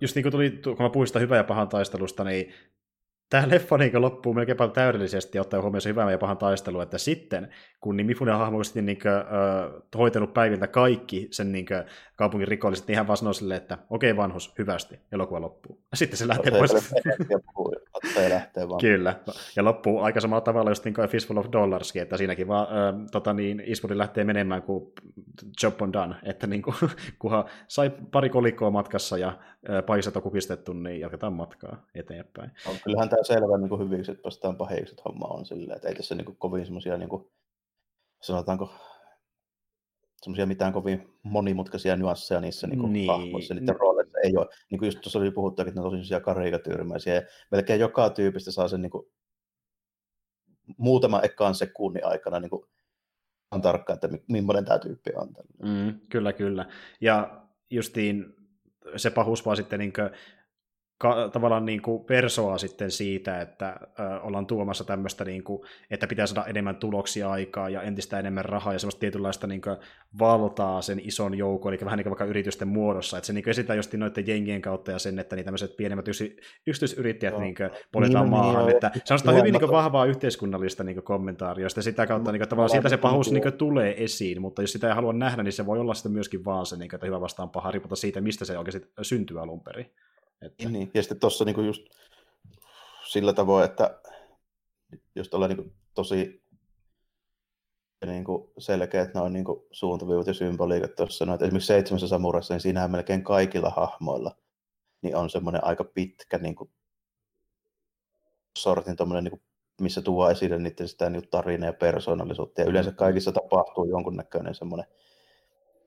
just 0.00 0.14
niin 0.14 0.22
kuin 0.22 0.32
tuli, 0.32 0.50
kun 0.50 0.76
mä 0.78 0.90
puhuin 0.90 1.06
sitä 1.06 1.18
hyvän 1.18 1.36
ja 1.36 1.44
pahan 1.44 1.68
taistelusta, 1.68 2.24
niin 2.24 2.52
tämä 3.30 3.48
leffa 3.48 3.78
niin 3.78 4.02
loppuu 4.02 4.34
melkein 4.34 4.56
paljon 4.56 4.74
täydellisesti 4.74 5.38
ottaen 5.38 5.62
huomioon 5.62 5.80
se 5.80 5.88
hyvän 5.88 6.12
ja 6.12 6.18
pahan 6.18 6.38
taistelu, 6.38 6.80
että 6.80 6.98
sitten, 6.98 7.48
kun 7.80 7.96
niin 7.96 8.06
Mifunen 8.06 8.38
hahmo 8.38 8.58
on 8.58 8.64
niin 8.74 8.98
kuin, 8.98 9.12
uh, 9.14 10.00
hoitanut 10.00 10.34
päiviltä 10.34 10.66
kaikki 10.66 11.28
sen 11.30 11.52
niin 11.52 11.66
kuin, 11.66 11.84
kaupungin 12.16 12.48
rikolliset, 12.48 12.86
niin 12.88 12.96
hän 12.96 13.06
vaan 13.06 13.16
sanoo 13.16 13.32
silleen, 13.32 13.60
että 13.62 13.78
okei 13.90 14.10
okay, 14.10 14.22
vanhus, 14.22 14.54
hyvästi, 14.58 15.00
elokuva 15.12 15.40
loppuu. 15.40 15.82
Ja 15.90 15.96
sitten 15.96 16.18
se 16.18 16.28
lähtee 16.28 16.50
pois. 16.50 16.92
Lähtee 18.28 18.68
vaan. 18.68 18.80
Kyllä, 18.80 19.20
ja 19.56 19.64
loppuu 19.64 20.00
aika 20.00 20.20
samalla 20.20 20.40
tavalla 20.40 20.70
just 20.70 20.84
niin 20.84 20.94
kuin 20.94 21.08
Fistful 21.08 21.36
of 21.36 21.46
Dollarskin, 21.52 22.02
että 22.02 22.16
siinäkin 22.16 22.48
vaan 22.48 22.66
uh, 22.66 23.06
tota 23.10 23.32
niin, 23.34 23.60
Eastwood 23.60 23.96
lähtee 23.96 24.24
menemään, 24.24 24.62
kun 24.62 24.92
job 25.62 25.82
on 25.82 25.92
done, 25.92 26.14
että 26.22 26.46
niin 26.46 26.62
kuin, 26.62 26.76
kunhan 27.18 27.44
sai 27.68 27.90
pari 28.12 28.30
kolikkoa 28.30 28.70
matkassa 28.70 29.18
ja 29.18 29.28
uh, 29.28 29.86
paiset 29.86 30.16
on 30.16 30.22
kukistettu, 30.22 30.72
niin 30.72 31.00
jatketaan 31.00 31.32
matkaa 31.32 31.86
eteenpäin. 31.94 32.50
On, 32.66 32.76
kyllähän 32.84 33.08
tämä 33.08 33.22
selvä 33.22 33.58
niin 33.58 33.78
hyviksi, 33.78 34.12
että 34.12 34.24
vastaan 34.24 34.56
pahikset 34.56 35.04
homma 35.04 35.26
on 35.26 35.46
silleen, 35.46 35.76
että 35.76 35.88
ei 35.88 35.94
tässä 35.94 36.14
niin 36.14 36.24
kuin, 36.24 36.36
kovin 36.36 36.64
semmoisia 36.64 36.98
niin 36.98 37.08
kuin, 37.08 37.30
sanotaanko, 38.22 38.70
semmoisia 40.22 40.46
mitään 40.46 40.72
kovin 40.72 41.14
monimutkaisia 41.22 41.96
nyansseja 41.96 42.40
niissä 42.40 42.66
niin 42.66 42.80
kuin 42.80 42.92
niin. 42.92 43.10
hahmoissa, 43.10 43.54
niiden 43.54 43.76
ei 44.24 44.36
ole. 44.36 44.46
Niin 44.70 44.78
kuin 44.78 44.86
just 44.86 45.00
tuossa 45.00 45.18
oli 45.18 45.30
puhuttu, 45.30 45.62
että 45.62 45.74
ne 45.74 45.80
on 45.80 45.90
tosi 45.90 46.14
karikatyyrimäisiä, 46.24 47.14
ja 47.14 47.22
melkein 47.50 47.80
joka 47.80 48.10
tyypistä 48.10 48.50
saa 48.50 48.68
sen 48.68 48.82
niin 48.82 48.90
kuin, 48.90 49.06
muutaman 50.76 51.24
ekaan 51.24 51.54
sekunnin 51.54 52.06
aikana 52.06 52.40
niin 52.40 52.50
kuin, 52.50 52.66
on 53.50 53.62
tarkkaan, 53.62 53.94
että 53.94 54.18
millainen 54.28 54.64
tämä 54.64 54.78
tyyppi 54.78 55.10
on. 55.14 55.28
Mm, 55.62 56.00
kyllä, 56.08 56.32
kyllä. 56.32 56.66
Ja 57.00 57.42
justiin 57.70 58.36
se 58.96 59.10
pahus 59.10 59.46
vaan 59.46 59.56
sitten 59.56 59.78
niin 59.78 59.92
ka- 60.98 61.28
tavallaan 61.32 61.64
niin 61.64 61.82
kuin 61.82 62.04
persoa 62.04 62.58
sitten 62.58 62.90
siitä, 62.90 63.40
että 63.40 63.76
ö, 64.00 64.20
ollaan 64.20 64.46
tuomassa 64.46 64.84
tämmöistä, 64.84 65.24
niin 65.24 65.44
kuin, 65.44 65.62
että 65.90 66.06
pitää 66.06 66.26
saada 66.26 66.48
enemmän 66.48 66.76
tuloksia 66.76 67.30
aikaa 67.30 67.68
ja 67.68 67.82
entistä 67.82 68.18
enemmän 68.18 68.44
rahaa 68.44 68.72
ja 68.72 68.78
semmoista 68.78 69.00
tietynlaista 69.00 69.46
niin 69.46 69.60
kuin, 69.60 69.76
valtaa 70.18 70.82
sen 70.82 71.00
ison 71.04 71.38
joukon, 71.38 71.74
eli 71.74 71.84
vähän 71.84 71.96
niin 71.96 72.04
kuin 72.04 72.10
vaikka 72.10 72.24
yritysten 72.24 72.68
muodossa, 72.68 73.18
että 73.18 73.26
se 73.26 73.32
niin 73.32 73.44
kuin 73.44 73.50
esitää 73.50 73.76
just 73.76 73.94
noiden 73.94 74.26
jengien 74.26 74.62
kautta 74.62 74.90
ja 74.90 74.98
sen, 74.98 75.18
että 75.18 75.36
niin 75.36 75.44
tämmöiset 75.44 75.76
pienemmät 75.76 76.08
yksi, 76.08 76.36
yksityisyrittäjät 76.66 77.38
niin 77.38 77.54
kuin, 77.54 77.70
poljetaan 77.92 78.24
niin, 78.24 78.30
maahan, 78.30 78.66
niin, 78.66 78.74
että 78.74 78.90
se 79.04 79.14
on 79.14 79.36
hyvin 79.36 79.52
niin 79.52 79.60
kuin, 79.60 79.70
vahvaa 79.70 80.04
yhteiskunnallista 80.04 80.84
niin 80.84 81.02
kommentaaria, 81.02 81.68
ja 81.76 81.82
sitä 81.82 82.06
kautta 82.06 82.32
niin 82.32 82.40
kuin, 82.40 82.48
tavallaan 82.48 82.70
siitä 82.70 82.88
se 82.88 82.96
pahuus 82.96 83.32
niin 83.32 83.42
kuin, 83.42 83.52
tulee 83.54 84.04
esiin, 84.04 84.40
mutta 84.42 84.62
jos 84.62 84.72
sitä 84.72 84.88
ei 84.88 84.94
halua 84.94 85.12
nähdä, 85.12 85.42
niin 85.42 85.52
se 85.52 85.66
voi 85.66 85.78
olla 85.78 85.94
sitten 85.94 86.12
myöskin 86.12 86.44
vaan 86.44 86.66
se, 86.66 86.76
niin 86.76 86.88
kuin, 86.88 86.96
että 86.96 87.06
hyvä 87.06 87.20
vastaan 87.20 87.50
paha, 87.50 87.70
riippumatta 87.70 87.96
siitä, 87.96 88.20
mistä 88.20 88.44
se 88.44 88.58
oikeasti 88.58 88.88
syntyy 89.02 89.42
alun 89.42 89.60
perin. 89.60 89.86
Että... 90.42 90.68
Niin, 90.68 90.90
ja 90.94 91.02
sitten 91.02 91.20
tuossa 91.20 91.44
niinku 91.44 91.60
just 91.60 91.82
sillä 93.08 93.32
tavoin, 93.32 93.64
että 93.64 94.00
just 95.14 95.34
olla 95.34 95.48
niinku 95.48 95.72
tosi 95.94 96.42
niinku 98.06 98.52
selkeät 98.58 99.14
noin 99.14 99.32
niinku 99.32 99.66
suuntaviivat 99.70 100.26
ja 100.26 100.34
symboliikat 100.34 100.94
tuossa. 100.94 101.26
No, 101.26 101.34
esimerkiksi 101.34 101.66
seitsemässä 101.66 102.08
samurassa, 102.08 102.54
niin 102.54 102.60
siinähän 102.60 102.90
melkein 102.90 103.24
kaikilla 103.24 103.70
hahmoilla 103.70 104.36
niin 105.02 105.16
on 105.16 105.30
semmoinen 105.30 105.64
aika 105.64 105.84
pitkä 105.84 106.38
niinku, 106.38 106.70
sortin 108.58 108.96
niinku, 109.22 109.42
missä 109.80 110.02
tuo 110.02 110.30
esille 110.30 110.58
niiden 110.58 110.88
sitä 110.88 111.10
niinku, 111.10 111.28
tarinaa 111.30 111.68
ja 111.68 111.72
persoonallisuutta. 111.72 112.60
Ja 112.60 112.66
yleensä 112.66 112.92
kaikissa 112.92 113.32
tapahtuu 113.32 113.84
jonkunnäköinen 113.84 114.54
semmoinen 114.54 114.86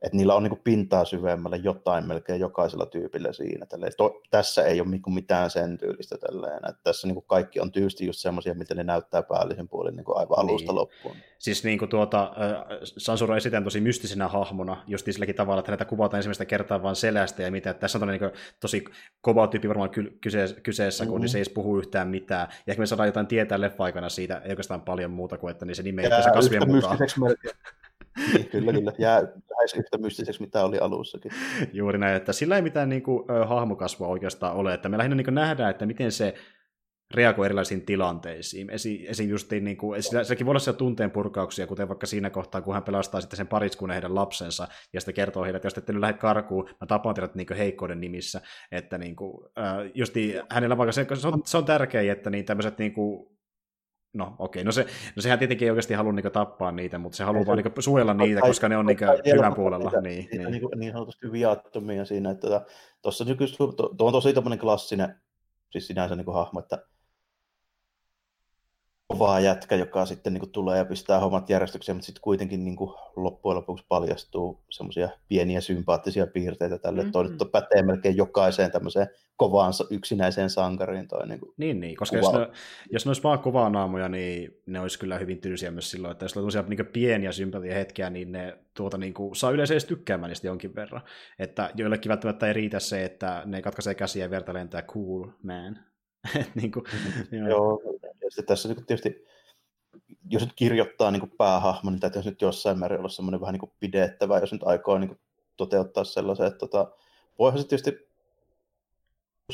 että 0.02 0.18
niillä 0.18 0.36
on 0.36 0.44
niin 0.44 0.62
pintaa 0.64 1.06
syvemmällä 1.06 1.58
jotain 1.58 2.08
melkein 2.08 2.40
jokaisella 2.40 2.86
tyypillä 2.86 3.34
siinä. 3.34 3.66
To, 3.98 4.22
tässä 4.30 4.64
ei 4.64 4.82
ole 4.82 4.90
niinku 4.90 5.10
mitään 5.10 5.50
sen 5.50 5.78
tyylistä. 5.78 6.18
Tälleen. 6.18 6.70
Että 6.70 6.82
tässä 6.84 7.08
niin 7.08 7.24
kaikki 7.28 7.60
on 7.60 7.72
tyysti 7.72 8.06
just 8.06 8.20
semmoisia, 8.20 8.54
miten 8.54 8.78
ne 8.78 8.84
näyttää 8.84 9.24
päällisen 9.24 9.68
puolin 9.68 9.96
niin 9.96 10.06
aivan 10.16 10.40
alusta 10.40 10.72
niin. 10.72 10.76
loppuun. 10.76 11.16
Siis 11.40 11.64
niin 11.64 11.80
kuin 11.80 11.90
tuota, 11.90 12.24
äh, 12.24 12.78
Sansuro 12.84 13.36
esitän 13.36 13.64
tosi 13.64 13.82
mystisenä 13.82 14.28
hahmona, 14.28 14.84
just 14.88 15.08
silläkin 15.12 15.36
tavalla, 15.36 15.60
että 15.60 15.72
häntä 15.72 15.86
kuvataan 15.86 16.18
ensimmäistä 16.18 16.46
kertaa 16.46 16.84
vain 16.84 16.96
selästä 16.96 17.44
ja 17.44 17.52
mitä. 17.52 17.74
Tässä 17.74 18.00
on 18.02 18.08
niin 18.08 18.22
tosi 18.60 18.86
kova 19.22 19.48
tyyppi 19.48 19.68
varmaan 19.68 19.90
kyseessä, 20.64 21.06
kun 21.06 21.14
mm-hmm. 21.14 21.22
niin 21.22 21.30
se 21.30 21.38
ei 21.38 21.46
puhu 21.54 21.78
yhtään 21.78 22.08
mitään. 22.08 22.48
Ja 22.68 22.72
ehkä 22.72 22.82
me 22.82 22.86
saadaan 22.86 23.08
jotain 23.08 23.28
tietää 23.28 23.62
leffa-aikana 23.62 24.10
siitä, 24.10 24.38
ei 24.38 24.50
oikeastaan 24.50 24.82
paljon 24.82 25.12
muuta 25.12 25.38
kuin, 25.38 25.52
että 25.52 25.66
niin 25.66 25.76
se 25.76 25.84
nime 25.84 26.02
ei 26.02 26.10
kasvien 26.34 26.72
mukaan. 26.72 26.98
Niin, 28.18 28.50
kyllä, 28.50 28.74
kyllä. 28.74 28.92
Jää 29.00 29.22
lähes 29.22 29.74
yhtä 29.78 29.98
mystiseksi, 29.98 30.42
mitä 30.42 30.66
oli 30.66 30.80
alussakin. 30.80 31.32
Juuri 31.74 31.98
näin, 31.98 32.16
että 32.16 32.34
sillä 32.34 32.56
ei 32.56 32.62
mitään 32.62 32.90
niin 32.90 33.04
kuin, 33.04 33.24
hahmokasvua 33.48 34.08
oikeastaan 34.08 34.56
ole, 34.56 34.74
että 34.74 34.90
me 34.90 34.98
lähinnä 34.98 35.16
niin 35.16 35.26
kuin, 35.26 35.36
nähdään, 35.36 35.72
että 35.72 35.86
miten 35.86 36.12
se 36.12 36.34
reagoi 37.14 37.46
erilaisiin 37.46 37.86
tilanteisiin. 37.86 38.70
Esi, 38.70 39.06
esim. 39.08 39.30
justiin, 39.30 39.64
niin 39.64 39.78
kuin, 39.78 40.04
sekin 40.24 40.46
voi 40.46 40.52
olla 40.52 40.60
siellä 40.60 40.78
tunteen 40.78 41.12
purkauksia, 41.12 41.68
kuten 41.68 41.88
vaikka 41.88 42.08
siinä 42.08 42.30
kohtaa, 42.30 42.62
kun 42.62 42.74
hän 42.74 42.84
pelastaa 42.84 43.22
sitten 43.22 43.38
sen 43.38 43.48
pariskunnan 43.48 43.96
heidän 43.96 44.16
lapsensa, 44.16 44.68
ja 44.94 45.02
sitten 45.02 45.16
kertoo 45.16 45.44
heille, 45.44 45.56
että 45.56 45.66
jos 45.66 45.78
ette 45.78 45.94
nyt 45.94 46.02
lähde 46.02 46.18
karkuun, 46.18 46.70
mä 46.82 46.88
tapan 46.88 47.16
teidät 47.16 47.36
niin 47.36 47.48
heikkouden 47.58 48.02
nimissä. 48.02 48.42
Että 48.72 48.98
niin 48.98 49.16
kuin, 49.16 49.48
justiin, 49.94 50.42
hänellä 50.50 50.78
vaikka 50.78 50.92
se, 50.92 51.08
se, 51.14 51.28
on, 51.28 51.42
se 51.46 51.58
on 51.58 51.66
tärkeää, 51.66 52.14
että 52.14 52.30
niin 52.30 52.46
tämmöiset 52.46 52.78
niin 52.78 52.94
kuin, 52.94 53.32
No 54.14 54.36
okei, 54.40 54.62
okay. 54.62 54.64
no, 54.64 54.72
se, 54.72 54.86
no 55.16 55.22
sehän 55.22 55.40
tietenkin 55.40 55.66
ei 55.66 55.70
oikeasti 55.70 55.94
halua 55.94 56.12
niin 56.14 56.32
tappaa 56.32 56.72
niitä, 56.72 56.98
mutta 56.98 57.16
se 57.16 57.24
haluaa 57.24 57.46
vaan 57.46 57.58
niin 57.58 57.74
suojella 57.84 58.14
niitä, 58.14 58.42
koska 58.42 58.70
ne 58.70 58.78
on 58.78 58.86
niin 58.86 58.98
hyvän 59.36 59.56
puolella. 59.56 59.90
Niitä, 59.90 60.02
niin, 60.02 60.30
niitä, 60.32 60.50
niin. 60.50 60.52
Niin, 60.52 60.80
niin 60.80 60.94
sanotusti 60.94 61.32
viattomia 61.32 62.06
siinä. 62.06 62.32
Että 62.32 62.66
tuossa 63.02 63.26
tota, 63.58 63.96
tuo 63.98 64.08
on 64.08 64.14
tosi 64.14 64.34
tämmöinen 64.34 64.60
klassinen, 64.60 65.22
siis 65.70 65.88
sinänsä 65.88 66.16
niin 66.16 66.34
hahmo, 66.34 66.60
että 66.60 66.86
kovaa 69.12 69.40
jätkä, 69.40 69.76
joka 69.76 70.06
sitten 70.06 70.34
niin 70.34 70.40
kuin, 70.40 70.52
tulee 70.52 70.78
ja 70.78 70.86
pistää 70.86 71.20
hommat 71.20 71.50
järjestykseen, 71.50 71.96
mutta 71.96 72.06
sitten 72.06 72.22
kuitenkin 72.22 72.64
niin 72.64 72.76
kuin, 72.76 72.94
loppujen 73.16 73.56
lopuksi 73.56 73.86
paljastuu 73.90 74.64
semmoisia 74.70 75.10
pieniä 75.28 75.62
sympaattisia 75.62 76.28
piirteitä 76.28 76.78
tälle. 76.78 77.02
Mm-hmm. 77.02 77.38
Toi 77.38 77.50
pätee 77.52 77.82
melkein 77.82 78.18
jokaiseen 78.18 78.72
tämmöiseen 78.72 79.08
kovaan 79.38 79.74
yksinäiseen 79.90 80.50
sankariin. 80.50 81.08
Toi, 81.08 81.28
niin, 81.28 81.40
kuin, 81.40 81.54
niin, 81.58 81.80
niin, 81.80 81.96
koska 81.96 82.20
kuva. 82.20 82.40
jos 82.40 82.48
ne, 82.48 82.54
jos 82.92 83.06
ne 83.06 83.10
olisi 83.10 83.24
vaan 83.24 83.40
kovaa 83.40 83.70
naamoja, 83.70 84.10
niin 84.10 84.62
ne 84.66 84.80
olisi 84.80 85.00
kyllä 85.00 85.18
hyvin 85.18 85.42
tylsiä 85.42 85.72
myös 85.72 85.92
silloin, 85.92 86.12
että 86.12 86.26
jos 86.26 86.38
on 86.38 86.44
tosiaan 86.44 86.70
niin 86.70 86.86
pieniä 86.86 87.32
sympatia 87.32 87.74
hetkiä, 87.74 88.10
niin 88.10 88.32
ne 88.32 88.58
tuota, 88.74 88.98
niin 88.98 89.14
kuin, 89.14 89.36
saa 89.36 89.52
yleensä 89.52 89.74
edes 89.74 89.86
tykkäämään 89.86 90.30
niistä 90.30 90.48
jonkin 90.48 90.76
verran. 90.76 91.02
Että 91.40 91.72
joillekin 91.76 92.10
välttämättä 92.10 92.48
ei 92.48 92.54
riitä 92.54 92.80
se, 92.80 93.06
että 93.06 93.42
ne 93.46 93.62
katkaisee 93.62 93.96
käsiä 93.96 94.26
ja 94.26 94.30
verta 94.30 94.54
lentää 94.54 94.82
cool 94.82 95.28
man. 95.44 95.91
niin 96.56 96.72
kuin, 96.72 96.86
joo. 97.32 97.48
joo. 97.50 97.82
Ja 98.38 98.44
tässä 98.44 98.70
niin 98.70 98.86
tietysti 98.86 99.26
jos 100.30 100.42
nyt 100.42 100.54
kirjoittaa 100.56 101.12
niin 101.12 101.20
kuin 101.20 101.34
päähahmo, 101.38 101.92
niin 101.92 102.00
täytyy 102.00 102.22
nyt 102.26 102.42
jossain 102.42 102.80
määrin 102.80 103.00
olla 103.00 103.10
semmoinen 103.10 103.42
vähän 103.42 103.54
niin 103.54 103.60
kuin 103.60 103.72
pidettävä, 103.80 104.40
jos 104.40 104.52
nyt 104.52 104.64
aikoo 104.64 104.98
niin 104.98 105.08
kuin 105.08 105.20
toteuttaa 105.58 106.04
sellaisen, 106.04 106.48
että 106.48 106.60
tota, 106.60 106.92
voihan 107.40 107.62
se 107.62 107.68
tietysti 107.68 108.12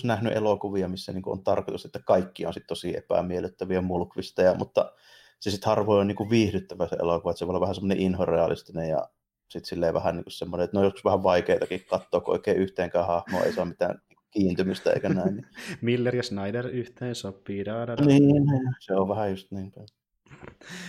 nähnyt 0.03 0.35
elokuvia, 0.35 0.87
missä 0.87 1.13
niin 1.13 1.23
on 1.25 1.43
tarkoitus, 1.43 1.85
että 1.85 1.99
kaikki 1.99 2.45
on 2.45 2.53
sit 2.53 2.67
tosi 2.67 2.97
epämiellyttäviä 2.97 3.81
mulkvisteja, 3.81 4.53
mutta 4.53 4.93
se 5.39 5.51
sitten 5.51 5.69
harvoin 5.69 6.01
on 6.01 6.07
niin 6.07 6.15
kuin 6.15 6.29
viihdyttävä 6.29 6.87
se 6.87 6.95
elokuva, 6.95 7.31
että 7.31 7.39
se 7.39 7.47
voi 7.47 7.51
olla 7.51 7.61
vähän 7.61 7.75
semmoinen 7.75 7.99
inhorealistinen 7.99 8.89
ja 8.89 9.09
sitten 9.49 9.69
silleen 9.69 9.93
vähän 9.93 10.15
niin 10.15 10.23
kuin 10.23 10.33
semmoinen, 10.33 10.65
että 10.65 10.77
no 10.77 10.83
joskus 10.83 11.03
vähän 11.03 11.23
vaikeitakin 11.23 11.85
katsoa, 11.89 12.21
kun 12.21 12.33
oikein 12.33 12.57
yhteenkään 12.57 13.07
hahmoa 13.07 13.41
ei 13.41 13.53
saa 13.53 13.65
mitään 13.65 14.01
kiintymystä 14.31 14.91
eikä 14.91 15.09
näin. 15.09 15.35
Niin. 15.35 15.47
Miller 15.81 16.15
ja 16.15 16.23
Snyder 16.23 16.67
yhteen 16.67 17.15
sopii. 17.15 17.65
Da, 17.65 17.87
da, 17.87 17.97
da. 17.97 18.05
Niin, 18.05 18.43
se 18.79 18.93
on 18.95 19.09
vähän 19.09 19.31
just 19.31 19.51
niin. 19.51 19.73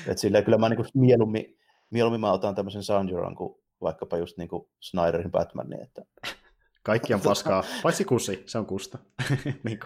Et 0.07 0.19
silleen 0.19 0.45
kyllä 0.45 0.59
mä 0.59 0.69
niin 0.69 0.77
kuin 0.77 0.89
mieluummin, 0.95 1.59
mieluummin 1.91 2.21
mä 2.21 2.33
otan 2.33 2.55
tämmöisen 2.55 2.83
Sanjuran 2.83 3.35
kuin 3.35 3.55
vaikkapa 3.81 4.19
just 4.19 4.37
niin 4.37 4.49
kuin 4.49 4.69
Snyderin 4.81 5.31
Batman. 5.31 5.71
Niin 5.71 5.83
että... 5.83 6.03
Kaikki 6.83 7.15
on 7.15 7.21
paskaa, 7.21 7.65
paitsi 7.83 8.05
kusi, 8.05 8.43
se 8.47 8.59
on 8.59 8.67
kusta. 8.67 8.99
niin 9.65 9.81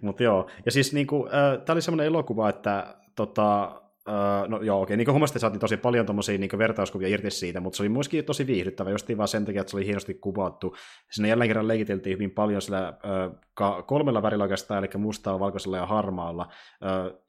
Mutta 0.00 0.22
joo, 0.22 0.50
ja 0.64 0.72
siis 0.72 0.92
niin 0.92 1.06
kuin, 1.06 1.26
äh, 1.26 1.64
tämä 1.64 1.74
oli 1.74 1.82
semmoinen 1.82 2.06
elokuva, 2.06 2.48
että 2.48 2.96
tota, 3.14 3.80
Uh, 4.08 4.48
no 4.48 4.62
joo, 4.62 4.82
okei, 4.82 4.96
niin 4.96 5.04
kuin 5.04 5.12
huomasin, 5.12 5.40
saatiin 5.40 5.60
tosi 5.60 5.76
paljon 5.76 6.06
tommosia 6.06 6.38
niin 6.38 6.58
vertauskuvia 6.58 7.08
irti 7.08 7.30
siitä, 7.30 7.60
mutta 7.60 7.76
se 7.76 7.82
oli 7.82 7.88
myöskin 7.88 8.24
tosi 8.24 8.46
viihdyttävä, 8.46 8.90
jostain 8.90 9.18
vaan 9.18 9.28
sen 9.28 9.44
takia, 9.44 9.60
että 9.60 9.70
se 9.70 9.76
oli 9.76 9.86
hienosti 9.86 10.14
kuvattu. 10.14 10.76
Sinne 11.10 11.28
jälleen 11.28 11.48
kerran 11.48 11.68
leikiteltiin 11.68 12.14
hyvin 12.14 12.30
paljon 12.30 12.62
sillä 12.62 12.98
uh, 13.04 13.44
kolmella 13.86 14.22
värillä 14.22 14.42
oikeastaan, 14.42 14.84
eli 14.84 15.02
mustaa, 15.02 15.40
valkoisella 15.40 15.76
ja 15.76 15.86
harmaalla. 15.86 16.48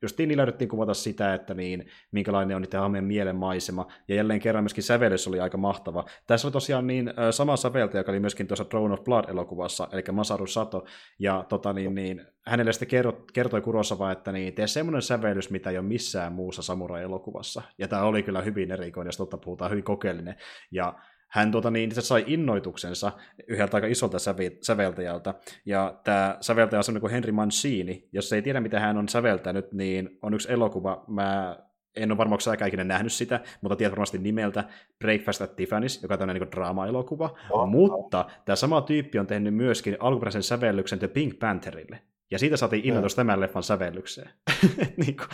Justiin 0.01 0.29
niin 0.29 0.37
löydettiin 0.37 0.69
kuvata 0.69 0.93
sitä, 0.93 1.33
että 1.33 1.53
niin, 1.53 1.87
minkälainen 2.11 2.55
on 2.55 2.61
niiden 2.61 2.79
hahmojen 2.79 3.03
mielenmaisema, 3.03 3.87
ja 4.07 4.15
jälleen 4.15 4.39
kerran 4.39 4.63
myöskin 4.63 4.83
sävellys 4.83 5.27
oli 5.27 5.39
aika 5.39 5.57
mahtava. 5.57 6.05
Tässä 6.27 6.47
oli 6.47 6.51
tosiaan 6.51 6.87
niin 6.87 7.13
sama 7.31 7.55
säveltäjä, 7.55 7.99
joka 7.99 8.11
oli 8.11 8.19
myöskin 8.19 8.47
tuossa 8.47 8.65
Throne 8.65 8.93
of 8.93 9.03
Blood-elokuvassa, 9.03 9.87
eli 9.91 10.03
Masaru 10.11 10.47
Sato, 10.47 10.85
ja 11.19 11.45
tota, 11.49 11.73
niin, 11.73 11.95
niin, 11.95 12.25
hänelle 12.45 12.73
sitten 12.73 13.13
kertoi 13.33 13.61
Kurosawa, 13.61 14.11
että 14.11 14.31
niin, 14.31 14.53
tee 14.53 14.67
semmoinen 14.67 15.01
sävellys, 15.01 15.49
mitä 15.49 15.69
ei 15.69 15.77
ole 15.77 15.87
missään 15.87 16.33
muussa 16.33 16.61
samurai-elokuvassa. 16.65 17.61
Ja 17.77 17.87
tämä 17.87 18.01
oli 18.03 18.23
kyllä 18.23 18.41
hyvin 18.41 18.71
erikoinen, 18.71 19.07
jos 19.07 19.17
totta 19.17 19.37
puhutaan, 19.37 19.71
hyvin 19.71 19.83
kokeellinen. 19.83 20.35
Ja 20.71 20.93
hän 21.29 21.51
tuota, 21.51 21.71
niin, 21.71 21.91
se 21.91 22.01
sai 22.01 22.23
innoituksensa 22.27 23.11
yhdeltä 23.47 23.77
aika 23.77 23.87
isolta 23.87 24.17
säveltäjältä. 24.61 25.33
Ja 25.65 25.99
tämä 26.03 26.37
säveltäjä 26.41 26.79
on 26.79 26.83
sellainen 26.83 27.01
kuin 27.01 27.11
Henry 27.11 27.31
Mancini. 27.31 28.09
Jos 28.11 28.33
ei 28.33 28.41
tiedä, 28.41 28.61
mitä 28.61 28.79
hän 28.79 28.97
on 28.97 29.09
säveltänyt, 29.09 29.71
niin 29.73 30.19
on 30.21 30.33
yksi 30.33 30.51
elokuva, 30.51 31.03
mä 31.07 31.57
en 31.95 32.11
ole 32.11 32.17
varmaan 32.17 32.41
säkään 32.41 32.67
ikinä 32.67 32.83
nähnyt 32.83 33.13
sitä, 33.13 33.39
mutta 33.61 33.75
tiedät 33.75 33.91
varmasti 33.91 34.17
nimeltä 34.17 34.63
Breakfast 34.99 35.41
at 35.41 35.51
Tiffany's, 35.51 36.01
joka 36.01 36.13
on 36.13 36.19
tämmöinen 36.19 36.41
niin 36.41 36.51
draama-elokuva. 36.51 37.37
Oh, 37.49 37.67
mutta 37.67 38.25
tämä 38.45 38.55
sama 38.55 38.81
tyyppi 38.81 39.19
on 39.19 39.27
tehnyt 39.27 39.55
myöskin 39.55 39.97
alkuperäisen 39.99 40.43
sävellyksen 40.43 40.99
The 40.99 41.07
Pink 41.07 41.39
Pantherille. 41.39 41.99
Ja 42.31 42.39
siitä 42.39 42.57
saatiin 42.57 42.85
innoitus 42.85 43.15
tämän 43.15 43.41
leffan 43.41 43.63
sävellykseen. 43.63 44.29
niin 45.05 45.17
kuin, 45.17 45.27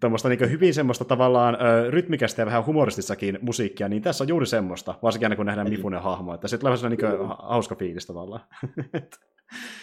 tuommoista 0.00 0.28
niin 0.28 0.50
hyvin 0.50 0.74
semmoista 0.74 1.04
tavallaan 1.04 1.54
ö, 1.54 1.90
rytmikästä 1.90 2.42
ja 2.42 2.46
vähän 2.46 2.66
humoristissakin 2.66 3.38
musiikkia, 3.42 3.88
niin 3.88 4.02
tässä 4.02 4.24
on 4.24 4.28
juuri 4.28 4.46
semmoista, 4.46 4.94
varsinkin 5.02 5.26
aina 5.26 5.36
kun 5.36 5.46
nähdään 5.46 5.68
Mifunen 5.68 6.02
hahmo, 6.02 6.34
että 6.34 6.48
se 6.48 6.58
tulee 6.58 6.76
vähän 6.76 6.90
niin 6.90 7.28
hauska 7.38 7.74
fiilis 7.74 8.06
tavallaan. 8.06 8.40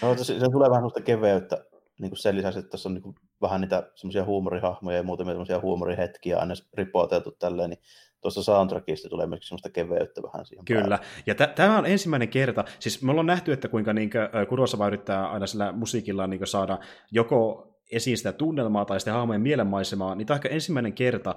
no, 0.01 0.15
se, 0.17 0.23
se 0.39 0.49
tulee 0.51 0.69
vähän 0.69 0.81
sellaista 0.81 1.01
keveyttä 1.01 1.65
niin 2.01 2.09
kuin 2.09 2.17
sen 2.17 2.37
lisäksi, 2.37 2.59
että 2.59 2.69
tässä 2.69 2.89
on 2.89 2.93
niin 2.93 3.03
kuin 3.03 3.15
vähän 3.41 3.61
niitä 3.61 3.91
semmoisia 3.95 4.25
huumorihahmoja 4.25 4.97
ja 4.97 5.03
muutamia 5.03 5.33
semmoisia 5.33 5.59
huumorihetkiä 5.59 6.37
aina 6.37 6.53
ripoteltu 6.73 7.31
tälleen, 7.31 7.69
niin 7.69 7.79
tuossa 8.21 8.43
soundtrackista 8.43 9.09
tulee 9.09 9.27
myös 9.27 9.47
semmoista 9.47 9.69
keveyttä 9.69 10.21
vähän 10.23 10.45
siihen 10.45 10.65
Kyllä, 10.65 10.81
päälle. 10.81 11.05
ja 11.25 11.35
t- 11.35 11.55
tämä 11.55 11.77
on 11.77 11.85
ensimmäinen 11.85 12.29
kerta, 12.29 12.65
siis 12.79 13.01
me 13.01 13.11
ollaan 13.11 13.25
nähty, 13.25 13.53
että 13.53 13.67
kuinka 13.67 13.93
niin 13.93 14.09
Kurosawa 14.49 14.87
yrittää 14.87 15.29
aina 15.29 15.47
sillä 15.47 15.71
musiikilla 15.71 16.27
niin 16.27 16.47
saada 16.47 16.79
joko 17.11 17.67
esiin 17.91 18.17
sitä 18.17 18.33
tunnelmaa 18.33 18.85
tai 18.85 18.99
sitä 18.99 19.13
hahmojen 19.13 19.41
mielenmaisemaa, 19.41 20.15
niin 20.15 20.25
tämä 20.25 20.35
on 20.35 20.37
ehkä 20.37 20.49
ensimmäinen 20.49 20.93
kerta, 20.93 21.35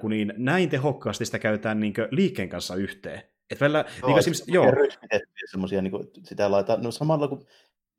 kun 0.00 0.10
niin 0.10 0.34
näin 0.36 0.68
tehokkaasti 0.68 1.24
sitä 1.24 1.38
käytetään 1.38 1.80
niin 1.80 1.94
liikkeen 2.10 2.48
kanssa 2.48 2.74
yhteen. 2.74 3.22
Et 3.50 3.60
välillä, 3.60 3.84
joo, 4.00 4.08
niin 4.08 4.18
esimerkiksi, 4.18 4.52
joo. 4.52 4.72
Semmoisia, 5.50 5.82
niin 5.82 5.90
kuin, 5.90 6.08
sitä 6.22 6.50
laitetaan, 6.50 6.82
no 6.82 6.90
samalla 6.90 7.28
kun 7.28 7.46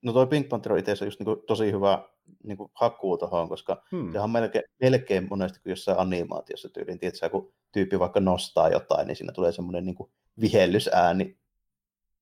No 0.01 0.13
toi 0.13 0.27
Pink 0.27 0.49
Panther 0.49 0.73
on 0.73 0.79
itse 0.79 0.91
asiassa 0.91 1.23
niin 1.23 1.37
tosi 1.47 1.71
hyvä 1.71 2.03
niin 2.43 2.57
hakkuu 2.73 3.17
tuohon, 3.17 3.49
koska 3.49 3.83
hmm. 3.91 4.11
sehän 4.11 4.23
on 4.23 4.31
melkein, 4.31 4.63
melkein 4.81 5.27
monesti 5.29 5.59
kuin 5.59 5.71
jossain 5.71 5.99
animaatiossa 5.99 6.69
tyyliin, 6.69 6.99
tietysti 6.99 7.29
kun 7.29 7.53
tyyppi 7.71 7.99
vaikka 7.99 8.19
nostaa 8.19 8.69
jotain, 8.69 9.07
niin 9.07 9.15
siinä 9.15 9.33
tulee 9.33 9.51
semmoinen 9.51 9.85
niin 9.85 9.95
vihellysääni. 10.41 11.37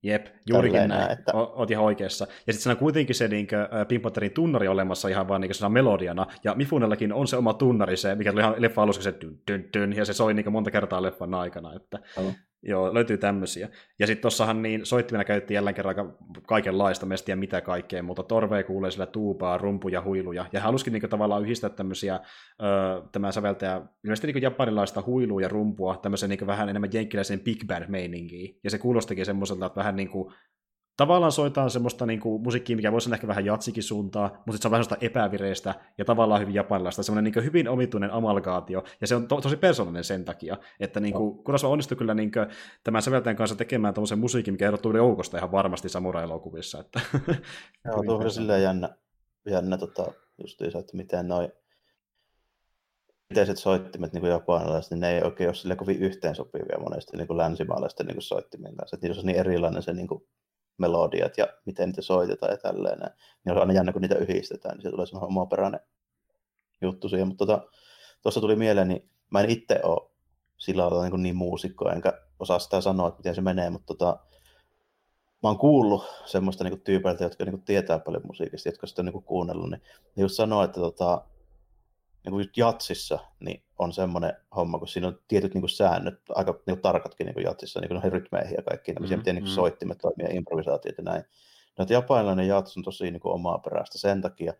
Jep, 0.03 0.27
juurikin 0.49 0.89
näin. 0.89 1.11
Että... 1.11 1.31
O- 1.33 1.53
oot 1.55 1.71
ihan 1.71 1.85
oikeassa. 1.85 2.25
Ja 2.25 2.53
sitten 2.53 2.63
siinä 2.63 2.71
on 2.71 2.77
kuitenkin 2.77 3.15
se 3.15 3.27
niin 3.27 3.47
kuin, 3.47 3.87
Pink 3.87 4.01
Pantherin 4.01 4.31
tunnari 4.31 4.67
olemassa 4.67 5.07
ihan 5.07 5.27
vaan 5.27 5.41
niin 5.41 5.51
kuin, 5.59 5.71
melodiana, 5.71 6.25
ja 6.43 6.55
Mifunellakin 6.55 7.13
on 7.13 7.27
se 7.27 7.37
oma 7.37 7.53
tunnari, 7.53 7.97
se, 7.97 8.15
mikä 8.15 8.31
tuli 8.31 8.41
ihan 8.41 8.55
leffa 8.57 8.81
alussa 8.83 9.01
se 9.01 9.13
dyn, 9.21 9.39
dyn, 9.51 9.69
dyn, 9.73 9.93
ja 9.93 10.05
se 10.05 10.13
soi 10.13 10.33
niin 10.33 10.51
monta 10.51 10.71
kertaa 10.71 11.01
leffan 11.01 11.33
aikana. 11.33 11.75
Että... 11.75 11.99
Oh. 12.17 12.33
Joo, 12.67 12.93
löytyy 12.93 13.17
tämmöisiä. 13.17 13.69
Ja 13.99 14.07
sitten 14.07 14.21
tossahan 14.21 14.61
niin 14.61 14.85
soittimena 14.85 15.23
käytettiin 15.23 15.55
jälleen 15.55 15.75
kerran 15.75 15.97
aika 15.97 16.17
kaikenlaista, 16.47 17.05
mä 17.05 17.15
tiedä 17.25 17.39
mitä 17.39 17.61
kaikkea, 17.61 18.03
mutta 18.03 18.23
Torvea 18.23 18.63
kuulee 18.63 18.91
sillä 18.91 19.05
tuupaa, 19.05 19.57
rumpuja, 19.57 20.01
huiluja. 20.01 20.45
Ja 20.53 20.61
halusikin 20.61 20.93
niin 20.93 21.09
tavallaan 21.09 21.43
yhdistää 21.43 21.69
tämmöisiä, 21.69 22.19
öö, 22.63 23.01
tämä 23.11 23.31
säveltäjä, 23.31 23.81
ilmeisesti 24.03 24.27
niin 24.27 24.41
japanilaista 24.41 25.03
huilua 25.05 25.41
ja 25.41 25.47
rumpua, 25.47 25.97
tämmöisen 25.97 26.29
niin 26.29 26.47
vähän 26.47 26.69
enemmän 26.69 26.89
jenkkiläisen 26.93 27.39
big 27.39 27.67
band 27.67 27.85
meiningiin. 27.87 28.59
Ja 28.63 28.69
se 28.69 28.77
kuulostikin 28.77 29.25
semmoiselta, 29.25 29.65
että 29.65 29.77
vähän 29.77 29.95
niin 29.95 30.09
kuin 30.09 30.33
tavallaan 30.97 31.31
soitaan 31.31 31.69
semmoista 31.69 32.05
niin 32.05 32.19
kuin, 32.19 32.43
musiikkia, 32.43 32.75
mikä 32.75 32.91
voisi 32.91 33.13
ehkä 33.13 33.27
vähän 33.27 33.45
jatsikin 33.45 33.83
suuntaa, 33.83 34.43
mutta 34.45 34.61
se 34.61 34.67
on 34.67 34.71
vähän 34.71 34.83
semmoista 34.83 35.05
epävireistä 35.05 35.75
ja 35.97 36.05
tavallaan 36.05 36.41
hyvin 36.41 36.55
japanilaista, 36.55 37.03
semmoinen 37.03 37.33
niin 37.33 37.45
hyvin 37.45 37.69
omituinen 37.69 38.11
amalgaatio, 38.11 38.83
ja 39.01 39.07
se 39.07 39.15
on 39.15 39.27
to- 39.27 39.41
tosi 39.41 39.57
persoonallinen 39.57 40.03
sen 40.03 40.25
takia, 40.25 40.57
että 40.79 40.99
niin 40.99 41.13
kuin, 41.13 41.43
Kurosawa 41.43 41.73
onnistui 41.73 41.97
kyllä 41.97 42.13
niin 42.13 42.31
kuin, 42.31 42.47
tämän 42.83 43.01
säveltäjän 43.01 43.35
kanssa 43.35 43.55
tekemään 43.55 43.93
tämmöisen 43.93 44.19
musiikin, 44.19 44.53
mikä 44.53 44.67
erottuu 44.67 44.97
joukosta 44.97 45.37
ihan 45.37 45.51
varmasti 45.51 45.89
samurai-elokuvissa. 45.89 46.79
Että, 46.79 47.01
Joo, 47.85 48.03
tuo 48.03 48.15
on 48.15 48.31
silleen 48.31 48.63
jännä, 48.63 48.89
jännä 49.45 49.77
tota, 49.77 50.11
justiinsa, 50.41 50.79
että 50.79 50.97
miten 50.97 51.27
noin 51.27 51.51
yhteiset 53.31 53.57
soittimet 53.57 54.13
niin 54.13 54.21
kuin 54.21 54.31
japanilaiset, 54.31 54.91
niin 54.91 54.99
ne 54.99 55.15
ei 55.15 55.21
oikein 55.23 55.47
ole 55.47 55.55
sille 55.55 55.75
kovin 55.75 55.99
yhteensopivia 55.99 56.79
monesti 56.79 57.17
niin 57.17 57.27
kuin 57.27 57.37
länsimaalaisten 57.37 58.05
niin 58.05 58.15
kuin 58.15 58.23
soittimien 58.23 58.75
kanssa. 58.75 58.95
Että 58.95 59.07
niissä 59.07 59.21
on 59.21 59.25
niin 59.25 59.39
erilainen 59.39 59.83
se 59.83 59.93
niin 59.93 60.07
kuin 60.07 60.23
melodiat 60.77 61.37
ja 61.37 61.47
miten 61.65 61.89
niitä 61.89 62.01
soitetaan 62.01 62.51
ja 62.51 62.57
tälleen. 62.57 62.99
Niin 63.45 63.53
on 63.53 63.57
aina 63.57 63.73
jännä, 63.73 63.93
kun 63.93 64.01
niitä 64.01 64.15
yhdistetään, 64.15 64.75
niin 64.75 64.83
se 64.83 64.91
tulee 64.91 65.05
semmoinen 65.05 65.27
omaperäinen 65.27 65.79
juttu 66.81 67.09
siihen. 67.09 67.27
Mutta 67.27 67.45
tuossa 67.45 67.69
tota, 68.23 68.39
tuli 68.39 68.55
mieleen, 68.55 68.87
niin 68.87 69.09
mä 69.29 69.41
en 69.41 69.49
itse 69.49 69.79
ole 69.83 70.11
sillä 70.57 70.83
lailla 70.83 71.09
niin, 71.09 71.23
niin 71.23 71.35
muusikko, 71.35 71.89
enkä 71.89 72.13
osaa 72.39 72.59
sitä 72.59 72.81
sanoa, 72.81 73.07
että 73.07 73.19
miten 73.19 73.35
se 73.35 73.41
menee, 73.41 73.69
mutta 73.69 73.85
tota, 73.85 74.19
mä 75.43 75.49
oon 75.49 75.57
kuullut 75.57 76.05
semmoista 76.25 76.63
niin 76.63 76.81
tyypeiltä, 76.81 77.23
jotka 77.23 77.45
niin 77.45 77.61
tietää 77.61 77.99
paljon 77.99 78.27
musiikista, 78.27 78.69
jotka 78.69 78.87
sitä 78.87 79.01
on 79.01 79.05
niin 79.05 79.23
kuunnellut, 79.23 79.69
niin 79.69 79.81
just 80.17 80.35
sanoo, 80.35 80.63
että 80.63 80.79
tota, 80.79 81.21
niin 82.25 82.31
kuin 82.31 82.49
jatsissa 82.57 83.19
niin 83.39 83.63
on 83.79 83.93
semmoinen 83.93 84.33
homma, 84.55 84.79
kun 84.79 84.87
siinä 84.87 85.07
on 85.07 85.19
tietyt 85.27 85.53
niin 85.53 85.61
kuin 85.61 85.69
säännöt, 85.69 86.19
aika 86.29 86.51
niin 86.51 86.75
kuin 86.75 86.81
tarkatkin 86.81 87.25
niin 87.25 87.33
kuin 87.33 87.43
jatsissa, 87.43 87.79
niin 87.79 87.89
kuin 87.89 88.11
rytmeihin 88.11 88.55
ja 88.55 88.63
kaikki 88.63 88.93
tämmöisiä, 88.93 89.17
mm-hmm. 89.17 89.21
miten 89.21 89.35
niin 89.35 89.43
kuin 89.43 89.51
mm. 89.51 89.55
soittimet 89.55 89.97
toimii 89.97 90.25
ja 90.27 90.35
improvisaatiot 90.35 90.97
ja 90.97 91.03
näin. 91.03 91.23
No, 91.77 91.83
että 91.83 91.93
japanilainen 91.93 92.47
jats 92.47 92.77
on 92.77 92.83
tosi 92.83 93.11
niin 93.11 93.19
kuin 93.19 93.33
omaa 93.33 93.57
perästä 93.57 93.97
sen 93.97 94.21
takia, 94.21 94.53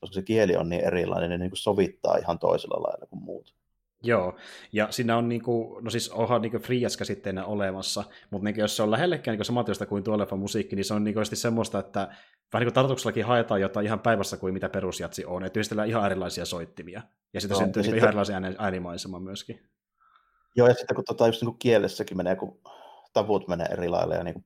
koska 0.00 0.14
se 0.14 0.22
kieli 0.22 0.56
on 0.56 0.68
niin 0.68 0.84
erilainen, 0.84 1.30
niin, 1.30 1.40
niin 1.40 1.50
kuin 1.50 1.58
sovittaa 1.58 2.16
ihan 2.16 2.38
toisella 2.38 2.82
lailla 2.82 3.06
kuin 3.06 3.22
muut. 3.22 3.54
Joo, 4.02 4.36
ja 4.72 4.86
siinä 4.90 5.16
on 5.16 5.28
niinku, 5.28 5.78
no 5.82 5.90
siis 5.90 6.10
onhan 6.10 6.42
niinku 6.42 6.58
Frias-käsitteenä 6.58 7.44
olemassa, 7.44 8.04
mutta 8.30 8.44
niinku, 8.44 8.60
jos 8.60 8.76
se 8.76 8.82
on 8.82 8.90
lähellekään 8.90 9.32
niinku 9.32 9.44
samantyöstä 9.44 9.86
kuin 9.86 10.04
tuo 10.04 10.18
leffa 10.18 10.36
musiikki, 10.36 10.76
niin 10.76 10.84
se 10.84 10.94
on 10.94 11.04
niinku 11.04 11.20
semmoista, 11.24 11.78
että 11.78 12.00
vähän 12.52 12.60
niin 12.60 12.66
kuin 12.66 12.74
tarkoituksellakin 12.74 13.24
haetaan 13.24 13.60
jotain 13.60 13.86
ihan 13.86 14.00
päivässä 14.00 14.36
kuin 14.36 14.54
mitä 14.54 14.68
perusjatsi 14.68 15.24
on, 15.24 15.44
että 15.44 15.58
yhdistellään 15.58 15.88
ihan 15.88 16.06
erilaisia 16.06 16.44
soittimia, 16.44 17.02
ja 17.32 17.40
sitten 17.40 17.54
no, 17.54 17.58
syntyy 17.58 17.82
niinku 17.82 17.84
sitten... 17.84 17.98
ihan 17.98 18.08
erilaisia 18.08 18.64
äänimaisema 18.64 19.18
myöskin. 19.18 19.62
Joo, 20.56 20.68
ja 20.68 20.74
sitten 20.74 20.94
kun 20.94 21.04
tota, 21.04 21.26
just 21.26 21.42
niin 21.42 21.46
kuin 21.46 21.58
kielessäkin 21.58 22.16
menee, 22.16 22.36
kun 22.36 22.60
tavut 23.12 23.48
menee 23.48 23.66
eri 23.66 23.88
lailla, 23.88 24.14
ja 24.14 24.24
niin 24.24 24.34
kuin 24.34 24.44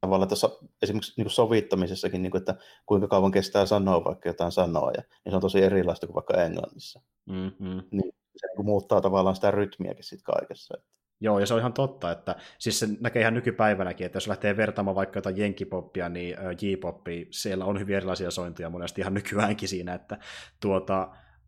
tavallaan 0.00 0.28
tuossa 0.28 0.50
esimerkiksi 0.82 1.12
niin 1.16 1.24
kuin 1.24 1.32
sovittamisessakin, 1.32 2.22
niin 2.22 2.30
kuin, 2.30 2.38
että 2.40 2.54
kuinka 2.86 3.08
kauan 3.08 3.32
kestää 3.32 3.66
sanoa 3.66 4.04
vaikka 4.04 4.28
jotain 4.28 4.52
sanoa, 4.52 4.90
ja, 4.90 5.02
niin 5.24 5.32
se 5.32 5.36
on 5.36 5.42
tosi 5.42 5.62
erilaista 5.62 6.06
kuin 6.06 6.14
vaikka 6.14 6.42
englannissa. 6.42 7.00
Mm-hmm. 7.26 7.82
Niin 7.90 8.12
se 8.36 8.46
niin 8.46 8.56
kuin 8.56 8.66
muuttaa 8.66 9.00
tavallaan 9.00 9.34
sitä 9.34 9.50
rytmiäkin 9.50 10.04
sitten 10.04 10.34
kaikessa. 10.34 10.74
Joo, 11.20 11.38
ja 11.38 11.46
se 11.46 11.54
on 11.54 11.60
ihan 11.60 11.72
totta, 11.72 12.10
että 12.10 12.36
siis 12.58 12.78
se 12.78 12.88
näkee 13.00 13.22
ihan 13.22 13.34
nykypäivänäkin, 13.34 14.06
että 14.06 14.16
jos 14.16 14.28
lähtee 14.28 14.56
vertaamaan 14.56 14.94
vaikka 14.94 15.18
jotain 15.18 15.36
jenkipoppia, 15.36 16.08
niin 16.08 16.36
J-poppi, 16.60 17.26
siellä 17.30 17.64
on 17.64 17.80
hyvin 17.80 17.96
erilaisia 17.96 18.30
sointuja 18.30 18.70
monesti 18.70 19.00
ihan 19.00 19.14
nykyäänkin 19.14 19.68
siinä, 19.68 19.94
että 19.94 20.18
tuota, 20.60 21.02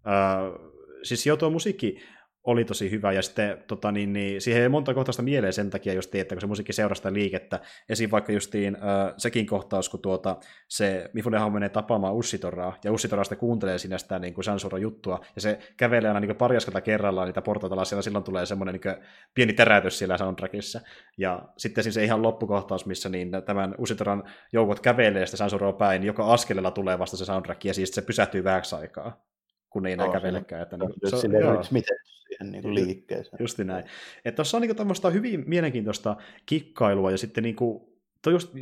äh, 0.06 0.70
siis 1.02 1.26
joo, 1.26 1.36
tuo 1.36 1.50
musiikki 1.50 2.02
oli 2.48 2.64
tosi 2.64 2.90
hyvä, 2.90 3.12
ja 3.12 3.22
sitten 3.22 3.64
tota, 3.66 3.92
niin, 3.92 4.12
niin, 4.12 4.40
siihen 4.40 4.62
ei 4.62 4.68
monta 4.68 4.94
kohtaista 4.94 5.22
mieleen 5.22 5.52
sen 5.52 5.70
takia, 5.70 5.92
just, 5.92 6.14
että 6.14 6.34
kun 6.34 6.40
se 6.40 6.46
musiikki 6.46 6.72
seuraa 6.72 6.94
sitä 6.94 7.12
liikettä, 7.12 7.60
esim. 7.88 8.10
vaikka 8.10 8.32
justiin 8.32 8.76
äh, 8.76 9.14
sekin 9.16 9.46
kohtaus, 9.46 9.88
kun 9.88 10.00
tuota, 10.00 10.36
se 10.68 11.10
Mifunehan 11.12 11.52
menee 11.52 11.68
tapaamaan 11.68 12.14
Ussitoraa, 12.14 12.76
ja 12.84 12.92
Ussitoraa 12.92 13.24
sitten 13.24 13.38
kuuntelee 13.38 13.78
sinne 13.78 13.98
sitä 13.98 14.18
niin 14.18 14.44
Sansura 14.44 14.78
juttua, 14.78 15.20
ja 15.34 15.40
se 15.40 15.58
kävelee 15.76 16.08
aina 16.10 16.20
niin 16.20 16.36
pari 16.36 16.56
askelta 16.56 16.80
kerrallaan 16.80 17.26
niitä 17.26 17.42
portaita 17.42 17.84
siellä, 17.84 18.02
silloin 18.02 18.24
tulee 18.24 18.46
semmoinen 18.46 18.80
niin 18.84 18.96
pieni 19.34 19.52
terätys 19.52 19.98
siellä 19.98 20.18
soundtrackissa, 20.18 20.80
ja 21.18 21.42
sitten 21.56 21.84
siis 21.84 21.94
se 21.94 22.04
ihan 22.04 22.22
loppukohtaus, 22.22 22.86
missä 22.86 23.08
niin 23.08 23.30
tämän 23.46 23.74
Ussitoran 23.78 24.24
joukot 24.52 24.80
kävelee 24.80 25.26
sitä 25.26 25.36
Sansuraa 25.36 25.72
päin, 25.72 26.02
joka 26.02 26.32
askelella 26.32 26.70
tulee 26.70 26.98
vasta 26.98 27.16
se 27.16 27.24
soundtrack, 27.24 27.64
ja 27.64 27.74
siis 27.74 27.90
se 27.90 28.02
pysähtyy 28.02 28.44
vähäksi 28.44 28.76
aikaa 28.76 29.27
kun 29.70 29.86
ei 29.86 29.92
enää 29.92 30.12
kävelekään. 30.12 30.62
Että, 30.62 30.76
niin, 30.76 30.92
se, 31.06 31.16
se, 31.16 31.28
joo. 31.28 31.62
miten 31.70 31.96
siihen 32.04 32.52
niin 32.52 32.74
liikkeeseen. 32.74 33.36
Justi 33.40 33.64
näin. 33.64 33.84
Että 34.24 34.36
tuossa 34.36 34.56
on 34.56 34.60
niin 34.60 34.76
tämmöistä 34.76 35.10
hyvin 35.10 35.44
mielenkiintoista 35.46 36.16
kikkailua, 36.46 37.10
ja 37.10 37.18
sitten 37.18 37.44
niin 37.44 37.56
kuin, 37.56 37.80
toi 38.22 38.32
just, 38.32 38.52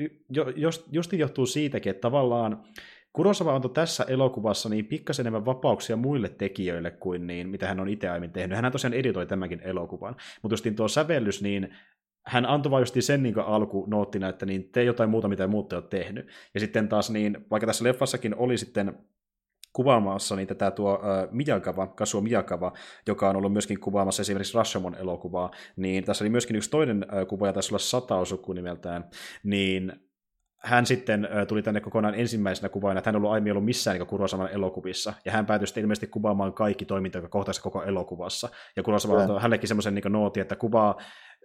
just, 0.56 0.82
just 0.92 1.12
johtuu 1.12 1.46
siitäkin, 1.46 1.90
että 1.90 2.00
tavallaan 2.00 2.64
Kurosawa 3.16 3.54
antoi 3.54 3.70
tässä 3.70 4.04
elokuvassa 4.08 4.68
niin 4.68 4.86
pikkasen 4.86 5.22
enemmän 5.22 5.44
vapauksia 5.44 5.96
muille 5.96 6.28
tekijöille 6.28 6.90
kuin 6.90 7.26
niin, 7.26 7.48
mitä 7.48 7.68
hän 7.68 7.80
on 7.80 7.88
itse 7.88 8.08
aiemmin 8.08 8.32
tehnyt. 8.32 8.58
Hän 8.58 8.72
tosiaan 8.72 8.94
editoi 8.94 9.26
tämänkin 9.26 9.60
elokuvan. 9.60 10.16
Mutta 10.42 10.52
just 10.52 10.66
tuo 10.76 10.88
sävellys, 10.88 11.42
niin 11.42 11.76
hän 12.26 12.46
antoi 12.46 12.70
vain 12.70 12.86
sen 13.00 13.22
niin 13.22 13.38
alkunoottina, 13.38 14.28
että 14.28 14.46
niin 14.46 14.70
tee 14.72 14.84
jotain 14.84 15.10
muuta, 15.10 15.28
mitä 15.28 15.46
muut 15.46 15.72
ole 15.72 15.82
tehnyt. 15.82 16.28
Ja 16.54 16.60
sitten 16.60 16.88
taas, 16.88 17.10
niin, 17.10 17.46
vaikka 17.50 17.66
tässä 17.66 17.84
leffassakin 17.84 18.34
oli 18.34 18.58
sitten 18.58 18.98
kuvaamassa 19.76 20.36
niin 20.36 20.48
tätä 20.48 20.70
tuo 20.70 20.94
äh, 20.94 21.28
Miyagawa, 21.30 21.86
Kasuo 21.86 22.20
Miyagawa, 22.20 22.72
joka 23.06 23.28
on 23.28 23.36
ollut 23.36 23.52
myöskin 23.52 23.80
kuvaamassa 23.80 24.22
esimerkiksi 24.22 24.54
Rashomon 24.54 24.94
elokuvaa, 24.94 25.50
niin 25.76 26.04
tässä 26.04 26.24
oli 26.24 26.30
myöskin 26.30 26.56
yksi 26.56 26.70
toinen 26.70 27.06
äh, 27.14 27.26
kuvaaja, 27.26 27.52
taisi 27.52 27.72
olla 27.72 27.78
Sataosuku 27.78 28.52
nimeltään, 28.52 29.04
niin 29.42 29.92
hän 30.66 30.86
sitten 30.86 31.28
tuli 31.48 31.62
tänne 31.62 31.80
kokonaan 31.80 32.14
ensimmäisenä 32.14 32.68
kuvaajana, 32.68 32.98
että 32.98 33.08
hän 33.08 33.14
ei 33.14 33.18
ollut 33.18 33.30
aiemmin 33.30 33.52
ollut 33.52 33.64
missään 33.64 33.98
niin 33.98 34.06
Kurosaman 34.06 34.50
elokuvissa, 34.52 35.12
ja 35.24 35.32
hän 35.32 35.46
päätyi 35.46 35.66
sitten 35.66 35.80
ilmeisesti 35.80 36.06
kuvaamaan 36.06 36.52
kaikki 36.52 36.84
toiminta, 36.84 37.18
joka 37.18 37.28
kohtaisi 37.28 37.62
koko 37.62 37.82
elokuvassa. 37.82 38.48
Ja 38.76 38.82
Kurosama 38.82 39.18
antoi 39.18 39.36
hänellekin 39.36 39.68
semmoisen 39.68 39.94
niin 39.94 40.12
nootin, 40.12 40.40
että 40.40 40.56
kuvaa 40.56 40.96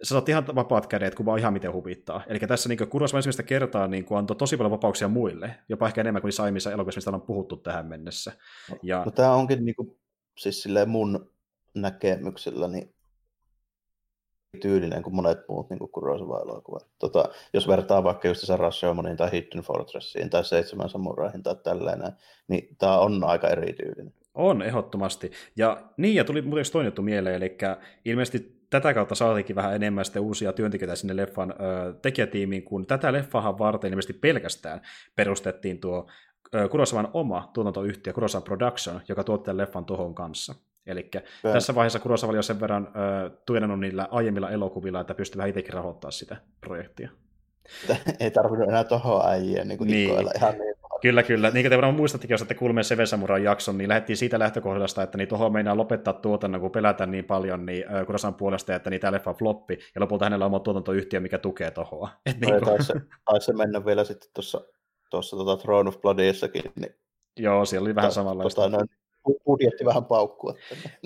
sä 0.02 0.08
saat 0.08 0.28
ihan 0.28 0.46
vapaat 0.54 0.86
kädet, 0.86 1.14
kuvaa 1.14 1.36
ihan 1.36 1.52
miten 1.52 1.72
huvittaa. 1.72 2.22
Eli 2.26 2.38
tässä 2.38 2.68
niin 2.68 2.88
Kurosama 2.88 3.18
ensimmäistä 3.18 3.42
kertaa 3.42 3.88
niin 3.88 4.04
kuin 4.04 4.18
antoi 4.18 4.36
tosi 4.36 4.56
paljon 4.56 4.70
vapauksia 4.70 5.08
muille, 5.08 5.54
jopa 5.68 5.86
ehkä 5.86 6.00
enemmän 6.00 6.22
kuin 6.22 6.28
niissä 6.28 6.42
aiemmissa 6.42 6.72
elokuvissa, 6.72 6.98
mistä 6.98 7.10
on 7.10 7.22
puhuttu 7.22 7.56
tähän 7.56 7.86
mennessä. 7.86 8.32
Ja... 8.82 9.02
No, 9.04 9.10
tämä 9.10 9.34
onkin 9.34 9.64
niin 9.64 9.76
kuin, 9.76 9.98
siis 10.38 10.68
mun 10.86 11.30
näkemyksellä 11.74 12.68
niin 12.68 12.94
tyylinen 14.60 15.02
kuin 15.02 15.14
monet 15.14 15.38
muut 15.48 15.70
niin 15.70 15.78
Kurosawa-elokuvat. 15.92 16.86
Tota, 16.98 17.24
jos 17.54 17.68
vertaa 17.68 18.04
vaikka 18.04 18.28
just 18.28 18.48
Rashomoniin 18.48 19.16
tai 19.16 19.32
Hidden 19.32 19.62
Fortressiin 19.62 20.30
tai 20.30 20.44
Seitsemän 20.44 20.88
samuraihin 20.88 21.42
tai 21.42 21.56
tällainen, 21.64 22.12
niin 22.48 22.76
tämä 22.78 22.98
on 22.98 23.24
aika 23.24 23.48
erityylinen. 23.48 24.14
On, 24.34 24.62
ehdottomasti. 24.62 25.30
Ja 25.56 25.82
niin, 25.96 26.14
ja 26.14 26.24
tuli 26.24 26.42
muuten 26.42 26.64
toinen 26.72 26.86
juttu 26.86 27.02
mieleen, 27.02 27.34
eli 27.34 27.56
ilmeisesti 28.04 28.61
tätä 28.72 28.94
kautta 28.94 29.14
saatiinkin 29.14 29.56
vähän 29.56 29.74
enemmän 29.74 30.04
sitten 30.04 30.22
uusia 30.22 30.52
työntekijöitä 30.52 30.96
sinne 30.96 31.16
leffan 31.16 31.50
ö, 31.50 31.94
tekijätiimiin, 32.02 32.62
kun 32.62 32.86
tätä 32.86 33.12
leffahan 33.12 33.58
varten 33.58 33.90
ilmeisesti 33.90 34.12
pelkästään 34.12 34.80
perustettiin 35.16 35.78
tuo 35.78 36.06
ö, 36.54 36.68
Kurosavan 36.68 37.08
oma 37.12 37.50
tuotantoyhtiö, 37.54 38.12
Kurosawa 38.12 38.42
Production, 38.42 39.00
joka 39.08 39.24
tuotti 39.24 39.56
leffan 39.56 39.84
tuohon 39.84 40.14
kanssa. 40.14 40.54
Eli 40.86 41.10
tässä 41.42 41.74
vaiheessa 41.74 41.98
Kurosawa 41.98 42.30
oli 42.30 42.38
jo 42.38 42.42
sen 42.42 42.60
verran 42.60 42.88
ö, 43.26 43.30
tuenannut 43.46 43.80
niillä 43.80 44.08
aiemmilla 44.10 44.50
elokuvilla, 44.50 45.00
että 45.00 45.14
pystyy 45.14 45.38
vähän 45.38 45.48
itsekin 45.48 45.74
rahoittamaan 45.74 46.12
sitä 46.12 46.36
projektia. 46.60 47.10
Ei 48.20 48.30
tarvinnut 48.30 48.68
enää 48.68 48.84
tuohon 48.84 49.28
äijien 49.30 49.68
niin 49.68 49.78
niin. 49.86 50.10
ihan 50.36 50.58
niin 50.58 50.71
Kyllä, 51.02 51.22
kyllä. 51.22 51.50
Niin 51.50 51.64
kuin 51.64 51.70
te 51.70 51.76
varmaan 51.76 51.94
muistattekin, 51.94 52.34
jos 52.34 52.40
olette 52.40 52.54
kuulleet 52.54 52.86
Sevesamuran 52.86 53.42
jakson, 53.42 53.78
niin 53.78 53.88
lähdettiin 53.88 54.16
siitä 54.16 54.38
lähtökohdasta, 54.38 55.02
että 55.02 55.18
niin 55.18 55.28
tuohon 55.28 55.52
meinaa 55.52 55.76
lopettaa 55.76 56.14
tuotannon, 56.14 56.60
kun 56.60 56.70
pelätään 56.70 57.10
niin 57.10 57.24
paljon 57.24 57.66
niin 57.66 57.84
Kurosan 58.06 58.34
puolesta, 58.34 58.74
että 58.74 58.90
niin 58.90 59.00
tämä 59.00 59.12
leffa 59.12 59.30
on 59.30 59.36
floppi, 59.36 59.78
ja 59.94 60.00
lopulta 60.00 60.24
hänellä 60.24 60.44
on 60.44 60.50
oma 60.50 60.60
tuotantoyhtiö, 60.60 61.20
mikä 61.20 61.38
tukee 61.38 61.70
tuohon. 61.70 62.08
Niin 62.40 62.40
kuin... 62.40 62.64
taisi, 62.64 62.86
se, 62.86 62.94
taisi 63.24 63.44
se 63.44 63.52
mennä 63.52 63.84
vielä 63.84 64.04
sitten 64.04 64.30
tuossa, 64.34 64.60
tuossa 65.10 65.36
tuota 65.36 65.62
Throne 65.62 65.88
of 65.88 66.00
Bloodiissakin. 66.00 66.62
Niin... 66.80 66.94
Joo, 67.36 67.64
siellä 67.64 67.86
oli 67.86 67.94
vähän 67.94 68.10
to, 68.10 68.14
samanlaista. 68.14 68.62
Tota, 68.62 68.76
noin, 68.76 68.88
budjetti 69.44 69.84
vähän 69.84 70.04
paukkua. 70.04 70.54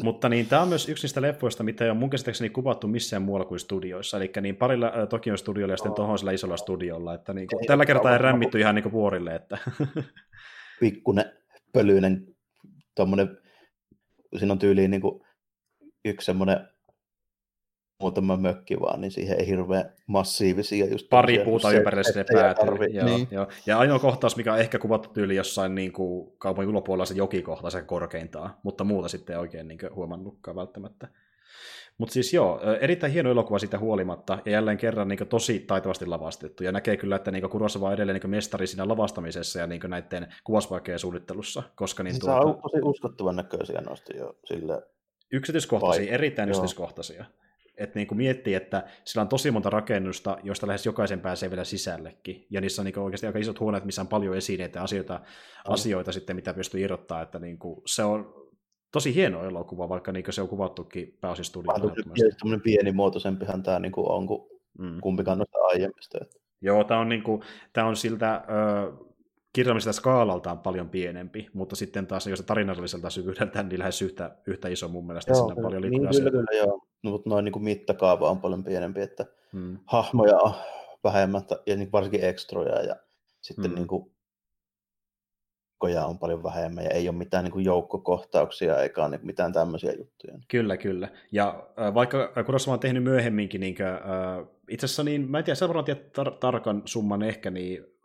Mutta 0.03 0.29
niin, 0.29 0.47
tämä 0.47 0.63
on 0.63 0.69
myös 0.69 0.89
yksi 0.89 1.05
niistä 1.05 1.23
leffoista, 1.23 1.63
mitä 1.63 1.85
ei 1.85 1.91
ole 1.91 1.99
mun 1.99 2.11
käsittääkseni 2.11 2.51
kuvattu 2.51 2.89
missään 2.89 3.23
muualla 3.23 3.47
kuin 3.47 3.61
studioissa. 3.61 4.17
Eli 4.17 4.31
niin 4.41 4.57
parilla 4.57 4.87
äh, 4.87 5.09
Tokion 5.09 5.39
studiolla 5.39 5.73
ja 5.73 5.77
sitten 5.77 5.91
oh. 5.91 5.97
tuohon 5.97 6.19
sillä 6.19 6.33
isolla 6.33 6.57
studiolla. 6.57 7.15
Että 7.15 7.35
niin 7.35 7.49
kuin, 7.49 7.67
tällä 7.67 7.87
kertaa 7.87 8.13
ei 8.13 8.19
rämmitty 8.19 8.61
ihan 8.61 8.75
niin 8.75 8.83
kuin 8.83 8.93
vuorille. 8.93 9.35
Että... 9.35 9.59
Pikkunen, 10.81 11.33
pölyinen, 11.73 12.27
tuommoinen, 12.95 13.39
siinä 14.39 14.53
on 14.53 14.59
tyyliin 14.59 14.91
niin 14.91 15.01
kuin 15.01 15.21
yksi 16.05 16.25
semmoinen 16.25 16.69
muutama 18.01 18.37
mökki 18.37 18.81
vaan, 18.81 19.01
niin 19.01 19.11
siihen 19.11 19.41
ei 19.41 19.47
hirveän 19.47 19.93
massiivisia 20.07 20.87
just 20.87 21.09
Pari 21.11 21.39
puuta 21.39 21.73
ympärille 21.73 22.05
sinne 22.05 22.25
päätyy. 22.33 22.87
Joo, 22.91 23.07
niin. 23.07 23.29
joo. 23.31 23.47
Ja 23.67 23.79
ainoa 23.79 23.99
kohtaus, 23.99 24.37
mikä 24.37 24.53
on 24.53 24.59
ehkä 24.59 24.79
kuvattu 24.79 25.09
tyyli 25.09 25.37
jossain 25.37 25.75
niin 25.75 25.93
kuin 25.93 26.33
kaupungin 26.39 26.69
ulkopuolella 26.69 27.07
se 27.07 27.15
jokikohta 27.15 27.71
se 27.71 27.83
korkeintaan, 27.83 28.51
mutta 28.63 28.85
muuta 28.85 29.09
sitten 29.09 29.35
ei 29.35 29.41
oikein 29.41 29.69
niin 29.69 29.79
huomannutkaan 29.95 30.57
välttämättä. 30.57 31.09
Mutta 31.99 32.13
siis 32.13 32.35
joo, 32.35 32.61
erittäin 32.81 33.13
hieno 33.13 33.31
elokuva 33.31 33.59
siitä 33.59 33.79
huolimatta, 33.79 34.39
ja 34.45 34.53
jälleen 34.53 34.79
kerran 34.79 35.09
niin 35.09 35.29
tosi 35.29 35.59
taitavasti 35.59 36.07
lavastettu, 36.07 36.65
ja 36.65 36.73
näkee 36.73 36.97
kyllä, 36.97 37.17
että 37.17 37.31
niin 37.31 37.51
Kurosawa 37.51 37.89
on 37.89 37.95
edelleen 37.95 38.21
niin 38.23 38.31
mestari 38.31 38.67
siinä 38.67 38.89
lavastamisessa 38.89 39.59
ja 39.59 39.67
niin 39.67 39.81
näiden 39.89 40.35
kuvauspaikkojen 40.45 40.99
suunnittelussa. 40.99 41.63
Koska, 41.75 42.03
niin, 42.03 42.21
tuota... 42.21 42.41
on 42.41 42.63
tosi 42.63 42.83
uskottavan 42.83 43.37
näköisiä 43.37 43.81
noista 43.81 44.17
jo 44.17 44.37
sille 44.45 44.83
Yksityiskohtaisia, 45.33 46.05
Vai... 46.05 46.15
erittäin 46.15 46.49
yksityiskohtaisia. 46.49 47.25
Että 47.77 47.99
niin 47.99 48.07
kuin 48.07 48.19
miettii, 48.19 48.55
että 48.55 48.85
sillä 49.05 49.23
on 49.23 49.29
tosi 49.29 49.51
monta 49.51 49.71
rakennusta, 49.71 50.39
joista 50.43 50.67
lähes 50.67 50.87
jokaisen 50.87 51.21
pääsee 51.21 51.51
vielä 51.51 51.65
sisällekin. 51.65 52.47
Ja 52.51 52.61
niissä 52.61 52.83
on 52.83 52.87
niin 52.87 52.99
oikeasti 52.99 53.27
aika 53.27 53.39
isot 53.39 53.61
huoneet, 53.61 53.85
missä 53.85 54.03
on 54.03 54.09
paljon 54.09 54.37
esineitä 54.37 54.79
ja 54.79 54.83
asioita, 54.83 55.21
asioita 55.69 56.13
sitten, 56.13 56.37
mitä 56.37 56.55
pystyy 56.55 56.81
irrottaa. 56.81 57.23
Että 57.23 57.39
niin 57.39 57.59
kuin 57.59 57.83
se 57.87 58.05
on 58.05 58.35
tosi 58.93 59.15
hieno 59.15 59.45
elokuva, 59.45 59.89
vaikka 59.89 60.13
niin 60.13 60.25
se 60.31 60.43
on 60.43 60.49
kuvattukin 60.49 61.19
pääosin 61.21 61.45
studiolla. 61.45 61.95
Tämmöinen 62.39 62.63
pienimuotoisempihan 62.63 63.63
tämä 63.63 63.79
niin 63.79 63.93
kuin 63.93 64.11
on 64.11 64.27
kuin 64.27 64.51
mm. 64.79 65.01
kumpikaan 65.01 65.39
noista 65.39 65.59
aiemmista. 65.59 66.19
Joo, 66.61 66.85
tämä 66.85 67.01
on, 67.01 67.09
niin 67.09 67.23
kuin, 67.23 67.43
tämä 67.73 67.87
on 67.87 67.97
siltä 67.97 68.35
ö, 68.35 69.07
kirjallista 69.57 69.93
skaalaltaan 69.93 70.59
paljon 70.59 70.89
pienempi, 70.89 71.49
mutta 71.53 71.77
sitten 71.77 72.07
taas 72.07 72.27
jos 72.27 72.41
tarinalliselta 72.41 73.11
syvyydeltä, 73.11 73.63
niin 73.63 73.79
lähes 73.79 74.03
yhtä, 74.03 74.37
yhtä 74.47 74.69
iso 74.69 74.89
mun 74.89 75.07
mielestä. 75.07 75.33
Joo, 75.33 75.49
Siinä 75.49 75.63
paljon 75.63 75.83
niin, 75.83 76.09
kyllä, 76.09 76.31
kyllä, 76.31 76.57
joo. 76.57 76.87
No, 77.03 77.11
mutta 77.11 77.31
noin 77.31 77.45
niin 77.45 77.53
kuin 77.53 77.63
mittakaava 77.63 78.31
on 78.31 78.41
paljon 78.41 78.65
pienempi, 78.65 79.01
että 79.01 79.27
hmm. 79.53 79.79
hahmoja 79.87 80.37
on 80.37 80.53
vähemmän, 81.05 81.43
ja 81.67 81.77
niin 81.77 81.93
varsinkin 81.93 82.25
ekstroja, 82.25 82.83
ja 82.83 82.97
sitten 83.41 83.65
hmm. 83.65 83.75
niin 83.75 83.87
kuin 83.87 84.13
koja 85.79 86.07
on 86.07 86.19
paljon 86.19 86.43
vähemmän 86.43 86.85
ja 86.85 86.91
ei 86.91 87.09
ole 87.09 87.17
mitään 87.17 87.45
niin 87.45 87.53
kuin 87.53 87.65
joukkokohtauksia 87.65 88.83
eikä 88.83 89.09
niin 89.09 89.21
mitään 89.23 89.53
tämmöisiä 89.53 89.93
juttuja. 89.93 90.39
Kyllä, 90.49 90.77
kyllä. 90.77 91.09
Ja 91.33 91.67
äh, 91.81 91.95
vaikka 91.95 92.33
Kurosawa 92.47 92.75
on 92.75 92.81
tehnyt 92.81 93.03
myöhemminkin, 93.03 93.61
niin 93.61 93.77
äh, 93.83 94.47
itse 94.69 94.87
asiassa 94.87 95.05
niin, 95.05 95.31
mä 95.31 95.39
en 95.39 95.45
tiedä, 95.45 95.55
sä 95.55 95.69
varmaan 95.69 95.85
tiedät 95.85 96.19
tar- 96.19 96.39
tarkan 96.41 96.83
summan 96.85 97.23
ehkä, 97.23 97.51
niin 97.51 97.96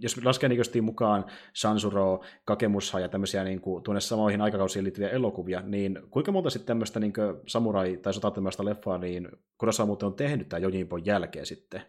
jos 0.00 0.24
laskee 0.24 0.48
niin 0.48 0.84
mukaan 0.84 1.24
Sansuro, 1.52 2.20
Kakemusha 2.44 3.00
ja 3.00 3.08
tämmöisiä 3.08 3.44
niin 3.44 3.60
kuin, 3.60 3.82
tuonne 3.82 4.00
samoihin 4.00 4.40
aikakausiin 4.40 4.84
liittyviä 4.84 5.08
elokuvia, 5.08 5.60
niin 5.60 5.98
kuinka 6.10 6.32
monta 6.32 6.50
sitten 6.50 6.66
tämmöistä 6.66 7.00
niin 7.00 7.12
samurai- 7.46 7.96
tai 7.96 8.14
sotatemmäistä 8.14 8.64
leffaa, 8.64 8.98
niin 8.98 9.28
Kurosawa 9.58 9.86
muuten 9.86 10.06
on 10.06 10.14
tehnyt 10.14 10.48
tämän 10.48 10.62
Jojinpon 10.62 11.06
jälkeen 11.06 11.46
sitten? 11.46 11.82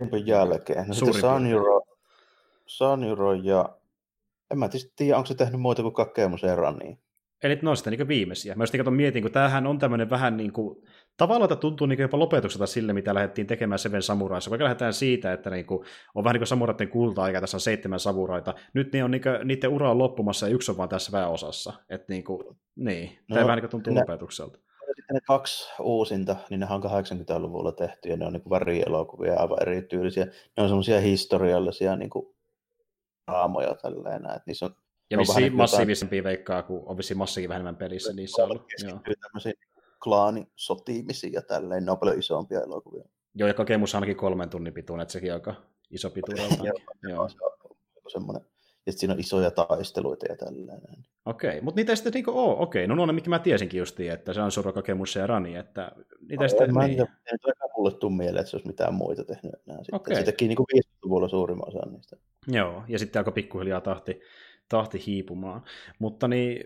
Jojinpon 0.00 0.26
jälkeen. 0.26 0.88
No 0.88 0.94
sitten 0.94 1.20
Sanjuro, 1.20 1.80
Sanjuro 2.66 3.32
ja 3.32 3.78
en 4.50 4.58
mä 4.58 4.68
tiedä, 4.96 5.16
onko 5.16 5.26
se 5.26 5.34
tehnyt 5.34 5.60
muuta 5.60 5.82
kuin 5.82 5.94
Kakemus 5.94 6.44
Eraniin. 6.44 6.98
Eli 7.42 7.58
ne 7.62 7.70
on 7.70 7.76
sitten 7.76 7.90
niin 7.90 8.08
viimeisiä. 8.08 8.54
Mä 8.54 8.62
just 8.62 8.74
niin 8.74 8.92
mietin, 8.92 9.22
kun 9.22 9.32
tämähän 9.32 9.66
on 9.66 9.78
tämmöinen 9.78 10.10
vähän 10.10 10.36
niin 10.36 10.52
kuin, 10.52 10.82
tavallaan 11.18 11.52
että 11.52 11.60
tuntuu 11.60 11.86
niin 11.86 12.00
jopa 12.00 12.18
lopetukselta 12.18 12.66
sille, 12.66 12.92
mitä 12.92 13.14
lähdettiin 13.14 13.46
tekemään 13.46 13.78
Seven 13.78 14.02
Samuraissa. 14.02 14.50
Vaikka 14.50 14.64
lähdetään 14.64 14.92
siitä, 14.92 15.32
että 15.32 15.50
niin 15.50 15.66
kuin, 15.66 15.84
on 16.14 16.24
vähän 16.24 16.34
niin 16.34 16.40
kuin 16.40 16.48
samuraiden 16.48 16.88
kulta-aika, 16.88 17.40
tässä 17.40 17.56
on 17.56 17.60
seitsemän 17.60 18.00
samuraita. 18.00 18.54
Nyt 18.74 18.92
ne 18.92 19.04
on, 19.04 19.10
niin 19.10 19.22
kuin, 19.22 19.48
niiden 19.48 19.70
ura 19.70 19.90
on 19.90 19.98
loppumassa 19.98 20.48
ja 20.48 20.54
yksi 20.54 20.70
on 20.70 20.76
vaan 20.76 20.88
tässä 20.88 21.12
väosassa. 21.12 21.72
Että 21.88 22.12
niin, 22.12 22.24
kuin, 22.24 22.56
niin. 22.76 23.18
No, 23.28 23.34
tämä 23.34 23.46
vähän 23.46 23.58
niin 23.58 23.70
tuntuu 23.70 23.92
ne, 23.92 24.00
lopetukselta. 24.00 24.58
Sitten 24.96 25.14
ne 25.14 25.20
kaksi 25.20 25.70
uusinta, 25.80 26.36
niin 26.50 26.60
ne 26.60 26.66
on 26.70 26.82
80-luvulla 26.82 27.72
tehty 27.72 28.08
ja 28.08 28.16
ne 28.16 28.26
on 28.26 28.32
niin 28.32 28.50
värielokuvia 28.50 29.34
aivan 29.34 29.62
erityylisiä. 29.62 30.24
Ne 30.24 30.62
on 30.62 30.68
semmoisia 30.68 31.00
historiallisia 31.00 31.96
niin 31.96 32.10
kuin, 32.10 32.34
raamoja 33.26 33.74
tälleen. 33.74 34.26
Että 34.26 34.42
niissä 34.46 34.66
on 34.66 34.74
ja 35.10 35.18
vissiin 35.18 35.42
niin 35.42 35.56
massiivisempia 35.56 36.24
veikkaa, 36.24 36.62
kun 36.62 36.82
on 36.86 36.96
vissiin 36.96 37.18
massiikin 37.18 37.48
vähemmän 37.48 37.76
pelissä 37.76 38.12
niissä 38.12 38.42
on 38.42 38.50
ollut. 38.50 38.66
Tämmöisiä 39.98 40.04
klaanisotiimisia 40.04 41.30
ja 41.32 41.42
tälleen, 41.42 41.84
ne 41.84 41.90
on 41.90 41.98
paljon 41.98 42.18
isompia 42.18 42.60
elokuvia. 42.60 43.04
Joo, 43.34 43.48
ja 43.48 43.54
kokemus 43.54 43.94
ainakin 43.94 44.16
kolmen 44.16 44.50
tunnin 44.50 44.74
pituinen, 44.74 45.02
että 45.02 45.12
sekin 45.12 45.32
on 45.32 45.34
aika 45.34 45.54
iso 45.90 46.10
pituudelta. 46.10 46.64
Joo, 47.02 47.28
se 47.28 47.36
on 48.04 48.10
semmoinen. 48.10 48.42
Ja 48.86 48.92
siinä 48.92 49.14
on 49.14 49.20
isoja 49.20 49.50
taisteluita 49.50 50.26
ja 50.26 50.36
tälleen. 50.36 51.06
Okei, 51.26 51.50
okay. 51.50 51.60
mutta 51.60 51.78
niitä 51.78 51.92
ei 51.92 51.96
sitten 51.96 52.12
niinku 52.12 52.30
ole. 52.30 52.58
Okei, 52.58 52.84
okay. 52.84 52.96
no 52.96 53.06
nuo 53.06 53.12
mikä 53.12 53.30
mä 53.30 53.38
tiesinkin 53.38 53.78
justiin, 53.78 54.12
että 54.12 54.32
se 54.32 54.40
on 54.40 54.52
Suro 54.52 54.72
Kokemus 54.72 55.16
ja 55.16 55.26
Rani, 55.26 55.56
että 55.56 55.92
niitä 56.28 56.44
no, 56.44 56.48
sitten... 56.48 56.74
Mä 56.74 56.84
en, 56.84 56.90
niin. 56.90 57.00
en 57.00 57.38
mulle 57.76 57.94
tuu 57.94 58.10
mieleen, 58.10 58.40
että 58.40 58.50
se 58.50 58.56
olisi 58.56 58.66
mitään 58.66 58.94
muita 58.94 59.24
tehnyt 59.24 59.52
enää. 59.66 59.78
Sitten. 59.78 59.94
Okay. 59.96 60.16
Sitäkin 60.16 60.48
niin 60.48 60.58
50-luvulla 60.58 61.28
suurimman 61.28 61.68
osa 61.68 61.90
niistä. 61.90 62.16
Joo, 62.46 62.82
ja 62.88 62.98
sitten 62.98 63.20
alkoi 63.20 63.32
pikkuhiljaa 63.32 63.80
tahti 63.80 64.20
tahti 64.68 65.02
hiipumaan. 65.06 65.62
Mutta 65.98 66.28
niin, 66.28 66.64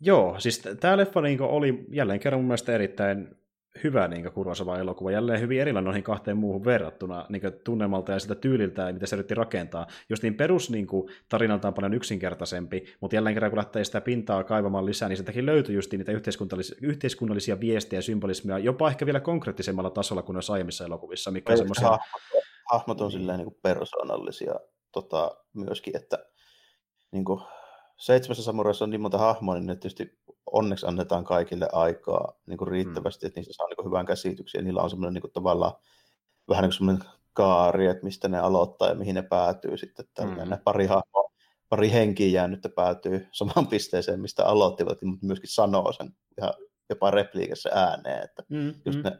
joo, 0.00 0.34
siis 0.38 0.62
tämä 0.80 0.96
leffa 0.96 1.20
niin 1.20 1.42
oli 1.42 1.84
jälleen 1.90 2.20
kerran 2.20 2.40
mun 2.40 2.48
mielestä 2.48 2.72
erittäin 2.72 3.40
hyvä 3.84 4.08
niin 4.08 4.32
Kurosava 4.32 4.78
elokuva, 4.78 5.10
jälleen 5.10 5.40
hyvin 5.40 5.60
erilainen 5.60 5.84
noihin 5.84 6.02
kahteen 6.02 6.36
muuhun 6.36 6.64
verrattuna 6.64 7.26
niin 7.28 7.42
tunnelmalta 7.64 8.12
ja 8.12 8.18
sitä 8.18 8.34
tyyliltä 8.34 8.82
ja 8.82 8.92
mitä 8.92 9.06
se 9.06 9.16
yritti 9.16 9.34
rakentaa. 9.34 9.86
Just 10.08 10.22
niin 10.22 10.34
perus 10.34 10.70
niin 10.70 10.86
kuin, 10.86 11.10
tarinalta 11.28 11.68
on 11.68 11.74
paljon 11.74 11.94
yksinkertaisempi, 11.94 12.84
mutta 13.00 13.16
jälleen 13.16 13.34
kerran 13.34 13.50
kun 13.50 13.56
lähtee 13.56 13.84
sitä 13.84 14.00
pintaa 14.00 14.44
kaivamaan 14.44 14.86
lisää, 14.86 15.08
niin 15.08 15.16
sitäkin 15.16 15.46
löytyy 15.46 15.74
just 15.74 15.92
niitä 15.92 16.12
yhteiskunnallisia, 16.12 16.76
yhteiskunnallisia 16.82 17.60
viestejä 17.60 17.98
ja 17.98 18.02
symbolismia, 18.02 18.58
jopa 18.58 18.88
ehkä 18.88 19.06
vielä 19.06 19.20
konkreettisemmalla 19.20 19.90
tasolla 19.90 20.22
kuin 20.22 20.34
noissa 20.34 20.52
aiemmissa 20.52 20.84
elokuvissa. 20.84 21.30
Mikä 21.30 21.56
semmoisia... 21.56 21.88
hahmot, 21.88 22.44
hahmot 22.72 23.00
on 23.00 23.08
niin. 23.08 23.20
silleen 23.20 23.38
niin 23.38 23.56
persoonallisia 23.62 24.54
tota, 24.92 25.30
myöskin, 25.54 25.96
että 25.96 26.18
niin 27.12 27.24
kuin, 27.24 27.40
seitsemässä 28.00 28.42
samurassa 28.42 28.84
on 28.84 28.90
niin 28.90 29.00
monta 29.00 29.18
hahmoa, 29.18 29.54
niin 29.54 29.66
ne 29.66 29.74
tietysti 29.76 30.18
onneksi 30.46 30.86
annetaan 30.86 31.24
kaikille 31.24 31.68
aikaa 31.72 32.32
niin 32.46 32.58
kuin 32.58 32.68
riittävästi, 32.68 33.26
mm. 33.26 33.28
että 33.28 33.40
niistä 33.40 33.52
saa 33.56 33.66
niin 33.66 33.76
kuin 33.76 33.86
hyvän 33.86 34.06
käsityksen, 34.06 34.58
ja 34.58 34.62
niillä 34.62 34.82
on 34.82 34.90
semmoinen 34.90 35.14
niin 35.14 35.22
kuin, 35.22 35.32
tavallaan 35.32 35.72
vähän 36.48 36.62
niin 36.62 36.68
kuin 36.68 36.76
semmoinen 36.76 37.04
kaari, 37.32 37.86
että 37.86 38.04
mistä 38.04 38.28
ne 38.28 38.38
aloittaa 38.38 38.88
ja 38.88 38.94
mihin 38.94 39.14
ne 39.14 39.22
päätyy 39.22 39.76
sitten. 39.76 40.06
Mm. 40.20 40.58
pari 40.64 40.86
hahmoa, 40.86 41.30
pari 41.68 41.92
henkiä 41.92 42.28
jäänyt 42.28 42.66
päätyy 42.74 43.26
samaan 43.32 43.66
pisteeseen, 43.70 44.20
mistä 44.20 44.44
aloittivat, 44.44 45.02
mutta 45.02 45.26
myöskin 45.26 45.50
sanoo 45.50 45.92
sen 45.92 46.10
ihan 46.38 46.54
jopa 46.88 47.10
repliikassa 47.10 47.70
ääneen, 47.72 48.24
että 48.24 48.42
mm, 48.48 48.74
just 48.84 48.98
mm. 48.98 49.04
ne 49.04 49.18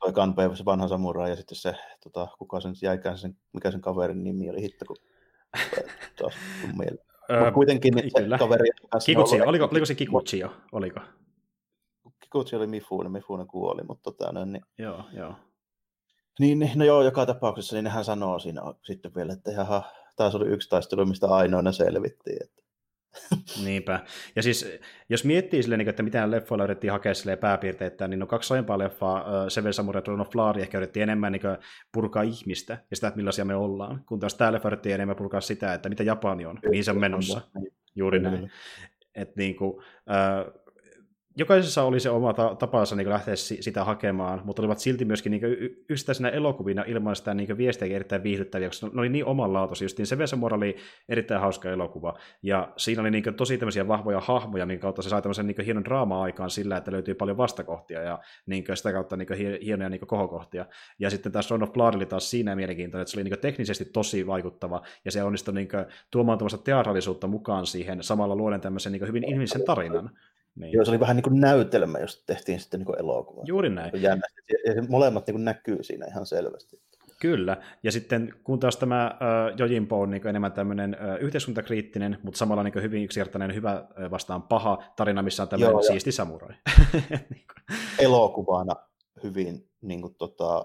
toi 0.00 0.12
Kanpei, 0.12 0.56
se 0.56 0.64
vanha 0.64 0.88
samurai, 0.88 1.30
ja 1.30 1.36
sitten 1.36 1.56
se, 1.56 1.74
tota, 2.02 2.28
kuka 2.38 2.60
sen 2.60 2.74
jäikään 2.82 3.18
sen, 3.18 3.36
mikä 3.52 3.70
sen 3.70 3.80
kaverin 3.80 4.24
nimi 4.24 4.50
oli, 4.50 4.62
hitto, 4.62 4.84
kun 4.84 4.96
taas 6.18 6.34
mieleen. 6.78 7.11
Mutta 7.38 7.52
kuitenkin 7.52 7.94
niin 7.94 8.10
kyllä. 8.16 8.38
kaveri... 8.38 8.68
Kikuchi, 9.06 9.40
oliko, 9.40 9.68
oliko 9.70 9.86
se 9.86 9.94
Kikuchi 9.94 10.38
jo? 10.38 10.52
Oliko? 10.72 11.00
Kikuchi 12.20 12.56
oli 12.56 12.66
Mifune, 12.66 13.08
Mifune 13.08 13.46
kuoli, 13.46 13.82
mutta 13.82 14.02
tota, 14.02 14.32
no, 14.32 14.44
niin, 14.44 14.62
joo, 14.78 15.04
joo. 15.12 15.34
Niin, 16.38 16.58
niin, 16.58 16.78
no 16.78 16.84
joo, 16.84 17.02
joka 17.02 17.26
tapauksessa 17.26 17.76
niin 17.76 17.86
hän 17.86 18.04
sanoo 18.04 18.38
siinä 18.38 18.62
sitten 18.82 19.14
vielä, 19.14 19.32
että 19.32 19.50
jaha, 19.50 19.82
taas 20.16 20.34
oli 20.34 20.46
yksi 20.46 20.68
taistelu, 20.68 21.06
mistä 21.06 21.26
ainoana 21.26 21.72
selvittiin. 21.72 22.42
Että 22.44 22.61
Niinpä. 23.64 24.00
Ja 24.36 24.42
siis, 24.42 24.78
jos 25.08 25.24
miettii 25.24 25.62
silleen, 25.62 25.78
niin 25.78 25.88
että 25.88 26.02
mitä 26.02 26.30
leffoilla 26.30 26.64
yritettiin 26.64 26.92
hakea 26.92 27.14
silleen 27.14 27.38
pääpiirteitä, 27.38 28.08
niin 28.08 28.22
on 28.22 28.28
kaksi 28.28 28.54
aiempaa 28.54 28.78
leffaa, 28.78 29.50
Seven 29.50 29.72
Samurai 29.72 30.02
Dawn 30.06 30.20
of 30.20 30.30
Blood, 30.30 30.56
ehkä 30.56 30.78
yritettiin 30.78 31.02
enemmän 31.02 31.32
niin 31.32 31.42
purkaa 31.92 32.22
ihmistä 32.22 32.78
ja 32.90 32.96
sitä, 32.96 33.08
että 33.08 33.16
millaisia 33.16 33.44
me 33.44 33.54
ollaan, 33.54 34.04
kun 34.06 34.20
taas 34.20 34.34
tämä 34.34 34.52
leffa 34.52 34.68
yritettiin 34.68 34.94
enemmän 34.94 35.16
purkaa 35.16 35.40
sitä, 35.40 35.74
että 35.74 35.88
mitä 35.88 36.02
Japani 36.02 36.46
on, 36.46 36.58
mihin 36.68 36.84
se 36.84 36.90
on 36.90 37.00
menossa. 37.00 37.40
Juuri 37.94 38.20
näin. 38.20 38.50
Että 39.14 39.34
niin 39.36 39.56
kuin, 39.56 39.82
äh, 40.10 40.61
jokaisessa 41.36 41.82
oli 41.82 42.00
se 42.00 42.10
oma 42.10 42.32
ta- 42.32 42.54
tapansa 42.54 42.96
niin 42.96 43.08
lähteä 43.08 43.36
sitä 43.36 43.84
hakemaan, 43.84 44.40
mutta 44.44 44.62
olivat 44.62 44.78
silti 44.78 45.04
myöskin 45.04 45.30
niin 45.30 45.42
yksittäisenä 45.88 46.28
elokuvina 46.28 46.84
ilman 46.86 47.16
sitä 47.16 47.34
niin 47.34 47.56
viestiä 47.56 47.96
erittäin 47.96 48.22
viihdyttäviä, 48.22 48.68
koska 48.68 48.86
ne 48.86 49.00
oli 49.00 49.08
niin 49.08 49.24
omanlaatuisia. 49.24 49.84
Justiin 49.84 50.06
se 50.06 50.18
Vesemora 50.18 50.56
oli 50.56 50.76
erittäin 51.08 51.40
hauska 51.40 51.70
elokuva, 51.70 52.18
ja 52.42 52.72
siinä 52.76 53.02
oli 53.02 53.10
niin 53.10 53.34
tosi 53.36 53.58
tämmöisiä 53.58 53.88
vahvoja 53.88 54.20
hahmoja, 54.20 54.66
minkä 54.66 54.82
kautta 54.82 55.02
se 55.02 55.08
sai 55.08 55.22
tämmöisen 55.22 55.46
niin 55.46 55.64
hienon 55.64 55.84
draama 55.84 56.22
aikaan 56.22 56.50
sillä, 56.50 56.76
että 56.76 56.92
löytyy 56.92 57.14
paljon 57.14 57.36
vastakohtia, 57.36 58.02
ja 58.02 58.18
niin 58.46 58.64
sitä 58.74 58.92
kautta 58.92 59.16
niin 59.16 59.28
hienoja 59.64 59.88
niin 59.88 60.06
kohokohtia. 60.06 60.66
Ja 60.98 61.10
sitten 61.10 61.32
taas 61.32 61.48
Son 61.48 61.62
of 61.62 61.72
Blood 61.72 61.94
oli 61.94 62.06
taas 62.06 62.30
siinä 62.30 62.56
mielenkiintoinen, 62.56 63.02
että 63.02 63.12
se 63.12 63.20
oli 63.20 63.24
niin 63.24 63.40
teknisesti 63.40 63.84
tosi 63.84 64.26
vaikuttava, 64.26 64.82
ja 65.04 65.12
se 65.12 65.22
onnistui 65.22 65.54
niin 65.54 65.68
tuomaan 66.10 66.38
teatraalisuutta 66.64 67.26
mukaan 67.26 67.66
siihen, 67.66 68.02
samalla 68.02 68.36
luoden 68.36 68.60
tämmöisen 68.60 68.92
niin 68.92 69.06
hyvin 69.06 69.30
ihmisen 69.30 69.64
tarinan. 69.64 70.10
Niin. 70.54 70.72
Joo, 70.72 70.84
se 70.84 70.90
oli 70.90 71.00
vähän 71.00 71.16
niin 71.16 71.22
kuin 71.22 71.40
näytelmä, 71.40 71.98
jos 71.98 72.24
tehtiin 72.26 72.60
sitten 72.60 72.80
niin 72.80 72.86
kuin 72.86 72.98
elokuva. 72.98 73.42
Juuri 73.44 73.70
näin. 73.70 74.02
Jännästi. 74.02 74.42
Ja 74.66 74.82
molemmat 74.88 75.26
niin 75.26 75.34
kuin 75.34 75.44
näkyy 75.44 75.82
siinä 75.82 76.06
ihan 76.06 76.26
selvästi. 76.26 76.82
Kyllä, 77.20 77.56
ja 77.82 77.92
sitten 77.92 78.34
kun 78.44 78.60
taas 78.60 78.76
tämä 78.76 79.06
äh, 79.06 79.58
Jojimpo 79.58 80.00
on 80.00 80.10
niin 80.10 80.26
enemmän 80.26 80.52
tämmöinen 80.52 80.96
äh, 81.00 81.16
yhteiskuntakriittinen, 81.20 82.18
mutta 82.22 82.38
samalla 82.38 82.62
niin 82.62 82.82
hyvin 82.82 83.04
yksinkertainen 83.04 83.54
hyvä 83.54 83.72
äh, 83.72 84.10
vastaan 84.10 84.42
paha 84.42 84.82
tarina, 84.96 85.22
missä 85.22 85.42
on 85.42 85.48
tämmöinen 85.48 85.72
Joo, 85.72 85.82
siisti 85.82 86.12
samurai. 86.12 86.54
niin 87.30 87.44
Elokuvana 87.98 88.74
hyvin 89.22 89.68
niin 89.80 90.00
kuin, 90.00 90.14
tota, 90.14 90.64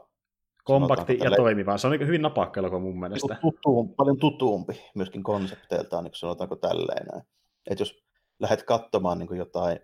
kompakti 0.63 1.19
ja 1.23 1.31
toimiva. 1.31 1.77
Se 1.77 1.87
on 1.87 1.91
niin 1.91 2.07
hyvin 2.07 2.21
napakka 2.21 2.59
elokuva 2.59 2.79
mun 2.79 2.99
mielestä. 2.99 3.37
Tutuum, 3.41 3.95
paljon 3.95 4.17
tutuumpi 4.17 4.81
myöskin 4.95 5.23
konsepteiltaan, 5.23 6.03
niin 6.03 6.15
sanotaanko 6.15 6.55
tälleen. 6.55 7.23
Että 7.69 7.81
jos 7.81 8.06
lähdet 8.39 8.63
katsomaan 8.63 9.19
niin 9.19 9.27
kuin 9.27 9.37
jotain 9.37 9.79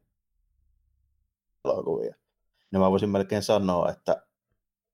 elokuvia, 1.66 2.16
niin 2.72 2.80
mä 2.82 2.92
voisin 2.92 3.10
melkein 3.10 3.44
sanoa, 3.44 3.90
että 3.90 4.26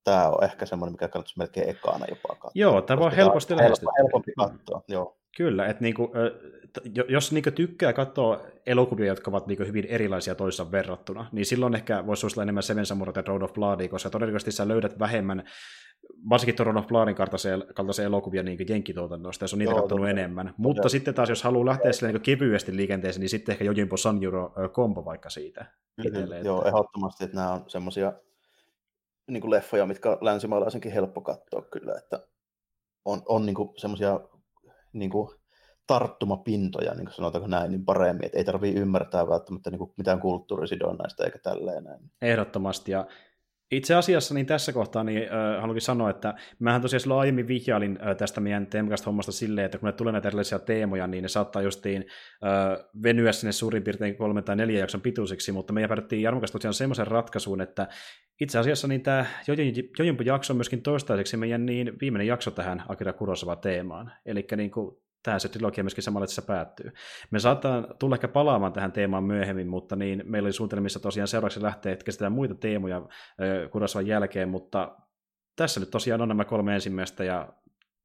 tämä 0.04 0.30
on 0.30 0.44
ehkä 0.44 0.66
semmoinen, 0.66 0.94
mikä 0.94 1.08
kannattaisi 1.08 1.38
melkein 1.38 1.70
ekana 1.70 2.06
jopa 2.10 2.28
katsoa. 2.28 2.52
Joo, 2.56 2.82
tämä 2.82 3.06
on 3.06 3.12
helposti 3.12 3.56
lähestyä. 3.56 3.92
Helpompi 3.98 4.32
katsoa, 4.38 4.82
joo. 4.88 5.19
Kyllä, 5.38 5.66
että 5.66 5.84
niinku, 5.84 6.12
jos 7.10 7.32
niinku 7.32 7.52
tykkää 7.52 7.94
katsoa 7.94 8.42
elokuvia, 8.66 9.08
jotka 9.08 9.32
ovat 9.32 9.48
niinku 9.48 9.64
hyvin 9.64 9.86
erilaisia 9.86 10.36
toisaan 10.36 10.72
verrattuna, 10.72 11.30
niin 11.32 11.46
silloin 11.46 11.76
ehkä 11.76 12.08
voisi 12.08 12.20
suositella 12.20 12.44
enemmän 12.44 12.64
Seven 12.64 12.86
Samurai 12.86 13.14
ja 13.16 13.24
Road 13.28 13.42
of 13.42 13.54
Bloodia, 13.54 13.90
koska 13.90 14.10
todennäköisesti 14.10 14.52
sä 14.52 14.68
löydät 14.68 15.00
vähemmän 15.00 15.44
varsinkin 16.30 16.56
Toron 16.56 16.78
of 16.78 16.88
Blaarin 16.88 17.16
kaltaisia 17.16 18.06
elokuvia 18.06 18.44
niin 18.44 18.58
jenkituotannosta, 18.70 19.44
jos 19.44 19.54
on 19.54 19.60
niitä 19.60 19.74
katsonut 19.74 20.10
enemmän. 20.10 20.54
Mutta 20.58 20.86
ja. 20.86 20.90
sitten 20.90 21.14
taas, 21.14 21.30
jos 21.30 21.44
haluaa 21.44 21.66
lähteä 21.66 21.92
sille 21.92 22.12
niin 22.12 22.22
kevyesti 22.22 22.76
liikenteeseen, 22.76 23.22
niin 23.22 23.30
sitten 23.30 23.54
ehkä 23.54 23.66
Jojimpo 23.66 23.98
Sanjuro 23.98 24.54
kombo 24.74 25.06
vaikka 25.06 25.30
siitä. 25.30 25.66
Mm-hmm. 25.98 26.46
Joo, 26.46 26.66
ehdottomasti, 26.66 27.24
että 27.24 27.36
nämä 27.36 27.52
on 27.52 27.64
semmoisia 27.68 28.14
niin 29.28 29.52
leffoja, 29.52 29.86
mitkä 29.86 30.18
länsimaalaisenkin 30.22 30.92
helppo 30.92 31.22
katsoa 31.22 31.62
kyllä, 31.62 31.94
että 31.98 32.28
on, 33.06 33.22
on 33.26 33.46
niin 33.46 33.56
semmoisia 33.78 34.20
niin 34.94 35.12
tarttumapintoja, 35.88 36.94
niin 36.94 37.06
kuin 37.06 37.16
sanotaanko 37.16 37.48
näin, 37.48 37.72
niin 37.72 37.86
paremmin, 37.86 38.26
että 38.26 38.38
ei 38.38 38.44
tarvitse 38.44 38.80
ymmärtää 38.80 39.28
välttämättä 39.28 39.70
niin 39.70 39.80
kuin 39.80 39.94
mitään 39.98 40.20
kulttuurisidonnaista 40.20 41.26
eikä 41.26 41.40
tälleen 41.40 41.84
näin. 41.84 42.12
Ehdottomasti, 42.22 42.92
ja 42.92 43.06
Itse 43.72 43.96
asiassa 43.96 44.34
niin 44.34 44.46
tässä 44.46 44.74
kohtaa 44.74 45.04
niin, 45.04 45.24
äh, 45.24 45.62
haluankin 45.62 45.82
sanoa, 45.82 46.10
että 46.10 46.34
mähän 46.60 46.82
tosiaan 46.82 47.00
silloin 47.00 47.20
aiemmin 47.20 47.48
vihjailin 47.48 48.00
äh, 48.02 48.16
tästä 48.16 48.42
meidän 48.42 48.68
Teemcast-hommasta 48.68 49.32
silleen, 49.32 49.66
että 49.66 49.78
kun 49.78 49.88
ne 49.88 49.94
tulee 49.94 50.12
näitä 50.12 50.28
erilaisia 50.28 50.60
teemoja, 50.60 51.08
niin 51.08 51.22
ne 51.22 51.28
saattaa 51.28 51.62
justiin 51.62 52.06
äh, 52.44 52.86
venyä 53.04 53.32
sinne 53.32 53.52
suurin 53.52 53.84
piirtein 53.84 54.16
kolme 54.16 54.42
tai 54.42 54.56
neljä 54.56 54.80
jakson 54.80 55.02
pituisiksi, 55.02 55.52
mutta 55.52 55.74
me 55.74 55.88
päädyttiin 55.88 56.22
Jarmokas 56.22 56.52
tosiaan 56.52 56.74
semmoisen 56.74 57.08
ratkaisuun, 57.08 57.62
että 57.62 57.88
itse 58.42 58.60
asiassa 58.60 58.88
niin 58.88 59.02
tämä 59.02 59.26
Jojimpo 60.00 60.24
jakso 60.24 60.54
on 60.54 60.58
myöskin 60.58 60.82
toistaiseksi 60.82 61.38
meidän 61.38 61.66
niin 61.66 61.94
viimeinen 62.02 62.28
jakso 62.28 62.52
tähän 62.52 62.84
Akira 62.88 63.14
Kurosawa 63.14 63.56
teemaan. 63.56 64.12
Eli 64.26 64.48
niin 64.58 64.72
kuin, 64.72 64.98
tämä 65.24 65.40
se 65.40 65.50
trilogia 65.50 65.84
myöskin 65.84 66.04
samalla 66.04 66.28
tässä 66.28 66.42
päättyy. 66.42 66.92
Me 67.32 67.40
saattaa 67.40 67.84
tulla 68.00 68.16
ehkä 68.16 68.28
palaamaan 68.28 68.74
tähän 68.74 68.92
teemaan 68.92 69.24
myöhemmin, 69.24 69.68
mutta 69.68 69.96
niin 69.96 70.24
meillä 70.26 70.48
oli 70.48 70.54
suunnitelmissa 70.54 71.00
tosiaan 71.00 71.28
seuraavaksi 71.28 71.62
lähteä, 71.62 71.96
käsitellään 72.06 72.34
muita 72.34 72.56
teemoja 72.56 73.02
Kurosawan 73.72 74.08
jälkeen, 74.08 74.50
mutta 74.50 74.96
tässä 75.56 75.80
nyt 75.80 75.92
tosiaan 75.92 76.22
on 76.22 76.28
nämä 76.28 76.46
kolme 76.46 76.76
ensimmäistä, 76.76 77.24
ja 77.24 77.54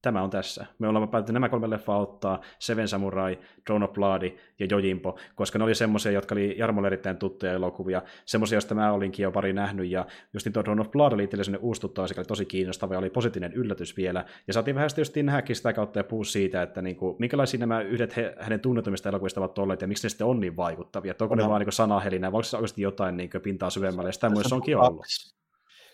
tämä 0.04 0.22
on 0.22 0.30
tässä. 0.30 0.66
Me 0.78 0.88
olemme 0.88 1.06
päätetty 1.06 1.32
nämä 1.32 1.48
kolme 1.48 1.70
leffaa 1.70 1.98
ottaa, 1.98 2.40
Seven 2.58 2.88
Samurai, 2.88 3.38
Drone 3.66 3.84
of 3.84 3.92
Blood 3.92 4.22
ja 4.58 4.66
Jojimpo, 4.70 5.18
koska 5.34 5.58
ne 5.58 5.64
oli 5.64 5.74
semmoisia, 5.74 6.12
jotka 6.12 6.34
oli 6.34 6.54
Jarmolle 6.58 6.86
erittäin 6.86 7.16
tuttuja 7.16 7.52
elokuvia, 7.52 8.02
semmoisia, 8.24 8.56
joista 8.56 8.74
mä 8.74 8.92
olinkin 8.92 9.22
jo 9.22 9.32
pari 9.32 9.52
nähnyt, 9.52 9.90
ja 9.90 10.06
just 10.32 10.48
tuo 10.52 10.64
Drone 10.64 10.80
of 10.80 10.90
Blood 10.90 11.12
oli 11.12 11.24
itselle 11.24 11.58
uustuttaa, 11.58 12.06
sekä 12.06 12.20
oli 12.20 12.26
tosi 12.26 12.44
kiinnostava 12.44 12.94
ja 12.94 12.98
oli 12.98 13.10
positiivinen 13.10 13.56
yllätys 13.56 13.96
vielä, 13.96 14.24
ja 14.46 14.52
saatiin 14.52 14.74
vähän 14.74 14.90
just 14.96 15.16
nähdäkin 15.16 15.56
sitä 15.56 15.72
kautta 15.72 15.98
ja 15.98 16.04
puhua 16.04 16.24
siitä, 16.24 16.62
että 16.62 16.82
niinku, 16.82 17.16
minkälaisia 17.18 17.60
nämä 17.60 17.80
yhdet 17.80 18.16
he, 18.16 18.34
hänen 18.38 18.60
tunnetumista 18.60 19.08
elokuvista 19.08 19.40
ovat 19.40 19.58
olleet, 19.58 19.80
ja 19.80 19.88
miksi 19.88 20.06
ne 20.06 20.08
sitten 20.08 20.26
on 20.26 20.40
niin 20.40 20.56
vaikuttavia, 20.56 21.10
että 21.10 21.24
onko 21.24 21.34
no. 21.34 21.42
ne 21.42 21.48
vaan 21.48 21.60
niinku 21.60 21.72
sanahelinä, 21.72 22.32
vai 22.32 22.38
onko 22.38 22.42
se 22.42 22.56
oikeasti 22.56 22.82
jotain 22.82 23.16
niinku 23.16 23.40
pintaa 23.40 23.70
syvemmälle, 23.70 24.08
ja 24.08 24.12
sitä 24.12 24.30
myös 24.30 24.52
onkin 24.52 24.76
ollut 24.76 25.06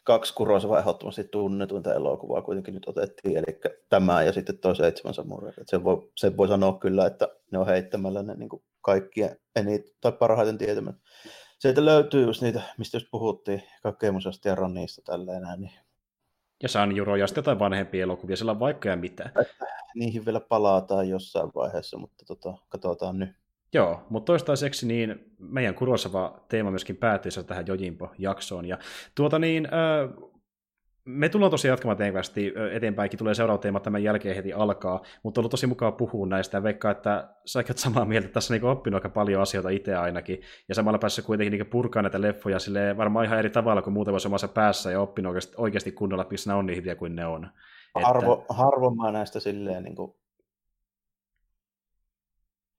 kaksi 0.05 0.35
Kurosava 0.35 0.79
ehdottomasti 0.79 1.25
tunnetuinta 1.25 1.95
elokuvaa 1.95 2.43
kuitenkin 2.43 2.75
nyt 2.75 2.89
otettiin, 2.89 3.37
eli 3.37 3.61
tämä 3.89 4.23
ja 4.23 4.33
sitten 4.33 4.59
tuo 4.59 4.75
Seitsemän 4.75 5.15
samurai. 5.15 5.53
Se 5.67 5.85
voi, 5.85 6.11
se 6.17 6.37
voi 6.37 6.49
sanoa 6.49 6.79
kyllä, 6.79 7.07
että 7.07 7.29
ne 7.53 7.59
on 7.59 7.67
heittämällä 7.67 8.23
ne 8.23 8.35
niin 8.35 8.49
kaikkien 8.81 9.37
enit, 9.57 9.97
tai 10.01 10.13
parhaiten 10.13 10.59
tietämät. 10.59 10.97
Sieltä 11.59 11.85
löytyy 11.85 12.27
just 12.27 12.43
niitä, 12.43 12.63
mistä 12.79 12.97
just 12.97 13.07
puhuttiin, 13.11 13.63
Kakemusasta 13.83 14.49
ja 14.49 14.55
Ranniista 14.55 15.03
tälleen 15.03 15.43
näin. 15.43 15.61
Niin... 15.61 15.73
Ja 16.63 16.69
Sanjuro 16.69 17.17
ja 17.17 17.27
sitten 17.27 17.43
jotain 17.43 17.59
vanhempia 17.59 18.03
elokuvia, 18.03 18.37
siellä 18.37 18.53
on 18.53 18.61
vaikka 18.61 18.89
ja 18.89 18.97
mitä. 18.97 19.31
Niihin 19.95 20.25
vielä 20.25 20.41
palataan 20.41 21.09
jossain 21.09 21.51
vaiheessa, 21.55 21.99
mutta 21.99 22.25
tota, 22.25 22.55
katsotaan 22.69 23.19
nyt. 23.19 23.31
Joo, 23.75 24.07
mutta 24.09 24.27
toistaiseksi 24.27 24.87
niin 24.87 25.35
meidän 25.39 25.75
Kurosava 25.75 26.45
teema 26.49 26.71
myöskin 26.71 26.97
päättyy 26.97 27.33
tähän 27.47 27.67
Jojimpo-jaksoon. 27.67 28.67
Ja 28.67 28.79
tuota 29.15 29.39
niin, 29.39 29.69
me 31.05 31.29
tullaan 31.29 31.51
tosiaan 31.51 31.73
jatkamaan 31.73 31.97
teemästi 31.97 32.53
eteenpäinkin, 32.73 33.19
tulee 33.19 33.35
seuraava 33.35 33.63
teema 33.63 33.81
tämän 33.81 34.03
jälkeen 34.03 34.37
heti 34.37 34.53
alkaa, 34.53 35.03
mutta 35.23 35.41
on 35.41 35.43
ollut 35.43 35.51
tosi 35.51 35.67
mukava 35.67 35.93
puhua 35.93 36.27
näistä. 36.27 36.63
Veikkaa, 36.63 36.91
että 36.91 37.35
sä 37.47 37.65
samaa 37.75 38.05
mieltä, 38.05 38.27
että 38.27 38.35
tässä 38.35 38.55
on 38.55 38.61
niin 38.61 38.71
oppinut 38.71 38.99
aika 38.99 39.09
paljon 39.09 39.43
asioita 39.43 39.69
itse 39.69 39.95
ainakin, 39.95 40.41
ja 40.69 40.75
samalla 40.75 40.99
päässä 40.99 41.23
kuitenkin 41.23 41.59
niin 41.59 41.71
purkaa 41.71 42.03
näitä 42.03 42.21
leffoja 42.21 42.59
sille 42.59 42.97
varmaan 42.97 43.25
ihan 43.25 43.39
eri 43.39 43.51
tavalla 43.51 43.83
kuin 43.83 43.95
muuten 43.95 44.13
voisi 44.13 44.29
omassa 44.29 44.49
päässä 44.49 44.91
ja 44.91 45.01
oppinut 45.01 45.31
oikeasti, 45.31 45.55
oikeasti 45.57 45.93
kunnolla, 45.93 46.27
missä 46.31 46.51
ne 46.51 46.55
on 46.55 46.67
niin 46.67 46.77
hyviä 46.77 46.95
kuin 46.95 47.17
ne 47.17 47.27
on. 47.27 47.49
Harvo, 47.95 48.33
että... 48.33 48.55
Harvoin 48.55 48.97
mä 48.97 49.13
näistä 49.13 49.41
silleen 49.41 49.83
niin 49.83 49.97
kuin 49.97 50.15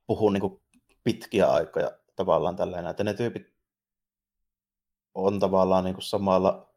puhun 0.07 0.33
niin 0.33 0.41
kuin 0.41 0.61
pitkiä 1.03 1.47
aikoja 1.47 1.91
tavallaan 2.15 2.55
tällainen, 2.55 2.91
että 2.91 3.03
ne 3.03 3.13
tyypit 3.13 3.47
on 5.15 5.39
tavallaan 5.39 5.83
niin 5.83 5.93
kuin 5.93 6.03
samalla 6.03 6.71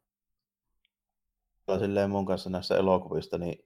silleen 1.79 2.09
mun 2.09 2.25
kanssa 2.25 2.49
näissä 2.49 2.77
elokuvista, 2.77 3.37
niin 3.37 3.65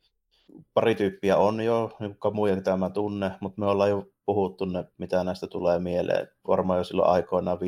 pari 0.73 0.95
tyyppiä 0.95 1.37
on 1.37 1.61
jo, 1.61 1.97
niin 1.99 2.17
kuin 2.19 2.35
muja, 2.35 2.55
mitä 2.55 2.77
mä 2.77 2.89
tunne, 2.89 3.31
mutta 3.39 3.61
me 3.61 3.65
ollaan 3.65 3.89
jo 3.89 4.07
puhuttu 4.25 4.65
ne, 4.65 4.85
mitä 4.97 5.23
näistä 5.23 5.47
tulee 5.47 5.79
mieleen, 5.79 6.27
varmaan 6.47 6.77
jo 6.77 6.83
silloin 6.83 7.09
aikoinaan 7.09 7.57
15-20 7.57 7.61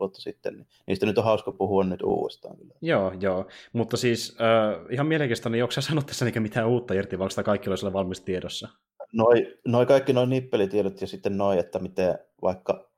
vuotta 0.00 0.20
sitten, 0.20 0.54
niin 0.54 0.66
niistä 0.86 1.06
nyt 1.06 1.18
on 1.18 1.24
hauska 1.24 1.52
puhua 1.52 1.84
nyt 1.84 2.02
uudestaan. 2.02 2.56
Joo, 2.82 3.12
joo, 3.20 3.46
mutta 3.72 3.96
siis 3.96 4.36
äh, 4.40 4.86
ihan 4.90 5.06
mielenkiintoista, 5.06 5.48
niin 5.48 5.64
onko 5.64 5.72
sä 5.72 5.80
sanonut 5.80 6.06
tässä 6.06 6.26
mitään 6.40 6.68
uutta 6.68 6.94
irti, 6.94 7.18
vai 7.18 7.28
kaikki 7.44 7.70
olisi 7.70 7.92
valmis 7.92 8.20
tiedossa? 8.20 8.68
Noi, 9.12 9.58
noi 9.64 9.86
kaikki 9.86 10.12
noin 10.12 10.30
nippelitiedot 10.30 11.00
ja 11.00 11.06
sitten 11.06 11.38
noi, 11.38 11.58
että 11.58 11.78
miten 11.78 12.18
vaikka, 12.42 12.90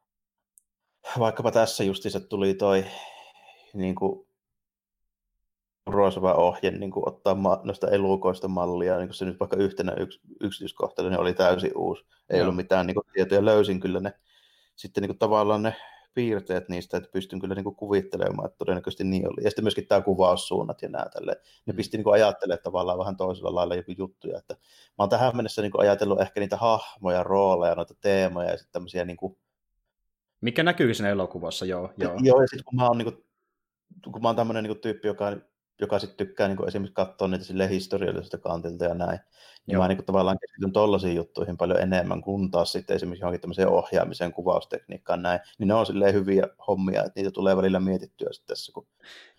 vaikkapa 1.18 1.50
tässä 1.50 1.84
justiinsa 1.84 2.20
tuli 2.20 2.54
toi 2.54 2.84
niin 3.74 3.94
kuin, 3.94 4.26
ruosava 5.86 6.34
ohje 6.34 6.70
niin 6.70 6.90
kuin 6.90 7.08
ottaa 7.08 7.34
ma- 7.34 7.60
noista 7.64 7.90
elukoista 7.90 8.48
mallia, 8.48 8.98
niin 8.98 9.08
kuin 9.08 9.14
se 9.14 9.24
nyt 9.24 9.40
vaikka 9.40 9.56
yhtenä 9.56 9.92
yks- 9.92 10.20
yksityiskohtana 10.40 11.08
niin 11.08 11.20
oli 11.20 11.34
täysin 11.34 11.72
uusi. 11.76 12.04
Ei 12.30 12.38
Joo. 12.38 12.42
ollut 12.44 12.56
mitään 12.56 12.86
niin 12.86 12.94
kuin, 12.94 13.06
tietoja, 13.12 13.44
löysin 13.44 13.80
kyllä 13.80 14.00
ne 14.00 14.12
sitten 14.76 15.02
niin 15.02 15.08
kuin, 15.08 15.18
tavallaan 15.18 15.62
ne 15.62 15.74
piirteet 16.14 16.68
niistä, 16.68 16.96
että 16.96 17.10
pystyn 17.12 17.40
kyllä 17.40 17.54
niin 17.54 17.64
kuin 17.64 17.76
kuvittelemaan, 17.76 18.46
että 18.46 18.58
todennäköisesti 18.58 19.04
niin 19.04 19.28
oli. 19.28 19.44
Ja 19.44 19.50
sitten 19.50 19.64
myöskin 19.64 19.86
tämä 19.86 20.00
kuvaussuunnat 20.00 20.82
ja 20.82 20.88
nämä 20.88 21.04
tälle. 21.12 21.40
Ne 21.66 21.72
mm. 21.72 21.76
pisti 21.76 21.96
niin 21.96 22.04
kuin 22.04 22.14
ajattelemaan 22.14 22.62
tavallaan 22.62 22.98
vähän 22.98 23.16
toisella 23.16 23.54
lailla 23.54 23.74
joku 23.74 23.92
juttuja. 23.98 24.38
Että 24.38 24.54
mä 24.54 24.58
oon 24.98 25.08
tähän 25.08 25.36
mennessä 25.36 25.62
niin 25.62 25.72
kuin 25.72 25.82
ajatellut 25.82 26.20
ehkä 26.20 26.40
niitä 26.40 26.56
hahmoja, 26.56 27.22
rooleja, 27.22 27.74
noita 27.74 27.94
teemoja 28.00 28.50
ja 28.50 28.56
sitten 28.56 28.72
tämmöisiä 28.72 29.04
niin 29.04 29.16
kuin... 29.16 29.36
Mikä 30.40 30.62
näkyy 30.62 30.94
siinä 30.94 31.10
elokuvassa, 31.10 31.66
joo. 31.66 31.92
Joo, 31.96 32.16
joo 32.22 32.40
ja 32.40 32.46
sitten 32.46 32.64
kun 32.64 32.76
mä 32.76 32.88
oon, 32.88 32.98
niin 32.98 33.12
kuin, 33.12 33.24
kun 34.12 34.22
mä 34.22 34.28
oon 34.28 34.36
tämmöinen 34.36 34.64
niin 34.64 34.80
tyyppi, 34.80 35.08
joka 35.08 35.32
joka 35.80 35.98
sitten 35.98 36.26
tykkää 36.26 36.48
niin 36.48 36.68
esimerkiksi 36.68 36.94
katsoa 36.94 37.28
niitä 37.28 37.44
sille 37.44 37.68
historiallisesta 37.68 38.38
kantilta 38.38 38.84
ja 38.84 38.94
näin. 38.94 39.18
Niin 39.66 39.78
mä 39.78 39.88
niin 39.88 40.04
tavallaan 40.04 40.38
keskityn 40.40 40.72
tollaisiin 40.72 41.16
juttuihin 41.16 41.56
paljon 41.56 41.80
enemmän 41.80 42.22
kuin 42.22 42.50
taas 42.50 42.72
sitten 42.72 42.96
esimerkiksi 42.96 43.22
johonkin 43.22 43.40
tämmöiseen 43.40 43.68
ohjaamiseen, 43.68 44.32
kuvaustekniikkaan 44.32 45.22
näin. 45.22 45.40
Niin 45.58 45.68
ne 45.68 45.74
on 45.74 45.86
silleen 45.86 46.14
hyviä 46.14 46.48
hommia, 46.68 47.04
että 47.04 47.12
niitä 47.20 47.30
tulee 47.30 47.56
välillä 47.56 47.80
mietittyä 47.80 48.32
sitten 48.32 48.54
tässä, 48.54 48.72
kun 48.72 48.86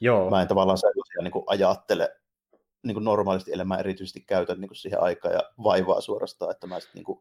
Joo. 0.01 0.29
mä 0.29 0.41
en 0.41 0.47
tavallaan 0.47 0.77
sellaisia 0.77 1.21
niin 1.21 1.43
ajattele 1.47 2.15
niin 2.83 2.95
kuin 2.95 3.03
normaalisti 3.03 3.53
elämää 3.53 3.77
erityisesti 3.77 4.21
käytän 4.21 4.61
niin 4.61 4.69
kuin 4.69 4.77
siihen 4.77 5.03
aikaa 5.03 5.31
ja 5.31 5.43
vaivaa 5.63 6.01
suorastaan, 6.01 6.51
että 6.51 6.67
mä 6.67 6.79
sitten 6.79 6.95
niin 6.95 7.05
kuin 7.05 7.19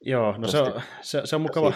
Joo, 0.00 0.34
no 0.38 0.48
se 0.48 0.58
on, 0.58 0.82
se, 1.02 1.22
se 1.24 1.36
on 1.36 1.42
mukava, 1.42 1.72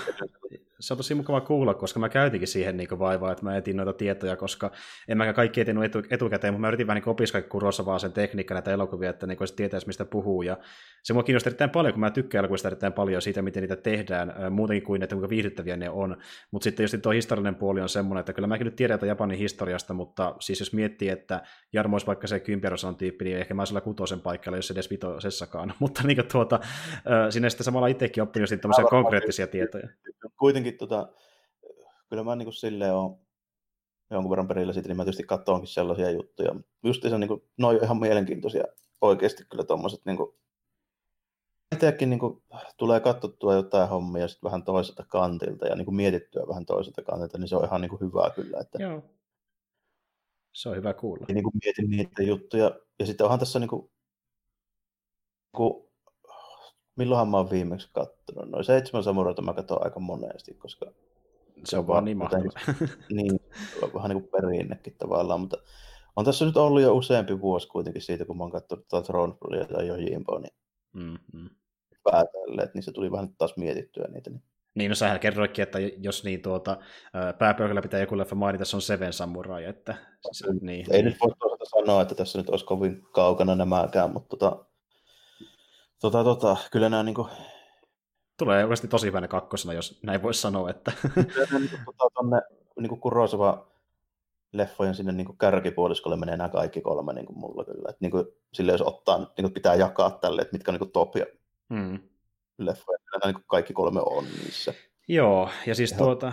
se 0.80 0.94
on 0.94 0.96
tosi 0.96 1.14
mukava 1.14 1.40
kuulla, 1.40 1.74
koska 1.74 2.00
mä 2.00 2.08
käytinkin 2.08 2.48
siihen 2.48 2.76
niin 2.76 2.98
vaivaa, 2.98 3.32
että 3.32 3.44
mä 3.44 3.56
etin 3.56 3.76
noita 3.76 3.92
tietoja, 3.92 4.36
koska 4.36 4.70
en 5.08 5.18
mä 5.18 5.32
kaikki 5.32 5.60
etin 5.60 5.82
etu, 5.82 6.02
etukäteen, 6.10 6.54
mutta 6.54 6.60
mä 6.60 6.68
yritin 6.68 6.86
vähän 6.86 7.02
niin 7.02 7.08
opiskella 7.08 7.48
kurossa 7.48 7.86
vaan 7.86 8.00
sen 8.00 8.12
tekniikan 8.12 8.54
näitä 8.54 8.72
elokuvia, 8.72 9.10
että 9.10 9.26
niin 9.26 9.38
tietäisi 9.56 9.86
mistä 9.86 10.04
puhuu. 10.04 10.42
Ja 10.42 10.56
se 11.02 11.12
mua 11.12 11.22
kiinnosti 11.22 11.48
erittäin 11.48 11.70
paljon, 11.70 11.94
kun 11.94 12.00
mä 12.00 12.10
tykkään 12.10 12.40
elokuvista 12.40 12.68
erittäin 12.68 12.92
paljon 12.92 13.22
siitä, 13.22 13.42
miten 13.42 13.60
niitä 13.60 13.76
tehdään, 13.76 14.52
muutenkin 14.52 14.86
kuin 14.86 15.02
että 15.02 15.14
kuinka 15.14 15.28
viihdyttäviä 15.28 15.76
ne 15.76 15.90
on. 15.90 16.16
Mutta 16.50 16.64
sitten 16.64 16.84
just 16.84 16.94
tuo 17.02 17.12
historiallinen 17.12 17.54
puoli 17.54 17.80
on 17.80 17.88
semmoinen, 17.88 18.20
että 18.20 18.32
kyllä 18.32 18.48
mäkin 18.48 18.64
nyt 18.64 18.76
tiedän 18.76 18.98
Japanin 19.06 19.38
historiasta, 19.38 19.94
mutta 19.94 20.34
siis 20.40 20.60
jos 20.60 20.72
miettii, 20.72 21.08
että 21.08 21.42
Jarmo 21.72 21.94
olisi 21.94 22.06
vaikka 22.06 22.26
se 22.26 22.40
kympirosan 22.40 22.96
tyyppi, 22.96 23.24
niin 23.24 23.36
ehkä 23.36 23.54
mä 23.54 23.62
olisin 23.62 23.82
kutosen 23.82 24.20
paikalla, 24.20 24.58
jos 24.58 24.70
edes 24.70 24.90
vitosessakaan. 24.90 25.74
mutta 25.78 26.02
niin 26.04 26.28
tuota, 26.32 26.60
sinne 27.30 27.50
sitten 27.50 27.64
samalla 27.64 27.86
itsekin 27.86 28.22
oppinut 28.22 28.50
konkreettisia 28.90 29.46
tietoja. 29.46 29.88
Kuitenkin 30.38 30.69
tota, 30.72 31.12
kyllä 32.08 32.24
mä 32.24 32.36
niin 32.36 32.52
silleen 32.52 32.94
on 32.94 33.18
jonkun 34.10 34.30
verran 34.30 34.48
perillä 34.48 34.72
siitä, 34.72 34.88
niin 34.88 34.96
mä 34.96 35.04
tietysti 35.04 35.22
katsoinkin 35.22 35.68
sellaisia 35.68 36.10
juttuja. 36.10 36.54
Just 36.82 37.02
se, 37.02 37.18
niin 37.18 37.28
kuin, 37.28 37.42
ne 37.58 37.66
on 37.66 37.78
ihan 37.82 38.00
mielenkiintoisia 38.00 38.64
oikeasti 39.00 39.44
kyllä 39.50 39.64
tuommoiset 39.64 40.00
niin 40.04 40.16
kuin, 40.16 40.34
itsekin 41.74 42.10
niin 42.10 42.20
kuin, 42.20 42.42
tulee 42.76 43.00
katsottua 43.00 43.54
jotain 43.54 43.88
hommia 43.88 44.28
sitten 44.28 44.46
vähän 44.46 44.64
toiselta 44.64 45.04
kantilta 45.08 45.66
ja 45.66 45.76
niin 45.76 45.84
kuin, 45.84 45.94
mietittyä 45.94 46.48
vähän 46.48 46.66
toiselta 46.66 47.02
kantilta, 47.02 47.38
niin 47.38 47.48
se 47.48 47.56
on 47.56 47.64
ihan 47.64 47.80
niin 47.80 47.90
kuin, 47.90 48.00
hyvää 48.00 48.30
kyllä. 48.30 48.58
Että... 48.60 48.82
Joo. 48.82 49.02
Se 50.52 50.68
on 50.68 50.76
hyvä 50.76 50.94
kuulla. 50.94 51.24
Ja 51.28 51.34
niin 51.34 51.44
kuin, 51.44 51.54
mietin 51.64 51.90
niitä 51.90 52.22
juttuja. 52.22 52.70
Ja 52.98 53.06
sitten 53.06 53.24
onhan 53.24 53.38
tässä 53.38 53.58
niin 53.58 53.70
kuin, 53.70 53.90
kun 55.56 55.89
milloinhan 57.00 57.28
mä 57.28 57.36
oon 57.36 57.50
viimeksi 57.50 57.88
kattonut? 57.92 58.50
Noin 58.50 58.64
seitsemän 58.64 59.02
samuraita 59.02 59.42
mä 59.42 59.54
katson 59.54 59.84
aika 59.84 60.00
monesti, 60.00 60.54
koska 60.54 60.86
se 61.64 61.78
on 61.78 61.86
vaan 61.86 62.04
niin 62.04 62.18
mahtavaa. 62.18 62.74
niin, 63.16 63.40
vähän 63.94 64.10
niin 64.10 64.22
kuin 64.22 64.30
perinnekin 64.30 64.94
tavallaan, 64.98 65.40
mutta 65.40 65.56
on 66.16 66.24
tässä 66.24 66.44
nyt 66.44 66.56
ollut 66.56 66.82
jo 66.82 66.94
useampi 66.94 67.40
vuosi 67.40 67.68
kuitenkin 67.68 68.02
siitä, 68.02 68.24
kun 68.24 68.36
mä 68.36 68.44
oon 68.44 68.52
katsonut 68.52 68.88
tuota 68.88 69.06
Thronefulia 69.06 69.64
tai 69.64 69.86
Jojimboa, 69.86 70.40
niin 70.40 70.54
mm-hmm. 70.92 71.50
päätälle, 72.04 72.62
että 72.62 72.80
se 72.80 72.92
tuli 72.92 73.12
vähän 73.12 73.34
taas 73.38 73.56
mietittyä 73.56 74.08
niitä. 74.12 74.30
Niin. 74.30 74.42
Niin, 74.74 74.88
no 74.88 74.94
sähän 74.94 75.20
kerroitkin, 75.20 75.62
että 75.62 75.78
jos 75.78 76.24
niin 76.24 76.42
tuota, 76.42 76.76
pääpöydällä 77.38 77.82
pitää 77.82 78.00
joku 78.00 78.18
leffa 78.18 78.34
mainita, 78.34 78.64
se 78.64 78.76
on 78.76 78.82
Seven 78.82 79.12
Samurai, 79.12 79.64
että... 79.64 79.94
Se, 80.32 80.46
niin, 80.60 80.86
Ei 80.92 81.02
niin. 81.02 81.04
nyt 81.04 81.16
voi 81.20 81.56
sanoa, 81.64 82.02
että 82.02 82.14
tässä 82.14 82.38
nyt 82.38 82.50
olisi 82.50 82.64
kovin 82.64 83.02
kaukana 83.12 83.56
nämäkään, 83.56 84.12
mutta 84.12 84.36
tota, 84.36 84.64
Tota, 86.00 86.24
tota, 86.24 86.56
kyllä 86.70 86.88
nämä 86.88 87.02
niin 87.02 87.14
kuin... 87.14 87.28
Tulee 88.38 88.64
oikeasti 88.64 88.88
tosi 88.88 89.06
hyvänä 89.06 89.28
kakkosena, 89.28 89.74
jos 89.74 90.00
näin 90.02 90.22
voisi 90.22 90.40
sanoa. 90.40 90.70
Että... 90.70 90.92
kyllä 91.14 91.58
niin 91.58 91.70
kuin, 91.70 91.84
tota, 91.84 92.10
tonne, 92.14 92.42
niin 92.80 92.88
kuin 92.88 93.00
Kurosava 93.00 93.70
leffojen 94.52 94.94
sinne 94.94 95.12
niin 95.12 95.26
kuin 95.26 95.38
kärkipuoliskolle 95.38 96.16
menee 96.16 96.36
nämä 96.36 96.48
kaikki 96.48 96.80
kolme 96.80 97.12
niin 97.12 97.26
kuin 97.26 97.38
mulla 97.38 97.64
kyllä. 97.64 97.88
Että 97.88 97.98
niin 98.00 98.10
kuin, 98.10 98.26
sille 98.54 98.72
jos 98.72 98.82
ottaa, 98.82 99.18
niin 99.18 99.28
kuin 99.42 99.52
pitää 99.52 99.74
jakaa 99.74 100.10
tälle, 100.10 100.42
että 100.42 100.52
mitkä 100.52 100.70
on 100.70 100.74
niin 100.74 100.78
kuin 100.78 100.92
top 100.92 101.14
mm. 101.68 101.98
leffoja, 102.58 102.98
niin 103.24 103.34
kuin 103.34 103.44
kaikki 103.46 103.72
kolme 103.72 104.00
on 104.00 104.24
niissä. 104.24 104.74
Joo, 105.08 105.50
ja 105.66 105.74
siis 105.74 105.92
tuota, 105.92 106.32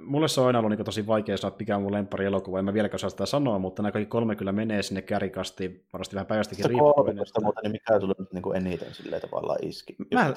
mulle 0.00 0.28
se 0.28 0.40
on 0.40 0.46
aina 0.46 0.58
ollut 0.58 0.70
niin 0.70 0.84
tosi 0.84 1.06
vaikea 1.06 1.36
sanoa, 1.36 1.56
mikä 1.58 1.76
on 1.76 1.82
mun 1.82 1.92
lempari 1.92 2.24
elokuva, 2.24 2.58
en 2.58 2.64
mä 2.64 2.74
vieläkään 2.74 2.94
osaa 2.94 3.10
sitä 3.10 3.26
sanoa, 3.26 3.58
mutta 3.58 3.82
nämä 3.82 3.92
kaikki 3.92 4.10
kolme 4.10 4.36
kyllä 4.36 4.52
menee 4.52 4.82
sinne 4.82 5.02
kärikasti, 5.02 5.86
varmasti 5.92 6.14
vähän 6.14 6.26
päivästäkin 6.26 6.64
riippuen. 6.64 7.18
Että... 7.18 7.40
Mutta 7.40 7.60
niin 7.62 7.72
mikä 7.72 8.00
sulle 8.00 8.14
nyt 8.18 8.32
niin 8.32 8.56
eniten 8.56 8.94
silleen 8.94 9.22
tavallaan 9.22 9.58
iski? 9.62 9.96
Mä, 10.14 10.34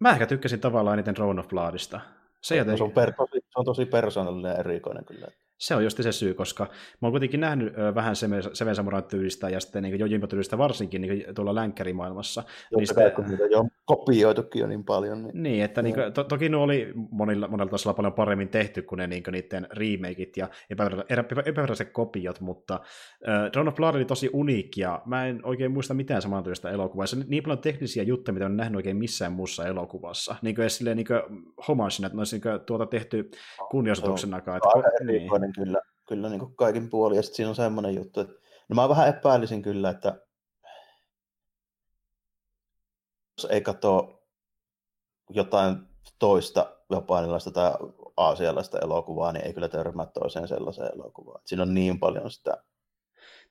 mä 0.00 0.10
ehkä 0.10 0.26
tykkäsin 0.26 0.60
tavallaan 0.60 0.98
eniten 0.98 1.14
Drone 1.14 1.40
of 1.40 1.48
Bloodista. 1.48 2.00
Se, 2.40 2.64
no, 2.64 2.76
se, 2.76 2.84
on 2.84 2.92
per, 2.92 3.12
tosi, 3.12 3.38
se 3.40 3.58
on 3.58 3.64
tosi 3.64 3.86
persoonallinen 3.86 4.50
ja 4.50 4.58
erikoinen 4.58 5.04
kyllä. 5.04 5.28
Se 5.58 5.74
on 5.74 5.84
just 5.84 6.02
se 6.02 6.12
syy, 6.12 6.34
koska 6.34 6.64
mä 6.64 7.06
oon 7.06 7.12
kuitenkin 7.12 7.40
nähnyt 7.40 7.74
vähän 7.94 8.16
Seven 8.52 8.74
Samurai 8.74 9.02
tyylistä 9.02 9.48
ja 9.48 9.60
sitten 9.60 9.82
niin 9.82 9.98
Jojimbo 9.98 10.26
tyylistä 10.26 10.58
varsinkin 10.58 11.00
niin 11.00 11.34
tuolla 11.34 11.54
länkkärimaailmassa. 11.54 12.42
Joo, 12.70 12.78
niin 12.78 12.86
sitä, 12.86 13.10
kun 13.10 13.24
niitä 13.24 13.46
jo 13.46 13.58
on 13.58 13.70
kopioitukin 13.84 14.60
jo 14.60 14.66
niin 14.66 14.84
paljon. 14.84 15.22
Niin, 15.22 15.42
niin 15.42 15.64
että 15.64 15.82
niin 15.82 15.94
kuin, 15.94 16.12
to, 16.12 16.24
toki 16.24 16.48
ne 16.48 16.56
oli 16.56 16.92
monilla, 17.10 17.48
monella 17.48 17.70
tasolla 17.70 17.94
paljon 17.94 18.12
paremmin 18.12 18.48
tehty 18.48 18.82
kuin 18.82 18.96
ne 18.96 19.06
niin 19.06 19.22
kuin 19.22 19.32
niiden 19.32 19.66
remakeit 19.70 20.36
ja 20.36 20.48
epäviralliset 21.46 21.90
kopiot, 21.92 22.40
mutta 22.40 22.80
äh, 23.28 23.52
Dawn 23.54 23.68
of 23.68 23.74
Blood 23.74 23.94
oli 23.94 24.04
tosi 24.04 24.30
uniikki 24.32 24.80
ja 24.80 25.02
mä 25.06 25.26
en 25.26 25.40
oikein 25.44 25.72
muista 25.72 25.94
mitään 25.94 26.22
samantyylistä 26.22 26.70
elokuvaa. 26.70 27.06
Se 27.06 27.16
on 27.16 27.24
niin 27.26 27.42
paljon 27.42 27.58
teknisiä 27.58 28.02
juttuja, 28.02 28.32
mitä 28.32 28.46
on 28.46 28.56
nähnyt 28.56 28.76
oikein 28.76 28.96
missään 28.96 29.32
muussa 29.32 29.66
elokuvassa. 29.66 30.36
Niin 30.42 30.54
kuin 30.54 30.62
edes 30.62 30.76
silleen 30.76 30.96
niin 30.96 31.06
homagina, 31.68 32.06
että 32.06 32.16
ne 32.16 32.20
olisi 32.20 32.40
niin 32.44 32.60
tuota 32.66 32.86
tehty 32.86 33.30
kunnianosoituksena. 33.70 34.38
Että, 34.38 35.04
niin 35.04 35.28
semmoinen 35.54 35.64
kyllä, 35.64 35.80
kyllä 36.08 36.28
niin 36.28 36.40
kuin 36.40 36.56
kaikin 36.56 36.90
puolin. 36.90 37.16
Ja 37.16 37.22
sitten 37.22 37.36
siinä 37.36 37.48
on 37.48 37.54
semmoinen 37.54 37.94
juttu, 37.94 38.20
että 38.20 38.34
no 38.68 38.74
mä 38.74 38.88
vähän 38.88 39.08
epäilisin 39.08 39.62
kyllä, 39.62 39.90
että 39.90 40.20
jos 43.38 43.50
ei 43.50 43.60
katso 43.60 44.22
jotain 45.30 45.76
toista 46.18 46.76
japanilaista 46.90 47.50
tai 47.50 47.72
aasialaista 48.16 48.78
elokuvaa, 48.78 49.32
niin 49.32 49.46
ei 49.46 49.54
kyllä 49.54 49.68
törmää 49.68 50.06
toiseen 50.06 50.48
sellaiseen 50.48 50.90
elokuvaan. 50.94 51.42
Siinä 51.44 51.62
on 51.62 51.74
niin 51.74 52.00
paljon 52.00 52.30
sitä 52.30 52.56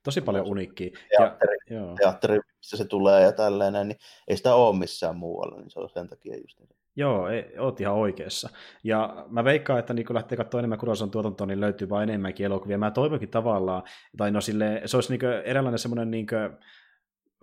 Tosi 0.05 0.21
paljon 0.21 0.47
uniikkiä. 0.47 0.89
Teatteri, 1.17 1.57
ja, 1.69 1.81
teatteri, 1.97 2.39
missä 2.57 2.77
se 2.77 2.85
tulee 2.85 3.23
ja 3.23 3.31
tällainen, 3.31 3.87
niin 3.87 3.97
ei 4.27 4.37
sitä 4.37 4.55
ole 4.55 4.77
missään 4.77 5.15
muualla, 5.15 5.57
niin 5.57 5.69
se 5.69 5.79
on 5.79 5.89
sen 5.89 6.07
takia 6.07 6.37
just 6.37 6.59
niin. 6.59 6.69
Joo, 6.95 7.27
ei, 7.27 7.59
oot 7.59 7.81
ihan 7.81 7.95
oikeassa. 7.95 8.49
Ja 8.83 9.25
mä 9.29 9.43
veikkaan, 9.43 9.79
että 9.79 9.93
niin 9.93 10.05
kun 10.05 10.13
lähtee 10.13 10.37
katsomaan 10.37 10.61
enemmän 10.61 10.79
Kurosan 10.79 11.11
tuotantoa, 11.11 11.47
niin 11.47 11.59
löytyy 11.59 11.89
vain 11.89 12.09
enemmänkin 12.09 12.45
elokuvia. 12.45 12.77
Mä 12.77 12.91
toivonkin 12.91 13.29
tavallaan, 13.29 13.83
tai 14.17 14.31
no 14.31 14.41
sille, 14.41 14.81
se 14.85 14.97
olisi 14.97 15.17
niin 15.17 15.31
eräänlainen 15.45 15.79
semmoinen 15.79 16.11
niin 16.11 16.27
kuin, 16.27 16.57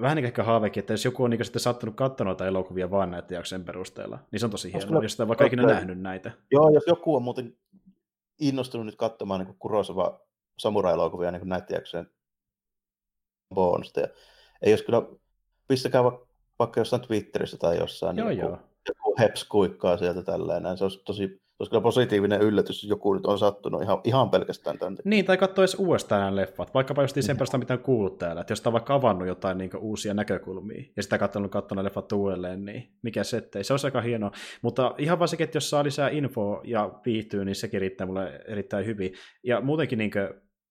vähän 0.00 0.16
niin 0.16 0.24
ehkä 0.24 0.42
haavekin, 0.42 0.80
että 0.80 0.92
jos 0.92 1.04
joku 1.04 1.24
on 1.24 1.30
niin 1.30 1.44
sitten 1.44 1.60
sattunut 1.60 1.96
katsoa 1.96 2.24
noita 2.24 2.46
elokuvia 2.46 2.90
vaan 2.90 3.10
näiden 3.10 3.34
jaksojen 3.34 3.64
perusteella, 3.64 4.18
niin 4.30 4.40
se 4.40 4.46
on 4.46 4.50
tosi 4.50 4.72
hienoa, 4.72 5.02
jos 5.02 5.12
sitä 5.12 5.22
on 5.22 5.28
vaikka 5.28 5.44
ikinä 5.44 5.66
nähnyt 5.66 6.00
näitä. 6.00 6.30
Joo, 6.50 6.70
jos 6.70 6.84
joku 6.86 7.16
on 7.16 7.22
muuten 7.22 7.56
innostunut 8.40 8.86
nyt 8.86 8.96
katsomaan 8.96 9.44
niin 9.44 9.56
Kurosava 9.58 10.20
samurai-elokuvia 10.58 11.30
niin 11.30 11.48
näiden 11.48 11.74
jaksojen 11.74 12.10
bonusta, 13.54 14.00
ja 14.00 14.08
ei 14.62 14.70
jos 14.70 14.82
kyllä, 14.82 15.02
pistäkää 15.68 16.02
vaikka 16.58 16.80
jossain 16.80 17.02
Twitterissä 17.02 17.56
tai 17.56 17.78
jossain 17.78 18.16
joo, 18.16 18.28
niin 18.28 18.38
joo 18.38 18.50
joku 18.50 18.71
heps 19.18 19.44
kuikkaa 19.44 19.96
sieltä 19.96 20.22
tällainen. 20.22 20.78
Se 20.78 20.84
olisi 20.84 21.02
tosi 21.04 21.42
olisi 21.62 21.70
kyllä 21.70 21.82
positiivinen 21.82 22.40
yllätys, 22.40 22.82
jos 22.82 22.90
joku 22.90 23.14
nyt 23.14 23.26
on 23.26 23.38
sattunut 23.38 23.82
ihan, 23.82 24.00
ihan 24.04 24.30
pelkästään 24.30 24.78
tämän. 24.78 24.96
Niin, 25.04 25.24
tai 25.24 25.36
katsoa 25.36 25.62
edes 25.62 25.74
uudestaan 25.74 26.20
nämä 26.20 26.36
leffat, 26.36 26.74
vaikkapa 26.74 27.02
just 27.02 27.16
sen 27.20 27.36
perusteella, 27.36 27.62
mitä 27.62 27.74
on 27.74 27.80
kuullut 27.80 28.18
täällä, 28.18 28.40
että 28.40 28.52
jos 28.52 28.66
on 28.66 28.72
vaikka 28.72 28.94
avannut 28.94 29.28
jotain 29.28 29.58
niin 29.58 29.76
uusia 29.76 30.14
näkökulmia, 30.14 30.84
ja 30.96 31.02
sitä 31.02 31.18
katsonut 31.18 31.50
katsonut 31.50 31.84
leffat 31.84 32.12
uudelleen, 32.12 32.64
niin 32.64 32.92
mikä 33.02 33.24
se 33.24 33.36
ettei, 33.36 33.64
se 33.64 33.72
olisi 33.72 33.86
aika 33.86 34.00
hienoa. 34.00 34.30
Mutta 34.62 34.94
ihan 34.98 35.18
vaan 35.18 35.28
sekin, 35.28 35.44
että 35.44 35.56
jos 35.56 35.70
saa 35.70 35.84
lisää 35.84 36.08
infoa 36.08 36.60
ja 36.64 36.90
viihtyy, 37.06 37.44
niin 37.44 37.54
sekin 37.54 37.80
riittää 37.80 38.06
mulle 38.06 38.40
erittäin 38.48 38.86
hyvin. 38.86 39.12
Ja 39.44 39.60
muutenkin 39.60 39.98
niin 39.98 40.10
kuin, 40.10 40.28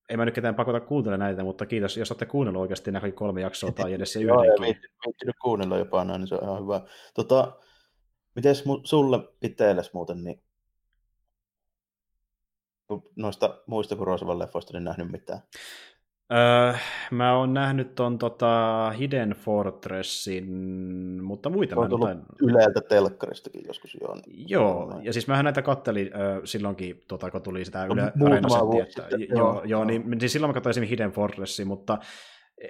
ei 0.10 0.18
mä 0.18 0.26
nyt 0.26 0.36
ketään 0.36 0.56
pakota 0.56 0.80
kuuntelemaan 0.80 1.28
näitä, 1.28 1.44
mutta 1.44 1.66
kiitos, 1.66 1.98
jos 1.98 2.12
olette 2.12 2.26
kuunnellut 2.26 2.62
oikeasti 2.62 2.92
nämä 2.92 3.12
kolme 3.12 3.42
jaksoa 3.42 3.72
tai 3.72 3.94
edes 3.94 4.14
se 4.14 4.20
yhdenkin. 4.20 4.48
Joo, 4.48 4.76
viittinyt 5.06 5.36
kuunnella 5.42 5.78
jopa 5.78 6.04
näin, 6.04 6.20
niin 6.20 6.28
se 6.28 6.36
on 6.36 6.44
ihan 6.44 6.64
hyvä. 6.64 6.82
Tota, 7.16 7.54
Miten 8.36 8.56
sulle 8.84 9.20
itsellesi 9.42 9.90
muuten, 9.94 10.24
niin 10.24 10.44
noista 13.16 13.62
muista 13.68 13.96
kuin 13.96 14.08
Rosavan 14.08 14.40
leffoista 14.40 14.74
niin 14.74 14.84
nähnyt 14.84 15.12
mitään? 15.12 15.40
Öö, 16.34 16.74
mä 17.12 17.38
oon 17.38 17.54
nähnyt 17.54 17.96
ton 17.96 18.18
tota 18.18 18.94
Hidden 19.00 19.30
Fortressin, 19.30 20.46
mutta 21.24 21.50
muita 21.50 21.76
on 21.80 22.00
mä 22.00 22.12
en 22.12 22.22
Yleltä 22.42 22.82
telkkaristakin 22.82 23.62
joskus 23.68 23.98
joo. 24.02 24.16
Niin 24.16 24.50
joo, 24.50 25.00
ja 25.04 25.14
siis 25.14 25.28
mähän 25.28 25.46
näitä 25.46 25.62
kattelin 25.62 26.08
ö, 26.16 26.42
silloinkin, 26.44 27.04
tota, 27.08 27.32
kun 27.32 27.42
tuli 27.42 27.66
sitä 27.66 27.86
Yle 27.86 28.12
Areenasetti, 28.26 28.80
että, 28.80 29.08
joo, 29.18 29.28
joo, 29.30 29.64
joo, 29.64 29.84
niin, 29.84 30.10
niin 30.10 30.30
silloin 30.30 30.50
mä 30.50 30.54
katsoin 30.54 30.72
esimerkiksi 30.72 30.92
Hidden 30.92 31.12
Fortressin, 31.12 31.68
mutta 31.68 31.98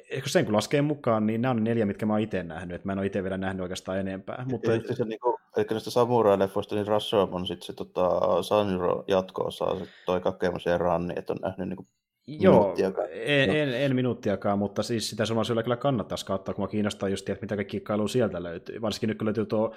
Eikö 0.09 0.29
sen 0.29 0.45
kun 0.45 0.53
laskee 0.53 0.81
mukaan, 0.81 1.27
niin 1.27 1.41
nämä 1.41 1.51
on 1.51 1.63
neljä, 1.63 1.85
mitkä 1.85 2.05
mä 2.05 2.13
oon 2.13 2.21
itse 2.21 2.43
nähnyt, 2.43 2.75
että 2.75 2.87
mä 2.87 2.91
en 2.91 2.97
ole 2.97 3.05
itse 3.05 3.23
vielä 3.23 3.37
nähnyt 3.37 3.61
oikeastaan 3.61 3.99
enempää. 3.99 4.45
Mutta... 4.51 4.73
Eli, 4.73 4.95
se, 4.95 5.05
niin 5.05 5.19
kuin, 5.19 5.35
eli 5.57 5.65
näistä 5.71 5.89
samurai-leffoista, 5.89 6.75
niin 6.75 6.87
Russell 6.87 7.27
on 7.31 7.47
sitten 7.47 7.65
se 7.65 7.73
tota, 7.73 8.19
Sanjuro 8.43 9.03
jatko-osa, 9.07 9.79
se 9.79 9.85
toi 10.05 10.21
Kakemos 10.21 10.65
ja 10.65 10.77
Ranni, 10.77 11.13
että 11.17 11.33
on 11.33 11.39
nähnyt 11.41 11.69
niin 11.69 11.77
kuin 11.77 11.87
Joo, 12.27 12.75
en, 13.11 13.49
en, 13.49 13.73
en, 13.73 13.95
minuuttiakaan, 13.95 14.59
mutta 14.59 14.83
siis 14.83 15.09
sitä 15.09 15.25
suomalaisella 15.25 15.63
kyllä 15.63 15.77
kannattaisi 15.77 16.25
katsoa, 16.25 16.55
kun 16.55 16.63
mä 16.63 16.67
kiinnostaa 16.67 17.09
just, 17.09 17.29
että 17.29 17.43
mitä 17.43 17.55
kaikki 17.55 17.77
kikkailu 17.77 18.07
sieltä 18.07 18.43
löytyy. 18.43 18.81
Varsinkin 18.81 19.07
nyt 19.07 19.17
kun 19.17 19.25
löytyy 19.25 19.45
tuo 19.45 19.73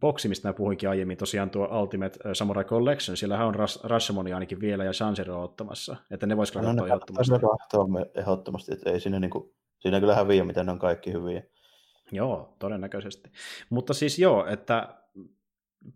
boksi, 0.00 0.28
mistä 0.28 0.48
mä 0.48 0.52
puhuinkin 0.52 0.88
aiemmin, 0.88 1.16
tosiaan 1.16 1.50
tuo 1.50 1.80
Ultimate 1.82 2.18
Samurai 2.32 2.64
Collection, 2.64 3.16
siellähän 3.16 3.46
on 3.46 3.54
Rashomoni 3.84 4.32
ainakin 4.32 4.60
vielä 4.60 4.84
ja 4.84 4.92
Shanzero 4.92 5.42
ottamassa, 5.42 5.96
että 6.10 6.26
ne 6.26 6.36
vois 6.36 6.52
kyllä 6.52 6.62
no, 6.62 6.68
katsoa 6.68 6.86
ehdottomasti. 6.86 7.32
No, 7.32 8.06
ehdottomasti, 8.14 8.72
että 8.72 8.90
ei 8.90 9.00
siinä, 9.00 9.20
niin 9.20 9.30
kuin, 9.30 9.54
siinä 9.78 10.00
kyllä 10.00 10.14
häviä, 10.14 10.44
miten 10.44 10.66
ne 10.66 10.72
on 10.72 10.78
kaikki 10.78 11.12
hyviä. 11.12 11.42
Joo, 12.12 12.56
todennäköisesti. 12.58 13.30
Mutta 13.70 13.94
siis 13.94 14.18
joo, 14.18 14.46
että 14.46 14.88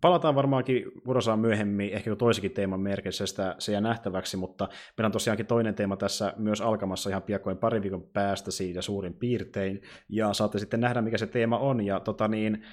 palataan 0.01 0.35
varmaankin 0.35 0.91
Kurosaan 1.05 1.39
myöhemmin, 1.39 1.93
ehkä 1.93 2.15
toisikin 2.15 2.51
teeman 2.51 2.79
merkissä, 2.79 3.25
sitä 3.25 3.55
se 3.59 3.71
jää 3.71 3.81
nähtäväksi, 3.81 4.37
mutta 4.37 4.69
meillä 4.97 5.07
on 5.07 5.11
tosiaankin 5.11 5.45
toinen 5.45 5.75
teema 5.75 5.97
tässä 5.97 6.33
myös 6.37 6.61
alkamassa 6.61 7.09
ihan 7.09 7.21
piakkoin 7.21 7.57
pari 7.57 7.81
viikon 7.81 8.03
päästä 8.13 8.51
siitä 8.51 8.81
suurin 8.81 9.13
piirtein, 9.13 9.81
ja 10.09 10.33
saatte 10.33 10.59
sitten 10.59 10.79
nähdä, 10.79 11.01
mikä 11.01 11.17
se 11.17 11.27
teema 11.27 11.57
on, 11.57 11.85
ja 11.85 11.99
tota 11.99 12.27
niin, 12.27 12.63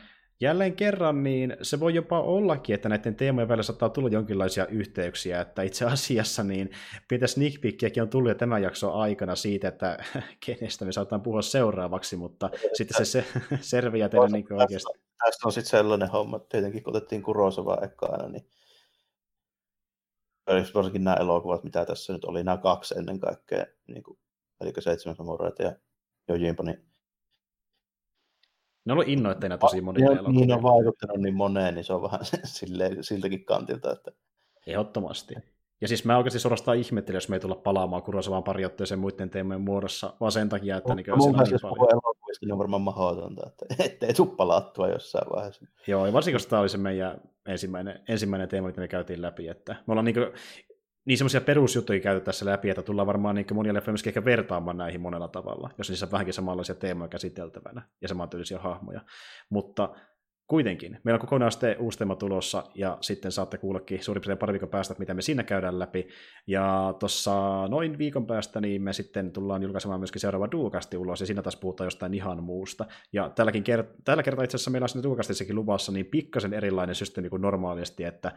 jälleen 0.41 0.77
kerran, 0.77 1.23
niin 1.23 1.57
se 1.63 1.81
voi 1.81 1.95
jopa 1.95 2.21
ollakin, 2.21 2.75
että 2.75 2.89
näiden 2.89 3.15
teemojen 3.15 3.49
välillä 3.49 3.63
saattaa 3.63 3.89
tulla 3.89 4.09
jonkinlaisia 4.09 4.67
yhteyksiä, 4.67 5.41
että 5.41 5.63
itse 5.63 5.85
asiassa 5.85 6.45
niin 6.45 6.71
pientä 7.09 7.27
sneak 7.27 7.53
on 8.03 8.09
tullut 8.09 8.29
jo 8.29 8.35
tämän 8.35 8.63
jakson 8.63 8.95
aikana 8.95 9.35
siitä, 9.35 9.69
että 9.69 10.05
kenestä 10.47 10.85
me 10.85 10.93
saataan 10.93 11.23
puhua 11.23 11.43
seuraavaksi, 11.43 12.17
mutta 12.17 12.51
sitten 12.75 12.97
se, 12.97 13.05
se 13.05 13.25
selviää 13.61 14.09
teille 14.09 14.29
niin 14.29 14.53
oikeasti. 14.53 15.08
Tässä 15.25 15.49
on 15.49 15.53
sitten 15.53 15.71
sellainen 15.71 16.11
homma, 16.11 16.39
tietenkin 16.39 16.83
kun 16.83 16.97
otettiin 16.97 17.23
Kurosova 17.23 17.79
ekkaana, 17.83 18.29
niin 18.29 18.51
varsinkin 20.75 21.05
nämä 21.05 21.17
elokuvat, 21.17 21.65
mitä 21.65 21.85
tässä 21.85 22.13
nyt 22.13 22.25
oli, 22.25 22.45
nämä 22.45 22.57
kaksi 22.57 22.99
ennen 22.99 23.21
kaikkea, 23.21 23.67
niin 23.87 24.03
kuin, 24.03 24.19
eli 24.61 24.73
Seitsemän 24.79 25.17
samureita 25.17 25.63
ja 25.63 25.77
Jojimpa, 26.29 26.63
niin 26.63 26.89
ne 28.85 28.93
on 28.93 28.99
ollut 28.99 29.09
innoitteina 29.09 29.59
tosi 29.59 29.81
moni 29.81 30.03
ja, 30.03 30.23
Niin 30.23 30.53
on 30.53 30.63
vaikuttanut 30.63 31.21
niin 31.21 31.35
moneen, 31.35 31.75
niin 31.75 31.85
se 31.85 31.93
on 31.93 32.03
vähän 32.03 32.21
silleen, 32.45 33.05
siltäkin 33.05 33.45
kantilta. 33.45 33.93
Että... 33.93 34.13
Ehdottomasti. 34.67 35.35
Ja 35.81 35.89
siis 35.89 36.05
mä 36.05 36.17
oikeasti 36.17 36.39
suorastaan 36.39 36.77
ihmettelin, 36.77 37.17
jos 37.17 37.29
me 37.29 37.37
ei 37.37 37.41
tulla 37.41 37.55
palaamaan 37.55 38.03
Kurosavaan 38.03 38.43
pari 38.43 38.65
otteeseen 38.65 39.01
muiden 39.01 39.31
teemojen 39.31 39.61
muodossa, 39.61 40.15
vaan 40.21 40.33
sen 40.33 40.49
takia, 40.49 40.77
että 40.77 40.95
niin 40.95 41.07
mun 41.17 41.33
mielestä 41.33 41.57
niin 41.57 41.61
paljon. 41.61 41.91
elokuvista 41.91 42.47
niin 42.47 42.53
on 42.53 42.59
varmaan 42.59 42.83
mahdotonta, 42.83 43.47
että 43.47 43.67
ettei 43.85 44.15
tule 44.15 44.37
palattua 44.37 44.89
jossain 44.89 45.31
vaiheessa. 45.31 45.67
Joo, 45.87 46.07
ja 46.07 46.13
varsinkin, 46.13 46.35
koska 46.35 46.51
tämä 46.51 46.61
oli 46.61 46.69
se 46.69 46.79
meidän 46.79 47.21
ensimmäinen, 47.47 48.01
ensimmäinen 48.09 48.49
teema, 48.49 48.67
mitä 48.67 48.81
me 48.81 48.89
käytiin 48.89 49.23
läpi, 49.23 49.49
että 49.49 49.73
me 49.87 49.93
ollaan 49.93 50.05
niin 50.05 50.15
kuin, 50.15 50.27
niin 51.05 51.19
semmoisia 51.19 51.41
perusjuttuja 51.41 52.01
käyty 52.01 52.25
tässä 52.25 52.47
läpi, 52.47 52.71
että 52.71 52.83
tullaan 52.83 53.07
varmaan 53.07 53.35
niin 53.35 53.47
monia 53.55 53.75
leffoja 53.75 53.93
myöskin 53.93 54.11
ehkä 54.11 54.25
vertaamaan 54.25 54.77
näihin 54.77 55.01
monella 55.01 55.29
tavalla, 55.29 55.71
jos 55.79 55.89
niissä 55.89 56.07
on 56.07 56.13
vähänkin 56.13 56.35
samanlaisia 56.35 56.75
teemoja 56.75 57.09
käsiteltävänä 57.09 57.83
ja 58.01 58.09
samantyylisiä 58.09 58.59
hahmoja. 58.59 59.01
Mutta 59.51 59.89
kuitenkin, 60.49 60.99
meillä 61.05 61.17
on 61.17 61.21
kokonaan 61.21 61.53
sitten 61.53 61.77
uusi 61.79 61.99
teema 61.99 62.17
tulossa, 62.17 62.65
ja 62.75 62.99
sitten 63.01 63.33
saatte 63.33 63.59
kuullakin 63.59 64.05
suurin 64.05 64.21
piirtein 64.21 64.39
pari 64.39 64.53
viikon 64.53 64.69
päästä, 64.69 64.95
mitä 64.99 65.15
me 65.15 65.23
siinä 65.23 65.43
käydään 65.43 65.79
läpi. 65.79 66.09
Ja 66.47 66.95
tuossa 66.99 67.69
noin 67.69 67.99
viikon 67.99 68.27
päästä 68.27 68.61
niin 68.61 68.83
me 68.83 68.93
sitten 68.93 69.33
tullaan 69.33 69.63
julkaisemaan 69.63 70.01
myöskin 70.01 70.21
seuraava 70.21 70.49
Duukasti 70.53 70.97
ulos, 70.97 71.21
ja 71.21 71.27
siinä 71.27 71.43
taas 71.43 71.57
puhutaan 71.57 71.87
jostain 71.87 72.15
ihan 72.15 72.43
muusta. 72.43 72.87
Ja 73.13 73.31
tälläkin 73.31 73.65
kert- 73.65 74.03
tällä 74.05 74.23
kertaa 74.23 74.45
itse 74.45 74.57
asiassa 74.57 74.71
meillä 74.71 74.85
on 74.85 74.89
siinä 74.89 75.03
Duukastissakin 75.03 75.57
luvassa 75.57 75.93
niin 75.93 76.07
pikkasen 76.07 76.53
erilainen 76.53 76.95
systeemi 76.95 77.29
kuin 77.29 77.43
normaalisti, 77.43 78.05
että 78.05 78.33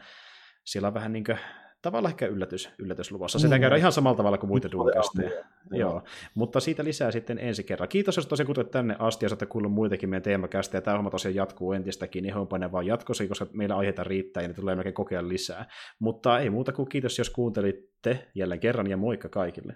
siellä 0.64 0.88
on 0.88 0.94
vähän 0.94 1.14
niin 1.14 1.24
kuin 1.24 1.38
tavallaan 1.82 2.12
ehkä 2.12 2.28
yllätys, 2.28 2.70
yllätys 2.78 3.12
luvassa. 3.12 3.40
Sitä 3.40 3.56
mm. 3.56 3.62
käydään 3.62 3.80
ihan 3.80 3.92
samalla 3.92 4.18
tavalla 4.18 4.38
kuin 4.38 4.50
muita 4.50 4.72
duukasteja. 4.72 5.32
Joo. 5.72 6.04
Mutta 6.36 6.60
siitä 6.60 6.84
lisää 6.84 7.12
sitten 7.12 7.40
ensi 7.40 7.64
kerran. 7.64 7.90
Kiitos, 7.90 8.18
jos 8.18 8.28
tosiaan 8.28 8.54
kuulet 8.54 8.72
tänne 8.72 8.96
asti 9.00 9.26
ja 9.26 9.30
saatte 9.30 9.46
kuulla 9.46 9.70
muitakin 9.70 10.10
meidän 10.10 10.24
teemakästä. 10.24 10.78
Ja 10.78 10.82
tämä 10.82 10.98
homma 10.98 11.10
tosiaan 11.10 11.36
jatkuu 11.36 11.74
entistäkin 11.74 12.24
niin 12.24 12.34
hommainen 12.34 12.72
vaan 12.72 12.86
jatkossa, 12.86 13.28
koska 13.28 13.48
meillä 13.54 13.78
aiheita 13.78 14.04
riittää 14.04 14.44
ja 14.44 14.48
ne 14.48 14.54
tulee 14.54 14.76
melkein 14.76 14.96
kokea 14.96 15.28
lisää. 15.28 15.66
Mutta 16.00 16.40
ei 16.40 16.50
muuta 16.50 16.72
kuin 16.72 16.90
kiitos, 16.90 17.18
jos 17.18 17.30
kuuntelitte 17.30 18.28
jälleen 18.36 18.60
kerran 18.60 18.90
ja 18.90 18.98
moikka 18.98 19.30
kaikille. 19.30 19.76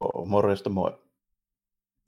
Oh, 0.00 0.26
morjesta 0.26 0.70
moi. 0.70 1.09